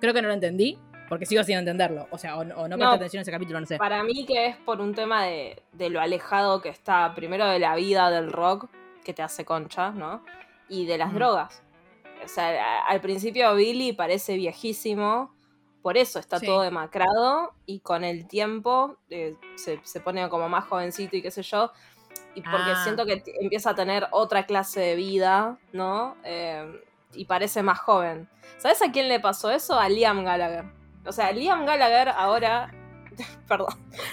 Creo 0.00 0.12
que 0.14 0.22
no 0.22 0.28
lo 0.28 0.34
entendí, 0.34 0.78
porque 1.08 1.26
sigo 1.26 1.42
sin 1.44 1.56
entenderlo. 1.58 2.06
O 2.10 2.18
sea, 2.18 2.36
o, 2.38 2.44
no- 2.44 2.54
o 2.56 2.68
no 2.68 2.76
presté 2.76 2.94
atención 2.96 3.18
a 3.20 3.22
ese 3.22 3.30
capítulo, 3.30 3.60
no 3.60 3.66
sé. 3.66 3.76
Para 3.78 4.02
mí 4.02 4.24
que 4.26 4.46
es 4.46 4.56
por 4.56 4.80
un 4.80 4.94
tema 4.94 5.24
de, 5.24 5.62
de 5.72 5.90
lo 5.90 6.00
alejado 6.00 6.60
que 6.62 6.68
está, 6.70 7.14
primero 7.14 7.46
de 7.46 7.58
la 7.58 7.76
vida 7.76 8.10
del 8.10 8.32
rock, 8.32 8.68
que 9.04 9.12
te 9.14 9.22
hace 9.22 9.44
concha, 9.44 9.90
¿no? 9.90 10.24
Y 10.68 10.86
de 10.86 10.96
las 10.98 11.12
drogas. 11.12 11.62
O 12.24 12.28
sea, 12.28 12.82
al 12.86 13.00
principio 13.02 13.54
Billy 13.54 13.92
parece 13.92 14.36
viejísimo, 14.36 15.34
por 15.82 15.98
eso 15.98 16.18
está 16.18 16.38
Sí. 16.38 16.46
todo 16.46 16.62
demacrado, 16.62 17.52
y 17.66 17.80
con 17.80 18.02
el 18.04 18.26
tiempo 18.26 18.96
eh, 19.10 19.36
se, 19.56 19.78
se 19.84 20.00
pone 20.00 20.26
como 20.30 20.48
más 20.48 20.64
jovencito 20.64 21.16
y 21.18 21.22
qué 21.22 21.30
sé 21.30 21.42
yo, 21.42 21.70
y 22.34 22.42
porque 22.42 22.72
Ah. 22.72 22.82
siento 22.84 23.06
que 23.06 23.22
empieza 23.40 23.70
a 23.70 23.74
tener 23.74 24.06
otra 24.10 24.44
clase 24.46 24.80
de 24.80 24.96
vida, 24.96 25.56
¿no? 25.72 26.16
Eh, 26.24 26.80
y 27.12 27.24
parece 27.26 27.62
más 27.62 27.78
joven. 27.78 28.28
¿Sabes 28.58 28.82
a 28.82 28.90
quién 28.90 29.08
le 29.08 29.20
pasó 29.20 29.50
eso? 29.50 29.78
A 29.78 29.88
Liam 29.88 30.24
Gallagher. 30.24 30.64
O 31.06 31.12
sea, 31.12 31.30
Liam 31.32 31.64
Gallagher 31.66 32.08
ahora. 32.08 32.72
Perdón, 33.48 33.68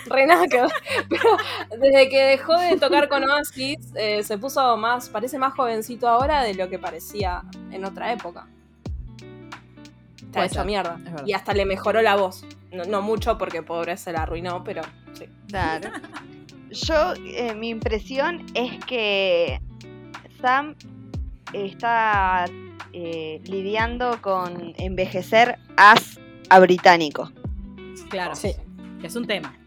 re 0.05 0.27
nada 0.27 0.45
que 0.47 0.61
ver, 0.61 0.71
Pero 1.09 1.37
desde 1.79 2.09
que 2.09 2.23
dejó 2.23 2.55
de 2.57 2.77
tocar 2.77 3.09
con 3.09 3.27
Oasis, 3.27 3.79
eh, 3.95 4.23
se 4.23 4.37
puso 4.37 4.77
más. 4.77 5.09
Parece 5.09 5.39
más 5.39 5.53
jovencito 5.55 6.07
ahora 6.07 6.43
de 6.43 6.53
lo 6.53 6.69
que 6.69 6.77
parecía 6.77 7.41
en 7.71 7.83
otra 7.85 8.11
época. 8.13 8.45
Está 10.21 10.45
hecho 10.45 10.63
mierda. 10.63 10.97
es. 11.21 11.27
Y 11.27 11.33
hasta 11.33 11.53
le 11.53 11.65
mejoró 11.65 12.01
la 12.01 12.15
voz. 12.15 12.45
No, 12.71 12.83
no 12.85 13.01
mucho 13.01 13.37
porque 13.37 13.63
pobre 13.63 13.97
se 13.97 14.13
la 14.13 14.21
arruinó, 14.23 14.63
pero 14.63 14.81
sí. 15.13 15.27
Claro. 15.47 15.89
Yo, 16.71 17.13
eh, 17.25 17.53
mi 17.55 17.69
impresión 17.69 18.45
es 18.53 18.83
que 18.85 19.59
Sam 20.41 20.75
está 21.53 22.45
eh, 22.93 23.41
lidiando 23.45 24.21
con 24.21 24.73
envejecer 24.77 25.57
as 25.77 26.19
a 26.49 26.59
británico. 26.59 27.31
Claro, 28.09 28.35
Sí. 28.35 28.51
que 28.99 29.07
es 29.07 29.15
un 29.15 29.27
tema. 29.27 29.57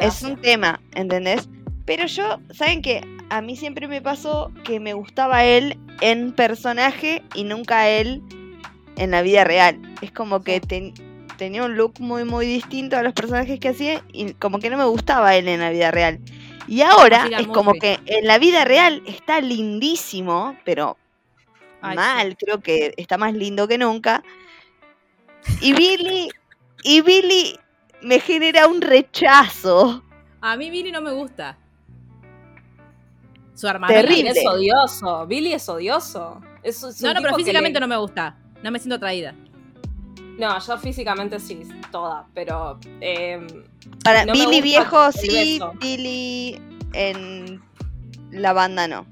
Es 0.00 0.22
un 0.22 0.36
tema, 0.40 0.80
¿entendés? 0.94 1.48
Pero 1.84 2.06
yo, 2.06 2.38
¿saben 2.52 2.82
qué? 2.82 3.00
A 3.30 3.40
mí 3.40 3.56
siempre 3.56 3.88
me 3.88 4.00
pasó 4.02 4.52
que 4.64 4.78
me 4.80 4.92
gustaba 4.92 5.44
él 5.44 5.78
en 6.00 6.32
personaje 6.32 7.22
y 7.34 7.44
nunca 7.44 7.88
él 7.88 8.22
en 8.96 9.10
la 9.12 9.22
vida 9.22 9.44
real. 9.44 9.80
Es 10.00 10.12
como 10.12 10.42
que 10.42 10.60
ten- 10.60 10.92
tenía 11.38 11.64
un 11.64 11.76
look 11.76 11.94
muy, 12.00 12.24
muy 12.24 12.46
distinto 12.46 12.96
a 12.96 13.02
los 13.02 13.14
personajes 13.14 13.58
que 13.58 13.68
hacía 13.68 14.02
y 14.12 14.34
como 14.34 14.58
que 14.58 14.68
no 14.70 14.76
me 14.76 14.84
gustaba 14.84 15.34
él 15.36 15.48
en 15.48 15.60
la 15.60 15.70
vida 15.70 15.90
real. 15.90 16.20
Y 16.68 16.82
ahora 16.82 17.28
es 17.38 17.46
como 17.48 17.72
que 17.74 17.98
en 18.06 18.26
la 18.26 18.38
vida 18.38 18.64
real 18.64 19.02
está 19.06 19.40
lindísimo, 19.40 20.56
pero 20.64 20.96
Ay, 21.80 21.96
mal, 21.96 22.36
creo 22.36 22.60
que 22.60 22.94
está 22.96 23.18
más 23.18 23.34
lindo 23.34 23.66
que 23.68 23.78
nunca. 23.78 24.22
Y 25.60 25.72
Billy, 25.72 26.28
y 26.84 27.00
Billy 27.00 27.58
me 28.02 28.20
genera 28.20 28.66
un 28.66 28.80
rechazo. 28.80 30.02
A 30.40 30.56
mí 30.56 30.70
Billy 30.70 30.92
no 30.92 31.00
me 31.00 31.12
gusta. 31.12 31.58
Su. 33.54 33.68
Billy 33.88 34.26
es 34.26 34.46
odioso. 34.46 35.26
Billy 35.26 35.52
es 35.52 35.68
odioso. 35.68 36.40
Es, 36.62 36.82
No, 37.00 37.14
no, 37.14 37.22
pero 37.22 37.36
físicamente 37.36 37.78
le- 37.78 37.80
no 37.80 37.88
me 37.88 37.96
gusta. 37.96 38.36
No 38.62 38.70
me 38.70 38.78
siento 38.78 38.96
atraída. 38.96 39.34
No, 40.38 40.58
yo 40.58 40.78
físicamente 40.78 41.38
sí, 41.38 41.62
toda, 41.90 42.26
pero 42.34 42.78
eh, 43.00 43.46
Para 44.02 44.24
No 44.24 44.32
me 44.34 44.46
Billy 44.46 44.60
viejo 44.62 45.12
sí, 45.12 45.28
beso. 45.58 45.72
Billy 45.80 46.60
en 46.94 47.62
la 48.30 48.52
banda 48.52 48.88
no. 48.88 49.06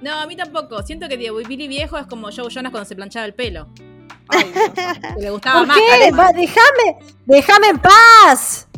No, 0.00 0.12
a 0.20 0.26
mí 0.26 0.36
tampoco. 0.36 0.82
Siento 0.82 1.08
que 1.08 1.16
digo, 1.16 1.36
Billy 1.36 1.68
viejo 1.68 1.96
es 1.98 2.06
como 2.06 2.28
Joe 2.30 2.50
Jonas 2.50 2.70
cuando 2.72 2.86
se 2.88 2.94
planchaba 2.96 3.26
el 3.26 3.34
pelo. 3.34 3.68
ay. 4.28 4.52
Que 5.16 5.20
le 5.22 5.30
gustaba 5.30 5.60
¿Por 5.60 5.68
más. 5.68 5.76
qué? 5.78 6.10
déjame, 6.34 6.98
déjame 7.26 7.68
en 7.68 7.78
paz. 7.78 8.68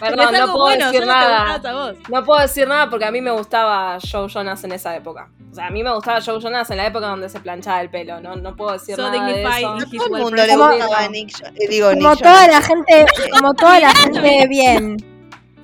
Perdón, 0.00 0.32
no 0.32 0.52
puedo 0.52 0.58
bueno, 0.58 0.86
decir 0.92 1.06
nada. 1.06 1.54
a. 1.54 1.92
No 2.08 2.24
puedo 2.24 2.40
decir 2.40 2.68
nada 2.68 2.88
porque 2.90 3.04
a 3.04 3.10
mí 3.10 3.20
me 3.20 3.30
gustaba 3.30 3.98
Joe 4.00 4.28
Jonas 4.28 4.62
en 4.64 4.72
esa 4.72 4.94
época. 4.96 5.28
O 5.50 5.54
sea, 5.54 5.66
a 5.66 5.70
mí 5.70 5.82
me 5.82 5.92
gustaba 5.94 6.20
Joe 6.20 6.40
Jonas 6.40 6.70
en 6.70 6.76
la 6.78 6.86
época 6.86 7.06
donde 7.08 7.28
se 7.28 7.40
planchaba 7.40 7.80
el 7.80 7.90
pelo. 7.90 8.20
No, 8.20 8.36
no 8.36 8.56
puedo 8.56 8.72
decir 8.72 8.96
So 8.96 9.10
nada 9.10 9.26
de 9.26 9.42
eso. 9.42 9.74
No 9.74 9.76
A 9.76 9.86
todo 9.90 10.06
el 10.16 10.22
mundo 10.22 10.36
le 10.46 10.56
gustaba 10.56 11.08
Nick, 11.08 11.32
Jo- 11.38 11.46
eh, 11.46 11.68
digo, 11.68 11.88
Como 11.90 12.10
Nick 12.10 12.18
toda 12.22 12.46
Jonas. 12.46 12.48
la 12.48 12.62
gente, 12.62 13.06
como 13.32 13.54
toda 13.54 13.80
la 13.80 13.94
gente 13.94 14.46
bien. 14.48 14.96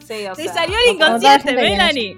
Sí, 0.06 0.26
o 0.26 0.34
sea, 0.34 0.52
salió 0.54 0.76
el 0.86 0.94
inconsciente, 0.94 1.52
Melanie. 1.52 2.16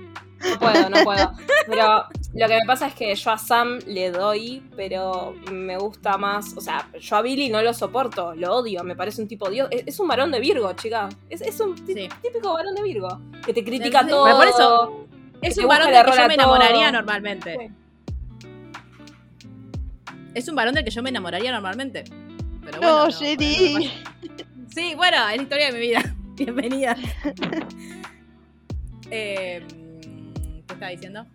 No 0.48 0.58
puedo, 0.58 0.88
no 0.90 1.04
puedo. 1.04 1.32
Pero 1.66 2.04
lo 2.34 2.46
que 2.48 2.54
me 2.54 2.64
pasa 2.66 2.86
es 2.86 2.94
que 2.94 3.14
yo 3.14 3.30
a 3.30 3.36
Sam 3.38 3.78
le 3.86 4.10
doy, 4.10 4.62
pero 4.76 5.34
me 5.52 5.76
gusta 5.76 6.16
más. 6.16 6.56
O 6.56 6.60
sea, 6.60 6.88
yo 6.98 7.16
a 7.16 7.22
Billy 7.22 7.48
no 7.50 7.60
lo 7.62 7.74
soporto, 7.74 8.34
lo 8.34 8.56
odio, 8.56 8.82
me 8.84 8.96
parece 8.96 9.20
un 9.20 9.28
tipo 9.28 9.50
dios. 9.50 9.68
Es, 9.70 9.82
es 9.86 10.00
un 10.00 10.08
varón 10.08 10.30
de 10.30 10.40
Virgo, 10.40 10.72
chica. 10.74 11.08
Es, 11.28 11.40
es 11.42 11.60
un 11.60 11.76
Sí. 11.76 12.08
típico 12.22 12.54
varón 12.54 12.74
de 12.74 12.82
Virgo. 12.82 13.20
Que 13.44 13.52
te 13.52 13.62
critica 13.64 14.02
Sí, 14.04 14.08
todo. 14.10 14.24
pero 14.24 14.36
por 14.36 14.46
eso- 14.48 15.06
Es 15.42 15.58
un 15.58 15.66
varón 15.68 15.90
del 15.92 16.04
que 16.04 16.10
yo 16.10 16.16
me 16.16 16.22
todo. 16.22 16.32
enamoraría 16.34 16.92
normalmente. 16.92 17.70
Es 20.34 20.48
un 20.48 20.54
varón 20.54 20.74
del 20.74 20.84
que 20.84 20.90
yo 20.90 21.02
me 21.02 21.10
enamoraría 21.10 21.52
normalmente. 21.52 22.04
Pero 22.64 22.78
bueno, 22.78 22.96
No, 22.98 23.06
no. 23.06 23.12
Sí, 23.12 24.94
bueno, 24.96 25.16
es 25.28 25.36
la 25.36 25.42
historia 25.42 25.66
de 25.66 25.72
mi 25.72 25.80
vida. 25.80 26.14
Bienvenida. 26.36 26.96
Eh, 29.12 29.66
¿Qué 30.70 30.74
estaba 30.74 30.90
diciendo? 30.92 31.26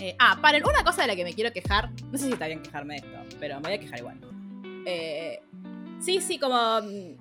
Eh, 0.00 0.16
ah, 0.18 0.38
paren, 0.42 0.64
una 0.66 0.82
cosa 0.82 1.02
de 1.02 1.08
la 1.08 1.16
que 1.16 1.22
me 1.24 1.32
quiero 1.34 1.52
quejar. 1.52 1.90
No 2.10 2.18
sé 2.18 2.26
si 2.26 2.32
está 2.32 2.46
bien 2.48 2.60
quejarme 2.62 2.94
de 2.94 3.06
esto, 3.06 3.36
pero 3.38 3.56
me 3.56 3.62
voy 3.68 3.72
a 3.74 3.78
quejar 3.78 3.98
igual. 4.00 4.16
Eh, 4.86 5.40
sí, 6.00 6.20
sí, 6.20 6.38
como. 6.38 6.80
mm, 6.82 7.16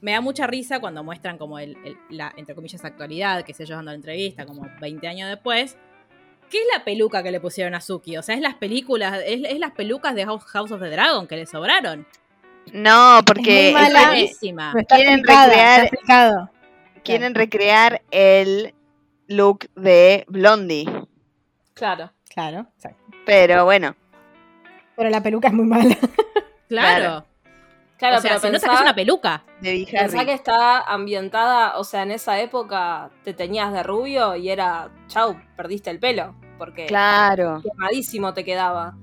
Me 0.00 0.12
da 0.12 0.20
mucha 0.20 0.46
risa 0.46 0.80
cuando 0.80 1.02
muestran 1.02 1.36
como 1.38 1.58
el, 1.58 1.76
el- 1.84 1.96
la, 2.10 2.32
entre 2.36 2.54
comillas, 2.54 2.84
actualidad, 2.84 3.42
que 3.42 3.54
sé 3.54 3.64
yo 3.66 3.74
dando 3.74 3.90
la 3.90 3.96
entrevista, 3.96 4.44
como 4.46 4.68
20 4.80 5.08
años 5.08 5.28
después. 5.30 5.76
¿Qué 6.50 6.58
es 6.58 6.64
la 6.76 6.84
peluca 6.84 7.22
que 7.22 7.30
le 7.32 7.40
pusieron 7.40 7.74
a 7.74 7.80
Suki? 7.80 8.16
O 8.18 8.22
sea, 8.22 8.34
es 8.34 8.40
las 8.42 8.54
películas, 8.54 9.18
es, 9.26 9.40
es 9.44 9.58
las 9.58 9.72
pelucas 9.72 10.14
de 10.14 10.24
House 10.26 10.44
House 10.44 10.70
of 10.70 10.80
the 10.80 10.90
Dragon 10.90 11.26
que 11.26 11.36
le 11.36 11.46
sobraron. 11.46 12.06
No, 12.72 13.20
porque 13.26 13.70
Es 13.70 13.74
está 13.76 14.96
Quieren 14.96 15.22
recrear- 15.24 16.50
quieren 17.02 17.34
recrear 17.34 18.02
el 18.10 18.74
look 19.28 19.68
de 19.74 20.24
Blondie. 20.28 20.86
Claro. 21.74 22.12
Claro, 22.32 22.66
exacto. 22.76 23.02
Pero 23.26 23.64
bueno, 23.64 23.94
Pero 24.96 25.10
la 25.10 25.22
peluca 25.22 25.48
es 25.48 25.54
muy 25.54 25.66
mala. 25.66 25.96
Claro. 26.68 27.24
Claro, 27.98 28.18
o 28.18 28.20
sea, 28.20 28.30
pero 28.30 28.40
se 28.40 28.46
nota 28.48 28.52
pensá, 28.52 28.68
que 28.68 28.74
es 28.74 28.80
una 28.80 28.94
peluca. 28.94 29.44
de 29.60 29.86
pensá 29.90 30.24
que 30.24 30.32
está 30.32 30.80
ambientada, 30.80 31.78
o 31.78 31.84
sea, 31.84 32.02
en 32.02 32.10
esa 32.10 32.40
época 32.40 33.10
te 33.22 33.32
teñías 33.34 33.72
de 33.72 33.82
rubio 33.82 34.34
y 34.34 34.50
era, 34.50 34.90
chau, 35.06 35.36
perdiste 35.56 35.90
el 35.90 36.00
pelo. 36.00 36.34
Porque 36.58 36.86
Claro. 36.86 37.62
quemadísimo 37.62 38.34
te 38.34 38.44
quedaba. 38.44 38.96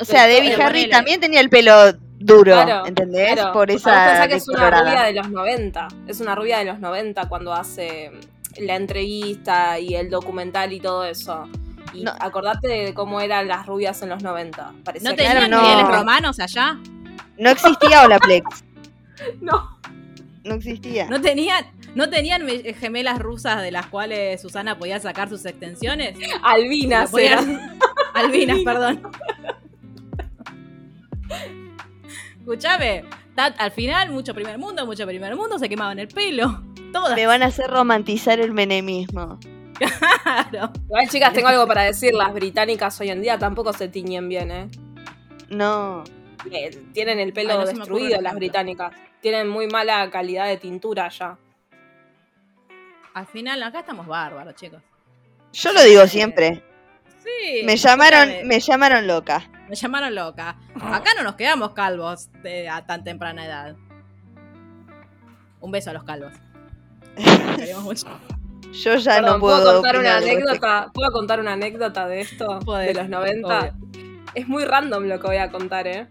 O 0.00 0.04
sea, 0.04 0.26
Debbie 0.26 0.54
Harry 0.54 0.62
ponele. 0.82 0.88
también 0.88 1.20
tenía 1.20 1.40
el 1.40 1.50
pelo 1.50 1.92
duro, 2.18 2.52
Claro, 2.52 2.86
¿entendés? 2.86 3.32
Claro, 3.34 3.52
Por 3.52 3.70
o 3.70 3.78
sea, 3.78 3.92
vos 3.92 4.02
esa 4.02 4.10
pensá 4.12 4.28
que 4.28 4.34
es 4.36 4.48
una 4.48 4.70
rubia 4.70 5.02
de 5.02 5.12
los 5.12 5.30
90. 5.30 5.88
Es 6.06 6.20
una 6.20 6.34
rubia 6.34 6.58
de 6.58 6.64
los 6.64 6.78
90 6.78 7.28
cuando 7.28 7.52
hace 7.52 8.10
la 8.60 8.76
entrevista 8.76 9.78
y 9.78 9.94
el 9.94 10.10
documental 10.10 10.72
y 10.72 10.80
todo 10.80 11.04
eso. 11.04 11.48
Y 11.94 12.04
No. 12.04 12.12
acordate 12.20 12.68
de 12.68 12.94
cómo 12.94 13.20
eran 13.20 13.48
las 13.48 13.66
rubias 13.66 14.00
en 14.02 14.10
los 14.10 14.22
90. 14.22 14.72
Parecía 14.84 15.10
¿No 15.10 15.16
tenían 15.16 15.50
no. 15.50 15.62
niveles 15.62 15.88
romanos 15.88 16.38
allá? 16.40 16.78
No 17.38 17.50
existía 17.50 18.04
Olaplex. 18.04 18.64
No. 19.40 19.76
No 20.44 20.54
existía. 20.54 21.08
¿No 21.08 21.20
tenían, 21.20 21.64
¿No 21.96 22.08
tenían 22.08 22.44
me- 22.44 22.72
gemelas 22.74 23.18
rusas 23.18 23.60
de 23.62 23.72
las 23.72 23.86
cuales 23.86 24.40
Susana 24.40 24.78
podía 24.78 25.00
sacar 25.00 25.28
sus 25.28 25.44
extensiones? 25.44 26.16
Albinas 26.44 27.12
eran. 27.14 27.78
Albinas, 28.14 28.58
perdón. 28.64 29.02
Escuchame, 32.40 33.04
ta- 33.38 33.54
al 33.64 33.70
final, 33.70 34.10
mucho 34.10 34.34
primer 34.34 34.58
mundo, 34.58 34.84
mucho 34.84 35.06
primer 35.06 35.36
mundo, 35.36 35.58
se 35.60 35.68
quemaban 35.68 35.98
el 36.00 36.08
pelo. 36.08 36.62
Todas. 36.92 37.14
Me 37.14 37.26
van 37.26 37.42
a 37.42 37.46
hacer 37.46 37.70
romantizar 37.70 38.40
el 38.40 38.52
menemismo. 38.52 39.38
Claro. 39.78 40.72
Igual, 40.86 41.08
chicas, 41.08 41.32
tengo 41.32 41.46
algo 41.46 41.64
para 41.68 41.82
decir. 41.82 42.12
Las 42.12 42.34
británicas 42.34 43.00
hoy 43.00 43.10
en 43.10 43.22
día 43.22 43.38
tampoco 43.38 43.72
se 43.72 43.86
tiñen 43.86 44.28
bien, 44.28 44.50
¿eh? 44.50 44.68
No. 45.50 46.02
Eh, 46.50 46.70
Tienen 46.92 47.20
el 47.20 47.32
pelo 47.32 47.52
Ay, 47.52 47.58
no 47.58 47.64
destruido 47.66 48.20
las 48.20 48.34
británicas. 48.34 48.92
Tienen 49.20 49.48
muy 49.48 49.68
mala 49.68 50.10
calidad 50.10 50.46
de 50.48 50.56
tintura 50.56 51.08
ya. 51.10 51.38
Al 53.14 53.26
final, 53.28 53.62
acá 53.62 53.80
estamos 53.80 54.08
bárbaros, 54.08 54.56
chicos. 54.56 54.82
Yo 55.52 55.72
lo 55.72 55.82
digo 55.84 56.06
siempre. 56.08 56.62
Sí. 57.22 57.62
Me 57.64 57.76
llamaron, 57.76 58.28
me 58.46 58.58
llamaron 58.58 59.06
loca. 59.06 59.48
Me 59.68 59.74
llamaron 59.76 60.14
loca. 60.14 60.56
Acá 60.80 61.10
no 61.16 61.22
nos 61.24 61.34
quedamos 61.34 61.72
calvos 61.72 62.30
de- 62.42 62.68
a 62.68 62.84
tan 62.86 63.04
temprana 63.04 63.44
edad. 63.44 63.76
Un 65.60 65.70
beso 65.70 65.90
a 65.90 65.92
los 65.92 66.04
calvos. 66.04 66.32
Yo 68.72 68.96
ya 68.96 69.14
Perdón, 69.16 69.32
no 69.34 69.40
puedo. 69.40 69.72
contar 69.74 69.98
una 69.98 70.16
anécdota? 70.18 70.90
¿Puedo 70.92 71.10
contar 71.10 71.40
una 71.40 71.54
anécdota 71.54 72.06
de 72.06 72.20
esto? 72.20 72.58
De 72.60 72.94
los 72.94 73.08
90. 73.08 73.74
Es 74.34 74.46
muy 74.46 74.64
random 74.64 75.04
lo 75.04 75.18
que 75.20 75.26
voy 75.26 75.36
a 75.38 75.50
contar, 75.50 75.86
¿eh? 75.86 76.06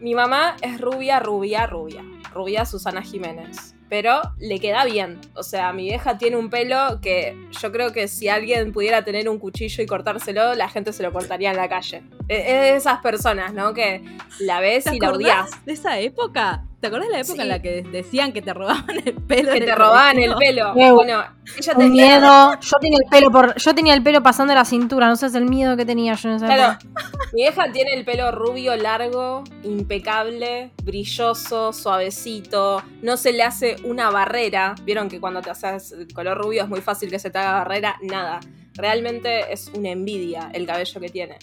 Mi 0.00 0.14
mamá 0.14 0.56
es 0.62 0.80
rubia, 0.80 1.18
rubia, 1.20 1.66
rubia. 1.66 2.02
Rubia 2.32 2.64
Susana 2.64 3.02
Jiménez. 3.02 3.73
Pero 3.94 4.22
le 4.40 4.58
queda 4.58 4.84
bien. 4.84 5.20
O 5.36 5.44
sea, 5.44 5.72
mi 5.72 5.84
vieja 5.84 6.18
tiene 6.18 6.36
un 6.36 6.50
pelo 6.50 6.98
que 7.00 7.36
yo 7.62 7.70
creo 7.70 7.92
que 7.92 8.08
si 8.08 8.28
alguien 8.28 8.72
pudiera 8.72 9.04
tener 9.04 9.28
un 9.28 9.38
cuchillo 9.38 9.84
y 9.84 9.86
cortárselo, 9.86 10.56
la 10.56 10.68
gente 10.68 10.92
se 10.92 11.04
lo 11.04 11.12
cortaría 11.12 11.52
en 11.52 11.56
la 11.56 11.68
calle. 11.68 12.02
Es 12.26 12.40
es 12.40 12.60
de 12.60 12.74
esas 12.74 12.98
personas, 12.98 13.54
¿no? 13.54 13.72
Que 13.72 14.02
la 14.40 14.58
ves 14.58 14.82
¿Te 14.82 14.96
y 14.96 14.98
la 14.98 15.12
odias. 15.12 15.64
de 15.64 15.74
esa 15.74 16.00
época? 16.00 16.64
¿Te 16.84 16.88
acordás 16.88 17.06
de 17.08 17.12
la 17.14 17.20
época 17.20 17.36
Sí. 17.36 17.40
en 17.40 17.48
la 17.48 17.62
que 17.62 17.82
decían 17.82 18.32
que 18.34 18.42
te 18.42 18.52
robaban 18.52 18.84
el 19.06 19.14
pelo? 19.14 19.52
Que 19.52 19.60
te 19.62 19.74
robaban 19.74 20.18
el 20.18 20.34
pelo. 20.34 20.74
Bueno, 20.74 21.24
ella 21.58 21.72
Un 21.72 21.78
tenía. 21.78 22.18
miedo. 22.18 22.60
Yo 22.60 22.76
tenía 22.78 22.98
el 23.02 23.10
pelo 23.10 23.30
por, 23.30 23.56
yo 23.56 23.74
tenía 23.74 23.94
el 23.94 24.02
pelo 24.02 24.22
pasando 24.22 24.52
la 24.54 24.66
cintura, 24.66 25.08
no 25.08 25.16
sabes 25.16 25.34
el 25.34 25.46
miedo 25.46 25.78
que 25.78 25.86
tenía 25.86 26.12
yo 26.12 26.28
en 26.28 26.34
esa 26.34 26.44
Claro, 26.44 26.78
época. 26.82 27.08
mi 27.32 27.40
vieja 27.40 27.72
tiene 27.72 27.94
el 27.94 28.04
pelo 28.04 28.30
rubio, 28.32 28.76
largo, 28.76 29.44
impecable, 29.62 30.72
brilloso, 30.82 31.72
suavecito. 31.72 32.82
No 33.00 33.16
se 33.16 33.32
le 33.32 33.42
hace 33.44 33.76
una 33.84 34.10
barrera. 34.10 34.74
Vieron 34.82 35.08
que 35.08 35.20
cuando 35.20 35.40
te 35.40 35.48
haces 35.48 35.92
el 35.92 36.12
color 36.12 36.36
rubio 36.36 36.64
es 36.64 36.68
muy 36.68 36.82
fácil 36.82 37.08
que 37.10 37.18
se 37.18 37.30
te 37.30 37.38
haga 37.38 37.52
barrera. 37.52 37.96
Nada. 38.02 38.40
Realmente 38.74 39.50
es 39.52 39.70
una 39.74 39.88
envidia 39.88 40.50
el 40.52 40.66
cabello 40.66 41.00
que 41.00 41.08
tiene. 41.08 41.38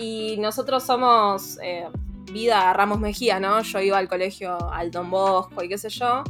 Y 0.00 0.36
nosotros 0.38 0.82
somos 0.84 1.58
eh, 1.62 1.84
vida 2.30 2.72
Ramos 2.72 3.00
Mejía, 3.00 3.40
¿no? 3.40 3.62
Yo 3.62 3.80
iba 3.80 3.98
al 3.98 4.08
colegio 4.08 4.70
al 4.72 4.90
Don 4.90 5.10
Bosco 5.10 5.62
y 5.62 5.68
qué 5.68 5.78
sé 5.78 5.88
yo. 5.88 6.24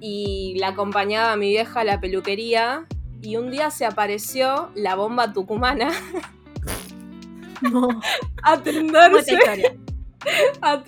Y 0.00 0.56
la 0.58 0.68
acompañaba 0.68 1.32
a 1.32 1.36
mi 1.36 1.50
vieja 1.50 1.80
a 1.80 1.84
la 1.84 2.00
peluquería. 2.00 2.86
Y 3.20 3.36
un 3.36 3.50
día 3.50 3.70
se 3.70 3.86
apareció 3.86 4.70
la 4.74 4.96
bomba 4.96 5.32
tucumana 5.32 5.90
No. 7.62 7.88
a 8.42 8.52
atenderse. 8.52 9.38
a 10.62 10.82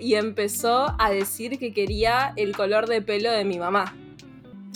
y 0.00 0.14
empezó 0.14 0.94
a 0.98 1.10
decir 1.10 1.58
que 1.58 1.72
quería 1.72 2.32
el 2.36 2.56
color 2.56 2.86
de 2.86 3.02
pelo 3.02 3.30
de 3.32 3.44
mi 3.44 3.58
mamá. 3.58 3.94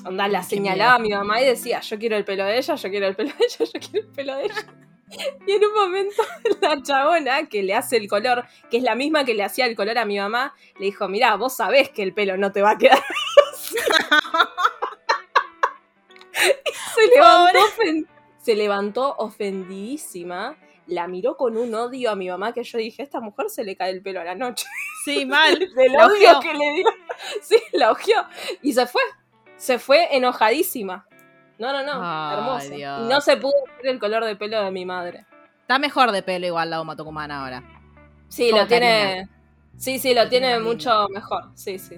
Onda, 0.04 0.28
la 0.28 0.42
señalaba 0.42 0.94
a 0.94 0.98
mi 0.98 1.10
mamá 1.10 1.42
y 1.42 1.46
decía, 1.46 1.80
yo 1.80 1.98
quiero 1.98 2.16
el 2.16 2.24
pelo 2.24 2.44
de 2.44 2.58
ella, 2.58 2.74
yo 2.74 2.90
quiero 2.90 3.06
el 3.06 3.16
pelo 3.16 3.30
de 3.38 3.44
ella, 3.44 3.70
yo 3.72 3.80
quiero 3.80 4.06
el 4.06 4.14
pelo 4.14 4.36
de 4.36 4.44
ella. 4.44 4.66
Y 5.46 5.52
en 5.52 5.64
un 5.64 5.74
momento 5.74 6.22
la 6.60 6.80
chabona 6.82 7.48
que 7.48 7.62
le 7.62 7.74
hace 7.74 7.96
el 7.96 8.08
color, 8.08 8.44
que 8.70 8.76
es 8.76 8.82
la 8.82 8.94
misma 8.94 9.24
que 9.24 9.34
le 9.34 9.42
hacía 9.42 9.66
el 9.66 9.74
color 9.76 9.98
a 9.98 10.04
mi 10.04 10.18
mamá, 10.18 10.54
le 10.78 10.86
dijo, 10.86 11.08
mirá, 11.08 11.34
vos 11.36 11.56
sabés 11.56 11.90
que 11.90 12.02
el 12.02 12.14
pelo 12.14 12.36
no 12.36 12.52
te 12.52 12.62
va 12.62 12.70
a 12.72 12.78
quedar 12.78 13.02
así". 13.52 13.74
Y 16.32 16.72
se 16.94 17.06
levantó, 17.14 17.58
ofen- 17.58 18.06
se 18.38 18.54
levantó 18.56 19.14
ofendidísima, 19.18 20.56
la 20.86 21.06
miró 21.06 21.36
con 21.36 21.56
un 21.56 21.74
odio 21.74 22.10
a 22.10 22.16
mi 22.16 22.28
mamá 22.28 22.52
que 22.52 22.62
yo 22.64 22.78
dije, 22.78 23.02
esta 23.02 23.20
mujer 23.20 23.50
se 23.50 23.64
le 23.64 23.76
cae 23.76 23.90
el 23.90 24.02
pelo 24.02 24.20
a 24.20 24.24
la 24.24 24.34
noche. 24.34 24.66
Sí, 25.04 25.26
mal. 25.26 25.58
Del 25.58 25.96
odio 25.96 26.40
que 26.40 26.54
le 26.54 26.72
dio. 26.74 26.86
Sí, 27.42 27.56
la 27.72 27.90
ojeó. 27.92 28.22
Y 28.62 28.72
se 28.72 28.86
fue. 28.86 29.02
Se 29.56 29.78
fue 29.78 30.16
enojadísima. 30.16 31.06
No, 31.60 31.72
no, 31.72 31.84
no. 31.84 31.92
Ay, 32.02 32.36
hermoso. 32.38 32.74
Dios. 32.74 33.00
Y 33.04 33.08
no 33.08 33.20
se 33.20 33.36
pudo 33.36 33.52
ver 33.82 33.92
el 33.92 33.98
color 34.00 34.24
de 34.24 34.34
pelo 34.34 34.64
de 34.64 34.70
mi 34.70 34.84
madre. 34.84 35.26
Está 35.60 35.78
mejor 35.78 36.10
de 36.10 36.22
pelo 36.22 36.46
igual 36.46 36.70
la 36.70 36.78
bomba 36.78 36.96
tucumana 36.96 37.42
ahora. 37.44 37.62
Sí, 38.28 38.50
Como 38.50 38.62
lo 38.62 38.66
tiene. 38.68 39.28
Sí, 39.76 39.98
sí, 39.98 40.14
lo 40.14 40.28
tiene 40.28 40.58
mucho 40.58 41.08
mejor. 41.10 41.50
Sí, 41.54 41.78
sí. 41.78 41.96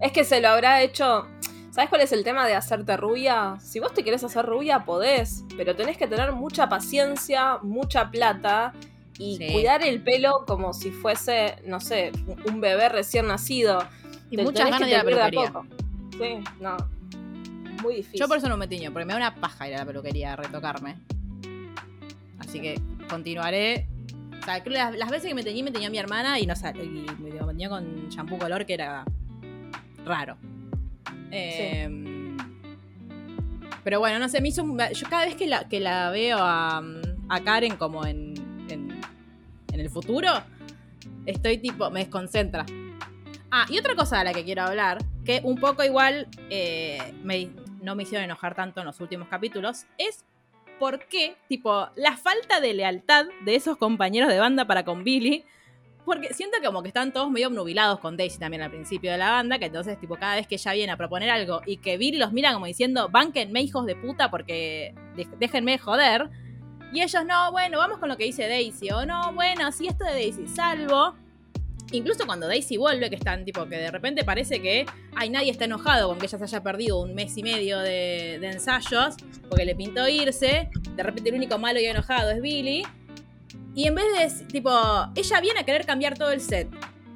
Es 0.00 0.12
que 0.12 0.24
se 0.24 0.40
lo 0.40 0.48
habrá 0.48 0.82
hecho. 0.82 1.26
¿Sabes 1.70 1.88
cuál 1.90 2.02
es 2.02 2.12
el 2.12 2.22
tema 2.24 2.46
de 2.46 2.54
hacerte 2.54 2.96
rubia? 2.96 3.56
Si 3.60 3.78
vos 3.80 3.92
te 3.94 4.02
querés 4.04 4.24
hacer 4.24 4.44
rubia, 4.46 4.84
podés. 4.84 5.44
Pero 5.56 5.74
tenés 5.74 5.96
que 5.96 6.06
tener 6.06 6.32
mucha 6.32 6.68
paciencia, 6.68 7.58
mucha 7.62 8.10
plata. 8.10 8.72
Y 9.18 9.36
Sí. 9.36 9.52
cuidar 9.52 9.82
el 9.82 10.00
pelo 10.02 10.44
como 10.46 10.72
si 10.72 10.90
fuese, 10.90 11.56
no 11.66 11.80
sé, 11.80 12.12
un 12.46 12.60
bebé 12.60 12.88
recién 12.88 13.26
nacido. 13.26 13.82
Y 14.30 14.36
Te 14.36 14.42
muchas 14.44 14.70
ganas 14.70 14.88
de 14.88 14.96
la 14.96 15.02
peluquería. 15.04 15.52
poco. 15.52 15.66
Sí, 16.18 16.38
no. 16.60 16.76
Muy 17.82 17.96
difícil. 17.96 18.20
Yo 18.20 18.28
por 18.28 18.38
eso 18.38 18.48
no 18.48 18.56
me 18.56 18.66
tiño, 18.68 18.92
porque 18.92 19.04
me 19.06 19.12
da 19.12 19.18
una 19.18 19.34
paja 19.34 19.68
ir 19.68 19.74
a 19.74 19.78
la 19.78 19.86
peluquería 19.86 20.32
a 20.32 20.36
retocarme. 20.36 20.96
Así 22.38 22.60
que 22.60 22.80
continuaré. 23.08 23.86
O 24.40 24.44
sea, 24.44 24.62
las, 24.64 24.96
las 24.96 25.10
veces 25.10 25.28
que 25.28 25.34
me 25.34 25.42
teñí, 25.42 25.62
me 25.62 25.70
teñía 25.70 25.90
mi 25.90 25.98
hermana 25.98 26.38
y 26.40 26.46
no 26.46 26.56
sal- 26.56 26.76
y 26.82 26.88
me 27.22 27.30
me 27.32 27.46
teñía 27.52 27.68
con 27.68 28.08
shampoo 28.08 28.38
color 28.38 28.64
que 28.66 28.74
era 28.74 29.04
raro. 30.04 30.36
Eh, 31.30 32.34
Pero 33.84 34.00
bueno, 34.00 34.18
no 34.18 34.28
sé, 34.28 34.40
me 34.40 34.48
hizo. 34.48 34.62
un- 34.62 34.78
Yo 34.94 35.06
cada 35.08 35.24
vez 35.26 35.34
que 35.34 35.46
la, 35.46 35.68
que 35.68 35.80
la 35.80 36.10
veo 36.10 36.38
a, 36.40 36.82
a 37.28 37.40
Karen 37.42 37.76
como 37.76 38.04
en, 38.06 38.34
en, 38.68 39.00
en 39.72 39.80
el 39.80 39.90
futuro, 39.90 40.28
estoy 41.26 41.58
tipo. 41.58 41.90
me 41.90 42.00
desconcentra. 42.00 42.64
Ah, 43.50 43.64
y 43.70 43.78
otra 43.78 43.94
cosa 43.94 44.18
de 44.18 44.24
la 44.24 44.32
que 44.34 44.44
quiero 44.44 44.62
hablar, 44.62 44.98
que 45.24 45.40
un 45.42 45.56
poco 45.56 45.82
igual 45.84 46.28
eh, 46.50 47.14
me- 47.24 47.50
no 47.82 47.94
me 47.94 48.02
hicieron 48.02 48.24
enojar 48.24 48.54
tanto 48.54 48.80
en 48.80 48.86
los 48.86 49.00
últimos 49.00 49.28
capítulos, 49.28 49.86
es 49.98 50.24
por 50.78 51.06
qué, 51.06 51.36
tipo, 51.48 51.88
la 51.96 52.16
falta 52.16 52.60
de 52.60 52.74
lealtad 52.74 53.26
de 53.44 53.54
esos 53.54 53.76
compañeros 53.76 54.28
de 54.28 54.38
banda 54.38 54.66
para 54.66 54.84
con 54.84 55.04
Billy. 55.04 55.44
Porque 56.04 56.32
siento 56.32 56.56
como 56.64 56.80
que 56.82 56.88
están 56.88 57.12
todos 57.12 57.30
medio 57.30 57.48
obnubilados 57.48 57.98
con 57.98 58.16
Daisy 58.16 58.38
también 58.38 58.62
al 58.62 58.70
principio 58.70 59.10
de 59.10 59.18
la 59.18 59.30
banda, 59.30 59.58
que 59.58 59.66
entonces, 59.66 60.00
tipo, 60.00 60.16
cada 60.16 60.36
vez 60.36 60.46
que 60.46 60.54
ella 60.54 60.72
viene 60.72 60.92
a 60.92 60.96
proponer 60.96 61.28
algo 61.28 61.60
y 61.66 61.78
que 61.78 61.98
Billy 61.98 62.16
los 62.16 62.32
mira 62.32 62.54
como 62.54 62.64
diciendo, 62.64 63.10
banquenme 63.10 63.60
hijos 63.60 63.84
de 63.84 63.94
puta 63.94 64.30
porque 64.30 64.94
déjenme 65.38 65.72
de 65.72 65.78
joder. 65.78 66.30
Y 66.94 67.02
ellos, 67.02 67.24
no, 67.26 67.52
bueno, 67.52 67.76
vamos 67.76 67.98
con 67.98 68.08
lo 68.08 68.16
que 68.16 68.24
dice 68.24 68.48
Daisy. 68.48 68.90
O 68.90 69.04
no, 69.04 69.34
bueno, 69.34 69.70
sí, 69.70 69.86
esto 69.86 70.04
de 70.04 70.12
Daisy, 70.12 70.48
salvo. 70.48 71.14
Incluso 71.92 72.26
cuando 72.26 72.46
Daisy 72.46 72.76
vuelve, 72.76 73.08
que 73.08 73.16
están 73.16 73.44
tipo 73.44 73.66
que 73.66 73.76
de 73.76 73.90
repente 73.90 74.24
parece 74.24 74.60
que 74.60 74.84
ay, 75.14 75.30
nadie 75.30 75.50
está 75.50 75.64
enojado 75.64 76.08
con 76.08 76.18
que 76.18 76.26
ella 76.26 76.38
se 76.38 76.44
haya 76.44 76.62
perdido 76.62 77.00
un 77.00 77.14
mes 77.14 77.36
y 77.36 77.42
medio 77.42 77.78
de, 77.78 78.34
ensayos, 78.34 79.16
porque 79.48 79.64
le 79.64 79.74
pintó 79.74 80.06
irse. 80.08 80.70
De 80.94 81.02
repente 81.02 81.30
el 81.30 81.36
único 81.36 81.58
malo 81.58 81.80
y 81.80 81.86
enojado 81.86 82.30
es 82.30 82.40
Billy. 82.42 82.82
Y 83.74 83.86
en 83.86 83.94
vez 83.94 84.38
de, 84.38 84.44
tipo, 84.46 84.70
ella 85.14 85.40
viene 85.40 85.60
a 85.60 85.64
querer 85.64 85.86
cambiar 85.86 86.18
todo 86.18 86.30
el 86.30 86.40
set. 86.40 86.68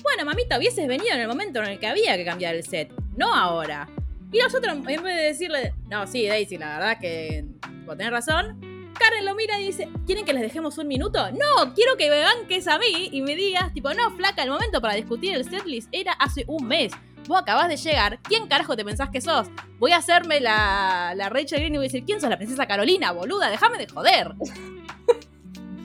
Bueno, 0.02 0.24
mamita, 0.24 0.58
hubieses 0.58 0.86
venido 0.88 1.14
en 1.14 1.20
el 1.20 1.28
momento 1.28 1.62
en 1.62 1.70
el 1.70 1.78
que 1.78 1.86
había 1.86 2.16
que 2.16 2.24
cambiar 2.24 2.54
el 2.54 2.64
set, 2.64 2.92
no 3.16 3.34
ahora. 3.34 3.88
Y 4.32 4.38
nosotros, 4.38 4.72
en 4.74 4.82
vez 4.82 5.02
de 5.02 5.12
decirle, 5.12 5.74
no, 5.88 6.06
sí, 6.06 6.26
Daisy, 6.26 6.56
la 6.56 6.78
verdad 6.78 6.98
que 6.98 7.44
tenés 7.86 8.10
razón, 8.10 8.71
Karen 8.98 9.24
lo 9.24 9.34
mira 9.34 9.58
y 9.60 9.66
dice, 9.66 9.88
¿quieren 10.06 10.24
que 10.24 10.32
les 10.32 10.42
dejemos 10.42 10.78
un 10.78 10.88
minuto? 10.88 11.30
No, 11.32 11.74
quiero 11.74 11.96
que 11.96 12.10
me 12.10 12.20
banques 12.20 12.66
a 12.68 12.78
mí 12.78 13.08
y 13.10 13.22
me 13.22 13.34
digas, 13.34 13.72
tipo, 13.72 13.92
no, 13.94 14.10
flaca, 14.12 14.42
el 14.42 14.50
momento 14.50 14.80
para 14.80 14.94
discutir 14.94 15.34
el 15.34 15.44
setlist 15.48 15.88
era 15.92 16.12
hace 16.12 16.44
un 16.46 16.66
mes. 16.66 16.92
Vos 17.26 17.40
acabás 17.40 17.68
de 17.68 17.76
llegar, 17.76 18.18
¿quién 18.22 18.48
carajo 18.48 18.76
te 18.76 18.84
pensás 18.84 19.10
que 19.10 19.20
sos? 19.20 19.48
Voy 19.78 19.92
a 19.92 19.98
hacerme 19.98 20.40
la, 20.40 21.12
la 21.14 21.28
Rachel 21.28 21.60
Green 21.60 21.74
y 21.74 21.78
voy 21.78 21.86
a 21.86 21.88
decir, 21.88 22.04
¿quién 22.04 22.20
sos 22.20 22.28
la 22.28 22.36
princesa 22.36 22.66
Carolina, 22.66 23.12
boluda? 23.12 23.48
Déjame 23.50 23.78
de 23.78 23.86
joder. 23.86 24.32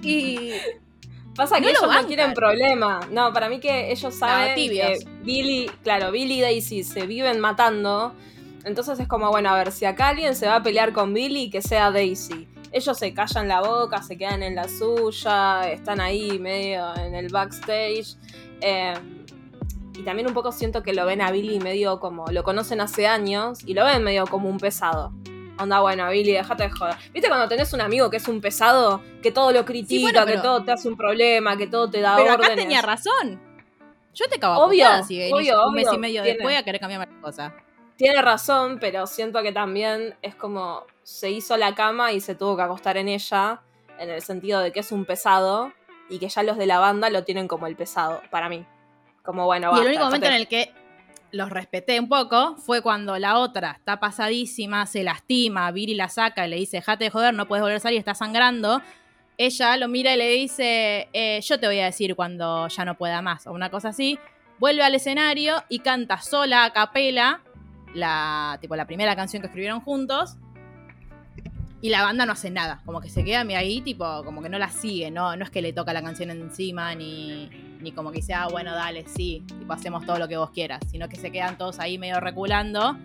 y 0.01 0.51
Pasa 1.37 1.57
que 1.57 1.61
No 1.61 1.69
ellos 1.69 1.81
no 1.83 2.07
quieren 2.07 2.33
problema. 2.33 2.99
No, 3.11 3.31
para 3.31 3.47
mí 3.47 3.59
que 3.59 3.91
ellos 3.91 4.15
saben 4.15 4.55
que 4.55 4.97
Billy, 5.21 5.69
claro, 5.83 6.11
Billy 6.11 6.39
y 6.39 6.41
Daisy 6.41 6.83
se 6.83 7.05
viven 7.05 7.39
matando. 7.39 8.13
Entonces 8.65 8.99
es 8.99 9.07
como, 9.07 9.29
bueno, 9.29 9.51
a 9.51 9.57
ver, 9.57 9.71
si 9.71 9.85
acá 9.85 10.09
alguien 10.09 10.35
se 10.35 10.47
va 10.47 10.55
a 10.55 10.63
pelear 10.63 10.93
con 10.93 11.13
Billy, 11.13 11.51
que 11.51 11.61
sea 11.61 11.91
Daisy. 11.91 12.47
Ellos 12.71 12.97
se 12.97 13.13
callan 13.13 13.47
la 13.47 13.61
boca, 13.61 14.01
se 14.01 14.17
quedan 14.17 14.43
en 14.43 14.55
la 14.55 14.67
suya, 14.67 15.71
están 15.71 15.99
ahí 16.01 16.39
medio 16.39 16.95
en 16.97 17.15
el 17.15 17.29
backstage. 17.29 18.15
eh, 18.61 18.93
y 19.95 20.03
también 20.03 20.27
un 20.27 20.33
poco 20.35 20.51
siento 20.51 20.83
que 20.83 20.93
lo 20.93 21.05
ven 21.07 21.21
a 21.21 21.31
Billy 21.31 21.59
medio 21.59 21.99
como, 21.99 22.27
lo 22.27 22.43
conocen 22.43 22.81
hace 22.81 23.07
años 23.07 23.59
y 23.65 23.73
lo 23.73 23.83
ven 23.83 24.03
medio 24.03 24.25
como 24.27 24.47
un 24.47 24.59
pesado. 24.59 25.11
Onda, 25.59 25.79
bueno, 25.79 26.07
Billy, 26.11 26.33
déjate 26.33 26.63
de 26.65 26.69
joder. 26.69 26.95
¿Viste 27.11 27.27
cuando 27.29 27.47
tenés 27.47 27.73
un 27.73 27.81
amigo 27.81 28.11
que 28.11 28.17
es 28.17 28.27
un 28.27 28.39
pesado, 28.39 29.01
que 29.23 29.31
todo 29.31 29.51
lo 29.51 29.65
critica, 29.65 30.03
bueno, 30.03 30.19
que 30.27 30.31
pero- 30.33 30.41
todo 30.43 30.63
te 30.63 30.71
hace 30.71 30.87
un 30.87 30.95
problema, 30.97 31.57
que 31.57 31.65
todo 31.65 31.89
te 31.89 31.99
da 32.01 32.15
Pero 32.15 32.33
órdenes? 32.33 32.45
acá 32.51 32.55
tenía 32.55 32.81
razón. 32.83 33.41
Yo 34.13 34.25
te 34.29 34.37
cago 34.39 34.65
Obvio, 34.65 34.85
si 35.03 35.17
venís 35.17 35.33
obvio, 35.33 35.65
un 35.67 35.73
mes 35.73 35.87
y 35.91 35.97
medio 35.97 36.21
tiene. 36.21 36.37
después 36.37 36.55
a 36.57 36.63
querer 36.63 36.79
cambiarme 36.79 37.07
la 37.11 37.21
cosa. 37.21 37.53
Tiene 37.95 38.21
razón, 38.21 38.77
pero 38.79 39.07
siento 39.07 39.41
que 39.41 39.51
también 39.51 40.15
es 40.21 40.35
como 40.35 40.83
se 41.07 41.31
hizo 41.31 41.55
la 41.55 41.73
cama 41.73 42.11
y 42.11 42.19
se 42.19 42.35
tuvo 42.35 42.57
que 42.57 42.63
acostar 42.63 42.97
en 42.97 43.07
ella, 43.07 43.61
en 43.97 44.09
el 44.09 44.21
sentido 44.21 44.59
de 44.59 44.73
que 44.73 44.81
es 44.81 44.91
un 44.91 45.05
pesado 45.05 45.71
y 46.09 46.19
que 46.19 46.27
ya 46.27 46.43
los 46.43 46.57
de 46.57 46.65
la 46.65 46.79
banda 46.79 47.09
lo 47.09 47.23
tienen 47.23 47.47
como 47.47 47.65
el 47.65 47.77
pesado, 47.77 48.21
para 48.29 48.49
mí. 48.49 48.65
Como 49.23 49.45
bueno, 49.45 49.67
y 49.67 49.71
basta, 49.71 49.83
el 49.83 49.87
único 49.87 50.03
momento 50.03 50.27
en 50.27 50.33
el 50.33 50.49
que 50.49 50.73
los 51.31 51.49
respeté 51.49 51.97
un 51.97 52.09
poco 52.09 52.57
fue 52.57 52.81
cuando 52.81 53.17
la 53.19 53.37
otra 53.37 53.71
está 53.71 54.01
pasadísima, 54.01 54.85
se 54.85 55.03
lastima, 55.03 55.71
Viri 55.71 55.95
la 55.95 56.09
saca 56.09 56.45
y 56.45 56.49
le 56.49 56.57
dice, 56.57 56.81
jate 56.81 57.05
de 57.05 57.09
joder, 57.09 57.33
no 57.33 57.47
puedes 57.47 57.61
volver 57.61 57.77
a 57.77 57.79
salir, 57.79 57.99
está 57.99 58.13
sangrando. 58.13 58.81
Ella 59.37 59.77
lo 59.77 59.87
mira 59.87 60.13
y 60.13 60.17
le 60.17 60.27
dice, 60.27 61.07
eh, 61.13 61.39
yo 61.41 61.57
te 61.57 61.67
voy 61.67 61.79
a 61.79 61.85
decir 61.85 62.17
cuando 62.17 62.67
ya 62.67 62.83
no 62.83 62.97
pueda 62.97 63.21
más, 63.21 63.47
o 63.47 63.53
una 63.53 63.69
cosa 63.69 63.89
así. 63.89 64.19
Vuelve 64.59 64.83
al 64.83 64.93
escenario 64.93 65.63
y 65.69 65.79
canta 65.79 66.17
sola 66.17 66.65
a 66.65 66.73
capela 66.73 67.43
la, 67.93 68.57
tipo, 68.59 68.75
la 68.75 68.85
primera 68.85 69.15
canción 69.15 69.41
que 69.41 69.47
escribieron 69.47 69.79
juntos. 69.79 70.35
Y 71.79 71.89
la 71.89 72.01
banda 72.01 72.25
no 72.25 72.33
hace 72.33 72.49
nada, 72.49 72.81
como 72.85 73.01
que 73.01 73.09
se 73.09 73.23
queda 73.23 73.41
ahí, 73.41 73.81
tipo, 73.81 74.23
como 74.23 74.41
que 74.41 74.49
no 74.49 74.57
la 74.57 74.69
sigue, 74.69 75.11
no, 75.11 75.35
no 75.35 75.43
es 75.43 75.51
que 75.51 75.61
le 75.61 75.73
toca 75.73 75.93
la 75.93 76.01
canción 76.01 76.31
encima, 76.31 76.95
ni, 76.95 77.49
ni 77.79 77.91
como 77.91 78.11
que 78.11 78.17
dice, 78.17 78.33
ah, 78.33 78.47
bueno, 78.49 78.73
dale, 78.73 79.05
sí, 79.07 79.43
tipo, 79.59 79.73
hacemos 79.73 80.03
todo 80.05 80.17
lo 80.17 80.27
que 80.27 80.37
vos 80.37 80.49
quieras, 80.49 80.81
sino 80.89 81.07
que 81.07 81.17
se 81.17 81.31
quedan 81.31 81.57
todos 81.57 81.79
ahí 81.79 81.99
medio 81.99 82.19
reculando 82.19 82.97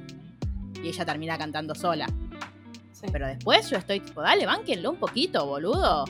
y 0.82 0.88
ella 0.88 1.04
termina 1.04 1.36
cantando 1.36 1.74
sola. 1.74 2.06
Sí. 2.92 3.06
Pero 3.12 3.26
después 3.26 3.68
yo 3.68 3.76
estoy 3.76 4.00
tipo, 4.00 4.22
dale, 4.22 4.46
bánquenlo 4.46 4.90
un 4.90 4.96
poquito, 4.96 5.44
boludo. 5.46 6.06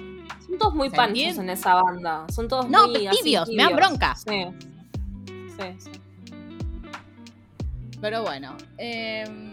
Son 0.46 0.58
todos 0.58 0.74
muy 0.74 0.90
¿Se 0.90 0.96
panchos 0.96 1.38
en 1.38 1.50
esa 1.50 1.74
banda. 1.74 2.26
Son 2.30 2.46
todos 2.46 2.68
No, 2.68 2.86
muy 2.86 3.06
así 3.06 3.22
tibios, 3.22 3.48
me 3.48 3.64
dan 3.64 3.74
bronca. 3.74 4.14
Sí. 4.14 4.44
Sí, 5.26 5.64
sí. 5.78 5.90
Pero 8.00 8.22
bueno, 8.22 8.56
em, 8.78 9.51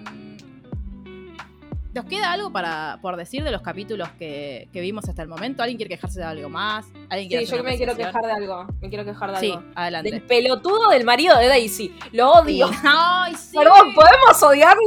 ¿nos 1.94 2.06
queda 2.06 2.32
algo 2.32 2.52
para, 2.52 3.00
por 3.02 3.16
decir 3.18 3.44
de 3.44 3.52
los 3.52 3.62
capítulos 3.62 4.10
que, 4.20 4.70
que 4.72 4.82
vimos 4.82 5.08
hasta 5.10 5.22
el 5.22 5.28
momento? 5.28 5.64
¿Alguien 5.64 5.78
quiere 5.78 5.96
quejarse 5.96 6.20
de 6.20 6.26
algo 6.26 6.50
más? 6.50 6.86
¿Alguien 7.10 7.30
quiere 7.30 7.46
Sí, 7.46 7.56
yo 7.56 7.64
me 7.64 7.78
quiero 7.78 7.96
quejar 7.96 8.26
de 8.26 8.32
algo. 8.32 8.68
Me 8.82 8.90
quiero 8.90 9.06
quejar 9.06 9.32
de 9.34 9.40
Sí, 9.40 9.52
algo. 9.52 9.64
adelante. 9.76 10.12
Del 10.12 10.22
pelotudo 10.24 10.90
del 10.90 11.04
marido 11.04 11.38
de 11.38 11.48
Daisy. 11.48 11.96
Lo 12.12 12.32
odio. 12.32 12.70
Ay, 12.84 13.36
sí. 13.36 13.58
Perdón, 13.58 13.94
¿podemos 13.96 14.44
odiarlo? 14.44 14.82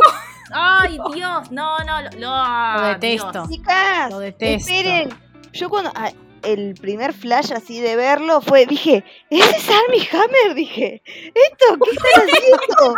Ay, 0.54 0.98
Dios, 1.14 1.50
no, 1.50 1.78
no, 1.80 2.02
lo, 2.02 2.10
lo- 2.18 2.80
Lo 2.82 2.88
detesto. 2.88 3.32
Dios. 3.32 3.48
Chicas, 3.48 4.10
Lo 4.10 4.18
detesto. 4.18 4.70
esperen. 4.70 5.08
Yo 5.52 5.68
cuando 5.70 5.90
ah, 5.94 6.10
el 6.42 6.74
primer 6.74 7.12
flash 7.14 7.52
así 7.52 7.80
de 7.80 7.96
verlo 7.96 8.40
fue, 8.40 8.66
dije, 8.66 9.04
ese 9.30 9.56
es 9.56 9.68
Armie 9.68 10.08
Hammer, 10.12 10.54
dije. 10.54 11.02
¿Esto 11.06 11.78
qué 11.82 11.90
están 11.90 12.26
haciendo? 12.28 12.96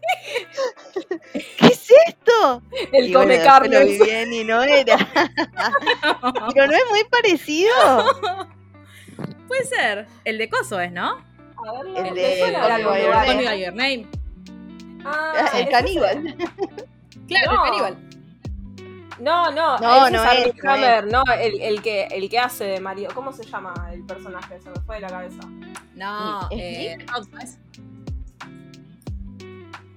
¿Qué 1.32 1.66
es 1.66 1.88
esto? 2.06 2.62
El 2.92 3.08
Y 3.08 3.12
come 3.12 3.38
bueno, 3.38 3.42
después 3.42 3.70
lo 3.70 3.80
vi 3.86 3.98
carne. 3.98 4.04
bien 4.04 4.32
y 4.32 4.44
no 4.44 4.62
era. 4.62 4.96
Pero 6.54 6.66
no 6.66 6.72
es 6.72 6.84
muy 6.90 7.04
parecido. 7.10 7.72
Puede 9.48 9.64
ser. 9.64 10.06
El 10.24 10.38
de 10.38 10.48
Coso 10.48 10.80
es, 10.80 10.92
¿no? 10.92 11.10
A 11.64 11.82
ver, 11.84 12.06
El 12.06 12.14
de 12.14 12.22
de. 12.22 12.40
Call 12.40 12.52
Name. 12.52 13.34
Me 13.36 13.44
by 13.44 13.60
Your 13.60 13.74
Name. 13.74 14.06
Ah, 15.04 15.50
El 15.54 15.62
¿es 15.64 15.70
caníbal. 15.70 16.36
Claro, 17.28 17.52
No. 17.52 17.64
el 17.64 17.70
caníbal. 17.70 18.08
No, 19.20 19.52
no, 19.52 19.78
No, 19.78 20.10
no 20.10 20.22
es 20.24 20.28
Armie 20.30 20.48
es, 20.48 20.64
no 20.64 20.70
Hammer, 20.72 21.06
no, 21.06 21.22
el, 21.38 21.60
el 21.60 21.82
que, 21.82 22.06
el 22.06 22.28
que 22.28 22.38
hace 22.40 22.64
de 22.64 22.80
Mario. 22.80 23.10
¿Cómo 23.14 23.32
se 23.32 23.44
llama 23.44 23.72
el 23.92 24.04
personaje? 24.04 24.60
Se 24.60 24.68
me 24.70 24.80
fue 24.80 24.96
de 24.96 25.02
la 25.02 25.08
cabeza. 25.10 25.38
No, 25.94 26.48
¿Es 26.50 26.58
eh. 26.58 26.98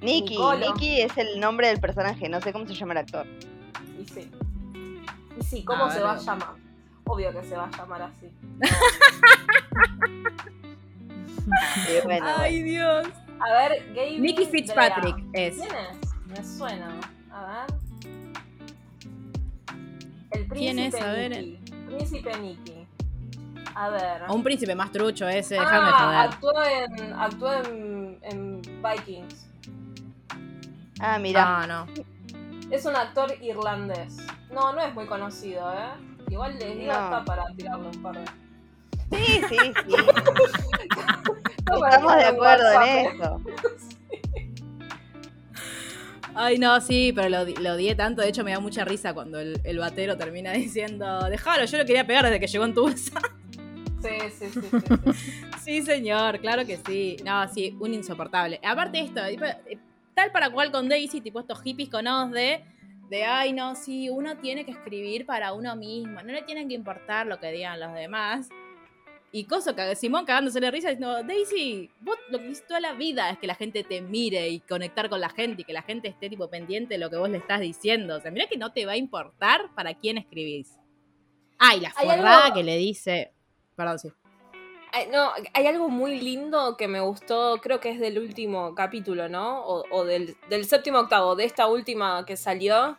Nicky. 0.05 0.37
Nicky 0.59 1.01
es 1.01 1.17
el 1.17 1.39
nombre 1.39 1.67
del 1.67 1.79
personaje, 1.79 2.29
no 2.29 2.39
sé 2.41 2.53
cómo 2.53 2.65
se 2.67 2.73
llama 2.73 2.93
el 2.93 2.99
actor. 2.99 3.25
Y 3.99 4.05
sí. 4.07 4.29
Y 5.39 5.43
sí, 5.43 5.63
¿cómo 5.65 5.85
A 5.85 5.91
se 5.91 5.97
ver, 5.97 6.07
va 6.07 6.13
a 6.13 6.17
llamar? 6.17 6.49
Obvio 7.05 7.31
que 7.31 7.43
se 7.43 7.55
va 7.55 7.65
a 7.65 7.71
llamar 7.77 8.01
así. 8.03 8.27
Bueno, 12.03 12.25
Ay, 12.37 12.63
Dios. 12.63 13.07
A 13.39 13.53
ver, 13.53 13.93
Gaby. 13.93 14.19
Nicky 14.19 14.45
Fitzpatrick 14.47 15.15
Brea. 15.29 15.47
es. 15.47 15.55
¿Quién 15.57 15.71
es? 15.75 16.15
Me 16.25 16.43
suena. 16.43 16.99
A 17.31 17.45
ver. 17.67 17.77
El 20.31 20.47
príncipe 20.47 20.55
¿Quién 20.55 20.79
es? 20.79 20.95
A 20.95 21.11
ver. 21.11 21.29
Nicky. 21.31 21.71
Príncipe 21.87 22.37
Nicky. 22.39 22.87
A 23.75 23.89
ver. 23.89 24.21
O 24.27 24.33
un 24.33 24.43
príncipe 24.43 24.73
más 24.73 24.91
trucho 24.91 25.27
ese, 25.27 25.55
déjame 25.55 25.89
ah, 25.91 25.99
joder. 25.99 26.17
actuó 26.17 26.63
en, 26.63 27.13
actuó 27.13 27.53
en, 27.53 28.19
en 28.23 28.61
Vikings. 28.81 29.47
Ah, 30.99 31.19
mira. 31.19 31.65
No, 31.67 31.85
no. 31.85 31.93
Es 32.71 32.85
un 32.85 32.95
actor 32.95 33.33
irlandés. 33.41 34.17
No, 34.51 34.73
no 34.73 34.81
es 34.81 34.93
muy 34.93 35.05
conocido, 35.05 35.71
¿eh? 35.73 35.89
Igual 36.29 36.57
les 36.57 36.77
digo 36.77 36.93
No. 36.93 37.03
está 37.03 37.23
para 37.25 37.45
tirarle 37.55 37.87
un 37.89 38.01
par 38.01 38.15
de. 38.17 38.25
Sí, 39.17 39.41
sí, 39.49 39.57
sí. 39.57 39.95
Estamos 41.85 42.15
de 42.15 42.25
acuerdo 42.25 42.71
en 42.71 42.81
¿eh? 42.83 43.09
eso. 43.13 43.41
Ay, 46.37 46.57
no, 46.57 46.81
sí, 46.81 47.13
pero 47.15 47.29
lo, 47.29 47.45
lo 47.45 47.73
odié 47.73 47.95
tanto. 47.95 48.21
De 48.21 48.27
hecho, 48.29 48.43
me 48.43 48.51
da 48.51 48.59
mucha 48.59 48.83
risa 48.83 49.13
cuando 49.13 49.39
el, 49.39 49.61
el 49.63 49.79
batero 49.79 50.17
termina 50.17 50.51
diciendo: 50.51 51.29
Déjalo, 51.29 51.63
yo 51.65 51.77
lo 51.77 51.85
quería 51.85 52.05
pegar 52.05 52.25
desde 52.25 52.39
que 52.39 52.47
llegó 52.47 52.65
en 52.65 52.73
tu 52.73 52.81
bolsa. 52.83 53.19
Sí, 54.05 54.11
sí, 54.37 54.49
sí, 54.53 54.61
sí, 54.61 54.77
sí. 54.79 55.41
Sí, 55.63 55.81
señor, 55.81 56.39
claro 56.39 56.63
que 56.63 56.77
sí. 56.85 57.17
No, 57.25 57.47
sí, 57.51 57.75
un 57.79 57.91
insoportable. 57.91 58.59
Aparte 58.63 58.99
de 58.99 59.03
esto, 59.05 59.25
eh, 59.25 59.79
tal 60.15 60.31
para 60.31 60.49
cual 60.49 60.71
con 60.71 60.89
Daisy, 60.89 61.21
tipo 61.21 61.41
estos 61.41 61.61
hippies 61.61 61.89
con 61.89 62.07
os 62.07 62.31
de, 62.31 62.63
de, 63.09 63.23
ay, 63.23 63.53
no, 63.53 63.75
sí, 63.75 64.09
uno 64.09 64.37
tiene 64.37 64.65
que 64.65 64.71
escribir 64.71 65.25
para 65.25 65.53
uno 65.53 65.75
mismo, 65.75 66.21
no 66.21 66.33
le 66.33 66.41
tienen 66.41 66.67
que 66.67 66.73
importar 66.73 67.27
lo 67.27 67.39
que 67.39 67.51
digan 67.51 67.79
los 67.79 67.93
demás. 67.93 68.49
Y 69.31 69.43
que 69.43 69.95
Simón 69.97 70.23
cagándose 70.23 70.61
de 70.61 70.71
risa 70.71 70.87
diciendo, 70.87 71.21
Daisy, 71.21 71.91
vos 71.99 72.15
lo 72.29 72.39
que 72.39 72.45
hiciste 72.45 72.67
toda 72.69 72.79
la 72.79 72.93
vida 72.93 73.29
es 73.29 73.37
que 73.37 73.47
la 73.47 73.55
gente 73.55 73.83
te 73.83 73.99
mire 73.99 74.47
y 74.47 74.61
conectar 74.61 75.09
con 75.09 75.19
la 75.19 75.27
gente 75.27 75.63
y 75.63 75.65
que 75.65 75.73
la 75.73 75.81
gente 75.81 76.07
esté 76.07 76.29
tipo 76.29 76.49
pendiente 76.49 76.93
de 76.93 76.99
lo 76.99 77.09
que 77.09 77.17
vos 77.17 77.29
le 77.29 77.39
estás 77.39 77.59
diciendo. 77.59 78.15
O 78.15 78.21
sea, 78.21 78.31
mira 78.31 78.47
que 78.47 78.55
no 78.55 78.71
te 78.71 78.85
va 78.85 78.93
a 78.93 78.97
importar 78.97 79.75
para 79.75 79.93
quién 79.93 80.17
escribís. 80.17 80.77
Ay, 81.57 81.81
la 81.81 81.91
forrada 81.91 82.53
que 82.53 82.63
le 82.63 82.77
dice. 82.77 83.33
Perdón, 83.75 83.99
sí. 83.99 84.09
No, 85.11 85.31
hay 85.53 85.67
algo 85.67 85.89
muy 85.89 86.19
lindo 86.21 86.77
que 86.77 86.87
me 86.87 87.01
gustó, 87.01 87.57
creo 87.61 87.81
que 87.81 87.89
es 87.89 87.99
del 87.99 88.17
último 88.17 88.73
capítulo, 88.75 89.27
¿no? 89.27 89.61
O, 89.65 90.05
del 90.05 90.35
séptimo 90.65 90.99
octavo, 90.99 91.35
de 91.35 91.43
esta 91.43 91.67
última 91.67 92.25
que 92.25 92.37
salió, 92.37 92.97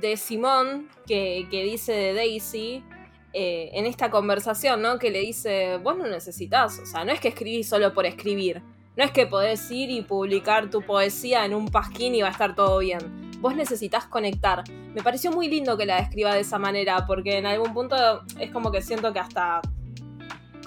de 0.00 0.16
Simón, 0.16 0.88
que, 1.06 1.48
que 1.50 1.64
dice 1.64 1.92
de 1.92 2.14
Daisy, 2.14 2.84
eh, 3.32 3.70
en 3.74 3.84
esta 3.84 4.10
conversación, 4.10 4.80
¿no? 4.80 4.98
Que 4.98 5.10
le 5.10 5.20
dice, 5.20 5.78
vos 5.78 5.98
no 5.98 6.06
necesitas, 6.06 6.78
o 6.78 6.86
sea, 6.86 7.04
no 7.04 7.12
es 7.12 7.20
que 7.20 7.28
escribís 7.28 7.68
solo 7.68 7.92
por 7.92 8.06
escribir, 8.06 8.62
no 8.96 9.04
es 9.04 9.10
que 9.10 9.26
podés 9.26 9.70
ir 9.70 9.90
y 9.90 10.02
publicar 10.02 10.70
tu 10.70 10.82
poesía 10.82 11.44
en 11.44 11.54
un 11.54 11.68
pasquín 11.68 12.14
y 12.14 12.22
va 12.22 12.28
a 12.28 12.30
estar 12.32 12.54
todo 12.54 12.78
bien. 12.78 13.30
Vos 13.40 13.54
necesitas 13.54 14.06
conectar. 14.06 14.64
Me 14.94 15.02
pareció 15.02 15.30
muy 15.30 15.48
lindo 15.48 15.76
que 15.76 15.86
la 15.86 15.96
describa 15.96 16.34
de 16.34 16.40
esa 16.40 16.58
manera, 16.58 17.06
porque 17.06 17.38
en 17.38 17.46
algún 17.46 17.74
punto 17.74 17.96
es 18.40 18.50
como 18.50 18.72
que 18.72 18.82
siento 18.82 19.12
que 19.12 19.20
hasta 19.20 19.60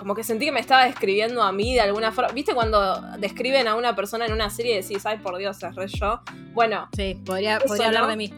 como 0.01 0.15
que 0.15 0.23
sentí 0.23 0.45
que 0.45 0.51
me 0.51 0.59
estaba 0.59 0.85
describiendo 0.85 1.43
a 1.43 1.51
mí 1.51 1.75
de 1.75 1.81
alguna 1.81 2.11
forma. 2.11 2.31
¿Viste 2.31 2.55
cuando 2.55 2.99
describen 3.19 3.67
a 3.67 3.75
una 3.75 3.95
persona 3.95 4.25
en 4.25 4.33
una 4.33 4.49
serie 4.49 4.73
y 4.73 4.81
decís, 4.81 5.05
ay, 5.05 5.19
por 5.19 5.37
Dios, 5.37 5.61
es 5.61 5.75
re 5.75 5.87
yo? 5.87 6.21
Bueno, 6.53 6.89
Sí, 6.95 7.21
podría, 7.23 7.57
Eso, 7.57 7.67
podría 7.67 7.85
hablar 7.89 8.03
¿no? 8.05 8.07
de 8.09 8.15
mí. 8.17 8.33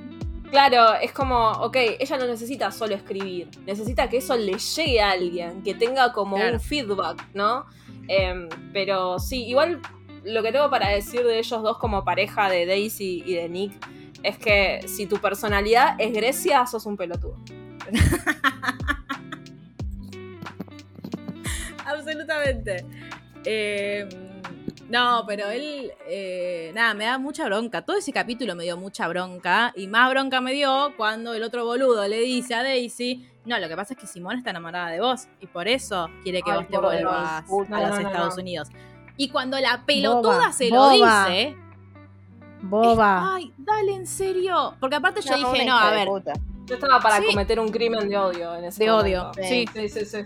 claro, 0.51 0.93
es 1.01 1.13
como, 1.13 1.51
ok, 1.51 1.77
ella 1.99 2.17
no 2.17 2.25
necesita 2.27 2.69
solo 2.69 2.95
escribir, 2.95 3.47
necesita 3.65 4.09
que 4.09 4.17
eso 4.17 4.35
le 4.35 4.57
llegue 4.57 5.01
a 5.01 5.11
alguien, 5.11 5.63
que 5.63 5.73
tenga 5.73 6.11
como 6.11 6.35
Claro. 6.35 6.55
un 6.55 6.59
feedback, 6.59 7.25
¿no? 7.33 7.65
Em, 8.09 8.49
pero 8.73 9.17
sí, 9.19 9.45
igual 9.45 9.79
lo 10.25 10.43
que 10.43 10.51
tengo 10.51 10.69
para 10.69 10.89
decir 10.89 11.23
de 11.23 11.39
ellos 11.39 11.63
dos 11.63 11.77
como 11.77 12.03
pareja 12.03 12.49
de 12.49 12.65
Daisy 12.65 13.23
y 13.25 13.35
de 13.35 13.47
Nick 13.47 13.71
es 14.21 14.37
que 14.37 14.81
si 14.87 15.05
tu 15.05 15.17
personalidad 15.17 15.95
es 15.97 16.11
Grecia, 16.11 16.65
sos 16.67 16.85
un 16.85 16.97
pelotudo. 16.97 17.37
Absolutamente. 21.93 22.85
Eh, 23.45 24.07
No, 24.89 25.23
pero 25.25 25.49
él, 25.49 25.91
eh, 26.07 26.71
nada, 26.75 26.93
me 26.93 27.05
da 27.05 27.17
mucha 27.17 27.45
bronca. 27.45 27.81
Todo 27.83 27.97
ese 27.97 28.11
capítulo 28.11 28.53
me 28.53 28.63
dio 28.63 28.77
mucha 28.77 29.07
bronca. 29.07 29.71
Y 29.75 29.87
más 29.87 30.09
bronca 30.11 30.39
me 30.41 30.53
dio 30.53 30.93
cuando 30.97 31.33
el 31.33 31.41
otro 31.41 31.65
boludo 31.65 32.07
le 32.07 32.19
dice 32.19 32.53
a 32.53 32.61
Daisy, 32.63 33.27
no, 33.45 33.57
lo 33.59 33.67
que 33.67 33.75
pasa 33.75 33.93
es 33.93 33.99
que 33.99 34.05
Simón 34.07 34.37
está 34.37 34.51
enamorada 34.51 34.89
de 34.91 34.99
vos. 34.99 35.27
Y 35.39 35.47
por 35.47 35.67
eso 35.67 36.09
quiere 36.21 36.41
que 36.43 36.51
Ay, 36.51 36.57
vos 36.57 36.65
te 36.67 36.71
Dios. 36.71 36.81
vuelvas 36.83 37.43
a 37.71 37.89
los 37.89 37.99
Estados 37.99 38.35
no. 38.35 38.41
Unidos. 38.41 38.69
Y 39.17 39.29
cuando 39.29 39.57
la 39.59 39.83
pelotuda 39.85 40.37
Boba, 40.37 40.51
se 40.53 40.69
lo 40.69 40.75
boba. 40.75 41.27
dice, 41.29 41.55
Boba. 42.61 43.35
ay, 43.35 43.51
dale, 43.57 43.93
en 43.95 44.05
serio. 44.07 44.75
Porque 44.79 44.95
aparte 44.97 45.21
yo 45.21 45.35
dije, 45.35 45.65
no, 45.65 45.77
a 45.77 45.91
ver, 45.91 46.07
puta. 46.07 46.33
Yo 46.65 46.75
estaba 46.75 46.99
para 46.99 47.17
Sí. 47.19 47.25
cometer 47.27 47.59
un 47.59 47.69
crimen 47.69 48.07
de 48.09 48.17
odio 48.17 48.55
en 48.55 48.65
ese 48.65 48.83
de 48.83 48.91
odio. 48.91 49.31
Sí. 49.41 49.65
Sí, 49.73 49.89
sí, 49.89 50.05
sí. 50.05 50.17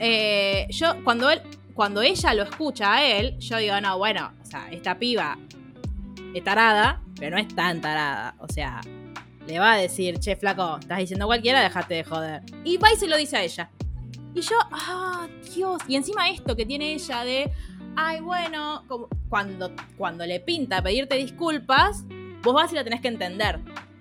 Eh, 0.00 0.66
yo, 0.70 1.04
cuando 1.04 1.30
él, 1.30 1.42
cuando 1.74 2.00
ella 2.02 2.34
lo 2.34 2.42
escucha 2.42 2.94
a 2.94 3.06
él, 3.06 3.38
yo 3.38 3.58
digo, 3.58 3.80
no, 3.80 3.98
bueno, 3.98 4.32
o 4.42 4.46
sea, 4.46 4.68
esta 4.70 4.98
piba 4.98 5.38
es 6.34 6.42
tarada, 6.42 7.02
pero 7.18 7.36
no 7.36 7.42
es 7.42 7.48
tan 7.54 7.80
tarada. 7.80 8.34
O 8.38 8.48
sea, 8.48 8.80
le 9.46 9.58
va 9.58 9.74
a 9.74 9.76
decir, 9.76 10.18
che, 10.18 10.36
flaco, 10.36 10.78
estás 10.80 10.98
diciendo 10.98 11.26
cualquiera, 11.26 11.62
déjate 11.62 11.94
de 11.94 12.04
joder. 12.04 12.42
Y 12.64 12.78
va 12.78 12.92
y 12.92 12.96
se 12.96 13.06
lo 13.06 13.16
dice 13.16 13.36
a 13.36 13.42
ella. 13.42 13.70
Y 14.34 14.40
yo, 14.40 14.56
ah, 14.72 15.28
Dios. 15.54 15.82
Y 15.86 15.96
encima 15.96 16.30
esto 16.30 16.56
que 16.56 16.64
tiene 16.64 16.94
ella 16.94 17.24
de, 17.24 17.50
ay, 17.96 18.20
bueno, 18.20 18.84
cuando, 19.28 19.72
cuando 19.96 20.24
le 20.24 20.40
pinta 20.40 20.82
pedirte 20.82 21.16
disculpas, 21.16 22.04
vos 22.42 22.54
vas 22.54 22.72
y 22.72 22.76
la 22.76 22.84
tenés 22.84 23.00
que 23.00 23.08
entender. 23.08 23.60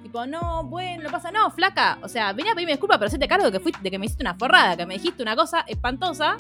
Tipo, 0.09 0.25
no, 0.25 0.63
bueno, 0.63 1.03
no 1.03 1.11
pasa, 1.11 1.29
no, 1.31 1.51
flaca. 1.51 1.99
O 2.01 2.07
sea, 2.07 2.33
vení 2.33 2.49
a 2.49 2.55
pedirme 2.55 2.71
disculpas, 2.71 2.97
pero 2.97 3.11
te 3.11 3.27
cargo 3.27 3.45
de 3.45 3.51
que, 3.51 3.59
fuiste, 3.59 3.79
de 3.83 3.91
que 3.91 3.99
me 3.99 4.07
hiciste 4.07 4.23
una 4.23 4.33
forrada, 4.33 4.75
que 4.75 4.87
me 4.87 4.95
dijiste 4.95 5.21
una 5.21 5.35
cosa 5.35 5.63
espantosa 5.67 6.35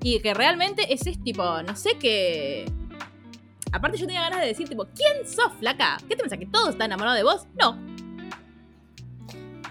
y 0.00 0.20
que 0.20 0.32
realmente 0.32 0.90
ese 0.90 1.10
es 1.10 1.22
tipo, 1.22 1.44
no 1.64 1.76
sé 1.76 1.98
qué. 1.98 2.64
Aparte, 3.72 3.98
yo 3.98 4.06
tenía 4.06 4.22
ganas 4.22 4.40
de 4.40 4.46
decir, 4.46 4.70
tipo, 4.70 4.86
¿quién 4.86 5.28
sos, 5.28 5.52
flaca? 5.58 5.98
¿Qué 6.08 6.16
te 6.16 6.22
pensás? 6.22 6.38
¿Que 6.38 6.46
todo 6.46 6.70
está 6.70 6.86
enamorado 6.86 7.14
de 7.14 7.24
vos? 7.24 7.46
No. 7.60 7.76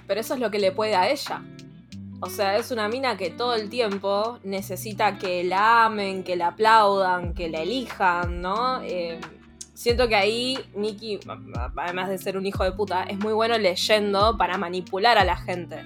Pero 0.06 0.22
eso 0.22 0.36
es 0.36 0.40
lo 0.40 0.52
que 0.52 0.60
le 0.60 0.72
puede 0.72 0.94
a 0.94 1.10
ella. 1.10 1.42
O 2.20 2.30
sea, 2.30 2.56
es 2.58 2.70
una 2.70 2.88
mina 2.88 3.18
que 3.18 3.32
todo 3.32 3.56
el 3.56 3.72
tiempo 3.72 4.38
necesita 4.44 5.18
que 5.18 5.44
la 5.44 5.86
amen, 5.86 6.24
que 6.24 6.36
la 6.36 6.50
aplaudan, 6.50 7.34
que 7.34 7.50
la 7.50 7.62
elijan, 7.62 8.42
¿no? 8.42 8.80
Eh, 8.84 9.20
siento 9.82 10.08
que 10.08 10.16
ahí 10.16 10.60
Nicky, 10.76 11.20
además 11.76 12.10
de 12.10 12.20
ser 12.20 12.38
un 12.38 12.46
hijo 12.46 12.64
de 12.64 12.72
puta, 12.72 13.04
es 13.04 13.18
muy 13.18 13.34
bueno 13.34 13.58
leyendo 13.58 14.38
para 14.38 14.58
manipular 14.58 15.18
a 15.18 15.26
la 15.26 15.36
gente. 15.36 15.84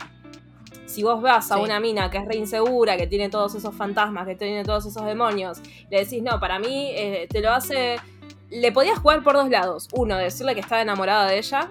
Si 0.86 1.02
vos 1.02 1.22
vas 1.22 1.50
a 1.52 1.56
Sí. 1.56 1.62
una 1.62 1.80
mina 1.80 2.10
que 2.12 2.18
es 2.18 2.26
re 2.26 2.36
insegura, 2.36 2.98
que 2.98 3.08
tiene 3.08 3.30
todos 3.30 3.56
esos 3.56 3.74
fantasmas, 3.74 4.28
que 4.28 4.36
tiene 4.36 4.64
todos 4.64 4.86
esos 4.86 5.06
demonios, 5.06 5.62
le 5.90 6.00
decís, 6.00 6.22
no, 6.22 6.40
para 6.40 6.60
mí 6.60 6.92
eh, 6.94 7.28
te 7.30 7.40
lo 7.42 7.52
hace... 7.52 7.96
Le 8.50 8.72
podías 8.72 9.00
jugar 9.00 9.24
por 9.24 9.34
dos 9.34 9.50
lados. 9.50 9.88
Uno, 9.94 10.18
decirle 10.18 10.54
que 10.54 10.60
estaba 10.62 10.82
enamorada 10.82 11.28
de 11.28 11.38
ella, 11.38 11.70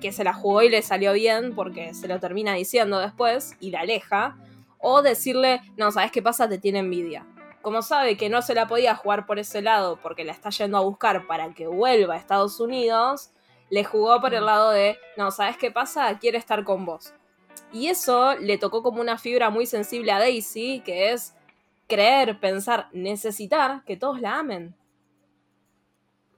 que 0.00 0.12
se 0.12 0.24
la 0.24 0.32
jugó 0.32 0.62
y 0.62 0.70
le 0.70 0.82
salió 0.82 1.12
bien 1.12 1.54
porque 1.54 1.94
se 1.94 2.08
lo 2.08 2.18
termina 2.20 2.54
diciendo 2.54 2.98
después 3.00 3.56
y 3.60 3.70
la 3.70 3.80
aleja. 3.80 4.36
O 4.78 5.02
decirle, 5.02 5.60
no, 5.76 5.90
¿sabes 5.90 6.10
qué 6.10 6.22
pasa? 6.22 6.48
Te 6.48 6.58
tiene 6.58 6.78
envidia. 6.78 7.26
Como 7.62 7.82
sabe 7.82 8.16
que 8.16 8.28
no 8.30 8.40
se 8.42 8.54
la 8.54 8.66
podía 8.66 8.94
jugar 8.96 9.26
por 9.26 9.38
ese 9.38 9.60
lado 9.60 9.98
porque 10.02 10.24
la 10.24 10.32
está 10.32 10.50
yendo 10.50 10.78
a 10.78 10.80
buscar 10.80 11.26
para 11.26 11.52
que 11.52 11.66
vuelva 11.66 12.14
a 12.14 12.16
Estados 12.16 12.58
Unidos, 12.58 13.32
le 13.68 13.84
jugó 13.84 14.20
por 14.20 14.34
el 14.34 14.46
lado 14.46 14.70
de, 14.70 14.98
no, 15.16 15.30
¿sabes 15.30 15.56
qué 15.56 15.70
pasa? 15.70 16.18
Quiere 16.18 16.38
estar 16.38 16.64
con 16.64 16.84
vos. 16.86 17.12
Y 17.72 17.88
eso 17.88 18.34
le 18.36 18.58
tocó 18.58 18.82
como 18.82 19.00
una 19.00 19.18
fibra 19.18 19.50
muy 19.50 19.66
sensible 19.66 20.10
a 20.10 20.18
Daisy, 20.18 20.80
que 20.84 21.12
es 21.12 21.36
creer, 21.86 22.40
pensar, 22.40 22.88
necesitar 22.92 23.84
que 23.84 23.96
todos 23.96 24.20
la 24.20 24.38
amen. 24.38 24.74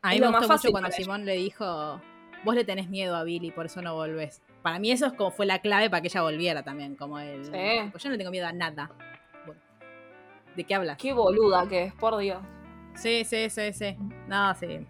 A 0.03 0.11
mí 0.11 0.17
Es 0.17 0.21
me 0.21 0.31
más 0.31 0.47
fácil 0.47 0.71
mucho 0.71 0.81
cuando. 0.81 0.91
Simón 0.91 1.25
le 1.25 1.35
dijo, 1.35 2.01
vos 2.45 2.55
le 2.55 2.65
tenés 2.65 2.89
miedo 2.89 3.15
a 3.15 3.23
Billy, 3.23 3.53
por 3.53 3.67
eso 3.67 3.81
no 3.81 3.95
volvés. 3.95 4.43
Para 4.63 4.79
mí 4.79 4.91
eso 4.91 5.07
es 5.07 5.13
como 5.13 5.31
fue 5.31 5.47
la 5.47 5.61
clave 5.61 5.89
para 5.89 6.03
que 6.03 6.09
ella 6.09 6.23
volviera 6.23 6.63
también, 6.63 6.97
como 6.97 7.19
el... 7.19 7.45
Sí. 7.45 7.91
Pues 7.91 8.03
yo 8.03 8.11
no 8.11 8.19
tengo 8.19 8.31
miedo 8.31 8.47
a 8.47 8.53
nada. 8.53 8.91
¿De 10.57 10.65
qué 10.65 10.75
hablas? 10.75 10.99
Qué 10.99 11.13
boluda 11.13 11.67
que 11.69 11.85
es, 11.85 11.95
por 11.95 12.17
Dios. 12.19 12.41
Sí, 12.95 13.25
sí, 13.25 13.49
sí, 13.49 13.73
sí. 13.73 13.97
No, 14.29 14.55
sí. 14.55 14.87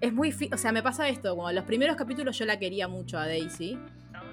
Es 0.00 0.12
muy... 0.12 0.34
O 0.52 0.56
sea, 0.56 0.72
me 0.72 0.82
pasa 0.82 1.08
esto, 1.08 1.34
como 1.34 1.50
los 1.50 1.64
primeros 1.64 1.96
capítulos 1.96 2.38
yo 2.38 2.44
la 2.44 2.58
quería 2.58 2.88
mucho 2.88 3.18
a 3.18 3.26
Daisy. 3.26 3.78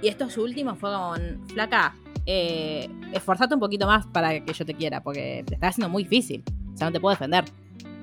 Y 0.02 0.08
estos 0.08 0.38
últimos 0.38 0.78
fue 0.78 0.92
como, 0.92 1.16
flaca, 1.52 1.96
eh, 2.26 2.88
esforzate 3.14 3.56
un 3.56 3.60
poquito 3.60 3.88
más 3.88 4.06
para 4.08 4.40
que 4.44 4.54
yo 4.54 4.66
te 4.66 4.76
quiera, 4.76 5.02
porque 5.02 5.44
te 5.48 5.56
está 5.56 5.70
haciendo 5.70 5.90
muy 5.90 6.04
difícil. 6.04 6.44
O 6.74 6.78
sea, 6.78 6.88
no 6.88 6.94
te 6.94 7.00
puedo 7.00 7.16
defender. 7.16 7.46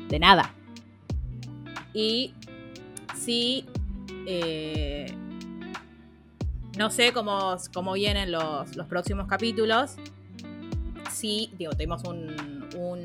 De 0.09 0.19
nada. 0.19 0.53
Y 1.93 2.35
sí, 3.15 3.67
eh, 4.27 5.07
no 6.77 6.91
sé 6.91 7.13
cómo, 7.13 7.57
cómo 7.73 7.93
vienen 7.93 8.33
los, 8.33 8.75
los 8.77 8.87
próximos 8.89 9.29
capítulos. 9.29 9.97
Sí, 11.15 11.53
digo, 11.57 11.73
tuvimos 11.73 12.03
un, 12.05 12.69
un, 12.77 13.03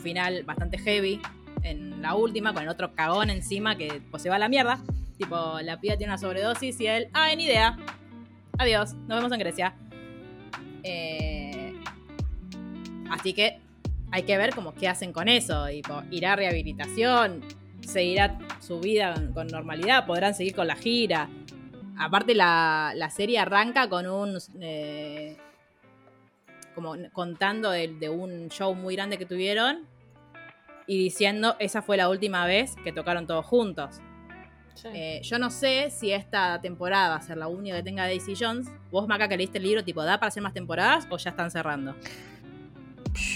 final 0.00 0.44
bastante 0.44 0.78
heavy 0.78 1.20
en 1.62 2.00
la 2.00 2.14
última, 2.14 2.52
con 2.52 2.62
el 2.62 2.68
otro 2.68 2.94
cagón 2.94 3.30
encima 3.30 3.76
que 3.76 4.02
pues, 4.10 4.22
se 4.22 4.28
va 4.28 4.36
a 4.36 4.38
la 4.38 4.48
mierda. 4.48 4.78
Tipo, 5.18 5.60
la 5.62 5.80
piba 5.80 5.96
tiene 5.96 6.12
una 6.12 6.18
sobredosis 6.18 6.80
y 6.80 6.86
él, 6.86 7.08
ah, 7.12 7.34
ni 7.36 7.44
idea. 7.44 7.76
Adiós, 8.58 8.92
nos 9.08 9.18
vemos 9.18 9.32
en 9.32 9.38
Grecia. 9.40 9.74
Eh, 10.84 11.74
así 13.10 13.32
que 13.32 13.58
hay 14.12 14.22
que 14.22 14.38
ver 14.38 14.54
como 14.54 14.72
qué 14.74 14.86
hacen 14.88 15.12
con 15.12 15.28
eso. 15.28 15.66
Irá 16.10 16.34
a 16.34 16.36
rehabilitación, 16.36 17.40
seguirá 17.80 18.38
su 18.60 18.78
vida 18.78 19.14
con 19.34 19.48
normalidad, 19.48 20.06
podrán 20.06 20.34
seguir 20.34 20.54
con 20.54 20.68
la 20.68 20.76
gira. 20.76 21.28
Aparte, 21.98 22.34
la, 22.34 22.92
la 22.94 23.10
serie 23.10 23.40
arranca 23.40 23.88
con 23.88 24.06
un. 24.06 24.38
eh, 24.60 25.36
como 26.74 26.94
contando 27.12 27.70
de, 27.70 27.88
de 27.88 28.08
un 28.08 28.48
show 28.48 28.74
muy 28.74 28.94
grande 28.96 29.18
que 29.18 29.26
tuvieron 29.26 29.86
y 30.86 30.98
diciendo 30.98 31.56
esa 31.58 31.80
fue 31.82 31.96
la 31.96 32.08
última 32.08 32.44
vez 32.46 32.74
que 32.84 32.92
tocaron 32.92 33.26
todos 33.26 33.46
juntos. 33.46 34.00
Eh, 34.92 35.20
yo 35.22 35.38
no 35.38 35.50
sé 35.50 35.88
si 35.90 36.12
esta 36.12 36.60
temporada 36.60 37.10
va 37.10 37.16
a 37.16 37.22
ser 37.22 37.36
la 37.38 37.46
única 37.48 37.76
que 37.76 37.82
tenga 37.84 38.02
Daisy 38.04 38.34
Jones. 38.38 38.68
Vos, 38.90 39.06
Maca, 39.06 39.28
que 39.28 39.36
leíste 39.36 39.58
el 39.58 39.64
libro, 39.64 39.84
tipo, 39.84 40.02
¿da 40.02 40.18
para 40.18 40.28
hacer 40.28 40.42
más 40.42 40.52
temporadas 40.52 41.06
o 41.10 41.16
ya 41.16 41.30
están 41.30 41.50
cerrando? 41.50 41.94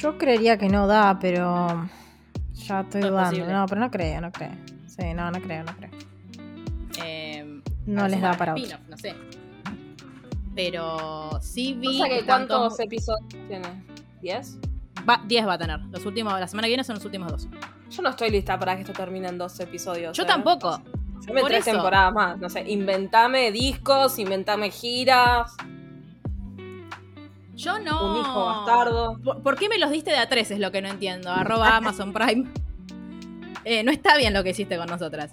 Yo 0.02 0.18
creería 0.18 0.58
que 0.58 0.68
no 0.68 0.86
da, 0.88 1.16
pero 1.20 1.88
ya 2.54 2.80
estoy 2.80 3.00
No 3.02 3.10
dudando. 3.10 3.30
posible. 3.30 3.52
No, 3.52 3.66
pero 3.66 3.80
no 3.80 3.90
creo, 3.90 4.20
no 4.20 4.32
creo. 4.32 4.50
Sí, 4.88 5.14
no, 5.14 5.30
no 5.30 5.40
creo, 5.40 5.62
no 5.62 5.76
creo. 5.76 5.90
Eh, 7.04 7.62
No 7.86 8.08
les 8.08 8.20
da 8.20 8.32
para 8.36 8.52
otro. 8.52 8.64
spin-off, 8.64 8.88
No 8.88 8.96
sé. 8.98 9.14
Pero 10.58 11.30
sí 11.40 11.74
vi. 11.74 12.02
O 12.02 12.04
sea 12.04 12.18
que 12.18 12.26
¿cuántos 12.26 12.80
episodios 12.80 13.28
tiene? 13.46 13.84
¿10? 14.20 14.58
va- 15.08 15.22
10 15.24 15.46
va 15.46 15.52
a 15.52 15.58
tener. 15.58 15.78
Los 15.92 16.04
últimos, 16.04 16.32
la 16.40 16.48
semana 16.48 16.66
que 16.66 16.70
viene 16.70 16.82
son 16.82 16.96
los 16.96 17.04
últimos 17.04 17.30
dos. 17.30 17.46
Yo 17.88 18.02
no 18.02 18.08
estoy 18.08 18.30
lista 18.30 18.58
para 18.58 18.74
que 18.74 18.80
esto 18.82 18.92
termine 18.92 19.28
en 19.28 19.38
dos 19.38 19.60
episodios. 19.60 20.16
Yo 20.16 20.24
¿eh? 20.24 20.26
tampoco. 20.26 20.82
Dame 21.28 21.42
tres 21.44 21.60
eso. 21.60 21.70
temporadas 21.76 22.12
más. 22.12 22.38
No 22.38 22.48
sé, 22.50 22.64
inventame 22.68 23.52
discos, 23.52 24.18
inventame 24.18 24.70
giras, 24.72 25.52
Yo 27.54 27.78
no. 27.78 28.14
un 28.14 28.20
hijo 28.20 28.44
bastardo. 28.44 29.16
¿Por, 29.22 29.42
por 29.42 29.56
qué 29.56 29.68
me 29.68 29.78
los 29.78 29.90
diste 29.90 30.10
de 30.10 30.18
a 30.18 30.28
tres? 30.28 30.50
Es 30.50 30.58
lo 30.58 30.72
que 30.72 30.82
no 30.82 30.88
entiendo. 30.88 31.30
Arroba 31.30 31.76
Amazon 31.76 32.12
Prime. 32.12 32.50
Eh, 33.64 33.84
no 33.84 33.92
está 33.92 34.16
bien 34.16 34.34
lo 34.34 34.42
que 34.42 34.50
hiciste 34.50 34.76
con 34.76 34.86
nosotras. 34.88 35.32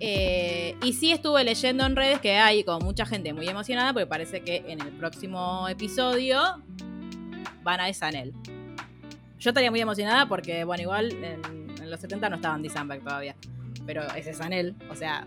Eh, 0.00 0.76
y 0.82 0.92
sí 0.92 1.12
estuve 1.12 1.42
leyendo 1.44 1.84
en 1.86 1.96
redes 1.96 2.20
que 2.20 2.36
hay 2.38 2.64
como 2.64 2.80
mucha 2.80 3.06
gente 3.06 3.32
muy 3.32 3.48
emocionada 3.48 3.92
porque 3.92 4.06
parece 4.06 4.42
que 4.42 4.64
en 4.68 4.80
el 4.80 4.88
próximo 4.92 5.68
episodio 5.68 6.40
van 7.62 7.80
a 7.80 7.92
Sanel. 7.92 8.32
Yo 9.38 9.50
estaría 9.50 9.70
muy 9.70 9.80
emocionada 9.80 10.26
porque, 10.26 10.64
bueno, 10.64 10.82
igual 10.82 11.12
en, 11.12 11.40
en 11.82 11.90
los 11.90 12.00
70 12.00 12.28
no 12.30 12.36
estaban 12.36 12.62
Disamberg 12.62 13.02
todavía. 13.02 13.34
Pero 13.86 14.02
ese 14.14 14.32
Sanel, 14.34 14.74
o 14.90 14.94
sea, 14.94 15.26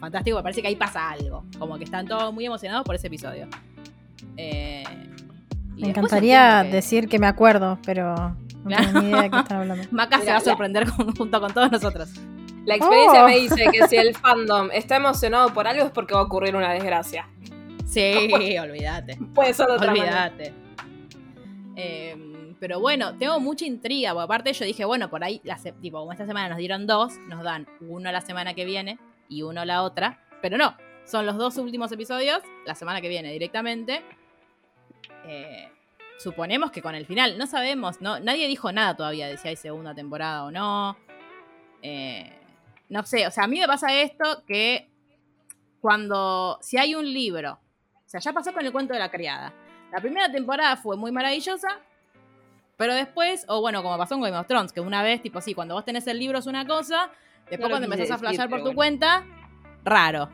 fantástico, 0.00 0.36
me 0.36 0.42
parece 0.42 0.62
que 0.62 0.68
ahí 0.68 0.76
pasa 0.76 1.10
algo. 1.10 1.44
Como 1.58 1.76
que 1.78 1.84
están 1.84 2.06
todos 2.06 2.32
muy 2.32 2.46
emocionados 2.46 2.84
por 2.84 2.94
ese 2.94 3.06
episodio. 3.08 3.48
Eh, 4.36 4.84
Me 5.76 5.88
encantaría 5.88 6.62
que- 6.64 6.70
decir 6.76 7.08
que 7.08 7.18
me 7.18 7.26
acuerdo, 7.26 7.78
pero 7.84 8.14
no 8.14 8.36
Claro. 8.66 8.84
tengo 8.86 9.00
ni 9.00 9.08
idea 9.08 9.22
de 9.22 9.30
qué 9.30 9.38
están 9.38 9.60
hablando. 9.62 9.84
Maca 9.90 10.18
se 10.20 10.30
va 10.30 10.36
a 10.36 10.40
sorprender 10.40 10.88
con- 10.90 11.14
junto 11.16 11.40
con 11.40 11.52
todos 11.52 11.70
nosotros. 11.72 12.10
La 12.68 12.74
experiencia 12.74 13.24
Oh. 13.24 13.28
me 13.28 13.36
dice 13.38 13.64
que 13.72 13.88
si 13.88 13.96
el 13.96 14.14
fandom 14.14 14.68
está 14.72 14.96
emocionado 14.96 15.54
por 15.54 15.66
algo 15.66 15.86
es 15.86 15.90
porque 15.90 16.12
va 16.12 16.20
a 16.20 16.24
ocurrir 16.24 16.54
una 16.54 16.70
desgracia. 16.74 17.26
Sí, 17.86 18.58
olvídate. 18.60 19.16
Puede 19.34 19.54
ser 19.54 19.68
de 19.68 19.72
otra. 19.72 19.90
Olvídate. 19.90 20.52
Eh, 21.76 22.54
pero 22.60 22.78
bueno, 22.78 23.16
tengo 23.16 23.40
mucha 23.40 23.64
intriga, 23.64 24.12
porque 24.12 24.24
aparte 24.24 24.52
yo 24.52 24.66
dije, 24.66 24.84
bueno, 24.84 25.08
por 25.08 25.24
ahí, 25.24 25.40
la 25.44 25.56
tipo, 25.80 25.98
como 26.00 26.12
esta 26.12 26.26
semana 26.26 26.50
nos 26.50 26.58
dieron 26.58 26.86
dos, 26.86 27.16
nos 27.28 27.42
dan 27.42 27.66
uno 27.80 28.12
la 28.12 28.20
semana 28.20 28.52
que 28.52 28.66
viene 28.66 28.98
y 29.30 29.40
uno 29.40 29.64
la 29.64 29.82
otra, 29.82 30.20
pero 30.42 30.58
no, 30.58 30.76
son 31.06 31.24
los 31.24 31.38
dos 31.38 31.56
últimos 31.56 31.90
episodios, 31.90 32.42
la 32.66 32.74
semana 32.74 33.00
que 33.00 33.08
viene 33.08 33.32
directamente. 33.32 34.02
Eh, 35.26 35.70
suponemos 36.18 36.70
que 36.70 36.82
con 36.82 36.94
el 36.94 37.06
final, 37.06 37.38
no 37.38 37.46
sabemos, 37.46 38.02
no, 38.02 38.20
nadie 38.20 38.46
dijo 38.46 38.72
nada 38.72 38.94
todavía 38.94 39.26
de 39.28 39.38
si 39.38 39.48
hay 39.48 39.56
segunda 39.56 39.94
temporada 39.94 40.44
o 40.44 40.50
no. 40.50 40.98
Eh, 41.80 42.37
no 42.88 43.02
sé, 43.04 43.26
o 43.26 43.30
sea, 43.30 43.44
a 43.44 43.46
mí 43.48 43.58
me 43.60 43.66
pasa 43.66 43.92
esto 43.94 44.42
que 44.46 44.90
cuando, 45.80 46.58
si 46.60 46.76
hay 46.78 46.94
un 46.94 47.04
libro, 47.12 47.52
o 47.94 48.08
sea, 48.08 48.20
ya 48.20 48.32
pasó 48.32 48.52
con 48.52 48.64
el 48.64 48.72
cuento 48.72 48.92
de 48.94 48.98
la 48.98 49.10
criada. 49.10 49.52
La 49.92 50.00
primera 50.00 50.30
temporada 50.30 50.76
fue 50.76 50.96
muy 50.96 51.12
maravillosa, 51.12 51.68
pero 52.76 52.94
después, 52.94 53.44
o 53.48 53.60
bueno, 53.60 53.82
como 53.82 53.96
pasó 53.98 54.14
con 54.14 54.22
Game 54.22 54.36
of 54.38 54.46
Thrones, 54.46 54.72
que 54.72 54.80
una 54.80 55.02
vez, 55.02 55.22
tipo, 55.22 55.40
sí, 55.40 55.54
cuando 55.54 55.74
vos 55.74 55.84
tenés 55.84 56.06
el 56.06 56.18
libro 56.18 56.38
es 56.38 56.46
una 56.46 56.66
cosa, 56.66 57.10
después 57.50 57.68
cuando 57.70 57.86
empezás 57.86 58.10
a 58.12 58.18
flashear 58.18 58.48
por 58.48 58.58
tu 58.58 58.64
bueno. 58.66 58.76
cuenta, 58.76 59.24
raro. 59.84 60.28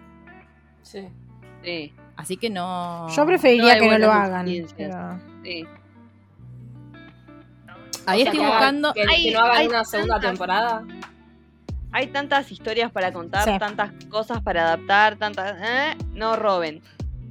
Sí. 0.82 1.08
Sí, 1.62 1.92
Así 2.16 2.36
que 2.36 2.48
no. 2.48 3.08
Yo 3.08 3.26
preferiría 3.26 3.74
No 3.74 3.80
que 3.80 3.90
no 3.90 3.98
lo 3.98 4.12
hagan. 4.12 4.46
pero- 4.76 5.20
sí. 5.42 5.66
Ahí 8.06 8.20
O 8.22 8.24
sea, 8.24 8.32
estoy 8.32 8.46
buscando. 8.46 8.92
Que, 8.94 9.32
no 9.32 9.40
hagan 9.40 9.56
hay 9.56 9.66
una 9.66 9.84
segunda 9.84 10.14
tantas- 10.14 10.30
temporada. 10.30 10.84
Hay 11.96 12.08
tantas 12.08 12.50
historias 12.50 12.90
para 12.90 13.12
contar, 13.12 13.44
Sí. 13.44 13.52
tantas 13.58 13.92
cosas 14.08 14.42
para 14.42 14.62
adaptar, 14.64 15.16
tantas... 15.16 15.54
¿eh? 15.62 15.96
No 16.12 16.34
roben. 16.34 16.82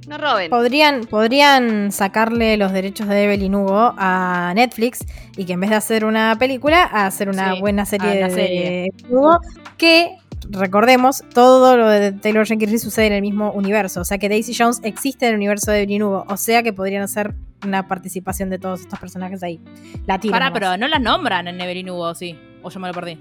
No 0.08 0.16
roben. 0.16 0.48
Podrían, 0.50 1.04
podrían 1.04 1.92
sacarle 1.92 2.56
los 2.56 2.72
derechos 2.72 3.06
de 3.08 3.24
Evelyn 3.24 3.54
Hugo 3.54 3.94
a 3.98 4.52
Netflix 4.54 5.04
y 5.36 5.44
que 5.44 5.52
en 5.52 5.60
vez 5.60 5.68
de 5.68 5.76
hacer 5.76 6.06
una 6.06 6.34
película, 6.38 6.82
a 6.90 7.04
hacer 7.06 7.28
una 7.28 7.52
Sí, 7.54 7.60
buena 7.60 7.84
serie 7.84 8.16
una 8.18 8.28
de 8.28 8.34
serie. 8.34 8.86
Evelyn 8.86 9.06
Hugo 9.16 9.38
que 9.76 10.16
recordemos, 10.48 11.22
todo 11.34 11.76
lo 11.76 11.86
de 11.88 12.12
Taylor 12.12 12.46
Jenkins 12.46 12.82
sucede 12.82 13.08
en 13.08 13.12
el 13.14 13.22
mismo 13.22 13.52
universo. 13.52 14.00
O 14.00 14.04
sea 14.04 14.16
que 14.16 14.28
Daisy 14.30 14.54
Jones 14.56 14.80
existe 14.82 15.26
en 15.26 15.32
el 15.32 15.36
universo 15.36 15.70
de 15.72 15.82
Evelyn 15.82 16.02
Hugo. 16.04 16.24
O 16.28 16.36
sea 16.38 16.62
que 16.62 16.72
podrían 16.72 17.02
hacer 17.02 17.34
una 17.64 17.86
participación 17.86 18.48
de 18.50 18.58
todos 18.58 18.80
estos 18.80 18.98
personajes 18.98 19.42
ahí. 19.42 19.60
La 20.06 20.18
nomás. 20.18 20.50
pero 20.52 20.76
no 20.78 20.88
las 20.88 21.00
nombran 21.00 21.48
en 21.48 21.56
Neverin 21.58 21.90
Hugo, 21.90 22.14
sí. 22.14 22.38
O 22.62 22.70
yo 22.70 22.80
me 22.80 22.88
lo 22.88 22.94
perdí. 22.94 23.20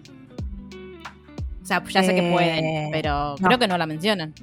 O 1.63 1.65
sea, 1.65 1.81
ya 1.83 2.03
sé 2.03 2.13
que 2.13 2.27
Eh, 2.27 2.31
pueden, 2.31 2.91
pero 2.91 3.35
no. 3.39 3.47
creo 3.47 3.57
que 3.59 3.67
no 3.67 3.77
la 3.77 3.85
mencionan. 3.85 4.33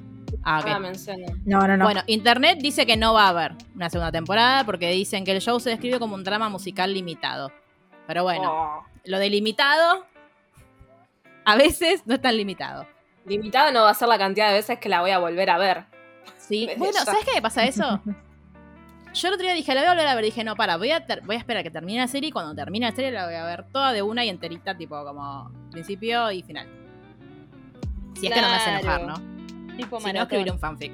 Ah, 0.43 0.59
ok. 0.59 0.65
No 0.65 0.71
la 0.73 0.79
mencionan. 0.79 1.41
No, 1.45 1.67
no, 1.67 1.77
no. 1.77 1.85
Bueno, 1.85 2.01
Internet 2.07 2.57
dice 2.61 2.85
que 2.85 2.97
no 2.97 3.13
va 3.13 3.25
a 3.25 3.29
haber 3.29 3.53
una 3.75 3.89
segunda 3.89 4.11
temporada 4.11 4.63
porque 4.65 4.89
dicen 4.89 5.23
que 5.23 5.31
el 5.31 5.41
show 5.41 5.59
se 5.59 5.69
describe 5.69 5.99
como 5.99 6.15
un 6.15 6.23
drama 6.23 6.49
musical 6.49 6.93
limitado. 6.93 7.51
Pero 8.07 8.23
bueno, 8.23 8.51
Oh. 8.51 8.83
lo 9.05 9.19
de 9.19 9.29
limitado 9.29 10.05
a 11.45 11.55
veces 11.55 12.01
no 12.05 12.15
es 12.15 12.21
tan 12.21 12.35
limitado. 12.37 12.87
Limitado 13.25 13.71
no 13.71 13.83
va 13.83 13.91
a 13.91 13.93
ser 13.93 14.07
la 14.07 14.17
cantidad 14.17 14.47
de 14.47 14.53
veces 14.55 14.79
que 14.79 14.89
la 14.89 15.01
voy 15.01 15.11
a 15.11 15.19
volver 15.19 15.49
a 15.49 15.57
ver. 15.57 15.85
Sí. 16.37 16.67
Bueno, 16.77 16.93
ya. 16.95 17.05
¿sabes 17.05 17.23
qué 17.25 17.33
me 17.35 17.41
pasa 17.41 17.65
eso? 17.65 18.01
Yo 19.13 19.27
el 19.27 19.33
otro 19.33 19.45
día 19.45 19.53
dije, 19.53 19.73
la 19.75 19.81
voy 19.81 19.87
a 19.89 19.91
volver 19.93 20.07
a 20.07 20.15
ver. 20.15 20.23
Dije, 20.25 20.43
no, 20.43 20.55
para, 20.55 20.77
voy 20.77 20.89
a, 20.91 21.05
voy 21.25 21.35
a 21.35 21.39
esperar 21.39 21.59
a 21.59 21.63
que 21.63 21.69
termine 21.71 21.99
la 21.99 22.07
serie 22.07 22.29
y 22.29 22.31
cuando 22.31 22.55
termine 22.55 22.89
la 22.89 22.95
serie 22.95 23.11
la 23.11 23.25
voy 23.25 23.35
a 23.35 23.43
ver 23.45 23.65
toda 23.71 23.91
de 23.91 24.01
una 24.01 24.23
y 24.23 24.29
enterita, 24.29 24.75
tipo 24.77 25.03
como 25.03 25.51
principio 25.71 26.31
y 26.31 26.41
final. 26.43 26.67
Si 28.19 28.27
es 28.27 28.33
que 28.33 28.41
no 28.41 28.47
me 28.49 28.53
hace 28.55 28.69
enojar. 28.71 29.03
¿no? 29.07 29.75
Tipo 29.77 29.99
Si 29.99 30.07
no, 30.07 30.13
maratón. 30.13 30.21
escribiré 30.23 30.51
un 30.51 30.59
fanfic. 30.59 30.91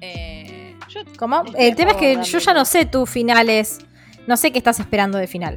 Eh, 0.00 0.76
Yo 0.88 1.00
¿Cómo? 1.18 1.44
El 1.56 1.74
tema 1.76 1.92
es 1.92 1.96
que 1.96 2.22
yo 2.22 2.38
ya 2.38 2.54
no 2.54 2.64
sé 2.64 2.86
tus 2.86 3.08
finales. 3.08 3.78
No 4.26 4.36
sé 4.36 4.52
qué 4.52 4.58
estás 4.58 4.78
esperando 4.80 5.18
de 5.18 5.26
final. 5.26 5.56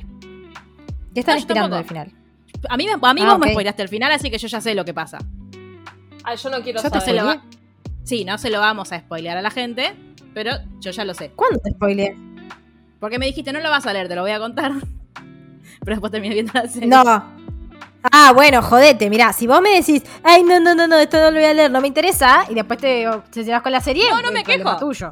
¿Qué 1.14 1.22
No, 1.22 1.28
yo 1.34 1.34
esperando 1.40 1.78
de 1.78 1.84
final? 1.84 2.12
a 2.70 2.78
mí, 2.78 2.88
a 2.90 3.14
mí 3.14 3.22
Ah, 3.22 3.26
vos 3.26 3.36
ok. 3.36 3.46
me 3.46 3.52
spoilaste 3.52 3.82
el 3.84 3.90
final, 3.90 4.12
así 4.12 4.30
que 4.32 4.38
yo 4.38 4.48
ya 4.48 4.60
sé 4.60 4.74
lo 4.76 4.84
que 4.86 4.94
pasa. 4.94 5.20
Ay, 6.24 6.38
yo 6.38 6.50
no 6.50 6.62
quiero 6.62 6.82
Yo 6.82 6.90
te 6.90 7.00
Se 7.00 7.06
saber. 7.16 7.24
lo 7.24 7.42
Sí, 8.04 8.26
no 8.26 8.38
se 8.38 8.50
lo 8.50 8.60
vamos 8.60 8.92
a 8.92 9.00
spoilear 9.00 9.38
a 9.38 9.42
la 9.42 9.50
gente, 9.52 9.96
pero 10.34 10.52
yo 10.80 10.92
ya 10.92 11.06
lo 11.06 11.14
sé. 11.14 11.32
¿Cuándo 11.36 11.60
te 11.60 11.72
spoileé? 11.72 12.16
Porque 13.00 13.18
me 13.20 13.26
dijiste, 13.28 13.52
no 13.54 13.60
lo 13.60 13.70
vas 13.70 13.86
a 13.86 13.94
leer, 13.94 14.08
te 14.08 14.16
lo 14.16 14.22
voy 14.22 14.32
a 14.32 14.40
contar. 14.40 14.72
Pero 15.82 15.96
después 15.98 16.12
terminé 16.12 16.34
viendo 16.34 16.54
la 16.56 16.68
serie. 16.68 16.88
No. 16.88 17.04
Ah, 18.12 18.32
bueno, 18.34 18.62
jodete, 18.62 19.10
mirá, 19.10 19.34
si 19.34 19.48
vos 19.48 19.62
me 19.62 19.70
decís, 19.72 20.04
ay, 20.24 20.44
no, 20.44 20.60
no, 20.60 20.76
no, 20.76 20.88
no, 20.88 20.98
esto 20.98 21.18
no 21.18 21.32
lo 21.32 21.38
voy 21.40 21.46
a 21.46 21.54
leer, 21.54 21.72
no 21.72 21.82
me 21.82 21.88
interesa, 21.88 22.46
y 22.50 22.54
después 22.54 22.80
te, 22.80 23.06
te 23.32 23.44
llevas 23.44 23.62
con 23.62 23.72
la 23.72 23.82
serie, 23.82 24.10
No, 24.10 24.22
no 24.22 24.32
me 24.32 24.44
quejo. 24.44 24.78
tuyo. 24.78 25.10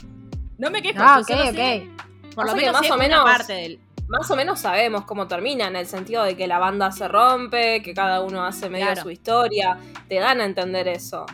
No 0.57 0.69
me 0.69 0.81
quejo. 0.81 0.99
Ah, 1.01 1.19
ok, 1.21 1.29
ok. 1.49 2.35
Por 2.35 2.45
lo 2.47 2.55
menos 2.55 2.73
más 2.73 2.91
o 2.91 2.97
menos- 2.97 3.23
parte 3.23 3.53
del. 3.53 3.79
Más 4.07 4.29
o 4.29 4.35
menos 4.35 4.59
sabemos 4.59 5.05
cómo 5.05 5.27
termina, 5.27 5.67
en 5.67 5.75
el 5.75 5.87
sentido 5.87 6.23
de 6.23 6.35
que 6.35 6.45
la 6.45 6.59
banda 6.59 6.91
se 6.91 7.07
rompe, 7.07 7.81
que 7.81 7.93
cada 7.93 8.21
uno 8.21 8.45
hace 8.45 8.69
medio 8.69 8.85
Claro. 8.87 9.01
su 9.01 9.09
historia. 9.09 9.77
Te 10.07 10.15
dan 10.19 10.39
a 10.41 10.45
entender 10.45 10.87
eso. 10.87 11.25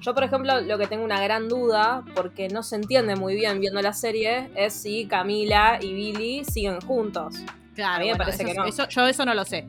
Yo, 0.00 0.12
por 0.12 0.24
ejemplo, 0.24 0.60
lo 0.60 0.76
que 0.76 0.86
tengo 0.86 1.04
una 1.04 1.20
gran 1.22 1.48
duda, 1.48 2.02
porque 2.14 2.48
no 2.48 2.62
se 2.62 2.76
entiende 2.76 3.16
muy 3.16 3.34
bien 3.36 3.60
viendo 3.60 3.80
la 3.80 3.92
serie, 3.94 4.50
es 4.54 4.74
si 4.74 5.06
Camila 5.06 5.78
y 5.80 5.94
Billy 5.94 6.44
siguen 6.44 6.80
juntos. 6.80 7.36
Claro, 7.74 7.94
A 7.94 7.98
mí 8.00 8.04
me 8.06 8.10
bueno, 8.12 8.24
parece 8.24 8.42
eso- 8.42 8.52
que 8.52 8.58
no. 8.58 8.64
eso- 8.66 8.88
yo 8.88 9.06
eso 9.06 9.24
no 9.24 9.32
lo 9.34 9.44
sé. 9.44 9.66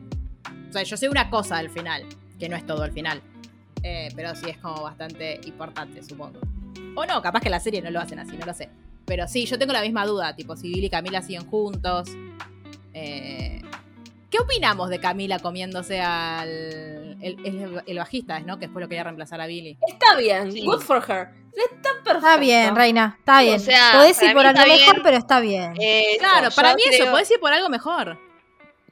O 0.68 0.72
sea, 0.72 0.82
yo 0.82 0.96
sé 0.96 1.08
una 1.08 1.30
cosa 1.30 1.56
del 1.58 1.70
final, 1.70 2.04
que 2.38 2.48
no 2.48 2.56
es 2.56 2.66
todo 2.66 2.84
el 2.84 2.92
final. 2.92 3.22
Eh, 3.82 4.08
pero 4.16 4.34
sí 4.34 4.50
es 4.50 4.58
como 4.58 4.82
bastante 4.82 5.40
importante, 5.44 6.02
supongo. 6.02 6.40
O 6.94 7.06
no, 7.06 7.22
capaz 7.22 7.40
que 7.40 7.48
la 7.50 7.60
serie 7.60 7.80
no 7.80 7.90
lo 7.90 8.00
hacen 8.00 8.18
así, 8.18 8.36
no 8.36 8.44
lo 8.44 8.52
sé. 8.54 8.68
Pero 9.04 9.26
sí, 9.28 9.46
yo 9.46 9.58
tengo 9.58 9.72
la 9.72 9.82
misma 9.82 10.04
duda, 10.04 10.34
tipo, 10.34 10.56
si 10.56 10.68
Billy 10.68 10.86
y 10.86 10.90
Camila 10.90 11.22
siguen 11.22 11.46
juntos. 11.46 12.08
Eh, 12.94 13.62
¿Qué 14.30 14.38
opinamos 14.40 14.90
de 14.90 14.98
Camila 15.00 15.38
comiéndose 15.38 16.00
al 16.02 16.48
el, 17.22 17.38
el- 17.46 17.82
el 17.86 17.98
bajista, 17.98 18.40
¿no? 18.40 18.58
Que 18.58 18.66
después 18.66 18.82
lo 18.82 18.88
quería 18.88 19.04
reemplazar 19.04 19.40
a 19.40 19.46
Billy. 19.46 19.78
Está 19.88 20.16
bien, 20.16 20.52
Sí. 20.52 20.64
good 20.66 20.80
for 20.80 20.98
her. 20.98 21.28
Está 21.54 21.90
perfecto. 22.04 22.18
Está 22.18 22.36
bien, 22.36 22.76
Reina, 22.76 23.16
está 23.18 23.40
bien. 23.40 23.58
sea, 23.58 23.92
Podés 23.94 24.16
para 24.18 24.28
ir 24.28 24.36
por 24.36 24.46
algo 24.46 24.60
mejor, 24.60 24.78
bien. 24.94 25.02
pero 25.02 25.16
está 25.16 25.40
bien. 25.40 25.72
Eso, 25.80 26.18
Claro, 26.18 26.48
para 26.54 26.74
mí 26.74 26.82
eso, 26.90 27.10
podés 27.10 27.30
ir 27.30 27.40
por 27.40 27.52
algo 27.52 27.68
mejor. 27.70 28.18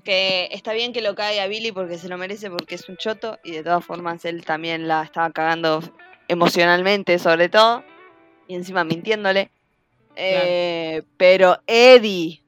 Que 0.06 0.48
está 0.52 0.72
bien 0.72 0.92
que 0.92 1.02
lo 1.02 1.16
cague 1.16 1.40
a 1.40 1.48
Billy 1.48 1.72
porque 1.72 1.98
se 1.98 2.08
lo 2.08 2.16
merece 2.16 2.48
porque 2.48 2.76
es 2.76 2.88
un 2.88 2.96
choto 2.96 3.40
y 3.42 3.50
de 3.50 3.64
todas 3.64 3.84
formas 3.84 4.24
él 4.24 4.44
también 4.44 4.86
la 4.86 5.02
estaba 5.02 5.30
cagando 5.30 5.82
emocionalmente 6.28 7.18
sobre 7.18 7.48
todo 7.48 7.82
y 8.46 8.54
encima 8.54 8.84
mintiéndole. 8.84 9.50
Eh, 10.14 11.02
pero 11.16 11.58
Eddie, 11.66 12.40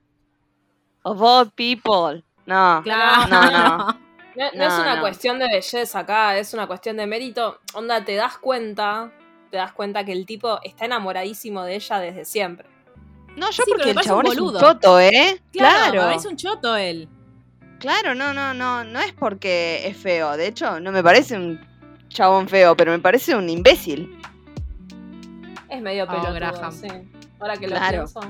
of 1.02 1.20
all 1.20 1.50
people, 1.50 2.22
no, 2.46 2.80
Claro. 2.84 3.26
no, 3.28 3.50
no. 3.50 3.98
No, 4.38 4.44
no 4.54 4.64
es 4.66 4.74
una 4.74 4.94
no. 4.94 5.00
cuestión 5.00 5.40
de 5.40 5.48
belleza 5.48 5.98
acá, 5.98 6.38
es 6.38 6.54
una 6.54 6.68
cuestión 6.68 6.96
de 6.96 7.08
mérito. 7.08 7.58
Onda, 7.74 8.04
te 8.04 8.14
das 8.14 8.38
cuenta, 8.38 9.10
te 9.50 9.56
das 9.56 9.72
cuenta 9.72 10.04
que 10.04 10.12
el 10.12 10.26
tipo 10.26 10.60
está 10.62 10.84
enamoradísimo 10.84 11.64
de 11.64 11.74
ella 11.74 11.98
desde 11.98 12.24
siempre. 12.24 12.68
No, 13.34 13.50
yo 13.50 13.64
Sí, 13.64 13.72
porque 13.72 13.90
el 13.90 13.96
un 13.96 14.02
chabón 14.04 14.26
es 14.28 14.38
un 14.38 14.56
choto, 14.56 15.00
¿eh? 15.00 15.40
Claro, 15.50 15.92
Claro, 15.92 16.10
es 16.10 16.24
un 16.24 16.36
choto 16.36 16.76
él. 16.76 17.08
Claro, 17.78 18.14
no, 18.14 18.32
no, 18.34 18.54
no, 18.54 18.84
no 18.84 19.00
es 19.00 19.12
porque 19.12 19.86
es 19.86 19.96
feo. 19.96 20.36
De 20.36 20.46
hecho, 20.46 20.80
no 20.80 20.92
me 20.92 21.02
parece 21.02 21.36
un 21.36 21.60
chabón 22.08 22.48
feo, 22.48 22.76
pero 22.76 22.92
me 22.92 22.98
parece 22.98 23.34
un 23.36 23.48
imbécil. 23.48 24.18
Es 25.68 25.82
medio 25.82 26.04
Oh, 26.04 26.08
pelotudo, 26.08 26.34
Graham. 26.34 26.72
sí. 26.72 26.88
Ahora 27.40 27.56
que 27.56 27.68
lo 27.68 27.76
pienso. 27.88 28.20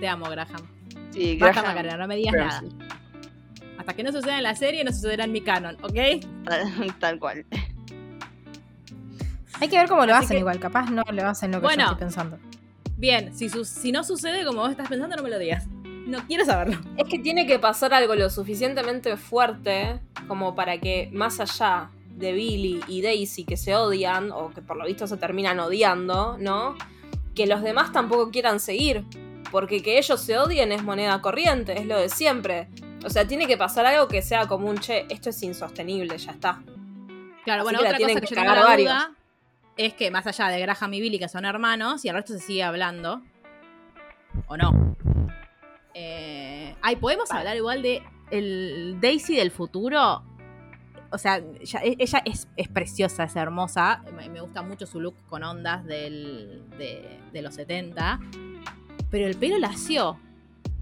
Te 0.00 0.08
amo, 0.08 0.28
Graham. 0.30 0.62
Sí, 1.10 1.36
Graham 1.36 1.64
Macarena, 1.66 1.96
no 1.96 2.06
me 2.06 2.16
digas 2.16 2.34
nada. 2.34 2.62
Hasta 3.78 3.94
que 3.94 4.02
no 4.02 4.12
suceda 4.12 4.36
en 4.38 4.42
la 4.44 4.54
serie, 4.54 4.84
no 4.84 4.92
sucederá 4.92 5.24
en 5.24 5.32
mi 5.32 5.40
canon, 5.40 5.76
¿ok? 5.82 5.94
Tal, 6.44 6.94
tal 7.00 7.18
cual. 7.18 7.44
Hay 9.60 9.68
que 9.68 9.76
ver 9.76 9.88
cómo 9.88 10.06
lo 10.06 10.14
Así 10.14 10.24
hacen 10.26 10.36
que- 10.36 10.40
igual, 10.40 10.60
capaz 10.60 10.90
no 10.90 11.02
lo 11.10 11.26
hacen 11.28 11.50
lo 11.50 11.58
que 11.58 11.64
Bueno. 11.66 11.84
yo 11.84 11.90
estoy 11.92 12.00
pensando. 12.00 12.38
Bien, 12.96 13.34
si, 13.36 13.48
su- 13.48 13.64
si 13.64 13.90
no 13.92 14.04
sucede 14.04 14.44
como 14.44 14.60
vos 14.60 14.70
estás 14.70 14.88
pensando, 14.88 15.16
no 15.16 15.22
me 15.22 15.30
lo 15.30 15.38
digas. 15.38 15.66
No 16.08 16.26
quiero 16.26 16.46
saberlo. 16.46 16.78
Es 16.96 17.06
que 17.06 17.18
tiene 17.18 17.46
que 17.46 17.58
pasar 17.58 17.92
algo 17.92 18.14
lo 18.14 18.30
suficientemente 18.30 19.18
fuerte 19.18 20.00
como 20.26 20.54
para 20.54 20.78
que 20.78 21.10
más 21.12 21.38
allá 21.38 21.90
de 22.16 22.32
Billy 22.32 22.80
y 22.88 23.02
Daisy 23.02 23.44
que 23.44 23.58
se 23.58 23.76
odian, 23.76 24.32
o 24.32 24.50
que 24.54 24.62
por 24.62 24.78
lo 24.78 24.86
visto 24.86 25.06
se 25.06 25.18
terminan 25.18 25.60
odiando, 25.60 26.38
¿no? 26.38 26.76
Que 27.34 27.46
los 27.46 27.62
demás 27.62 27.92
tampoco 27.92 28.30
quieran 28.30 28.58
seguir. 28.58 29.04
Porque 29.50 29.82
que 29.82 29.98
ellos 29.98 30.18
se 30.20 30.38
odien 30.38 30.72
es 30.72 30.82
moneda 30.82 31.20
corriente, 31.20 31.78
es 31.78 31.84
lo 31.84 31.98
de 31.98 32.08
siempre. 32.08 32.68
O 33.04 33.10
sea, 33.10 33.26
tiene 33.26 33.46
que 33.46 33.58
pasar 33.58 33.84
algo 33.84 34.08
que 34.08 34.22
sea 34.22 34.46
como 34.46 34.68
un 34.68 34.78
che, 34.78 35.06
esto 35.10 35.28
es 35.28 35.42
insostenible, 35.42 36.16
ya 36.16 36.32
está. 36.32 36.62
Claro, 37.44 37.60
Así 37.60 37.64
bueno, 37.64 37.78
que 37.80 37.84
la 37.84 37.90
otra 37.90 37.96
tienen 37.98 38.14
cosa 38.14 38.20
que, 38.20 38.26
que 38.26 38.34
yo 38.34 38.40
tengo 38.40 38.48
cagar 38.48 38.64
la 38.64 38.70
varios. 38.70 38.92
duda 38.92 39.14
es 39.76 39.92
que 39.92 40.10
más 40.10 40.26
allá 40.26 40.48
de 40.48 40.60
Graham 40.60 40.94
y 40.94 41.00
Billy, 41.02 41.18
que 41.18 41.28
son 41.28 41.44
hermanos, 41.44 42.02
y 42.04 42.08
el 42.08 42.14
resto 42.14 42.32
se 42.32 42.40
sigue 42.40 42.62
hablando. 42.62 43.20
¿O 44.46 44.56
no? 44.56 44.96
Eh, 46.00 46.76
ay, 46.80 46.94
¿podemos 46.96 47.28
hablar 47.32 47.56
igual 47.56 47.82
de 47.82 48.02
el 48.30 48.98
Daisy 49.00 49.34
del 49.34 49.50
futuro? 49.50 50.22
O 51.10 51.18
sea, 51.18 51.38
e- 51.38 51.96
ella 51.98 52.22
es, 52.24 52.46
es 52.56 52.68
preciosa, 52.68 53.24
es 53.24 53.34
hermosa. 53.34 54.04
Me, 54.16 54.28
me 54.28 54.40
gusta 54.40 54.62
mucho 54.62 54.86
su 54.86 55.00
look 55.00 55.16
con 55.28 55.42
ondas 55.42 55.84
del- 55.86 56.62
de, 56.78 57.18
de 57.32 57.42
los 57.42 57.54
70. 57.56 58.20
Pero 59.10 59.26
el 59.26 59.36
pelo 59.36 59.58
lació. 59.58 60.18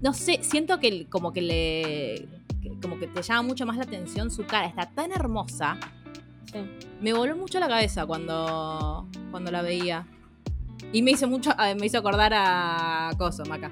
No 0.01 0.13
sé, 0.13 0.43
siento 0.43 0.79
que 0.79 1.07
como 1.07 1.33
que 1.33 1.41
le. 1.41 2.27
como 2.81 2.99
que 2.99 3.07
te 3.07 3.23
llama 3.23 3.41
mucho 3.41 3.65
más 3.65 3.77
la 3.77 3.83
atención 3.83 4.29
su 4.29 4.45
cara. 4.45 4.67
Está 4.67 4.85
tan 4.91 5.11
hermosa. 5.11 5.79
Sí. 6.51 6.59
Me 7.01 7.13
voló 7.13 7.35
mucho 7.35 7.59
la 7.59 7.67
cabeza 7.67 8.05
cuando, 8.05 9.07
cuando 9.31 9.49
la 9.51 9.63
veía. 9.63 10.05
Y 10.93 11.01
me 11.01 11.11
hizo 11.11 11.27
mucho, 11.27 11.51
ah, 11.57 11.73
me 11.79 11.87
hizo 11.87 11.97
acordar 11.97 12.33
a 12.35 13.09
Coso, 13.17 13.43
Maca. 13.45 13.71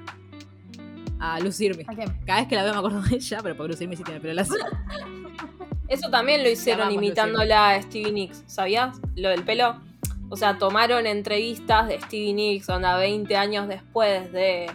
A 1.34 1.40
lucirme. 1.40 1.84
Cada 1.84 2.40
vez 2.40 2.48
que 2.48 2.54
la 2.54 2.62
veo 2.62 2.72
me 2.72 2.78
acuerdo 2.78 3.02
de 3.02 3.16
ella, 3.16 3.38
pero 3.42 3.56
porque 3.56 3.72
lucirme 3.72 3.96
sí 3.96 4.04
tiene 4.04 4.20
pelo 4.20 4.34
lacio. 4.34 4.56
Eso 5.88 6.10
también 6.10 6.42
lo 6.42 6.50
hicieron 6.50 6.90
imitándola 6.90 7.70
a 7.70 7.82
Stevie 7.82 8.12
Nicks, 8.12 8.42
¿sabías? 8.46 8.98
Lo 9.14 9.28
del 9.28 9.44
pelo. 9.44 9.80
O 10.28 10.36
sea, 10.36 10.58
tomaron 10.58 11.06
entrevistas 11.06 11.86
de 11.86 12.00
Stevie 12.00 12.32
Nicks, 12.32 12.68
onda 12.68 12.96
20 12.96 13.36
años 13.36 13.68
después 13.68 14.32
de 14.32 14.66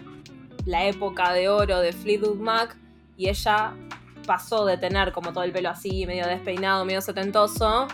la 0.65 0.85
época 0.85 1.33
de 1.33 1.49
oro 1.49 1.79
de 1.79 1.91
Fleetwood 1.91 2.37
Mac, 2.37 2.77
y 3.17 3.27
ella 3.27 3.73
pasó 4.25 4.65
de 4.65 4.77
tener 4.77 5.11
como 5.11 5.33
todo 5.33 5.43
el 5.43 5.51
pelo 5.51 5.69
así, 5.69 6.05
medio 6.05 6.25
despeinado, 6.27 6.85
medio 6.85 7.01
setentoso, 7.01 7.87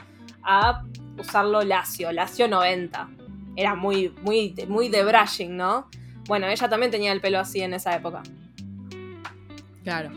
a 0.44 0.84
usarlo 1.18 1.64
lacio, 1.64 2.12
lacio 2.12 2.48
90. 2.48 3.10
Era 3.56 3.74
muy, 3.74 4.14
muy, 4.22 4.54
muy 4.68 4.90
de 4.90 5.04
brushing, 5.04 5.58
¿no? 5.58 5.90
Bueno, 6.28 6.48
ella 6.48 6.70
también 6.70 6.92
tenía 6.92 7.12
el 7.12 7.22
pelo 7.22 7.40
así 7.40 7.62
en 7.62 7.74
esa 7.74 7.96
época. 7.96 8.22
Claro. 9.88 10.12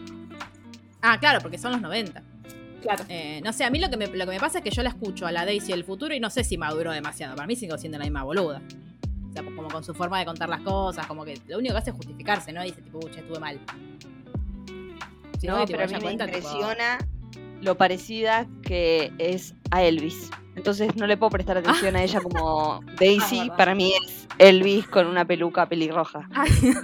Ah, 1.00 1.18
claro, 1.20 1.38
porque 1.40 1.58
son 1.58 1.70
los 1.70 1.80
90. 1.80 2.22
Claro. 2.82 3.04
Eh, 3.08 3.40
no 3.44 3.52
sé, 3.52 3.62
a 3.64 3.70
mí 3.70 3.78
lo 3.78 3.88
que, 3.88 3.96
me, 3.96 4.06
lo 4.08 4.24
que 4.24 4.32
me 4.32 4.40
pasa 4.40 4.58
es 4.58 4.64
que 4.64 4.70
yo 4.70 4.82
la 4.82 4.88
escucho 4.88 5.26
a 5.26 5.32
la 5.32 5.44
Daisy 5.44 5.70
del 5.70 5.84
futuro 5.84 6.12
y 6.12 6.18
no 6.18 6.28
sé 6.28 6.42
si 6.42 6.58
maduró 6.58 6.90
demasiado. 6.92 7.36
Para 7.36 7.46
mí 7.46 7.54
sigo 7.54 7.78
siendo 7.78 7.98
la 7.98 8.04
misma 8.04 8.24
boluda. 8.24 8.60
O 9.28 9.32
sea, 9.32 9.44
como 9.44 9.68
con 9.68 9.84
su 9.84 9.94
forma 9.94 10.18
de 10.18 10.24
contar 10.24 10.48
las 10.48 10.60
cosas, 10.62 11.06
como 11.06 11.24
que 11.24 11.38
lo 11.46 11.58
único 11.58 11.72
que 11.74 11.78
hace 11.78 11.90
es 11.90 11.96
justificarse, 11.96 12.52
¿no? 12.52 12.62
Dice, 12.64 12.82
tipo, 12.82 12.98
"Uy, 12.98 13.12
estuve 13.14 13.38
mal. 13.38 13.60
Si 15.38 15.46
no, 15.46 15.58
que, 15.60 15.66
tipo, 15.66 15.78
pero 15.78 15.84
a 15.84 15.86
mí 15.86 15.92
me 15.94 16.00
cuenta, 16.00 16.26
tipo, 16.26 16.38
impresiona 16.38 16.98
lo 17.62 17.76
parecida 17.76 18.46
que 18.62 19.12
es 19.18 19.54
a 19.70 19.82
Elvis. 19.84 20.30
Entonces 20.56 20.96
no 20.96 21.06
le 21.06 21.16
puedo 21.16 21.30
prestar 21.30 21.58
atención 21.58 21.94
a 21.94 22.02
ella 22.02 22.20
como 22.20 22.80
Daisy. 22.98 23.38
verdad. 23.40 23.56
Para 23.56 23.74
mí 23.76 23.92
es 24.04 24.26
Elvis 24.38 24.88
con 24.88 25.06
una 25.06 25.24
peluca 25.24 25.68
pelirroja. 25.68 26.28
Ay, 26.34 26.50
Dios. 26.60 26.82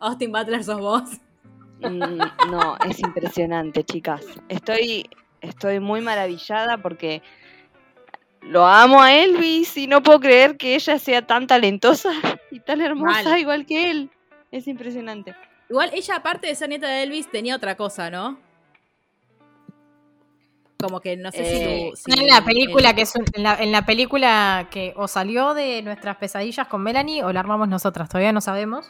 Austin 0.00 0.32
Butler 0.32 0.64
sos 0.64 0.80
vos. 0.80 1.02
Mm, 1.80 2.50
no, 2.50 2.76
es 2.88 2.98
impresionante, 3.00 3.84
chicas. 3.84 4.22
Estoy, 4.48 5.08
estoy 5.40 5.80
muy 5.80 6.00
maravillada 6.00 6.78
porque 6.78 7.22
lo 8.42 8.66
amo 8.66 9.02
a 9.02 9.12
Elvis 9.14 9.76
y 9.76 9.86
no 9.86 10.02
puedo 10.02 10.20
creer 10.20 10.56
que 10.56 10.74
ella 10.74 10.98
sea 10.98 11.26
tan 11.26 11.46
talentosa 11.46 12.10
y 12.50 12.60
tan 12.60 12.80
hermosa 12.80 13.22
Mal. 13.30 13.38
igual 13.40 13.66
que 13.66 13.90
él. 13.90 14.10
Es 14.50 14.66
impresionante. 14.68 15.34
Igual 15.68 15.90
ella, 15.92 16.16
aparte 16.16 16.46
de 16.46 16.54
ser 16.54 16.68
nieta 16.68 16.86
de 16.88 17.02
Elvis, 17.02 17.30
tenía 17.30 17.56
otra 17.56 17.76
cosa, 17.76 18.08
¿no? 18.08 18.38
Como 20.78 21.00
que 21.00 21.16
no 21.16 21.32
sé 21.32 21.40
Eh, 21.40 21.90
si 21.94 22.04
tu. 22.06 22.12
si 22.12 22.20
en 22.20 22.26
la 22.28 22.44
película 22.44 22.90
el- 22.90 22.96
que 22.96 23.02
es 23.02 23.16
un- 23.16 23.24
en, 23.32 23.42
la, 23.42 23.54
en 23.56 23.72
la 23.72 23.84
película 23.86 24.68
que 24.70 24.92
o 24.96 25.08
salió 25.08 25.54
de 25.54 25.82
nuestras 25.82 26.16
pesadillas 26.16 26.68
con 26.68 26.82
Melanie 26.82 27.24
o 27.24 27.32
la 27.32 27.40
armamos 27.40 27.68
nosotras, 27.68 28.08
todavía 28.08 28.32
no 28.32 28.40
sabemos. 28.40 28.86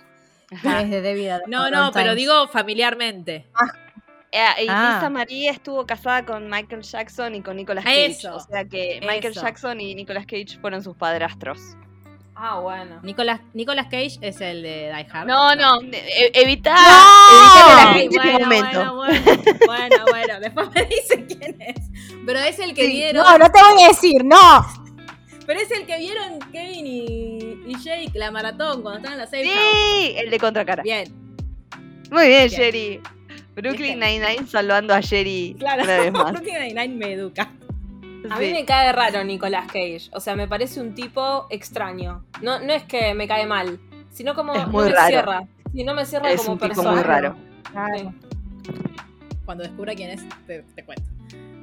Es 0.50 0.62
de 0.62 1.40
No, 1.48 1.70
no, 1.70 1.90
pero 1.92 2.10
Times. 2.10 2.16
digo 2.16 2.48
familiarmente. 2.48 3.46
Eh, 4.32 4.64
y 4.64 4.66
Ah. 4.68 4.94
Lisa 4.96 5.10
Marie 5.10 5.48
estuvo 5.48 5.86
casada 5.86 6.24
con 6.26 6.48
Michael 6.50 6.82
Jackson 6.82 7.34
y 7.34 7.42
con 7.42 7.56
Nicolas 7.56 7.84
Cage. 7.84 8.06
Eso, 8.06 8.36
o 8.36 8.40
sea 8.40 8.64
que 8.64 8.98
Michael 9.02 9.32
eso. 9.32 9.40
Jackson 9.42 9.80
y 9.80 9.94
Nicolas 9.94 10.26
Cage 10.26 10.58
fueron 10.60 10.82
sus 10.82 10.96
padrastros. 10.96 11.58
Ah, 12.34 12.58
bueno. 12.60 13.00
Nicolas, 13.02 13.40
Nicolas 13.54 13.86
Cage 13.86 14.18
es 14.20 14.40
el 14.42 14.62
de 14.62 14.92
Die 14.94 15.06
Hard. 15.10 15.26
No, 15.26 15.54
no, 15.54 15.80
e- 15.90 16.30
evita, 16.34 16.74
¡No! 16.74 16.80
evitar 17.40 17.70
a 17.70 17.92
la 17.94 17.98
este 17.98 18.44
momento. 18.44 18.94
bueno, 18.96 19.16
bueno, 19.66 19.66
bueno, 19.66 20.04
bueno, 20.10 20.40
después 20.40 20.68
me 20.74 20.84
dice 20.84 21.24
quién 21.26 21.56
es. 21.62 21.90
Pero 22.26 22.38
es 22.40 22.58
el 22.58 22.74
que 22.74 22.82
Sí, 22.82 22.88
vieron. 22.92 23.24
No, 23.24 23.38
no 23.38 23.50
te 23.50 23.58
voy 23.62 23.82
a 23.84 23.88
decir, 23.88 24.22
no. 24.22 24.66
Pero 25.46 25.60
es 25.60 25.70
el 25.70 25.86
que 25.86 25.96
vieron 25.98 26.38
Kevin 26.52 26.86
y, 26.86 27.35
y 27.66 27.76
Jake 27.82 28.12
la 28.14 28.30
maratón 28.30 28.82
cuando 28.82 28.98
estaban 28.98 29.18
en 29.18 29.24
la 29.24 29.26
safe 29.26 29.46
house. 29.48 29.58
Sí, 29.98 30.14
el 30.16 30.30
de 30.30 30.38
contracara. 30.38 30.82
Bien, 30.82 31.12
Muy 32.10 32.28
bien, 32.28 32.48
Bien. 32.48 32.60
Sherry. 32.60 33.00
Brooklyn. 33.54 33.98
Nine-Nine 33.98 34.46
salvando 34.46 34.92
a 34.94 35.00
Sherry 35.00 35.56
claro. 35.58 35.82
una 35.84 35.96
vez 35.98 36.12
más. 36.12 36.32
Brooklyn 36.32 36.54
Nine-Nine 36.58 36.94
me 36.94 37.12
educa. 37.14 37.50
A 38.30 38.38
mí 38.38 38.50
me 38.52 38.64
cae 38.64 38.92
raro 38.92 39.22
Nicolas 39.24 39.66
Cage. 39.66 40.08
O 40.12 40.20
sea, 40.20 40.34
me 40.36 40.46
parece 40.48 40.80
un 40.80 40.94
tipo 40.94 41.46
extraño. 41.48 42.24
No, 42.42 42.58
no 42.60 42.72
es 42.72 42.82
que 42.84 43.14
me 43.14 43.26
cae 43.28 43.46
mal, 43.46 43.78
sino 44.10 44.34
como 44.34 44.52
Es 44.54 44.62
no 44.62 44.68
muy 44.68 44.84
me 44.86 44.90
raro. 44.92 45.08
cierra. 45.08 45.42
Sí, 45.72 45.84
no 45.84 45.94
me 45.94 46.04
cierra 46.04 46.30
Es 46.32 46.40
como 46.40 46.52
un 46.54 46.58
tipo 46.58 46.68
persona. 46.68 46.90
muy 46.92 47.02
raro. 47.02 47.36
Sí. 47.96 48.08
Cuando 49.44 49.62
descubra 49.64 49.94
quién 49.94 50.10
es, 50.10 50.22
te, 50.46 50.62
te 50.62 50.84
cuento. 50.84 51.04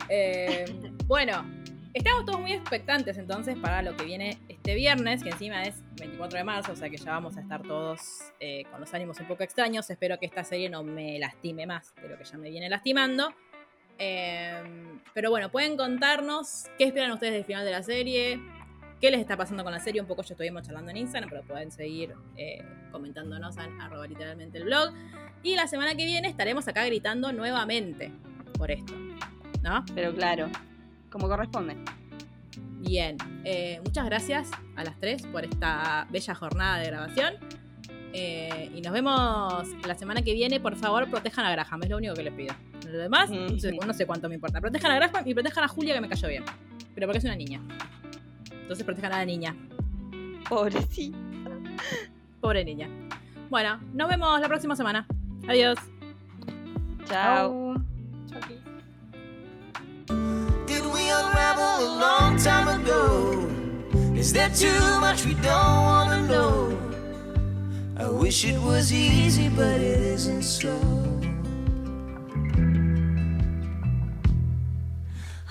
Eh, 0.09 0.65
bueno, 1.05 1.43
estamos 1.93 2.25
todos 2.25 2.39
muy 2.39 2.53
expectantes 2.53 3.17
entonces 3.17 3.57
para 3.57 3.81
lo 3.81 3.95
que 3.95 4.03
viene 4.05 4.37
este 4.49 4.75
viernes, 4.75 5.23
que 5.23 5.29
encima 5.29 5.63
es 5.63 5.75
24 5.97 6.37
de 6.37 6.43
marzo, 6.43 6.71
o 6.71 6.75
sea 6.75 6.89
que 6.89 6.97
ya 6.97 7.11
vamos 7.11 7.37
a 7.37 7.41
estar 7.41 7.61
todos 7.61 7.99
eh, 8.39 8.63
con 8.71 8.79
los 8.79 8.93
ánimos 8.93 9.19
un 9.19 9.27
poco 9.27 9.43
extraños. 9.43 9.89
Espero 9.89 10.17
que 10.17 10.25
esta 10.25 10.43
serie 10.43 10.69
no 10.69 10.83
me 10.83 11.19
lastime 11.19 11.65
más 11.65 11.93
de 12.01 12.09
lo 12.09 12.17
que 12.17 12.23
ya 12.23 12.37
me 12.37 12.49
viene 12.49 12.69
lastimando. 12.69 13.33
Eh, 13.99 14.63
pero 15.13 15.29
bueno, 15.29 15.51
pueden 15.51 15.77
contarnos 15.77 16.65
qué 16.77 16.85
esperan 16.85 17.11
ustedes 17.11 17.33
del 17.33 17.45
final 17.45 17.63
de 17.63 17.71
la 17.71 17.83
serie, 17.83 18.39
qué 18.99 19.11
les 19.11 19.19
está 19.19 19.37
pasando 19.37 19.63
con 19.63 19.71
la 19.71 19.79
serie. 19.79 20.01
Un 20.01 20.07
poco 20.07 20.23
ya 20.23 20.33
estuvimos 20.33 20.63
charlando 20.63 20.89
en 20.91 20.97
Instagram, 20.97 21.29
pero 21.29 21.43
pueden 21.43 21.71
seguir 21.71 22.15
eh, 22.37 22.63
comentándonos 22.91 23.55
en 23.57 23.79
arroba 23.79 24.07
literalmente 24.07 24.57
el 24.57 24.63
blog. 24.63 24.93
Y 25.43 25.55
la 25.55 25.67
semana 25.67 25.95
que 25.95 26.05
viene 26.05 26.27
estaremos 26.27 26.67
acá 26.67 26.85
gritando 26.85 27.31
nuevamente 27.31 28.11
por 28.57 28.71
esto. 28.71 28.93
¿No? 29.61 29.85
Pero 29.95 30.13
claro, 30.13 30.49
como 31.13 31.29
corresponde. 31.29 31.77
Bien. 32.81 33.15
Eh, 33.45 33.79
muchas 33.85 34.05
gracias 34.05 34.49
a 34.75 34.83
las 34.83 34.99
tres 34.99 35.25
por 35.27 35.45
esta 35.45 36.07
bella 36.11 36.35
jornada 36.35 36.79
de 36.79 36.87
grabación. 36.87 37.35
Eh, 38.15 38.71
y 38.75 38.81
nos 38.81 38.91
vemos 38.93 39.67
la 39.87 39.95
semana 39.95 40.21
que 40.21 40.33
viene. 40.33 40.59
Por 40.59 40.75
favor, 40.75 41.09
protejan 41.09 41.45
a 41.45 41.51
Graham. 41.51 41.83
Es 41.83 41.89
lo 41.89 41.97
único 41.97 42.13
que 42.13 42.23
les 42.23 42.33
pido. 42.33 42.53
Lo 42.89 42.97
demás, 42.97 43.29
no 43.29 43.57
sé, 43.57 43.71
Ujú. 43.73 43.87
no 43.87 43.93
sé 43.93 44.05
cuánto 44.05 44.27
me 44.27 44.35
importa. 44.35 44.59
Protejan 44.59 44.91
a 44.91 44.95
Graham 44.95 45.27
y 45.27 45.33
protejan 45.33 45.63
a 45.63 45.67
Julia, 45.67 45.93
que 45.93 46.01
me 46.01 46.09
cayó 46.09 46.27
bien. 46.27 46.43
Pero 46.93 47.07
porque 47.07 47.19
es 47.19 47.23
una 47.23 47.35
niña. 47.35 47.61
Entonces 48.51 48.83
protejan 48.85 49.13
a 49.13 49.19
la 49.19 49.25
niña. 49.25 49.55
Pobrecita. 50.49 51.17
Pobre 52.41 52.65
niña. 52.65 52.89
Bueno, 53.49 53.79
nos 53.93 54.09
vemos 54.09 54.39
la 54.41 54.47
próxima 54.47 54.75
semana. 54.75 55.07
Adiós. 55.47 55.77
Chao. 57.05 57.82
Unravel 61.17 61.75
a 61.87 61.89
long 62.05 62.37
time 62.37 62.67
ago? 62.81 63.03
Is 64.15 64.33
there 64.33 64.49
too 64.49 64.99
much 64.99 65.25
we 65.25 65.33
don't 65.35 65.83
wanna 65.89 66.21
know? 66.27 66.77
I 67.97 68.09
wish 68.09 68.45
it 68.45 68.59
was 68.59 68.91
easy, 68.91 69.49
but 69.49 69.79
it 69.79 70.01
isn't 70.15 70.41
so. 70.43 70.73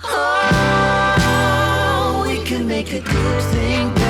Oh, 0.03 2.25
we 2.27 2.43
can 2.43 2.67
make 2.67 2.91
a 2.91 2.99
good 2.99 3.41
thing 3.53 4.02